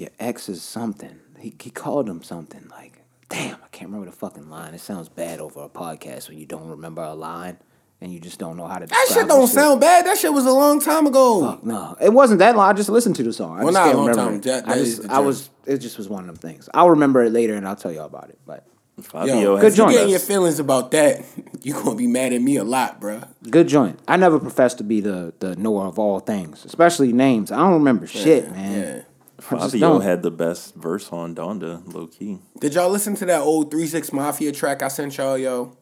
your 0.00 0.10
ex 0.18 0.48
is 0.48 0.62
something. 0.62 1.20
He, 1.38 1.54
he 1.60 1.70
called 1.70 2.08
him 2.08 2.22
something 2.22 2.66
like, 2.70 3.02
damn, 3.28 3.56
I 3.56 3.68
can't 3.70 3.90
remember 3.90 4.06
the 4.10 4.16
fucking 4.16 4.48
line. 4.50 4.74
It 4.74 4.80
sounds 4.80 5.08
bad 5.08 5.40
over 5.40 5.62
a 5.62 5.68
podcast 5.68 6.28
when 6.28 6.38
you 6.38 6.46
don't 6.46 6.68
remember 6.68 7.02
a 7.02 7.14
line 7.14 7.58
and 8.00 8.12
you 8.12 8.18
just 8.18 8.38
don't 8.38 8.56
know 8.56 8.66
how 8.66 8.78
to 8.78 8.86
that 8.86 9.06
shit 9.12 9.28
don't 9.28 9.46
sound 9.46 9.80
bad. 9.80 10.06
That 10.06 10.16
shit 10.18 10.32
was 10.32 10.46
a 10.46 10.52
long 10.52 10.80
time 10.80 11.06
ago. 11.06 11.42
Fuck, 11.52 11.64
no, 11.64 11.96
it 12.00 12.12
wasn't 12.12 12.38
that 12.38 12.56
long. 12.56 12.68
I 12.68 12.72
just 12.72 12.88
listened 12.88 13.16
to 13.16 13.22
the 13.22 13.32
song. 13.32 13.58
I 13.58 13.64
Well, 13.64 13.72
just 13.72 13.74
not 13.74 13.82
a 13.82 13.84
can't 13.88 13.96
long 13.98 14.08
remember. 14.08 14.30
time. 14.30 14.34
it. 14.36 14.42
That- 14.64 14.68
I 14.68 14.74
just, 14.78 15.08
I 15.08 15.18
was, 15.20 15.50
it 15.66 15.78
just 15.78 15.98
was 15.98 16.08
one 16.08 16.20
of 16.20 16.26
them 16.26 16.36
things. 16.36 16.68
I'll 16.74 16.90
remember 16.90 17.22
it 17.22 17.30
later 17.32 17.54
and 17.54 17.68
I'll 17.68 17.76
tell 17.76 17.92
y'all 17.92 18.06
about 18.06 18.30
it. 18.30 18.38
But 18.46 18.66
Fivio 19.00 19.42
Yo, 19.42 19.56
has 19.56 19.62
good 19.62 19.72
the 19.72 19.76
joint. 19.76 19.92
Getting 19.92 20.10
your 20.10 20.18
feelings 20.18 20.58
about 20.58 20.90
that, 20.90 21.24
you're 21.62 21.82
gonna 21.82 21.96
be 21.96 22.06
mad 22.06 22.32
at 22.34 22.42
me 22.42 22.56
a 22.56 22.64
lot, 22.64 23.00
bruh. 23.00 23.26
good 23.50 23.66
joint. 23.68 23.98
I 24.08 24.16
never 24.18 24.38
professed 24.38 24.76
to 24.78 24.84
be 24.84 25.00
the 25.00 25.32
the 25.40 25.56
knower 25.56 25.86
of 25.86 25.98
all 25.98 26.20
things, 26.20 26.64
especially 26.66 27.12
names. 27.12 27.50
I 27.50 27.56
don't 27.58 27.72
remember 27.74 28.06
shit, 28.06 28.50
man. 28.50 28.72
Yeah. 28.96 29.02
I 29.50 29.56
just 29.58 29.74
Fivio 29.74 30.02
had 30.02 30.22
the 30.22 30.30
best 30.30 30.74
verse 30.74 31.08
on 31.12 31.34
Donda, 31.34 31.82
low 31.92 32.06
key. 32.06 32.38
Did 32.60 32.74
y'all 32.74 32.90
listen 32.90 33.14
to 33.16 33.24
that 33.26 33.40
old 33.40 33.70
Three 33.70 33.86
Six 33.86 34.12
Mafia 34.12 34.52
track 34.52 34.82
I 34.82 34.88
sent 34.88 35.16
y'all, 35.16 35.36
yo? 35.38 35.76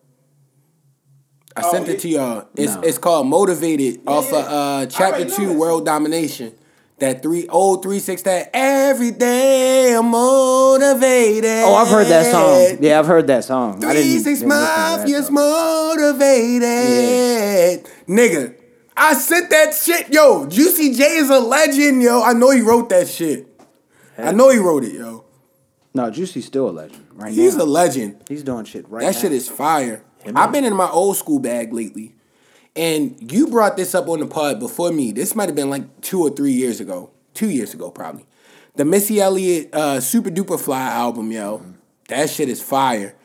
I 1.56 1.62
Oh, 1.64 1.70
sent 1.72 1.86
yeah. 1.86 1.92
it 1.94 2.00
to 2.00 2.08
y'all. 2.08 2.46
It's 2.56 2.74
No. 2.74 2.80
it's 2.82 2.98
called 2.98 3.26
Motivated 3.26 4.00
off 4.06 4.30
yeah. 4.30 4.38
of 4.38 4.44
uh, 4.46 4.86
chapter 4.86 5.24
two, 5.28 5.52
World 5.58 5.84
Domination. 5.84 6.52
That 6.98 7.22
three 7.22 7.46
old 7.48 7.82
three 7.82 8.00
six 8.00 8.22
that 8.22 8.50
every 8.52 9.12
day 9.12 9.94
I'm 9.94 10.06
motivated. 10.10 11.62
Oh, 11.64 11.74
I've 11.74 11.88
heard 11.88 12.06
that 12.08 12.26
song. 12.30 12.78
Yeah, 12.80 12.98
I've 12.98 13.06
heard 13.06 13.26
that 13.28 13.44
song. 13.44 13.84
I 13.84 13.92
Three 13.92 14.02
didn't, 14.02 14.22
six 14.24 14.38
didn't 14.40 14.48
listen 14.50 14.66
to 14.66 14.72
that, 14.72 15.06
mafia's 15.06 15.28
though. 15.28 15.94
motivated. 16.58 17.88
Nigga, 18.08 18.54
I 18.96 19.14
sent 19.14 19.50
that 19.50 19.74
shit. 19.74 20.12
Yo, 20.12 20.46
Juicy 20.46 20.92
J 20.94 21.04
is 21.16 21.30
a 21.30 21.38
legend, 21.40 22.02
yo. 22.02 22.22
I 22.22 22.32
know 22.32 22.50
he 22.50 22.60
wrote 22.62 22.88
that 22.90 23.08
shit. 23.08 23.46
I 24.18 24.32
know 24.32 24.50
he 24.50 24.58
wrote 24.58 24.84
it, 24.84 24.92
yo. 24.94 25.24
No, 25.94 26.10
Juicy's 26.10 26.46
still 26.46 26.68
a 26.68 26.70
legend 26.70 27.06
right 27.14 27.32
He's 27.32 27.56
now. 27.56 27.64
a 27.64 27.66
legend. 27.66 28.22
He's 28.28 28.42
doing 28.42 28.64
shit 28.64 28.88
right 28.88 29.00
now. 29.02 29.08
That 29.08 29.14
now. 29.14 29.20
shit 29.20 29.32
is 29.32 29.48
fire. 29.48 30.04
I've 30.34 30.52
been 30.52 30.64
in 30.64 30.74
my 30.76 30.88
old 30.88 31.16
school 31.16 31.38
bag 31.38 31.72
lately. 31.72 32.14
And 32.76 33.32
you 33.32 33.48
brought 33.48 33.76
this 33.76 33.94
up 33.94 34.08
on 34.08 34.20
the 34.20 34.26
pod 34.26 34.60
before 34.60 34.92
me. 34.92 35.10
This 35.12 35.34
might 35.34 35.48
have 35.48 35.56
been 35.56 35.70
like 35.70 36.00
two 36.00 36.20
or 36.22 36.30
three 36.30 36.52
years 36.52 36.78
ago. 36.80 37.10
Two 37.34 37.48
years 37.48 37.74
ago, 37.74 37.90
probably. 37.90 38.26
The 38.76 38.84
Missy 38.84 39.20
Elliott 39.20 39.70
uh, 39.72 39.96
Supa 39.96 40.34
Dupa 40.34 40.60
Fly 40.60 40.80
album, 40.80 41.32
yo. 41.32 41.64
That 42.08 42.30
shit 42.30 42.48
is 42.48 42.62
fire. 42.62 43.16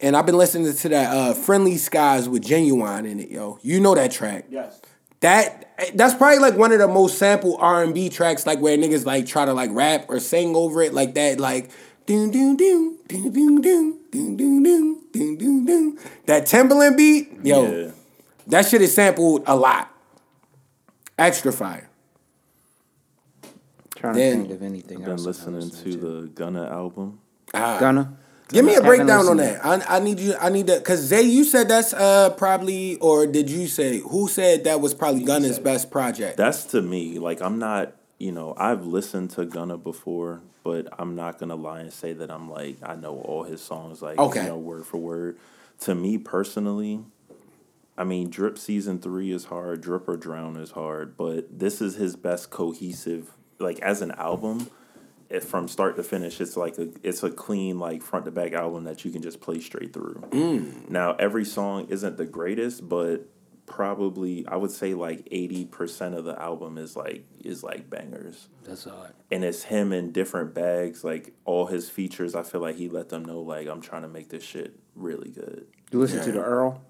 And 0.00 0.16
I've 0.16 0.26
been 0.26 0.36
listening 0.38 0.72
to 0.72 0.88
that 0.90 1.14
uh, 1.14 1.34
Friendly 1.34 1.76
Skies 1.76 2.28
with 2.28 2.44
Ginuwine 2.44 3.10
in 3.10 3.20
it, 3.20 3.30
yo. 3.30 3.58
You 3.62 3.80
know 3.80 3.94
that 3.94 4.12
track. 4.12 4.46
Yes. 4.50 4.80
That 5.20 5.70
that's 5.94 6.14
probably 6.14 6.38
like 6.38 6.56
one 6.56 6.72
of 6.72 6.78
the 6.78 6.88
most 6.88 7.18
sample 7.18 7.56
R 7.58 7.82
and 7.82 7.94
B 7.94 8.08
tracks, 8.08 8.46
like 8.46 8.60
where 8.60 8.76
niggas 8.76 9.04
like 9.06 9.26
try 9.26 9.44
to 9.44 9.52
like 9.52 9.70
rap 9.72 10.06
or 10.08 10.20
sing 10.20 10.54
over 10.54 10.82
it, 10.82 10.92
like 10.94 11.14
that, 11.14 11.40
like 11.40 11.70
doom 12.06 12.30
doom 12.30 12.56
doom 12.56 12.98
doom 13.08 13.32
doom 13.32 13.60
doom 13.62 14.02
doom 14.10 14.36
doom 14.36 14.62
doom 14.62 15.02
doom 15.12 15.36
doom 15.38 15.66
doom. 15.66 15.98
That 16.26 16.44
Timbaland 16.44 16.96
beat, 16.96 17.32
yo, 17.44 17.64
Yeah. 17.86 17.90
that 18.48 18.66
shit 18.66 18.82
is 18.82 18.94
sampled 18.94 19.42
a 19.46 19.56
lot. 19.56 19.90
Extra 21.18 21.52
fire. 21.52 21.88
trying 23.96 24.14
Then- 24.14 24.32
to 24.42 24.42
think 24.48 24.54
of 24.54 24.62
anything 24.62 24.98
Been 25.00 25.10
else. 25.10 25.20
I'm 25.22 25.26
listening 25.26 25.60
listening 25.60 25.92
to 25.94 25.98
the 26.22 26.26
Gunna 26.28 26.68
album. 26.70 27.18
Ah. 27.54 27.78
Gunna. 27.80 28.18
Give 28.48 28.64
me 28.64 28.74
a 28.74 28.80
breakdown 28.80 29.26
on 29.26 29.36
listened 29.36 29.62
that. 29.62 29.88
I, 29.88 29.96
I 29.96 30.00
need 30.00 30.20
you. 30.20 30.34
I 30.40 30.50
need 30.50 30.68
that 30.68 30.78
because 30.78 31.00
Zay, 31.00 31.22
you 31.22 31.44
said 31.44 31.68
that's 31.68 31.92
uh 31.92 32.30
probably, 32.30 32.96
or 32.98 33.26
did 33.26 33.50
you 33.50 33.66
say 33.66 33.98
who 33.98 34.28
said 34.28 34.64
that 34.64 34.80
was 34.80 34.94
probably 34.94 35.24
Gunna's 35.24 35.58
best 35.58 35.90
project? 35.90 36.36
That's 36.36 36.64
to 36.66 36.82
me. 36.82 37.18
Like 37.18 37.40
I'm 37.40 37.58
not. 37.58 37.94
You 38.18 38.32
know, 38.32 38.54
I've 38.56 38.86
listened 38.86 39.28
to 39.32 39.44
Gunna 39.44 39.76
before, 39.76 40.40
but 40.64 40.88
I'm 40.98 41.16
not 41.16 41.38
gonna 41.38 41.54
lie 41.56 41.80
and 41.80 41.92
say 41.92 42.14
that 42.14 42.30
I'm 42.30 42.50
like 42.50 42.76
I 42.82 42.94
know 42.94 43.18
all 43.18 43.42
his 43.42 43.60
songs 43.60 44.00
like 44.00 44.18
Okay. 44.18 44.42
you 44.42 44.48
know 44.48 44.56
word 44.56 44.86
for 44.86 44.96
word. 44.96 45.36
To 45.80 45.94
me 45.94 46.16
personally, 46.16 47.00
I 47.98 48.04
mean, 48.04 48.30
Drip 48.30 48.56
season 48.58 49.00
three 49.00 49.32
is 49.32 49.46
hard. 49.46 49.82
Drip 49.82 50.08
or 50.08 50.16
Drown 50.16 50.56
is 50.56 50.70
hard, 50.70 51.16
but 51.18 51.58
this 51.58 51.82
is 51.82 51.96
his 51.96 52.16
best 52.16 52.48
cohesive. 52.50 53.32
Like 53.58 53.80
as 53.80 54.00
an 54.02 54.12
album, 54.12 54.60
it, 54.60 54.70
from 55.42 55.68
start 55.68 55.96
to 55.96 56.02
finish, 56.02 56.40
it's 56.40 56.56
like 56.56 56.78
a 56.78 56.88
it's 57.02 57.22
a 57.22 57.30
clean 57.30 57.78
like 57.78 58.02
front 58.02 58.24
to 58.26 58.30
back 58.30 58.52
album 58.52 58.84
that 58.84 59.04
you 59.04 59.10
can 59.10 59.22
just 59.22 59.40
play 59.40 59.60
straight 59.60 59.92
through. 59.92 60.22
Mm. 60.30 60.88
Now 60.88 61.14
every 61.18 61.44
song 61.44 61.86
isn't 61.88 62.16
the 62.16 62.26
greatest, 62.26 62.88
but 62.88 63.28
probably 63.66 64.46
I 64.46 64.56
would 64.56 64.70
say 64.70 64.94
like 64.94 65.26
eighty 65.30 65.64
percent 65.64 66.14
of 66.14 66.24
the 66.24 66.40
album 66.40 66.78
is 66.78 66.94
like 66.96 67.24
is 67.44 67.64
like 67.64 67.90
bangers 67.90 68.48
That's 68.62 68.84
hard. 68.84 69.12
and 69.32 69.42
it's 69.44 69.64
him 69.64 69.92
in 69.92 70.12
different 70.12 70.54
bags. 70.54 71.02
Like 71.02 71.34
all 71.44 71.66
his 71.66 71.90
features, 71.90 72.34
I 72.34 72.42
feel 72.44 72.60
like 72.60 72.76
he 72.76 72.88
let 72.88 73.08
them 73.08 73.24
know 73.24 73.40
like 73.40 73.66
I'm 73.66 73.80
trying 73.80 74.02
to 74.02 74.08
make 74.08 74.28
this 74.28 74.44
shit 74.44 74.78
really 74.94 75.30
good. 75.30 75.66
You 75.90 75.98
listen 75.98 76.24
to 76.24 76.32
the 76.32 76.42
Earl? 76.42 76.82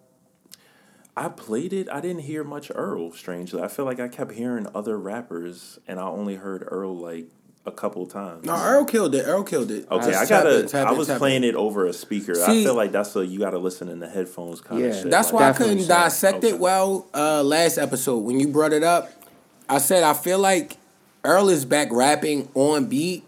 I 1.16 1.30
played 1.30 1.72
it. 1.72 1.88
I 1.90 2.02
didn't 2.02 2.22
hear 2.22 2.44
much 2.44 2.70
Earl. 2.74 3.10
Strangely, 3.12 3.62
I 3.62 3.68
feel 3.68 3.86
like 3.86 3.98
I 3.98 4.08
kept 4.08 4.32
hearing 4.32 4.66
other 4.74 4.98
rappers, 4.98 5.78
and 5.86 5.98
I 5.98 6.04
only 6.04 6.34
heard 6.34 6.62
Earl 6.66 6.94
like 6.94 7.28
a 7.66 7.72
couple 7.72 8.06
times. 8.06 8.44
No, 8.44 8.54
Earl 8.54 8.84
killed 8.84 9.14
it. 9.14 9.24
Earl 9.24 9.42
killed 9.42 9.70
it. 9.70 9.86
Okay, 9.90 10.14
Uh, 10.14 10.20
I 10.20 10.26
gotta. 10.26 10.58
it, 10.64 10.74
I 10.74 10.92
was 10.92 11.08
tap 11.08 11.16
it. 11.16 11.18
playing 11.18 11.42
it 11.44 11.54
over 11.56 11.86
a 11.86 11.92
speaker. 11.92 12.32
I 12.42 12.46
feel 12.46 12.74
like 12.74 12.92
that's 12.92 13.14
a 13.16 13.26
you 13.26 13.38
got 13.40 13.50
to 13.50 13.58
listen 13.58 13.88
in 13.88 13.98
the 13.98 14.08
headphones 14.08 14.60
kind 14.60 14.82
of 14.84 14.94
Yeah, 14.94 15.02
shit. 15.02 15.10
That's 15.10 15.32
like- 15.32 15.40
why 15.40 15.48
I 15.50 15.52
couldn't 15.52 15.80
so. 15.82 15.88
dissect 15.88 16.38
Okay. 16.38 16.50
it 16.50 16.58
well 16.60 17.06
uh, 17.14 17.42
last 17.42 17.76
episode 17.78 18.18
when 18.18 18.38
you 18.40 18.48
brought 18.48 18.72
it 18.72 18.82
up. 18.84 19.10
I 19.68 19.78
said 19.78 20.02
I 20.04 20.14
feel 20.14 20.38
like 20.38 20.76
Earl 21.24 21.48
is 21.48 21.64
back 21.64 21.88
rapping 21.90 22.48
on 22.54 22.86
beat, 22.86 23.24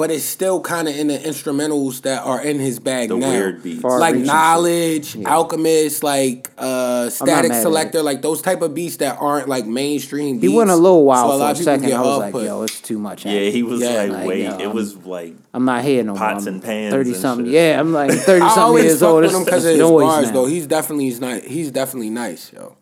but 0.00 0.10
it's 0.10 0.24
still 0.24 0.62
kind 0.62 0.88
of 0.88 0.96
in 0.96 1.08
the 1.08 1.18
instrumentals 1.18 2.00
that 2.02 2.24
are 2.24 2.42
in 2.42 2.58
his 2.58 2.78
bag 2.80 3.10
The 3.10 3.18
now. 3.18 3.28
weird 3.28 3.62
beats. 3.62 3.84
Like 3.84 4.14
reaching 4.14 4.24
shit. 4.24 4.32
knowledge, 4.32 5.16
alchemist, 5.26 6.02
like 6.02 6.50
uh, 6.56 7.08
Statik 7.10 7.50
Selektah, 7.50 8.02
like 8.02 8.22
those 8.22 8.40
type 8.40 8.62
of 8.62 8.74
beats 8.74 8.96
that 8.96 9.18
aren't 9.20 9.46
like 9.48 9.66
mainstream. 9.66 10.38
Beats. 10.38 10.50
He 10.50 10.56
went 10.56 10.70
a 10.70 10.76
little 10.76 11.04
while 11.04 11.28
So 11.28 11.30
a 11.30 11.32
for 11.34 11.38
lot 11.38 11.60
a 11.60 11.62
second. 11.62 11.92
I 11.92 12.00
was 12.00 12.18
like, 12.18 12.34
off-put. 12.34 12.44
yo, 12.46 12.62
it's 12.62 12.80
too 12.80 12.98
much. 12.98 13.26
Yeah, 13.26 13.50
he 13.50 13.62
was 13.62 13.80
Yeah, 13.82 13.90
like, 14.04 14.10
like, 14.12 14.26
wait, 14.26 14.44
yo, 14.44 14.54
it 14.56 14.60
I'm- 14.62 14.74
was 14.74 14.96
like 15.04 15.34
I'm 15.52 15.64
not 15.66 15.84
here 15.84 16.02
no. 16.02 16.14
Pots 16.14 16.46
I'm 16.46 16.54
and 16.54 16.62
pans 16.62 16.94
thirty 16.94 17.12
something. 17.12 17.46
Yeah, 17.46 17.78
I'm 17.78 17.92
like 17.92 18.10
thirty 18.12 18.42
I 18.44 18.48
something 18.48 18.62
always 18.62 18.84
years 18.84 19.00
fuck 19.00 19.08
old. 19.10 19.22
with 19.22 19.30
It's, 19.32 19.38
him 19.38 19.44
because 19.44 19.64
of 19.66 19.70
his 19.72 19.80
noise 19.80 20.02
bars, 20.02 20.26
now. 20.28 20.32
though. 20.32 20.46
He's 20.46 20.66
definitely 20.66 21.04
he's 21.04 21.20
nice. 21.20 21.44
He's 21.44 21.70
definitely 21.70 22.10
nice, 22.10 22.52
yo. 22.54 22.76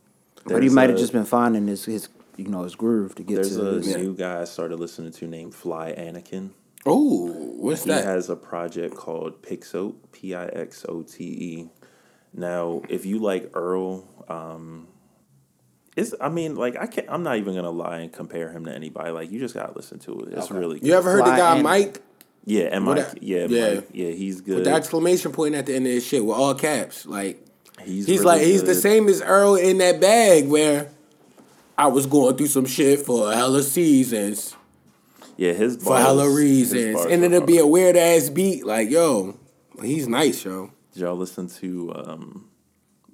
but 0.44 0.62
he 0.62 0.68
might 0.68 0.88
have 0.90 0.98
just 0.98 1.12
been 1.12 1.24
finding 1.24 1.66
his 1.66 1.84
his 1.84 2.08
you 2.36 2.46
know 2.46 2.62
his 2.62 2.76
groove 2.76 3.16
to 3.16 3.24
get 3.24 3.34
There's 3.34 3.56
to. 3.56 3.68
a 3.68 3.74
his- 3.74 3.96
new 3.96 4.14
guy 4.14 4.42
I 4.42 4.44
started 4.44 4.78
listening 4.78 5.10
to 5.10 5.26
named 5.26 5.54
Fly 5.54 5.92
Anakin. 5.98 6.50
Oh, 6.88 7.26
what's 7.58 7.84
He 7.84 7.90
that? 7.90 8.04
has 8.04 8.28
a 8.30 8.36
project 8.36 8.94
called 8.94 9.42
Pixote, 9.42 9.96
P 10.12 10.34
I 10.34 10.46
X 10.46 10.84
O 10.88 11.02
T 11.02 11.24
E. 11.24 11.68
Now, 12.34 12.82
if 12.88 13.04
you 13.06 13.18
like 13.18 13.50
Earl, 13.54 14.04
um, 14.28 14.88
it's 15.96 16.14
I 16.20 16.28
mean, 16.28 16.54
like 16.56 16.76
I 16.76 16.86
can't. 16.86 17.06
I'm 17.10 17.22
not 17.22 17.36
even 17.38 17.54
gonna 17.54 17.70
lie 17.70 17.98
and 17.98 18.12
compare 18.12 18.50
him 18.52 18.64
to 18.66 18.72
anybody. 18.74 19.10
Like 19.10 19.30
you 19.30 19.38
just 19.40 19.54
gotta 19.54 19.72
listen 19.74 19.98
to 20.00 20.20
it. 20.20 20.34
It's 20.34 20.46
Okay. 20.50 20.58
really 20.58 20.78
good. 20.78 20.86
You 20.88 20.94
ever 20.94 21.10
heard 21.10 21.20
the 21.26 21.30
guy 21.36 21.54
and- 21.54 21.62
Mike 21.62 22.02
yeah, 22.44 22.64
and 22.72 22.84
Mike, 22.84 22.96
that- 23.12 23.22
yeah, 23.22 23.46
yeah. 23.48 23.74
Mike, 23.74 23.88
yeah, 23.92 24.10
he's 24.10 24.40
good. 24.40 24.56
with 24.56 24.64
the 24.64 24.72
exclamation 24.72 25.32
point 25.32 25.54
at 25.54 25.66
the 25.66 25.74
end 25.74 25.86
of 25.86 25.92
his 25.92 26.06
shit 26.06 26.24
with 26.24 26.36
all 26.36 26.54
caps? 26.54 27.04
Like 27.06 27.44
he's 27.82 28.06
he's 28.06 28.20
really 28.20 28.24
like 28.38 28.42
he's 28.42 28.62
the 28.62 28.74
same 28.74 29.08
as 29.08 29.20
Earl 29.22 29.56
in 29.56 29.78
that 29.78 30.00
bag 30.00 30.48
where 30.48 30.88
I 31.76 31.88
was 31.88 32.06
going 32.06 32.36
through 32.36 32.46
some 32.48 32.66
shit 32.66 33.00
for 33.00 33.32
hella 33.32 33.62
seasons. 33.62 34.54
Yeah, 35.38 35.52
his 35.52 35.76
for 35.76 35.90
bars- 35.90 36.02
hella 36.04 36.24
his 36.26 36.36
reasons. 36.36 36.94
bars 36.96 37.12
And 37.12 37.22
then 37.22 37.32
it'll 37.32 37.46
be 37.46 37.58
a 37.58 37.66
weird 37.66 37.96
ass 37.96 38.28
beat. 38.28 38.66
Like, 38.66 38.90
yo, 38.90 39.38
he's 39.82 40.06
nice, 40.08 40.44
yo. 40.44 40.72
Did 40.92 41.02
y'all 41.02 41.16
listen 41.16 41.48
to 41.48 41.92
um, 41.94 42.48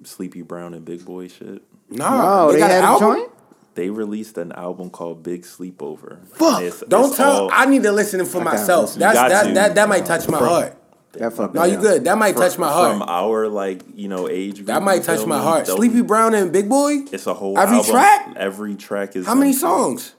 Sleepy 0.03 0.41
Brown 0.41 0.73
and 0.73 0.83
Big 0.83 1.05
Boi 1.05 1.27
shit? 1.27 1.61
Nah, 1.89 2.47
Oh, 2.47 2.51
they, 2.51 2.57
got 2.59 2.71
had 2.71 2.79
an 2.79 2.83
a 2.83 2.87
album? 2.87 3.15
joint. 3.17 3.31
They 3.75 3.89
released 3.89 4.37
an 4.37 4.51
album 4.53 4.89
called 4.89 5.21
Big 5.21 5.43
Sleepover. 5.43 6.27
Fuck. 6.29 6.61
It's- 6.63 6.83
Don't 6.87 7.09
it's 7.09 7.17
tell. 7.17 7.43
all- 7.43 7.49
I 7.53 7.65
need 7.65 7.83
to 7.83 7.91
listen 7.91 8.25
for 8.25 8.41
myself. 8.41 8.85
listen. 8.85 8.99
That's 9.01 9.21
You 9.21 9.29
that, 9.29 9.53
that 9.53 9.75
that 9.75 9.89
might 9.89 10.05
touch 10.05 10.27
my 10.27 10.39
From- 10.39 10.47
heart. 10.47 10.77
That 11.13 11.31
fucking 11.31 11.53
No, 11.53 11.63
you 11.63 11.73
yeah. 11.75 11.79
good. 11.81 12.03
That 12.05 12.17
might 12.17 12.35
touch 12.35 12.57
my 12.57 12.67
heart. 12.69 12.91
From 12.91 12.99
heart. 13.07 13.09
our 13.23 13.47
like 13.47 13.83
you 13.93 14.09
know 14.09 14.27
age. 14.27 14.65
That 14.65 14.83
might 14.83 15.03
touch 15.03 15.25
my 15.25 15.37
heart. 15.39 15.65
Sleepy 15.67 16.01
Brown 16.01 16.33
and 16.33 16.51
Big 16.51 16.67
Boi. 16.67 17.05
It's 17.11 17.25
a 17.25 17.33
whole 17.33 17.57
Every 17.57 17.77
album. 17.77 17.91
track? 17.91 18.33
Every 18.35 18.75
track 18.75 19.15
is 19.15 19.25
How 19.25 19.33
many 19.35 19.53
songs? 19.53 20.13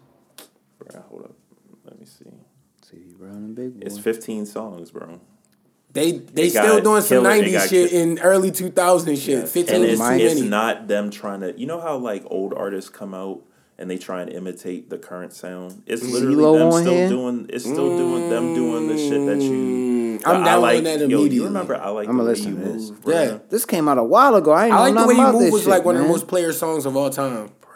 Bruh, 0.82 1.02
hold 1.08 1.24
up. 1.24 1.32
Let 1.84 1.98
me 2.00 2.06
see. 2.06 2.24
CD 2.88 3.12
Brown 3.26 3.36
and 3.44 3.54
Big 3.54 3.78
Boi. 3.80 3.86
It's 3.86 3.98
15 3.98 4.46
songs, 4.46 4.90
bro. 4.90 5.20
They 5.92 6.12
they, 6.12 6.18
They 6.18 6.48
still 6.50 6.80
doing 6.82 7.00
some 7.02 7.22
killer- 7.24 7.30
'90s 7.42 7.68
shit 7.68 7.90
ki- 7.90 7.96
in 7.96 8.18
early 8.18 8.50
2000 8.50 9.16
shit. 9.16 9.38
Yes. 9.40 9.52
15 9.52 9.74
and 9.76 9.84
is 9.84 9.98
it's, 10.00 10.08
too 10.08 10.14
it's 10.14 10.40
not 10.42 10.88
them 10.88 11.10
trying 11.10 11.40
to. 11.40 11.58
You 11.58 11.66
know 11.66 11.80
how 11.80 11.96
like 11.96 12.22
old 12.26 12.52
artists 12.52 12.90
come 12.90 13.14
out 13.14 13.42
and 13.78 13.90
they 13.90 13.96
try 13.96 14.20
and 14.22 14.30
imitate 14.30 14.90
the 14.90 14.98
current 14.98 15.32
sound. 15.32 15.82
It's 15.86 16.02
literally 16.02 16.36
CeeLo 16.36 16.58
them 16.58 16.72
still 16.82 16.92
here? 16.94 17.08
doing. 17.08 17.46
It's 17.48 17.64
still 17.64 17.96
doing 17.96 18.28
them 18.28 18.54
doing 18.54 18.88
the 18.88 18.98
shit 18.98 19.24
that 19.26 19.40
you. 19.40 19.50
Mm, 20.18 20.22
I'm 20.26 20.42
I 20.42 20.44
downloading 20.44 20.84
like, 20.84 20.98
that 20.98 20.98
Yo, 21.00 21.04
immediately. 21.20 21.36
you 21.36 21.44
remember? 21.44 21.76
I 21.76 21.88
like 21.90 22.08
I'ma 22.10 22.24
the 22.24 22.32
way 22.32 22.38
you 22.38 22.44
to 22.44 22.50
this. 22.56 22.90
move. 22.90 23.00
Yeah. 23.06 23.12
bruh. 23.26 23.48
This 23.48 23.64
came 23.64 23.88
out 23.88 23.96
a 23.98 24.04
while 24.04 24.34
ago. 24.34 24.50
I, 24.52 24.66
ain't 24.66 24.74
I 24.74 24.90
know 24.90 24.96
like 24.96 25.02
the 25.02 25.08
way 25.08 25.26
you 25.26 25.32
move 25.32 25.52
was 25.52 25.62
shit, 25.62 25.70
like 25.70 25.84
one 25.84 25.96
of 25.96 26.02
the 26.02 26.08
most 26.08 26.26
player 26.28 26.52
songs 26.52 26.84
of 26.84 26.94
all 26.96 27.08
time. 27.10 27.50
Bro. 27.60 27.70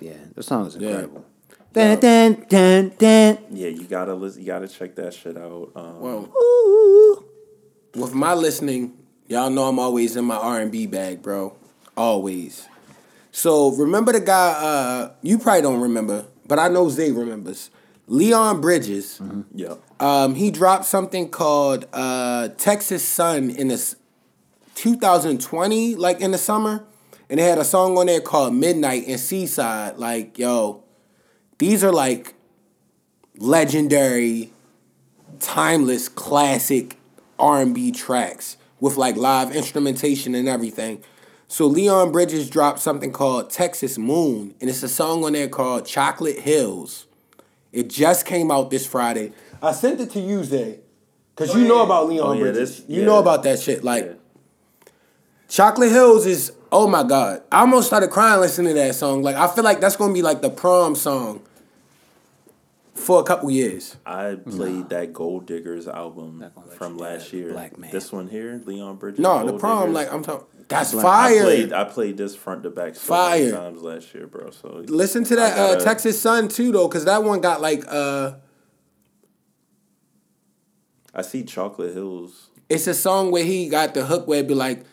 Yeah, 0.00 0.12
the 0.34 0.42
song 0.44 0.66
is 0.66 0.76
Yeah. 0.76 1.06
Incredible. 1.76 2.00
Dun, 2.00 2.46
dun, 2.48 2.88
dun, 2.88 2.92
dun. 2.98 3.38
Yeah, 3.50 3.68
you 3.68 3.84
gotta 3.84 4.14
listen. 4.14 4.40
You 4.40 4.46
gotta 4.46 4.68
check 4.68 4.94
that 4.96 5.12
shit 5.14 5.36
out. 5.36 5.70
Um, 5.76 6.00
Well, 6.00 6.28
Ooh. 6.36 7.24
with 7.94 8.14
my 8.14 8.34
listening, 8.34 8.94
y'all 9.28 9.50
know 9.50 9.64
I'm 9.64 9.78
always 9.78 10.16
in 10.16 10.24
my 10.24 10.36
R 10.36 10.60
and 10.60 10.72
B 10.72 10.86
bag, 10.86 11.22
bro. 11.22 11.54
Always. 11.96 12.66
So 13.30 13.70
remember 13.72 14.12
the 14.12 14.20
guy? 14.20 14.52
Uh, 14.52 15.12
you 15.22 15.38
probably 15.38 15.62
don't 15.62 15.80
remember, 15.80 16.24
but 16.46 16.58
I 16.58 16.68
know 16.68 16.88
Zay 16.88 17.10
remembers. 17.12 17.70
Leon 18.08 18.60
Bridges. 18.60 19.20
yeah. 19.54 19.74
Um, 19.98 20.34
he 20.36 20.50
dropped 20.50 20.84
something 20.86 21.28
called 21.28 21.86
uh, 21.92 22.48
Texas 22.56 23.02
Sun 23.04 23.50
in 23.50 23.68
this 23.68 23.96
2020, 24.76 25.96
like 25.96 26.20
in 26.20 26.30
the 26.30 26.38
summer, 26.38 26.84
and 27.28 27.40
they 27.40 27.44
had 27.44 27.58
a 27.58 27.64
song 27.64 27.98
on 27.98 28.06
there 28.06 28.20
called 28.20 28.54
Midnight 28.54 29.04
and 29.08 29.18
C-Side. 29.18 29.96
Like, 29.98 30.38
yo, 30.38 30.84
these 31.58 31.82
are 31.84 31.92
like 31.92 32.34
legendary, 33.38 34.52
timeless, 35.40 36.08
classic 36.08 36.98
R 37.38 37.60
and 37.62 37.74
B 37.74 37.92
tracks 37.92 38.56
with 38.80 38.96
like 38.96 39.16
live 39.16 39.54
instrumentation 39.54 40.34
and 40.34 40.48
everything. 40.48 41.02
So 41.48 41.66
Leon 41.66 42.10
Bridges 42.12 42.50
dropped 42.50 42.80
something 42.80 43.12
called 43.12 43.50
Texas 43.50 43.98
Moon, 43.98 44.54
and 44.60 44.68
it's 44.68 44.82
a 44.82 44.88
song 44.88 45.24
on 45.24 45.32
there 45.32 45.48
called 45.48 45.86
Chocolate 45.86 46.40
Hills. 46.40 47.06
It 47.72 47.88
just 47.88 48.26
came 48.26 48.50
out 48.50 48.70
this 48.70 48.86
Friday. 48.86 49.32
I 49.62 49.72
sent 49.72 50.00
it 50.00 50.10
to 50.10 50.20
you, 50.20 50.42
Zay, 50.42 50.80
because 51.34 51.54
you 51.54 51.64
oh, 51.64 51.68
know 51.68 51.82
about 51.84 52.08
Leon 52.08 52.26
Oh, 52.26 52.32
yeah, 52.32 52.40
Bridges. 52.40 52.78
this- 52.78 52.88
you 52.88 53.00
yeah. 53.00 53.06
know 53.06 53.18
about 53.18 53.42
that 53.44 53.60
shit. 53.60 53.84
Like 53.84 54.04
Yeah. 54.06 54.12
Chocolate 55.48 55.92
Hills 55.92 56.26
is 56.26 56.52
oh 56.72 56.86
my 56.88 57.02
god. 57.02 57.42
I 57.50 57.60
almost 57.60 57.86
started 57.86 58.10
crying 58.10 58.40
listening 58.40 58.74
to 58.74 58.80
that 58.80 58.94
song. 58.94 59.22
Like 59.22 59.36
I 59.36 59.46
feel 59.48 59.64
like 59.64 59.80
that's 59.80 59.96
gonna 59.96 60.12
be 60.14 60.22
like 60.22 60.42
the 60.42 60.50
prom 60.50 60.94
song 60.94 61.42
for 62.94 63.20
a 63.20 63.24
couple 63.24 63.50
years. 63.50 63.96
I 64.06 64.36
played 64.48 64.88
that 64.88 65.12
Gold 65.12 65.46
Diggers 65.46 65.86
album 65.86 66.38
Not 66.40 66.54
gonna 66.54 66.68
let 66.68 66.76
from 66.78 66.96
last 66.98 67.32
year. 67.32 67.52
black 67.52 67.78
man. 67.78 67.90
This 67.90 68.10
one 68.12 68.28
here, 68.28 68.60
Leon 68.64 68.96
Bridges. 68.96 69.20
No, 69.20 69.40
the 69.40 69.50
Gold 69.52 69.60
prom, 69.60 69.78
Diggers. 69.80 69.94
like 69.94 70.12
I'm 70.12 70.22
talking 70.22 70.46
that's 70.68 70.90
Black- 70.92 71.04
I 71.06 71.38
played, 71.42 71.72
I 71.72 71.84
played 71.84 72.16
this 72.16 72.34
front 72.34 72.64
to 72.64 72.70
back 72.70 72.96
so 72.96 73.12
many 73.14 73.50
Fire. 73.50 73.52
times 73.52 73.82
last 73.82 74.12
year, 74.12 74.26
bro. 74.26 74.50
So 74.50 74.82
Listen 74.88 75.22
to 75.24 75.36
that 75.36 75.54
gotta- 75.56 75.78
uh, 75.78 75.84
Texas 75.84 76.20
Sun 76.20 76.48
too 76.48 76.72
though, 76.72 76.88
cause 76.88 77.04
that 77.04 77.22
one 77.22 77.40
got 77.40 77.60
like 77.60 77.84
uh 77.86 78.32
I 81.14 81.22
see 81.22 81.44
Chocolate 81.44 81.94
Hills. 81.94 82.50
it's 82.68 82.86
a 82.86 82.94
song 82.94 83.30
where 83.30 83.44
he 83.44 83.68
got 83.68 83.94
the 83.94 84.04
hook 84.04 84.26
where 84.26 84.38
it'd 84.38 84.48
be 84.48 84.54
like 84.54 84.84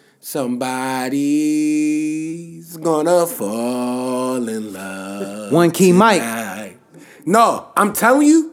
somebody's 1.43 2.77
gonna 2.77 3.27
fall 3.27 4.47
in 4.47 4.73
love. 4.73 5.51
One 5.51 5.71
key 5.71 5.91
mic. 5.91 6.21
tonight." 6.21 6.77
No, 7.25 7.67
I'm 7.77 7.93
telling 7.93 8.27
you, 8.27 8.51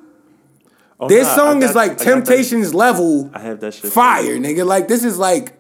Oh, 1.03 1.09
this 1.09 1.27
nah, 1.27 1.33
I 1.33 1.37
song 1.37 1.63
is 1.63 1.75
like 1.75 1.93
I 1.93 1.95
Temptations 1.95 2.75
level 2.75 3.31
I 3.33 3.39
have 3.41 3.61
that 3.61 3.73
shit. 3.75 3.91
fire, 3.91 4.37
nigga. 4.39 4.67
Like 4.67 4.87
this 4.89 5.03
is 5.03 5.17
like 5.19 5.55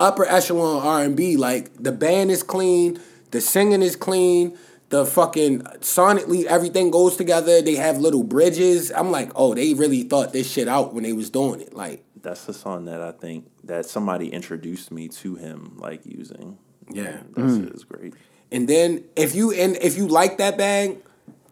upper 0.00 0.24
echelon 0.24 0.82
R 0.82 1.02
and 1.02 1.14
B. 1.16 1.36
Like 1.36 1.70
the 1.82 1.92
band 1.92 2.30
is 2.30 2.42
clean, 2.42 2.98
the 3.30 3.40
singing 3.42 3.82
is 3.82 3.96
clean, 3.96 4.56
the 4.88 5.04
fucking 5.04 5.60
sonically 5.80 6.44
everything 6.46 6.90
goes 6.90 7.16
together. 7.16 7.60
They 7.60 7.74
have 7.76 7.98
little 7.98 8.22
bridges. 8.24 8.90
I'm 8.90 9.10
like, 9.10 9.30
oh, 9.36 9.54
they 9.54 9.74
really 9.74 10.04
thought 10.04 10.32
this 10.32 10.50
shit 10.50 10.68
out 10.68 10.94
when 10.94 11.02
they 11.04 11.12
was 11.12 11.28
doing 11.28 11.60
it. 11.60 11.74
Like, 11.74 12.02
That's 12.28 12.44
the 12.44 12.52
song 12.52 12.84
that 12.84 13.00
I 13.00 13.12
think 13.12 13.46
that 13.64 13.86
somebody 13.86 14.28
introduced 14.28 14.92
me 14.92 15.08
to 15.08 15.36
him, 15.36 15.78
like 15.78 16.04
using. 16.04 16.58
yeah. 16.90 17.22
That 17.34 17.36
shit 17.36 17.72
mm. 17.72 17.74
is 17.74 17.84
great. 17.84 18.12
And 18.52 18.68
then 18.68 19.04
if 19.16 19.34
you 19.34 19.50
and 19.52 19.78
if 19.78 19.96
you 19.96 20.06
like 20.06 20.36
that 20.36 20.58
bag, 20.58 20.98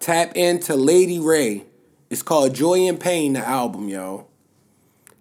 tap 0.01 0.37
into 0.37 0.75
Lady 0.77 1.19
Wray. 1.19 1.65
It's 2.11 2.21
called 2.21 2.55
Joy 2.55 2.87
and 2.89 3.01
Pain, 3.01 3.33
the 3.33 3.49
album, 3.49 3.89
yo. 3.89 4.27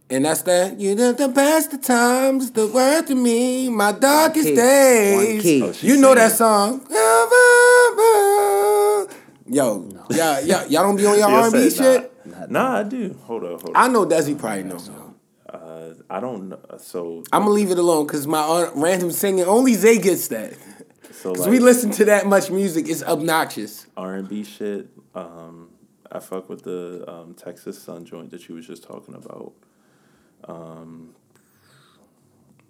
And 0.09 0.25
that's 0.25 0.41
that. 0.41 0.77
You 0.77 0.93
know 0.93 1.13
the 1.13 1.29
best 1.29 1.71
of 1.71 1.81
times, 1.81 2.51
the 2.51 2.67
worst 2.67 3.07
to 3.07 3.15
me, 3.15 3.69
my 3.69 3.93
darkest 3.93 4.49
key. 4.49 4.55
days. 4.55 5.15
One 5.15 5.41
key. 5.41 5.63
Oh, 5.63 5.73
you 5.87 5.95
know 6.01 6.15
that 6.15 6.33
song. 6.33 6.85
Yo, 9.47 9.89
yeah, 10.09 10.39
yeah, 10.41 10.65
y'all 10.65 10.83
don't 10.83 10.97
be 10.97 11.05
on 11.05 11.17
your 11.17 11.29
Yeah, 11.29 11.35
R 11.35 11.43
and 11.45 11.53
B 11.53 11.69
say, 11.69 11.99
shit. 11.99 12.25
Nah. 12.25 12.45
Nah, 12.49 12.79
I 12.79 12.83
do. 12.83 13.15
Hold 13.23 13.45
up, 13.45 13.61
hold 13.61 13.71
I 13.73 13.85
up. 13.85 13.91
know 13.93 14.05
Desi 14.05 14.37
probably 14.37 14.63
knows. 14.63 14.89
I 16.09 16.19
don't 16.19 16.49
know. 16.49 16.59
So, 16.77 17.23
I'm 17.31 17.43
gonna 17.43 17.53
leave 17.53 17.71
it 17.71 17.77
alone 17.77 18.07
because 18.07 18.27
my 18.27 18.41
uh, 18.41 18.71
random 18.75 19.11
singing 19.11 19.45
only 19.45 19.73
Zay 19.73 19.97
gets 19.99 20.27
that. 20.29 20.53
so 21.11 21.31
Because 21.31 21.39
like 21.39 21.49
we 21.49 21.59
listen 21.59 21.91
to 21.91 22.05
that 22.05 22.27
much 22.27 22.49
music, 22.49 22.87
it's 22.87 23.03
obnoxious. 23.03 23.87
R 23.97 24.15
and 24.15 24.27
B 24.27 24.43
shit. 24.43 24.89
Um, 25.13 25.69
I 26.11 26.19
fuck 26.19 26.49
with 26.49 26.63
the 26.63 27.03
um, 27.07 27.33
Texas 27.33 27.81
Sun 27.81 28.05
joint 28.05 28.31
that 28.31 28.47
you 28.47 28.55
was 28.55 28.67
just 28.67 28.83
talking 28.83 29.15
about. 29.15 29.53
Um, 30.45 31.15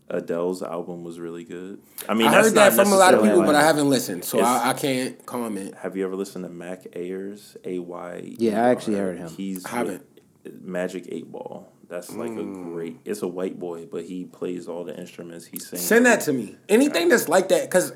Adele's 0.09 0.61
album 0.61 1.03
was 1.03 1.19
really 1.19 1.43
good. 1.43 1.81
I 2.07 2.13
mean, 2.13 2.27
I 2.27 2.33
heard 2.33 2.53
that 2.53 2.73
from 2.73 2.91
a 2.91 2.95
lot 2.95 3.13
of 3.13 3.21
necessarily 3.21 3.29
people, 3.29 3.43
but 3.45 3.55
I 3.55 3.63
haven't 3.63 3.89
listened, 3.89 4.23
so 4.23 4.39
I, 4.39 4.69
I 4.69 4.73
can't 4.73 5.25
comment. 5.25 5.75
Have 5.75 5.97
you 5.97 6.05
ever 6.05 6.15
listened 6.15 6.45
to 6.45 6.49
Mac 6.49 6.85
Ayres? 6.93 7.57
A 7.63 7.79
Y. 7.79 8.35
Yeah, 8.37 8.63
I 8.63 8.69
actually 8.69 8.97
heard 8.97 9.17
him. 9.17 9.29
He's 9.29 9.65
I 9.65 9.69
haven't. 9.69 10.05
Magic 10.61 11.05
Eight 11.09 11.31
Ball. 11.31 11.67
That's 11.87 12.11
like 12.13 12.31
a 12.31 12.43
great. 12.43 12.95
Mm. 12.95 12.99
It's 13.05 13.21
a 13.21 13.27
white 13.27 13.59
boy, 13.59 13.85
but 13.85 14.03
he 14.05 14.25
plays 14.25 14.67
all 14.67 14.83
the 14.83 14.97
instruments. 14.99 15.45
He 15.45 15.59
sings. 15.59 15.83
Send 15.83 16.05
that 16.05 16.21
to 16.21 16.33
me. 16.33 16.55
Anything 16.69 17.09
that's 17.09 17.27
like 17.29 17.49
that, 17.49 17.63
because 17.63 17.93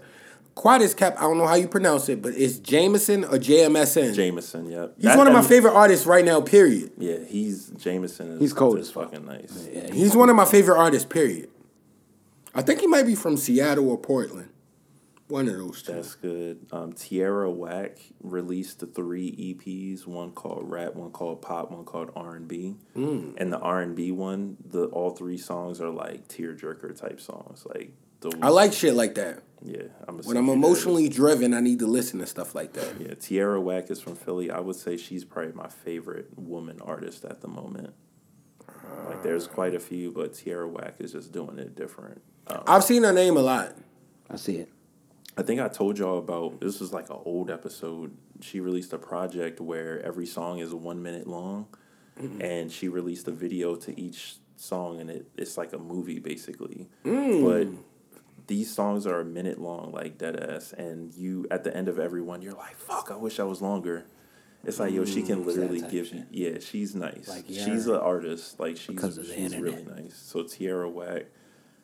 Quad 0.56 0.82
is 0.82 0.94
Cap, 0.94 1.16
I 1.18 1.22
don't 1.22 1.38
know 1.38 1.48
how 1.48 1.56
you 1.56 1.68
pronounce 1.68 2.10
it, 2.10 2.22
but 2.22 2.34
it's 2.36 2.57
Jameson 2.60 3.24
or 3.24 3.38
JMSN. 3.38 4.14
Jameson. 4.14 4.70
Yep. 4.70 4.94
He's 4.98 5.06
That- 5.06 5.18
one 5.18 5.28
of 5.28 5.34
my 5.34 5.41
that- 5.41 5.48
favorite 5.48 5.74
artists 5.74 6.06
right 6.06 6.26
now, 6.26 6.41
period. 6.41 6.91
Yeah, 6.98 7.18
he's 7.28 7.68
Jameson. 7.78 8.34
Is, 8.34 8.40
He's 8.40 8.53
cold 8.53 8.78
Is 8.80 8.88
as 8.88 8.94
fucking 8.94 9.26
nice. 9.26 9.68
Yeah, 9.72 9.91
He's 9.94 10.16
one 10.16 10.30
of 10.30 10.36
my 10.36 10.45
favorite 10.45 10.78
artists, 10.78 11.07
period. 11.07 11.49
I 12.53 12.61
think 12.61 12.82
he 12.82 12.88
might 12.88 13.06
be 13.06 13.16
from 13.16 13.38
Seattle 13.38 13.90
or 13.90 13.98
Portland. 13.98 14.49
One 15.30 15.47
of 15.47 15.57
those 15.57 15.84
two. 15.84 15.93
That's 15.93 16.15
good. 16.15 16.65
Um, 16.72 16.93
Tierra 16.93 17.51
Whack 17.51 17.99
released 18.19 18.80
the 18.80 18.88
three 18.88 19.31
EPs. 19.31 20.07
One 20.07 20.31
called 20.31 20.68
rap, 20.68 20.95
one 20.95 21.11
called 21.11 21.43
pop, 21.43 21.69
one 21.69 21.85
called 21.85 22.11
R 22.15 22.35
and 22.35 22.47
B. 22.47 22.77
Mm. 22.97 23.35
And 23.38 23.53
the 23.53 23.60
R 23.60 23.80
and 23.80 23.95
B 23.95 24.11
one, 24.11 24.57
the 24.65 24.85
all 24.85 25.11
three 25.11 25.38
songs 25.38 25.80
are 25.81 25.91
like 25.91 26.27
tearjerker 26.27 26.99
type 26.99 27.22
songs. 27.22 27.64
Like 27.68 27.93
the 28.22 28.35
I 28.41 28.49
like 28.49 28.73
shit 28.73 28.95
like 28.95 29.15
that. 29.15 29.43
Yeah, 29.61 29.84
I'm 30.07 30.18
When 30.19 30.35
I'm 30.35 30.49
emotionally 30.49 31.10
driven, 31.10 31.53
I 31.53 31.60
need 31.60 31.80
to 31.80 31.88
listen 31.88 32.19
to 32.19 32.26
stuff 32.26 32.56
like 32.56 32.73
that. 32.73 32.99
Yeah, 32.99 33.14
Tierra 33.14 33.61
Whack 33.61 33.91
is 33.91 34.01
from 34.01 34.15
Philly. 34.15 34.49
I 34.49 34.60
would 34.60 34.77
say 34.77 34.97
she's 34.97 35.26
probably 35.26 35.51
my 35.51 35.68
favorite 35.68 36.30
woman 36.38 36.80
artist 36.81 37.23
at 37.23 37.41
the 37.41 37.49
moment. 37.49 37.93
Like 39.07 39.22
there's 39.22 39.45
quite 39.45 39.76
a 39.76 39.80
few, 39.80 40.11
but 40.11 40.34
Tierra 40.34 40.68
Whack 40.68 40.95
is 40.97 41.11
just 41.11 41.31
doing 41.31 41.60
it 41.60 41.76
different. 41.76 42.22
Um, 42.47 42.64
I've 42.65 42.84
seen 42.84 43.03
her 43.03 43.14
name 43.14 43.38
a 43.38 43.41
lot. 43.41 43.76
I 44.27 44.35
see 44.38 44.56
it. 44.56 44.69
I 45.38 45.41
think 45.43 45.61
I 45.61 45.68
told 45.69 45.97
y'all 45.97 46.18
about 46.19 46.60
this 46.60 46.80
was 46.80 46.91
like 46.91 47.10
an 47.10 47.18
old 47.23 47.49
episode. 47.49 48.11
She 48.41 48.60
released 48.60 48.91
a 48.93 48.97
project 48.97 49.60
where 49.61 50.01
every 50.06 50.26
song 50.26 50.60
is 50.60 50.73
one 50.73 51.01
minute 51.01 51.27
long, 51.27 51.68
and 52.41 52.72
she 52.72 52.88
released 52.89 53.27
a 53.27 53.31
video 53.31 53.76
to 53.77 53.99
each 53.99 54.35
song, 54.57 54.99
and 54.99 55.10
it, 55.10 55.27
it's 55.38 55.57
like 55.57 55.72
a 55.73 55.77
movie 55.77 56.19
basically. 56.19 56.89
But 57.45 57.68
these 58.47 58.73
songs 58.73 59.06
are 59.07 59.19
a 59.22 59.26
minute 59.26 59.60
long, 59.61 59.91
like 59.93 60.18
dead 60.18 60.35
ass, 60.38 60.73
and 60.73 61.14
you 61.14 61.45
at 61.51 61.64
the 61.64 61.76
end 61.76 61.88
of 61.88 61.99
every 61.99 62.22
one, 62.22 62.41
you're 62.41 62.53
like, 62.53 62.76
"Fuck, 62.76 63.10
I 63.11 63.15
wish 63.15 63.39
I 63.39 63.43
was 63.43 63.61
longer." 63.61 64.06
It's 64.65 64.80
like 64.80 64.91
yo, 64.93 65.06
she 65.06 65.22
can 65.22 65.45
literally 65.45 65.80
give. 65.89 66.14
Yeah, 66.31 66.60
she's 66.60 66.93
nice. 66.93 67.30
Like, 67.30 67.45
she's 67.47 67.88
an 67.88 67.95
artist. 67.95 68.60
Like 68.60 68.76
she's 68.76 68.99
she's 69.34 69.56
really 69.56 69.85
nice. 69.85 70.18
So 70.18 70.43
Tierra 70.43 70.89
Whack, 70.89 71.27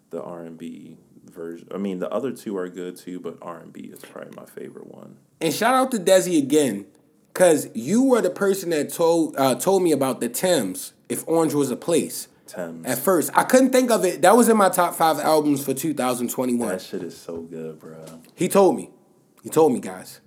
the 0.09 0.21
R 0.21 0.41
and 0.41 0.57
B 0.57 0.97
version. 1.29 1.67
I 1.73 1.77
mean, 1.77 1.99
the 1.99 2.09
other 2.11 2.31
two 2.31 2.57
are 2.57 2.69
good 2.69 2.95
too, 2.97 3.19
but 3.19 3.37
R 3.41 3.59
and 3.59 3.71
B 3.73 3.81
is 3.81 3.99
probably 3.99 4.33
my 4.35 4.45
favorite 4.45 4.87
one. 4.87 5.17
And 5.41 5.53
shout 5.53 5.73
out 5.75 5.91
to 5.91 5.97
Desi 5.99 6.37
again, 6.37 6.85
cause 7.33 7.67
you 7.73 8.03
were 8.03 8.21
the 8.21 8.29
person 8.29 8.69
that 8.71 8.91
told 8.91 9.35
uh, 9.37 9.55
told 9.55 9.83
me 9.83 9.91
about 9.91 10.19
the 10.21 10.29
Tems. 10.29 10.93
If 11.09 11.27
Orange 11.27 11.53
was 11.53 11.69
a 11.71 11.75
place. 11.75 12.27
Tems. 12.47 12.85
At 12.85 12.99
first, 12.99 13.31
I 13.35 13.43
couldn't 13.43 13.71
think 13.71 13.89
of 13.91 14.05
it. 14.05 14.21
That 14.21 14.35
was 14.37 14.49
in 14.49 14.57
my 14.57 14.69
top 14.69 14.93
five 14.95 15.19
albums 15.19 15.63
for 15.65 15.73
2021. 15.73 16.67
That 16.67 16.81
shit 16.81 17.01
is 17.03 17.17
so 17.17 17.41
good, 17.41 17.79
bro. 17.79 18.03
He 18.35 18.47
told 18.47 18.75
me. 18.75 18.91
He 19.43 19.49
told 19.49 19.73
me, 19.73 19.79
guys. 19.79 20.21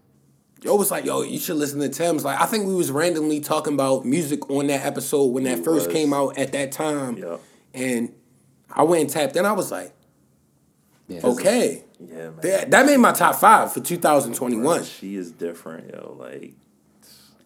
Yo 0.62 0.74
was 0.74 0.90
like, 0.90 1.04
yo, 1.04 1.22
you 1.22 1.38
should 1.38 1.56
listen 1.56 1.78
to 1.78 1.88
Tems. 1.88 2.24
Like, 2.24 2.40
I 2.40 2.46
think 2.46 2.66
we 2.66 2.74
was 2.74 2.90
randomly 2.90 3.38
talking 3.38 3.74
about 3.74 4.04
music 4.04 4.50
on 4.50 4.66
that 4.66 4.84
episode 4.84 5.26
when 5.26 5.44
that 5.44 5.58
We 5.58 5.64
first 5.64 5.86
was. 5.86 5.94
came 5.94 6.12
out 6.12 6.36
at 6.36 6.50
that 6.52 6.72
time. 6.72 7.16
Yep. 7.18 7.40
And 7.74 8.12
I 8.68 8.82
went 8.82 9.02
and 9.02 9.10
tapped 9.10 9.36
in. 9.36 9.46
I 9.46 9.52
was 9.52 9.70
like, 9.70 9.92
Yeah. 11.08 11.20
okay. 11.24 11.84
Yeah, 12.00 12.14
man. 12.16 12.34
That, 12.42 12.70
that 12.70 12.86
made 12.86 12.98
my 12.98 13.12
top 13.12 13.36
five 13.36 13.72
for 13.72 13.80
2021. 13.80 14.84
She 14.84 15.16
is 15.16 15.32
different, 15.32 15.90
yo. 15.92 16.16
Like, 16.18 16.52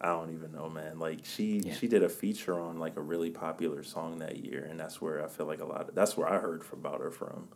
I 0.01 0.07
don't 0.09 0.33
even 0.35 0.53
know, 0.53 0.69
man. 0.69 0.99
Like, 0.99 1.21
she 1.25 1.63
Yeah. 1.65 1.75
she 1.75 1.87
did 1.87 2.03
a 2.03 2.09
feature 2.09 2.59
on 2.59 2.79
like 2.79 2.97
a 2.97 3.01
really 3.01 3.31
popular 3.31 3.83
song 3.85 4.19
that 4.19 4.37
year, 4.45 4.67
and 4.69 4.79
that's 4.81 5.01
where 5.01 5.25
I 5.25 5.29
feel 5.29 5.47
like 5.47 5.61
a 5.61 5.65
lot. 5.65 5.89
Of, 5.89 5.95
that's 5.95 6.17
where 6.17 6.29
I 6.29 6.39
heard 6.39 6.65
from 6.65 6.81
about 6.81 7.01
her 7.01 7.11
from. 7.11 7.49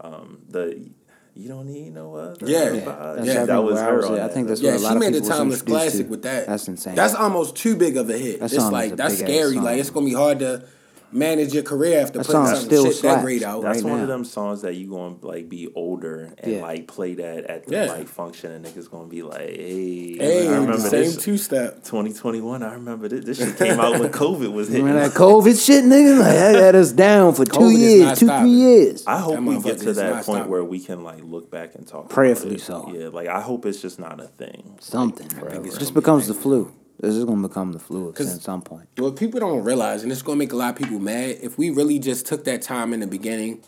Um, 0.00 0.38
the 0.48 0.90
you 1.36 1.48
don't 1.48 1.66
need 1.68 1.94
no 1.94 2.14
other. 2.16 2.44
Yeah. 2.44 2.72
Yeah. 2.72 3.22
Yeah, 3.22 3.44
that 3.44 3.62
was 3.62 3.78
everywhere 3.78 3.78
I 3.78 3.84
her. 3.90 3.96
was 3.98 4.06
on 4.06 4.18
at. 4.18 4.30
I 4.30 4.34
think 4.34 4.48
that's 4.48 4.60
Yeah, 4.60 4.72
what 4.72 4.80
a 4.80 4.82
lot 4.82 4.88
she 4.88 4.94
of 4.96 5.00
made 5.00 5.06
a 5.08 5.10
people 5.12 5.28
was 5.28 5.38
timeless 5.38 5.62
classic 5.62 6.06
to. 6.06 6.10
with 6.10 6.22
that. 6.22 6.46
That's 6.48 6.66
insane. 6.68 6.94
That's 6.96 7.14
almost 7.14 7.54
too 7.54 7.76
big 7.76 7.96
of 7.96 8.10
a 8.10 8.18
hit. 8.18 8.40
That 8.40 8.52
it's 8.52 8.70
like 8.70 8.96
that's 8.96 9.18
scary. 9.18 9.56
Like 9.56 9.78
it's 9.78 9.90
gonna 9.90 10.06
be 10.06 10.12
hard 10.14 10.40
to 10.40 10.64
manage 11.12 11.52
your 11.52 11.62
career 11.62 12.00
after 12.00 12.18
That 12.18 12.26
putting 12.26 12.46
song 12.46 12.54
some 12.56 12.64
still 12.64 12.90
shit 12.92 13.02
that 13.02 13.22
great 13.22 13.42
out. 13.42 13.62
That's 13.62 13.82
right 13.82 13.90
one 13.90 13.98
now. 13.98 14.02
of 14.04 14.08
them 14.08 14.24
songs 14.24 14.62
that 14.62 14.74
you 14.74 14.88
gonna 14.90 15.16
like 15.22 15.48
be 15.48 15.68
older 15.74 16.32
and 16.38 16.52
Yeah. 16.52 16.62
like 16.62 16.86
play 16.86 17.14
that 17.14 17.44
at 17.44 17.66
the 17.66 17.72
Yeah. 17.74 17.86
like 17.92 18.06
function 18.08 18.52
and 18.52 18.64
niggas 18.64 18.90
gonna 18.90 19.06
be 19.08 19.22
like, 19.22 19.40
hey, 19.40 20.16
Hey, 20.18 20.48
I 20.48 20.52
remember 20.52 20.76
the 20.76 20.88
same 20.88 21.04
this. 21.04 21.16
two 21.16 21.36
step. 21.36 21.82
2021, 21.84 22.62
I 22.62 22.74
remember 22.74 23.08
this. 23.08 23.24
This 23.24 23.38
shit 23.38 23.56
came 23.56 23.80
out 23.80 23.98
when 23.98 24.10
COVID 24.12 24.52
was 24.52 24.68
hitting. 24.68 24.84
Remember 24.84 25.08
that 25.08 25.16
COVID 25.18 25.64
shit, 25.64 25.84
nigga? 25.84 26.18
Like, 26.18 26.34
that 26.34 26.54
had 26.54 26.74
us 26.76 26.92
down 26.92 27.34
for 27.34 27.44
two 27.46 27.52
COVID 27.60 27.78
years, 27.78 28.18
two, 28.18 28.26
stopping. 28.26 28.42
three 28.46 28.50
years. 28.58 29.04
I 29.06 29.18
hope 29.18 29.34
That 29.34 29.42
we 29.42 29.60
get 29.62 29.78
to 29.78 29.92
that 29.94 30.12
point 30.12 30.24
stopping. 30.24 30.50
where 30.50 30.64
we 30.64 30.80
can 30.80 31.02
like 31.02 31.22
look 31.24 31.50
back 31.50 31.74
and 31.74 31.86
talk. 31.86 32.08
Prayerfully 32.08 32.56
about 32.56 32.60
it. 32.60 32.64
so. 32.64 32.92
Yeah, 32.96 33.08
like 33.08 33.28
I 33.28 33.40
hope 33.40 33.66
it's 33.66 33.80
just 33.82 33.98
not 33.98 34.20
a 34.20 34.28
thing. 34.28 34.76
Something. 34.80 35.26
it's 35.26 35.34
It 35.34 35.40
gonna 35.52 35.78
just 35.78 35.94
becomes 35.94 36.26
the 36.28 36.34
flu. 36.34 36.70
This 37.00 37.14
is 37.14 37.24
gonna 37.24 37.48
become 37.48 37.72
the 37.72 37.78
flu 37.78 38.10
at 38.10 38.18
some 38.26 38.60
point. 38.60 38.88
What 38.98 39.16
people 39.16 39.40
don't 39.40 39.64
realize, 39.64 40.02
and 40.02 40.12
it's 40.12 40.20
gonna 40.20 40.36
make 40.36 40.52
a 40.52 40.56
lot 40.56 40.70
of 40.70 40.76
people 40.76 40.98
mad, 40.98 41.38
if 41.42 41.56
we 41.56 41.70
really 41.70 41.98
just 41.98 42.26
took 42.26 42.44
that 42.44 42.60
time 42.60 42.92
in 42.92 43.00
the 43.00 43.06
beginning 43.06 43.62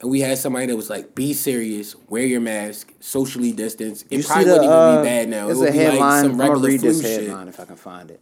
and 0.00 0.10
we 0.10 0.20
had 0.20 0.38
somebody 0.38 0.64
that 0.66 0.76
was 0.76 0.88
like, 0.88 1.14
be 1.14 1.34
serious, 1.34 1.94
wear 2.08 2.24
your 2.24 2.40
mask, 2.40 2.90
socially 3.00 3.52
distance, 3.52 4.04
it 4.08 4.18
You 4.18 4.24
probably 4.24 4.44
see 4.44 4.48
the, 4.48 4.54
wouldn't 4.54 4.70
even 4.70 4.76
uh, 4.76 5.02
be 5.02 5.08
bad 5.08 5.28
now. 5.28 5.50
It 5.50 5.56
would 5.56 5.68
a 5.68 5.72
be 5.72 5.78
headline. 5.78 5.98
like 6.00 6.22
some 6.22 6.30
I'm 6.32 6.36
gonna 6.38 6.50
regular 6.50 6.68
read 6.68 6.80
this 6.80 7.02
shit. 7.02 7.22
headline 7.24 7.48
if 7.48 7.60
I 7.60 7.64
can 7.66 7.76
find 7.76 8.10
it. 8.10 8.20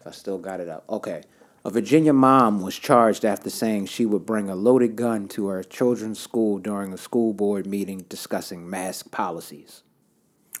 If 0.00 0.06
I 0.06 0.10
still 0.12 0.38
got 0.38 0.60
it 0.60 0.70
up. 0.70 0.84
Okay. 0.88 1.22
A 1.66 1.70
Virginia 1.70 2.14
mom 2.14 2.62
was 2.62 2.78
charged 2.78 3.26
after 3.26 3.50
saying 3.50 3.86
she 3.86 4.06
would 4.06 4.24
bring 4.24 4.48
a 4.48 4.54
loaded 4.54 4.96
gun 4.96 5.28
to 5.28 5.48
her 5.48 5.62
children's 5.62 6.18
school 6.18 6.58
during 6.58 6.94
a 6.94 6.96
school 6.96 7.34
board 7.34 7.66
meeting 7.66 8.06
discussing 8.08 8.70
mask 8.70 9.10
policies. 9.10 9.82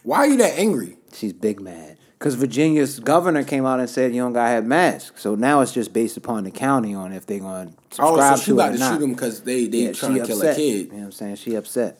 Why 0.02 0.18
are 0.18 0.26
you 0.26 0.36
that 0.36 0.58
angry? 0.58 0.98
She's 1.14 1.32
big 1.32 1.60
mad. 1.60 1.96
Because 2.18 2.34
Virginia's 2.34 2.98
governor 2.98 3.44
came 3.44 3.66
out 3.66 3.78
and 3.78 3.90
said 3.90 4.14
you 4.14 4.22
don't 4.22 4.32
gotta 4.32 4.48
have 4.50 4.64
masks. 4.64 5.20
So 5.20 5.34
now 5.34 5.60
it's 5.60 5.72
just 5.72 5.92
based 5.92 6.16
upon 6.16 6.44
the 6.44 6.50
county 6.50 6.94
on 6.94 7.12
if 7.12 7.26
they're 7.26 7.40
gonna 7.40 7.72
subscribe 7.90 8.32
Oh, 8.32 8.36
so 8.36 8.40
she 8.40 8.44
to 8.46 8.50
it 8.50 8.54
about 8.54 8.68
or 8.70 8.72
to 8.72 8.78
not. 8.78 8.94
shoot 8.94 9.02
him 9.04 9.12
because 9.12 9.40
they 9.42 9.66
they 9.66 9.78
Yeah, 9.78 9.92
trying 9.92 10.14
she 10.14 10.20
to 10.20 10.26
kill 10.26 10.36
upset. 10.38 10.56
a 10.56 10.62
You 10.62 10.72
kid. 10.84 10.92
know 10.92 10.98
what 10.98 11.04
I'm 11.04 11.12
saying? 11.12 11.36
She 11.36 11.54
upset. 11.54 11.98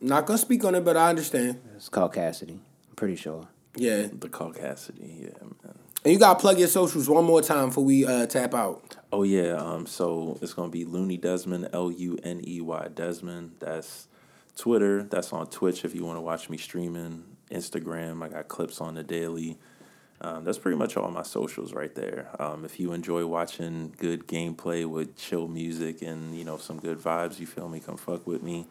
Not 0.00 0.26
gonna 0.26 0.38
speak 0.38 0.64
on 0.64 0.74
it, 0.74 0.84
but 0.84 0.96
I 0.96 1.08
understand. 1.08 1.60
It's 1.76 1.88
called 1.88 2.12
Cassidy. 2.12 2.60
I'm 2.90 2.96
pretty 2.96 3.16
sure. 3.16 3.48
Yeah, 3.76 4.08
The 4.12 4.28
caucasity, 4.28 5.22
yeah, 5.22 5.28
man. 5.40 5.74
and 6.04 6.12
you 6.12 6.18
gotta 6.18 6.38
plug 6.38 6.58
your 6.58 6.68
socials 6.68 7.08
one 7.08 7.24
more 7.24 7.40
time 7.40 7.68
before 7.68 7.84
we 7.84 8.04
uh, 8.04 8.26
tap 8.26 8.52
out. 8.52 8.96
Oh 9.10 9.22
yeah, 9.22 9.52
um, 9.54 9.86
so 9.86 10.38
it's 10.42 10.52
gonna 10.52 10.68
be 10.68 10.84
Looney 10.84 11.16
Desmond, 11.16 11.70
L 11.72 11.90
U 11.90 12.18
N 12.22 12.42
E 12.46 12.60
Y 12.60 12.88
Desmond. 12.94 13.52
That's 13.60 14.08
Twitter. 14.56 15.04
That's 15.04 15.32
on 15.32 15.46
Twitch 15.46 15.86
if 15.86 15.94
you 15.94 16.04
want 16.04 16.18
to 16.18 16.20
watch 16.20 16.50
me 16.50 16.58
streaming. 16.58 17.24
Instagram, 17.52 18.22
I 18.24 18.28
got 18.28 18.48
clips 18.48 18.80
on 18.80 18.94
the 18.94 19.02
daily. 19.02 19.58
Um, 20.20 20.44
that's 20.44 20.58
pretty 20.58 20.76
much 20.76 20.96
all 20.96 21.10
my 21.10 21.22
socials 21.24 21.72
right 21.72 21.92
there. 21.94 22.28
Um, 22.38 22.64
if 22.64 22.78
you 22.78 22.92
enjoy 22.92 23.26
watching 23.26 23.92
good 23.98 24.26
gameplay 24.28 24.86
with 24.88 25.16
chill 25.16 25.48
music 25.48 26.00
and 26.02 26.36
you 26.36 26.44
know 26.44 26.56
some 26.58 26.78
good 26.78 26.98
vibes, 26.98 27.40
you 27.40 27.46
feel 27.46 27.68
me? 27.68 27.80
Come 27.80 27.96
fuck 27.96 28.24
with 28.26 28.42
me. 28.42 28.66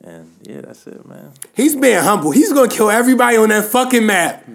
And 0.00 0.34
yeah, 0.42 0.60
that's 0.62 0.86
it, 0.86 1.04
man. 1.06 1.32
He's 1.54 1.74
being 1.76 1.98
humble. 2.02 2.30
He's 2.30 2.52
gonna 2.52 2.68
kill 2.70 2.88
everybody 2.90 3.36
on 3.36 3.48
that 3.50 3.64
fucking 3.66 4.06
map. 4.06 4.48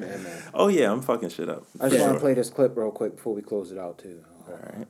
Oh 0.55 0.69
yeah, 0.69 0.91
I'm 0.91 1.01
fucking 1.01 1.29
shit 1.29 1.49
up. 1.49 1.65
I 1.79 1.89
just 1.89 1.99
Yeah. 1.99 2.05
want 2.07 2.15
to 2.15 2.19
play 2.19 2.33
this 2.33 2.49
clip 2.49 2.75
real 2.77 2.91
quick 2.91 3.15
before 3.17 3.35
we 3.35 3.41
close 3.41 3.71
it 3.71 3.77
out 3.77 3.97
too. 3.99 4.23
All 4.47 4.53
right. 4.55 4.87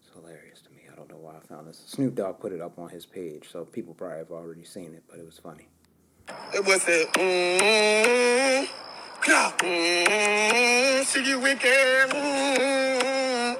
It's 0.00 0.10
hilarious 0.14 0.60
to 0.62 0.70
me. 0.70 0.82
I 0.90 0.96
don't 0.96 1.08
know 1.10 1.18
why 1.18 1.36
I 1.36 1.40
found 1.46 1.68
this. 1.68 1.82
Snoop 1.86 2.14
Dogg 2.16 2.40
put 2.40 2.52
it 2.52 2.60
up 2.60 2.78
on 2.78 2.88
his 2.88 3.06
page, 3.06 3.48
so 3.52 3.64
people 3.64 3.94
probably 3.94 4.18
have 4.18 4.30
already 4.32 4.64
seen 4.64 4.94
it, 4.94 5.04
but 5.08 5.18
it 5.20 5.26
was 5.26 5.38
funny. 5.38 5.68
It 6.28 6.64
was 6.66 6.82
a 6.88 7.06
mmm, 7.14 8.68
clap, 9.20 9.58
mmm, 9.58 11.04
see 11.04 11.24
you 11.28 11.38
wicked, 11.40 12.10
mmm, 12.10 13.56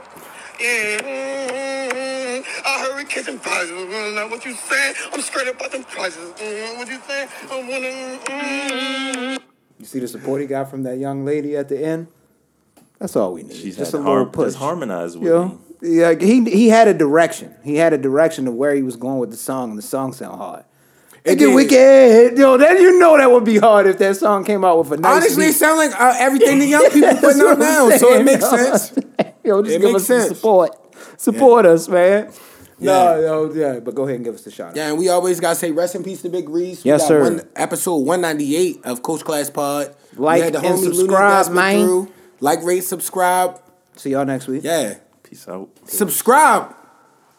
yeah, 0.61 0.99
mmm. 1.01 2.45
I 2.67 2.79
heard 2.81 2.97
we 2.97 3.05
catching 3.05 3.39
prizes, 3.39 3.71
mm, 3.71 4.15
now 4.15 4.29
what 4.29 4.45
you 4.45 4.55
saying? 4.55 4.95
I'm 5.13 5.21
straight 5.21 5.49
about 5.49 5.71
them 5.73 5.85
prizes, 5.85 6.33
mm, 6.33 6.77
what 6.79 6.89
you 6.89 6.99
saying? 7.07 7.29
I 7.51 7.57
wanna, 7.61 9.39
mm. 9.39 9.41
You 9.79 9.87
see 9.87 10.01
the 10.01 10.09
support 10.09 10.41
he 10.41 10.47
got 10.47 10.69
from 10.71 10.83
that 10.83 10.99
young 10.99 11.25
lady 11.25 11.57
at 11.57 11.69
the 11.69 11.83
end? 11.83 12.09
That's 12.99 13.17
all 13.17 13.33
we 13.35 13.45
need. 13.45 13.57
She's 13.57 13.77
just 13.79 13.95
a 13.95 13.99
to 13.99 13.99
little 13.99 14.13
har- 14.25 14.27
push. 14.27 14.47
just 14.49 14.59
harmonize 14.59 15.17
with 15.17 15.25
You 15.29 15.31
know? 15.35 15.45
me. 15.47 15.59
Yeah, 15.83 16.15
he 16.21 16.45
he 16.51 16.69
had 16.69 16.87
a 16.89 16.93
direction. 16.93 17.55
He 17.65 17.77
had 17.77 17.95
a 17.95 17.99
direction 17.99 18.47
of 18.47 18.53
where 18.55 18.75
he 18.75 18.83
was 18.83 18.97
going 18.97 19.19
with 19.19 19.31
the 19.31 19.39
song, 19.39 19.71
and 19.71 19.79
the 19.79 19.83
song 19.83 20.13
sound 20.13 20.37
hard. 20.37 20.65
It 21.25 21.33
It 21.33 21.39
get 21.39 21.55
wicked, 21.55 22.39
yo. 22.39 22.57
Then 22.57 22.79
you 22.81 22.99
know 22.99 23.17
that 23.19 23.31
would 23.31 23.45
be 23.45 23.59
hard 23.59 23.87
if 23.87 23.99
that 23.99 24.17
song 24.17 24.45
came 24.45 24.65
out 24.65 24.79
with 24.79 24.93
a 24.93 24.97
nice. 25.03 25.17
Honestly, 25.23 25.45
it 25.45 25.49
beat. 25.49 25.53
sound 25.57 25.79
like 25.79 26.01
uh, 26.01 26.15
everything 26.19 26.59
the 26.59 26.67
young 26.67 26.85
people 26.91 27.01
That's 27.11 27.21
putting 27.21 27.43
out 27.43 27.53
I'm 27.53 27.59
now, 27.59 27.91
so 27.97 28.13
it 28.15 28.25
makes 28.25 28.43
yo. 28.51 28.57
sense. 28.57 28.99
Yo, 29.45 29.63
just 29.63 29.77
It 29.77 29.81
give 29.81 29.93
makes 29.93 29.95
us 30.03 30.07
some 30.07 30.21
sense. 30.21 30.37
support. 30.39 30.77
Support 31.21 31.67
us, 31.67 31.89
man. 31.89 32.33
Yeah. 32.79 32.93
No, 32.93 33.21
yo, 33.21 33.53
yeah. 33.53 33.81
But 33.81 33.95
go 33.95 34.05
ahead 34.05 34.17
and 34.17 34.25
give 34.25 34.35
us 34.35 34.43
the 34.45 34.51
shot. 34.51 34.75
Yeah, 34.75 34.89
and 34.89 34.99
we 34.99 35.11
always 35.11 35.39
gotta 35.41 35.55
say 35.57 35.71
rest 35.71 35.95
in 35.95 36.03
peace 36.03 36.23
to 36.23 36.31
Big 36.31 36.49
Reese. 36.49 36.83
We 36.85 36.91
Yes, 36.91 37.03
got 37.03 37.09
sir. 37.09 37.23
One, 37.23 37.43
episode 37.55 37.97
one 37.99 38.23
ninety 38.23 38.57
eight 38.57 38.81
of 38.85 39.03
Coach 39.03 39.23
Class 39.23 39.51
Pod. 39.51 39.95
Like 40.17 40.53
the 40.55 40.61
and 40.61 40.79
subscribe, 40.79 41.53
man. 41.53 41.85
through. 41.85 42.13
Like, 42.41 42.63
rate, 42.63 42.85
subscribe. 42.85 43.61
See 43.97 44.11
y'all 44.13 44.25
next 44.25 44.49
week. 44.49 44.63
Yeah, 44.65 44.95
Peace 45.23 45.47
out. 45.47 45.69
subscribe. 45.85 46.75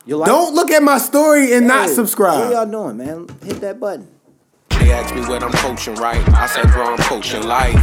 You 0.06 0.18
like? 0.18 0.28
Don't 0.28 0.56
look 0.56 0.72
at 0.72 0.82
my 0.82 0.98
story 0.98 1.54
and 1.54 1.68
not 1.68 1.90
subscribe. 1.90 2.40
What 2.40 2.48
are 2.48 2.66
y'all 2.66 2.72
doing, 2.72 2.98
man? 2.98 3.28
Hit 3.44 3.62
that 3.62 3.80
button. 3.80 4.08
They 4.80 4.92
asked 4.92 5.14
me 5.14 5.22
what 5.22 5.44
I'm 5.44 5.52
coaching, 5.52 5.96
right? 5.96 6.28
I 6.30 6.48
said, 6.48 6.72
bro, 6.72 6.94
I'm 6.94 6.98
coaching 6.98 7.44
life. 7.44 7.76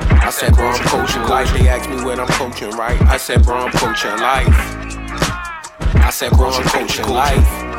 I 0.00 0.30
said, 0.30 0.54
bro, 0.54 0.68
I'm 0.68 0.82
coaching 0.84 1.22
life. 1.24 1.52
They 1.52 1.68
asked 1.68 1.90
me 1.90 2.02
what 2.02 2.18
I'm 2.18 2.26
coaching, 2.28 2.70
right? 2.70 3.00
I 3.02 3.18
said, 3.18 3.44
bro, 3.44 3.56
I'm 3.56 3.72
coaching 3.72 4.18
life. 4.18 4.48
I 5.96 6.10
said, 6.10 6.32
bro, 6.32 6.50
I'm 6.50 6.64
coaching 6.64 7.08
life. 7.08 7.75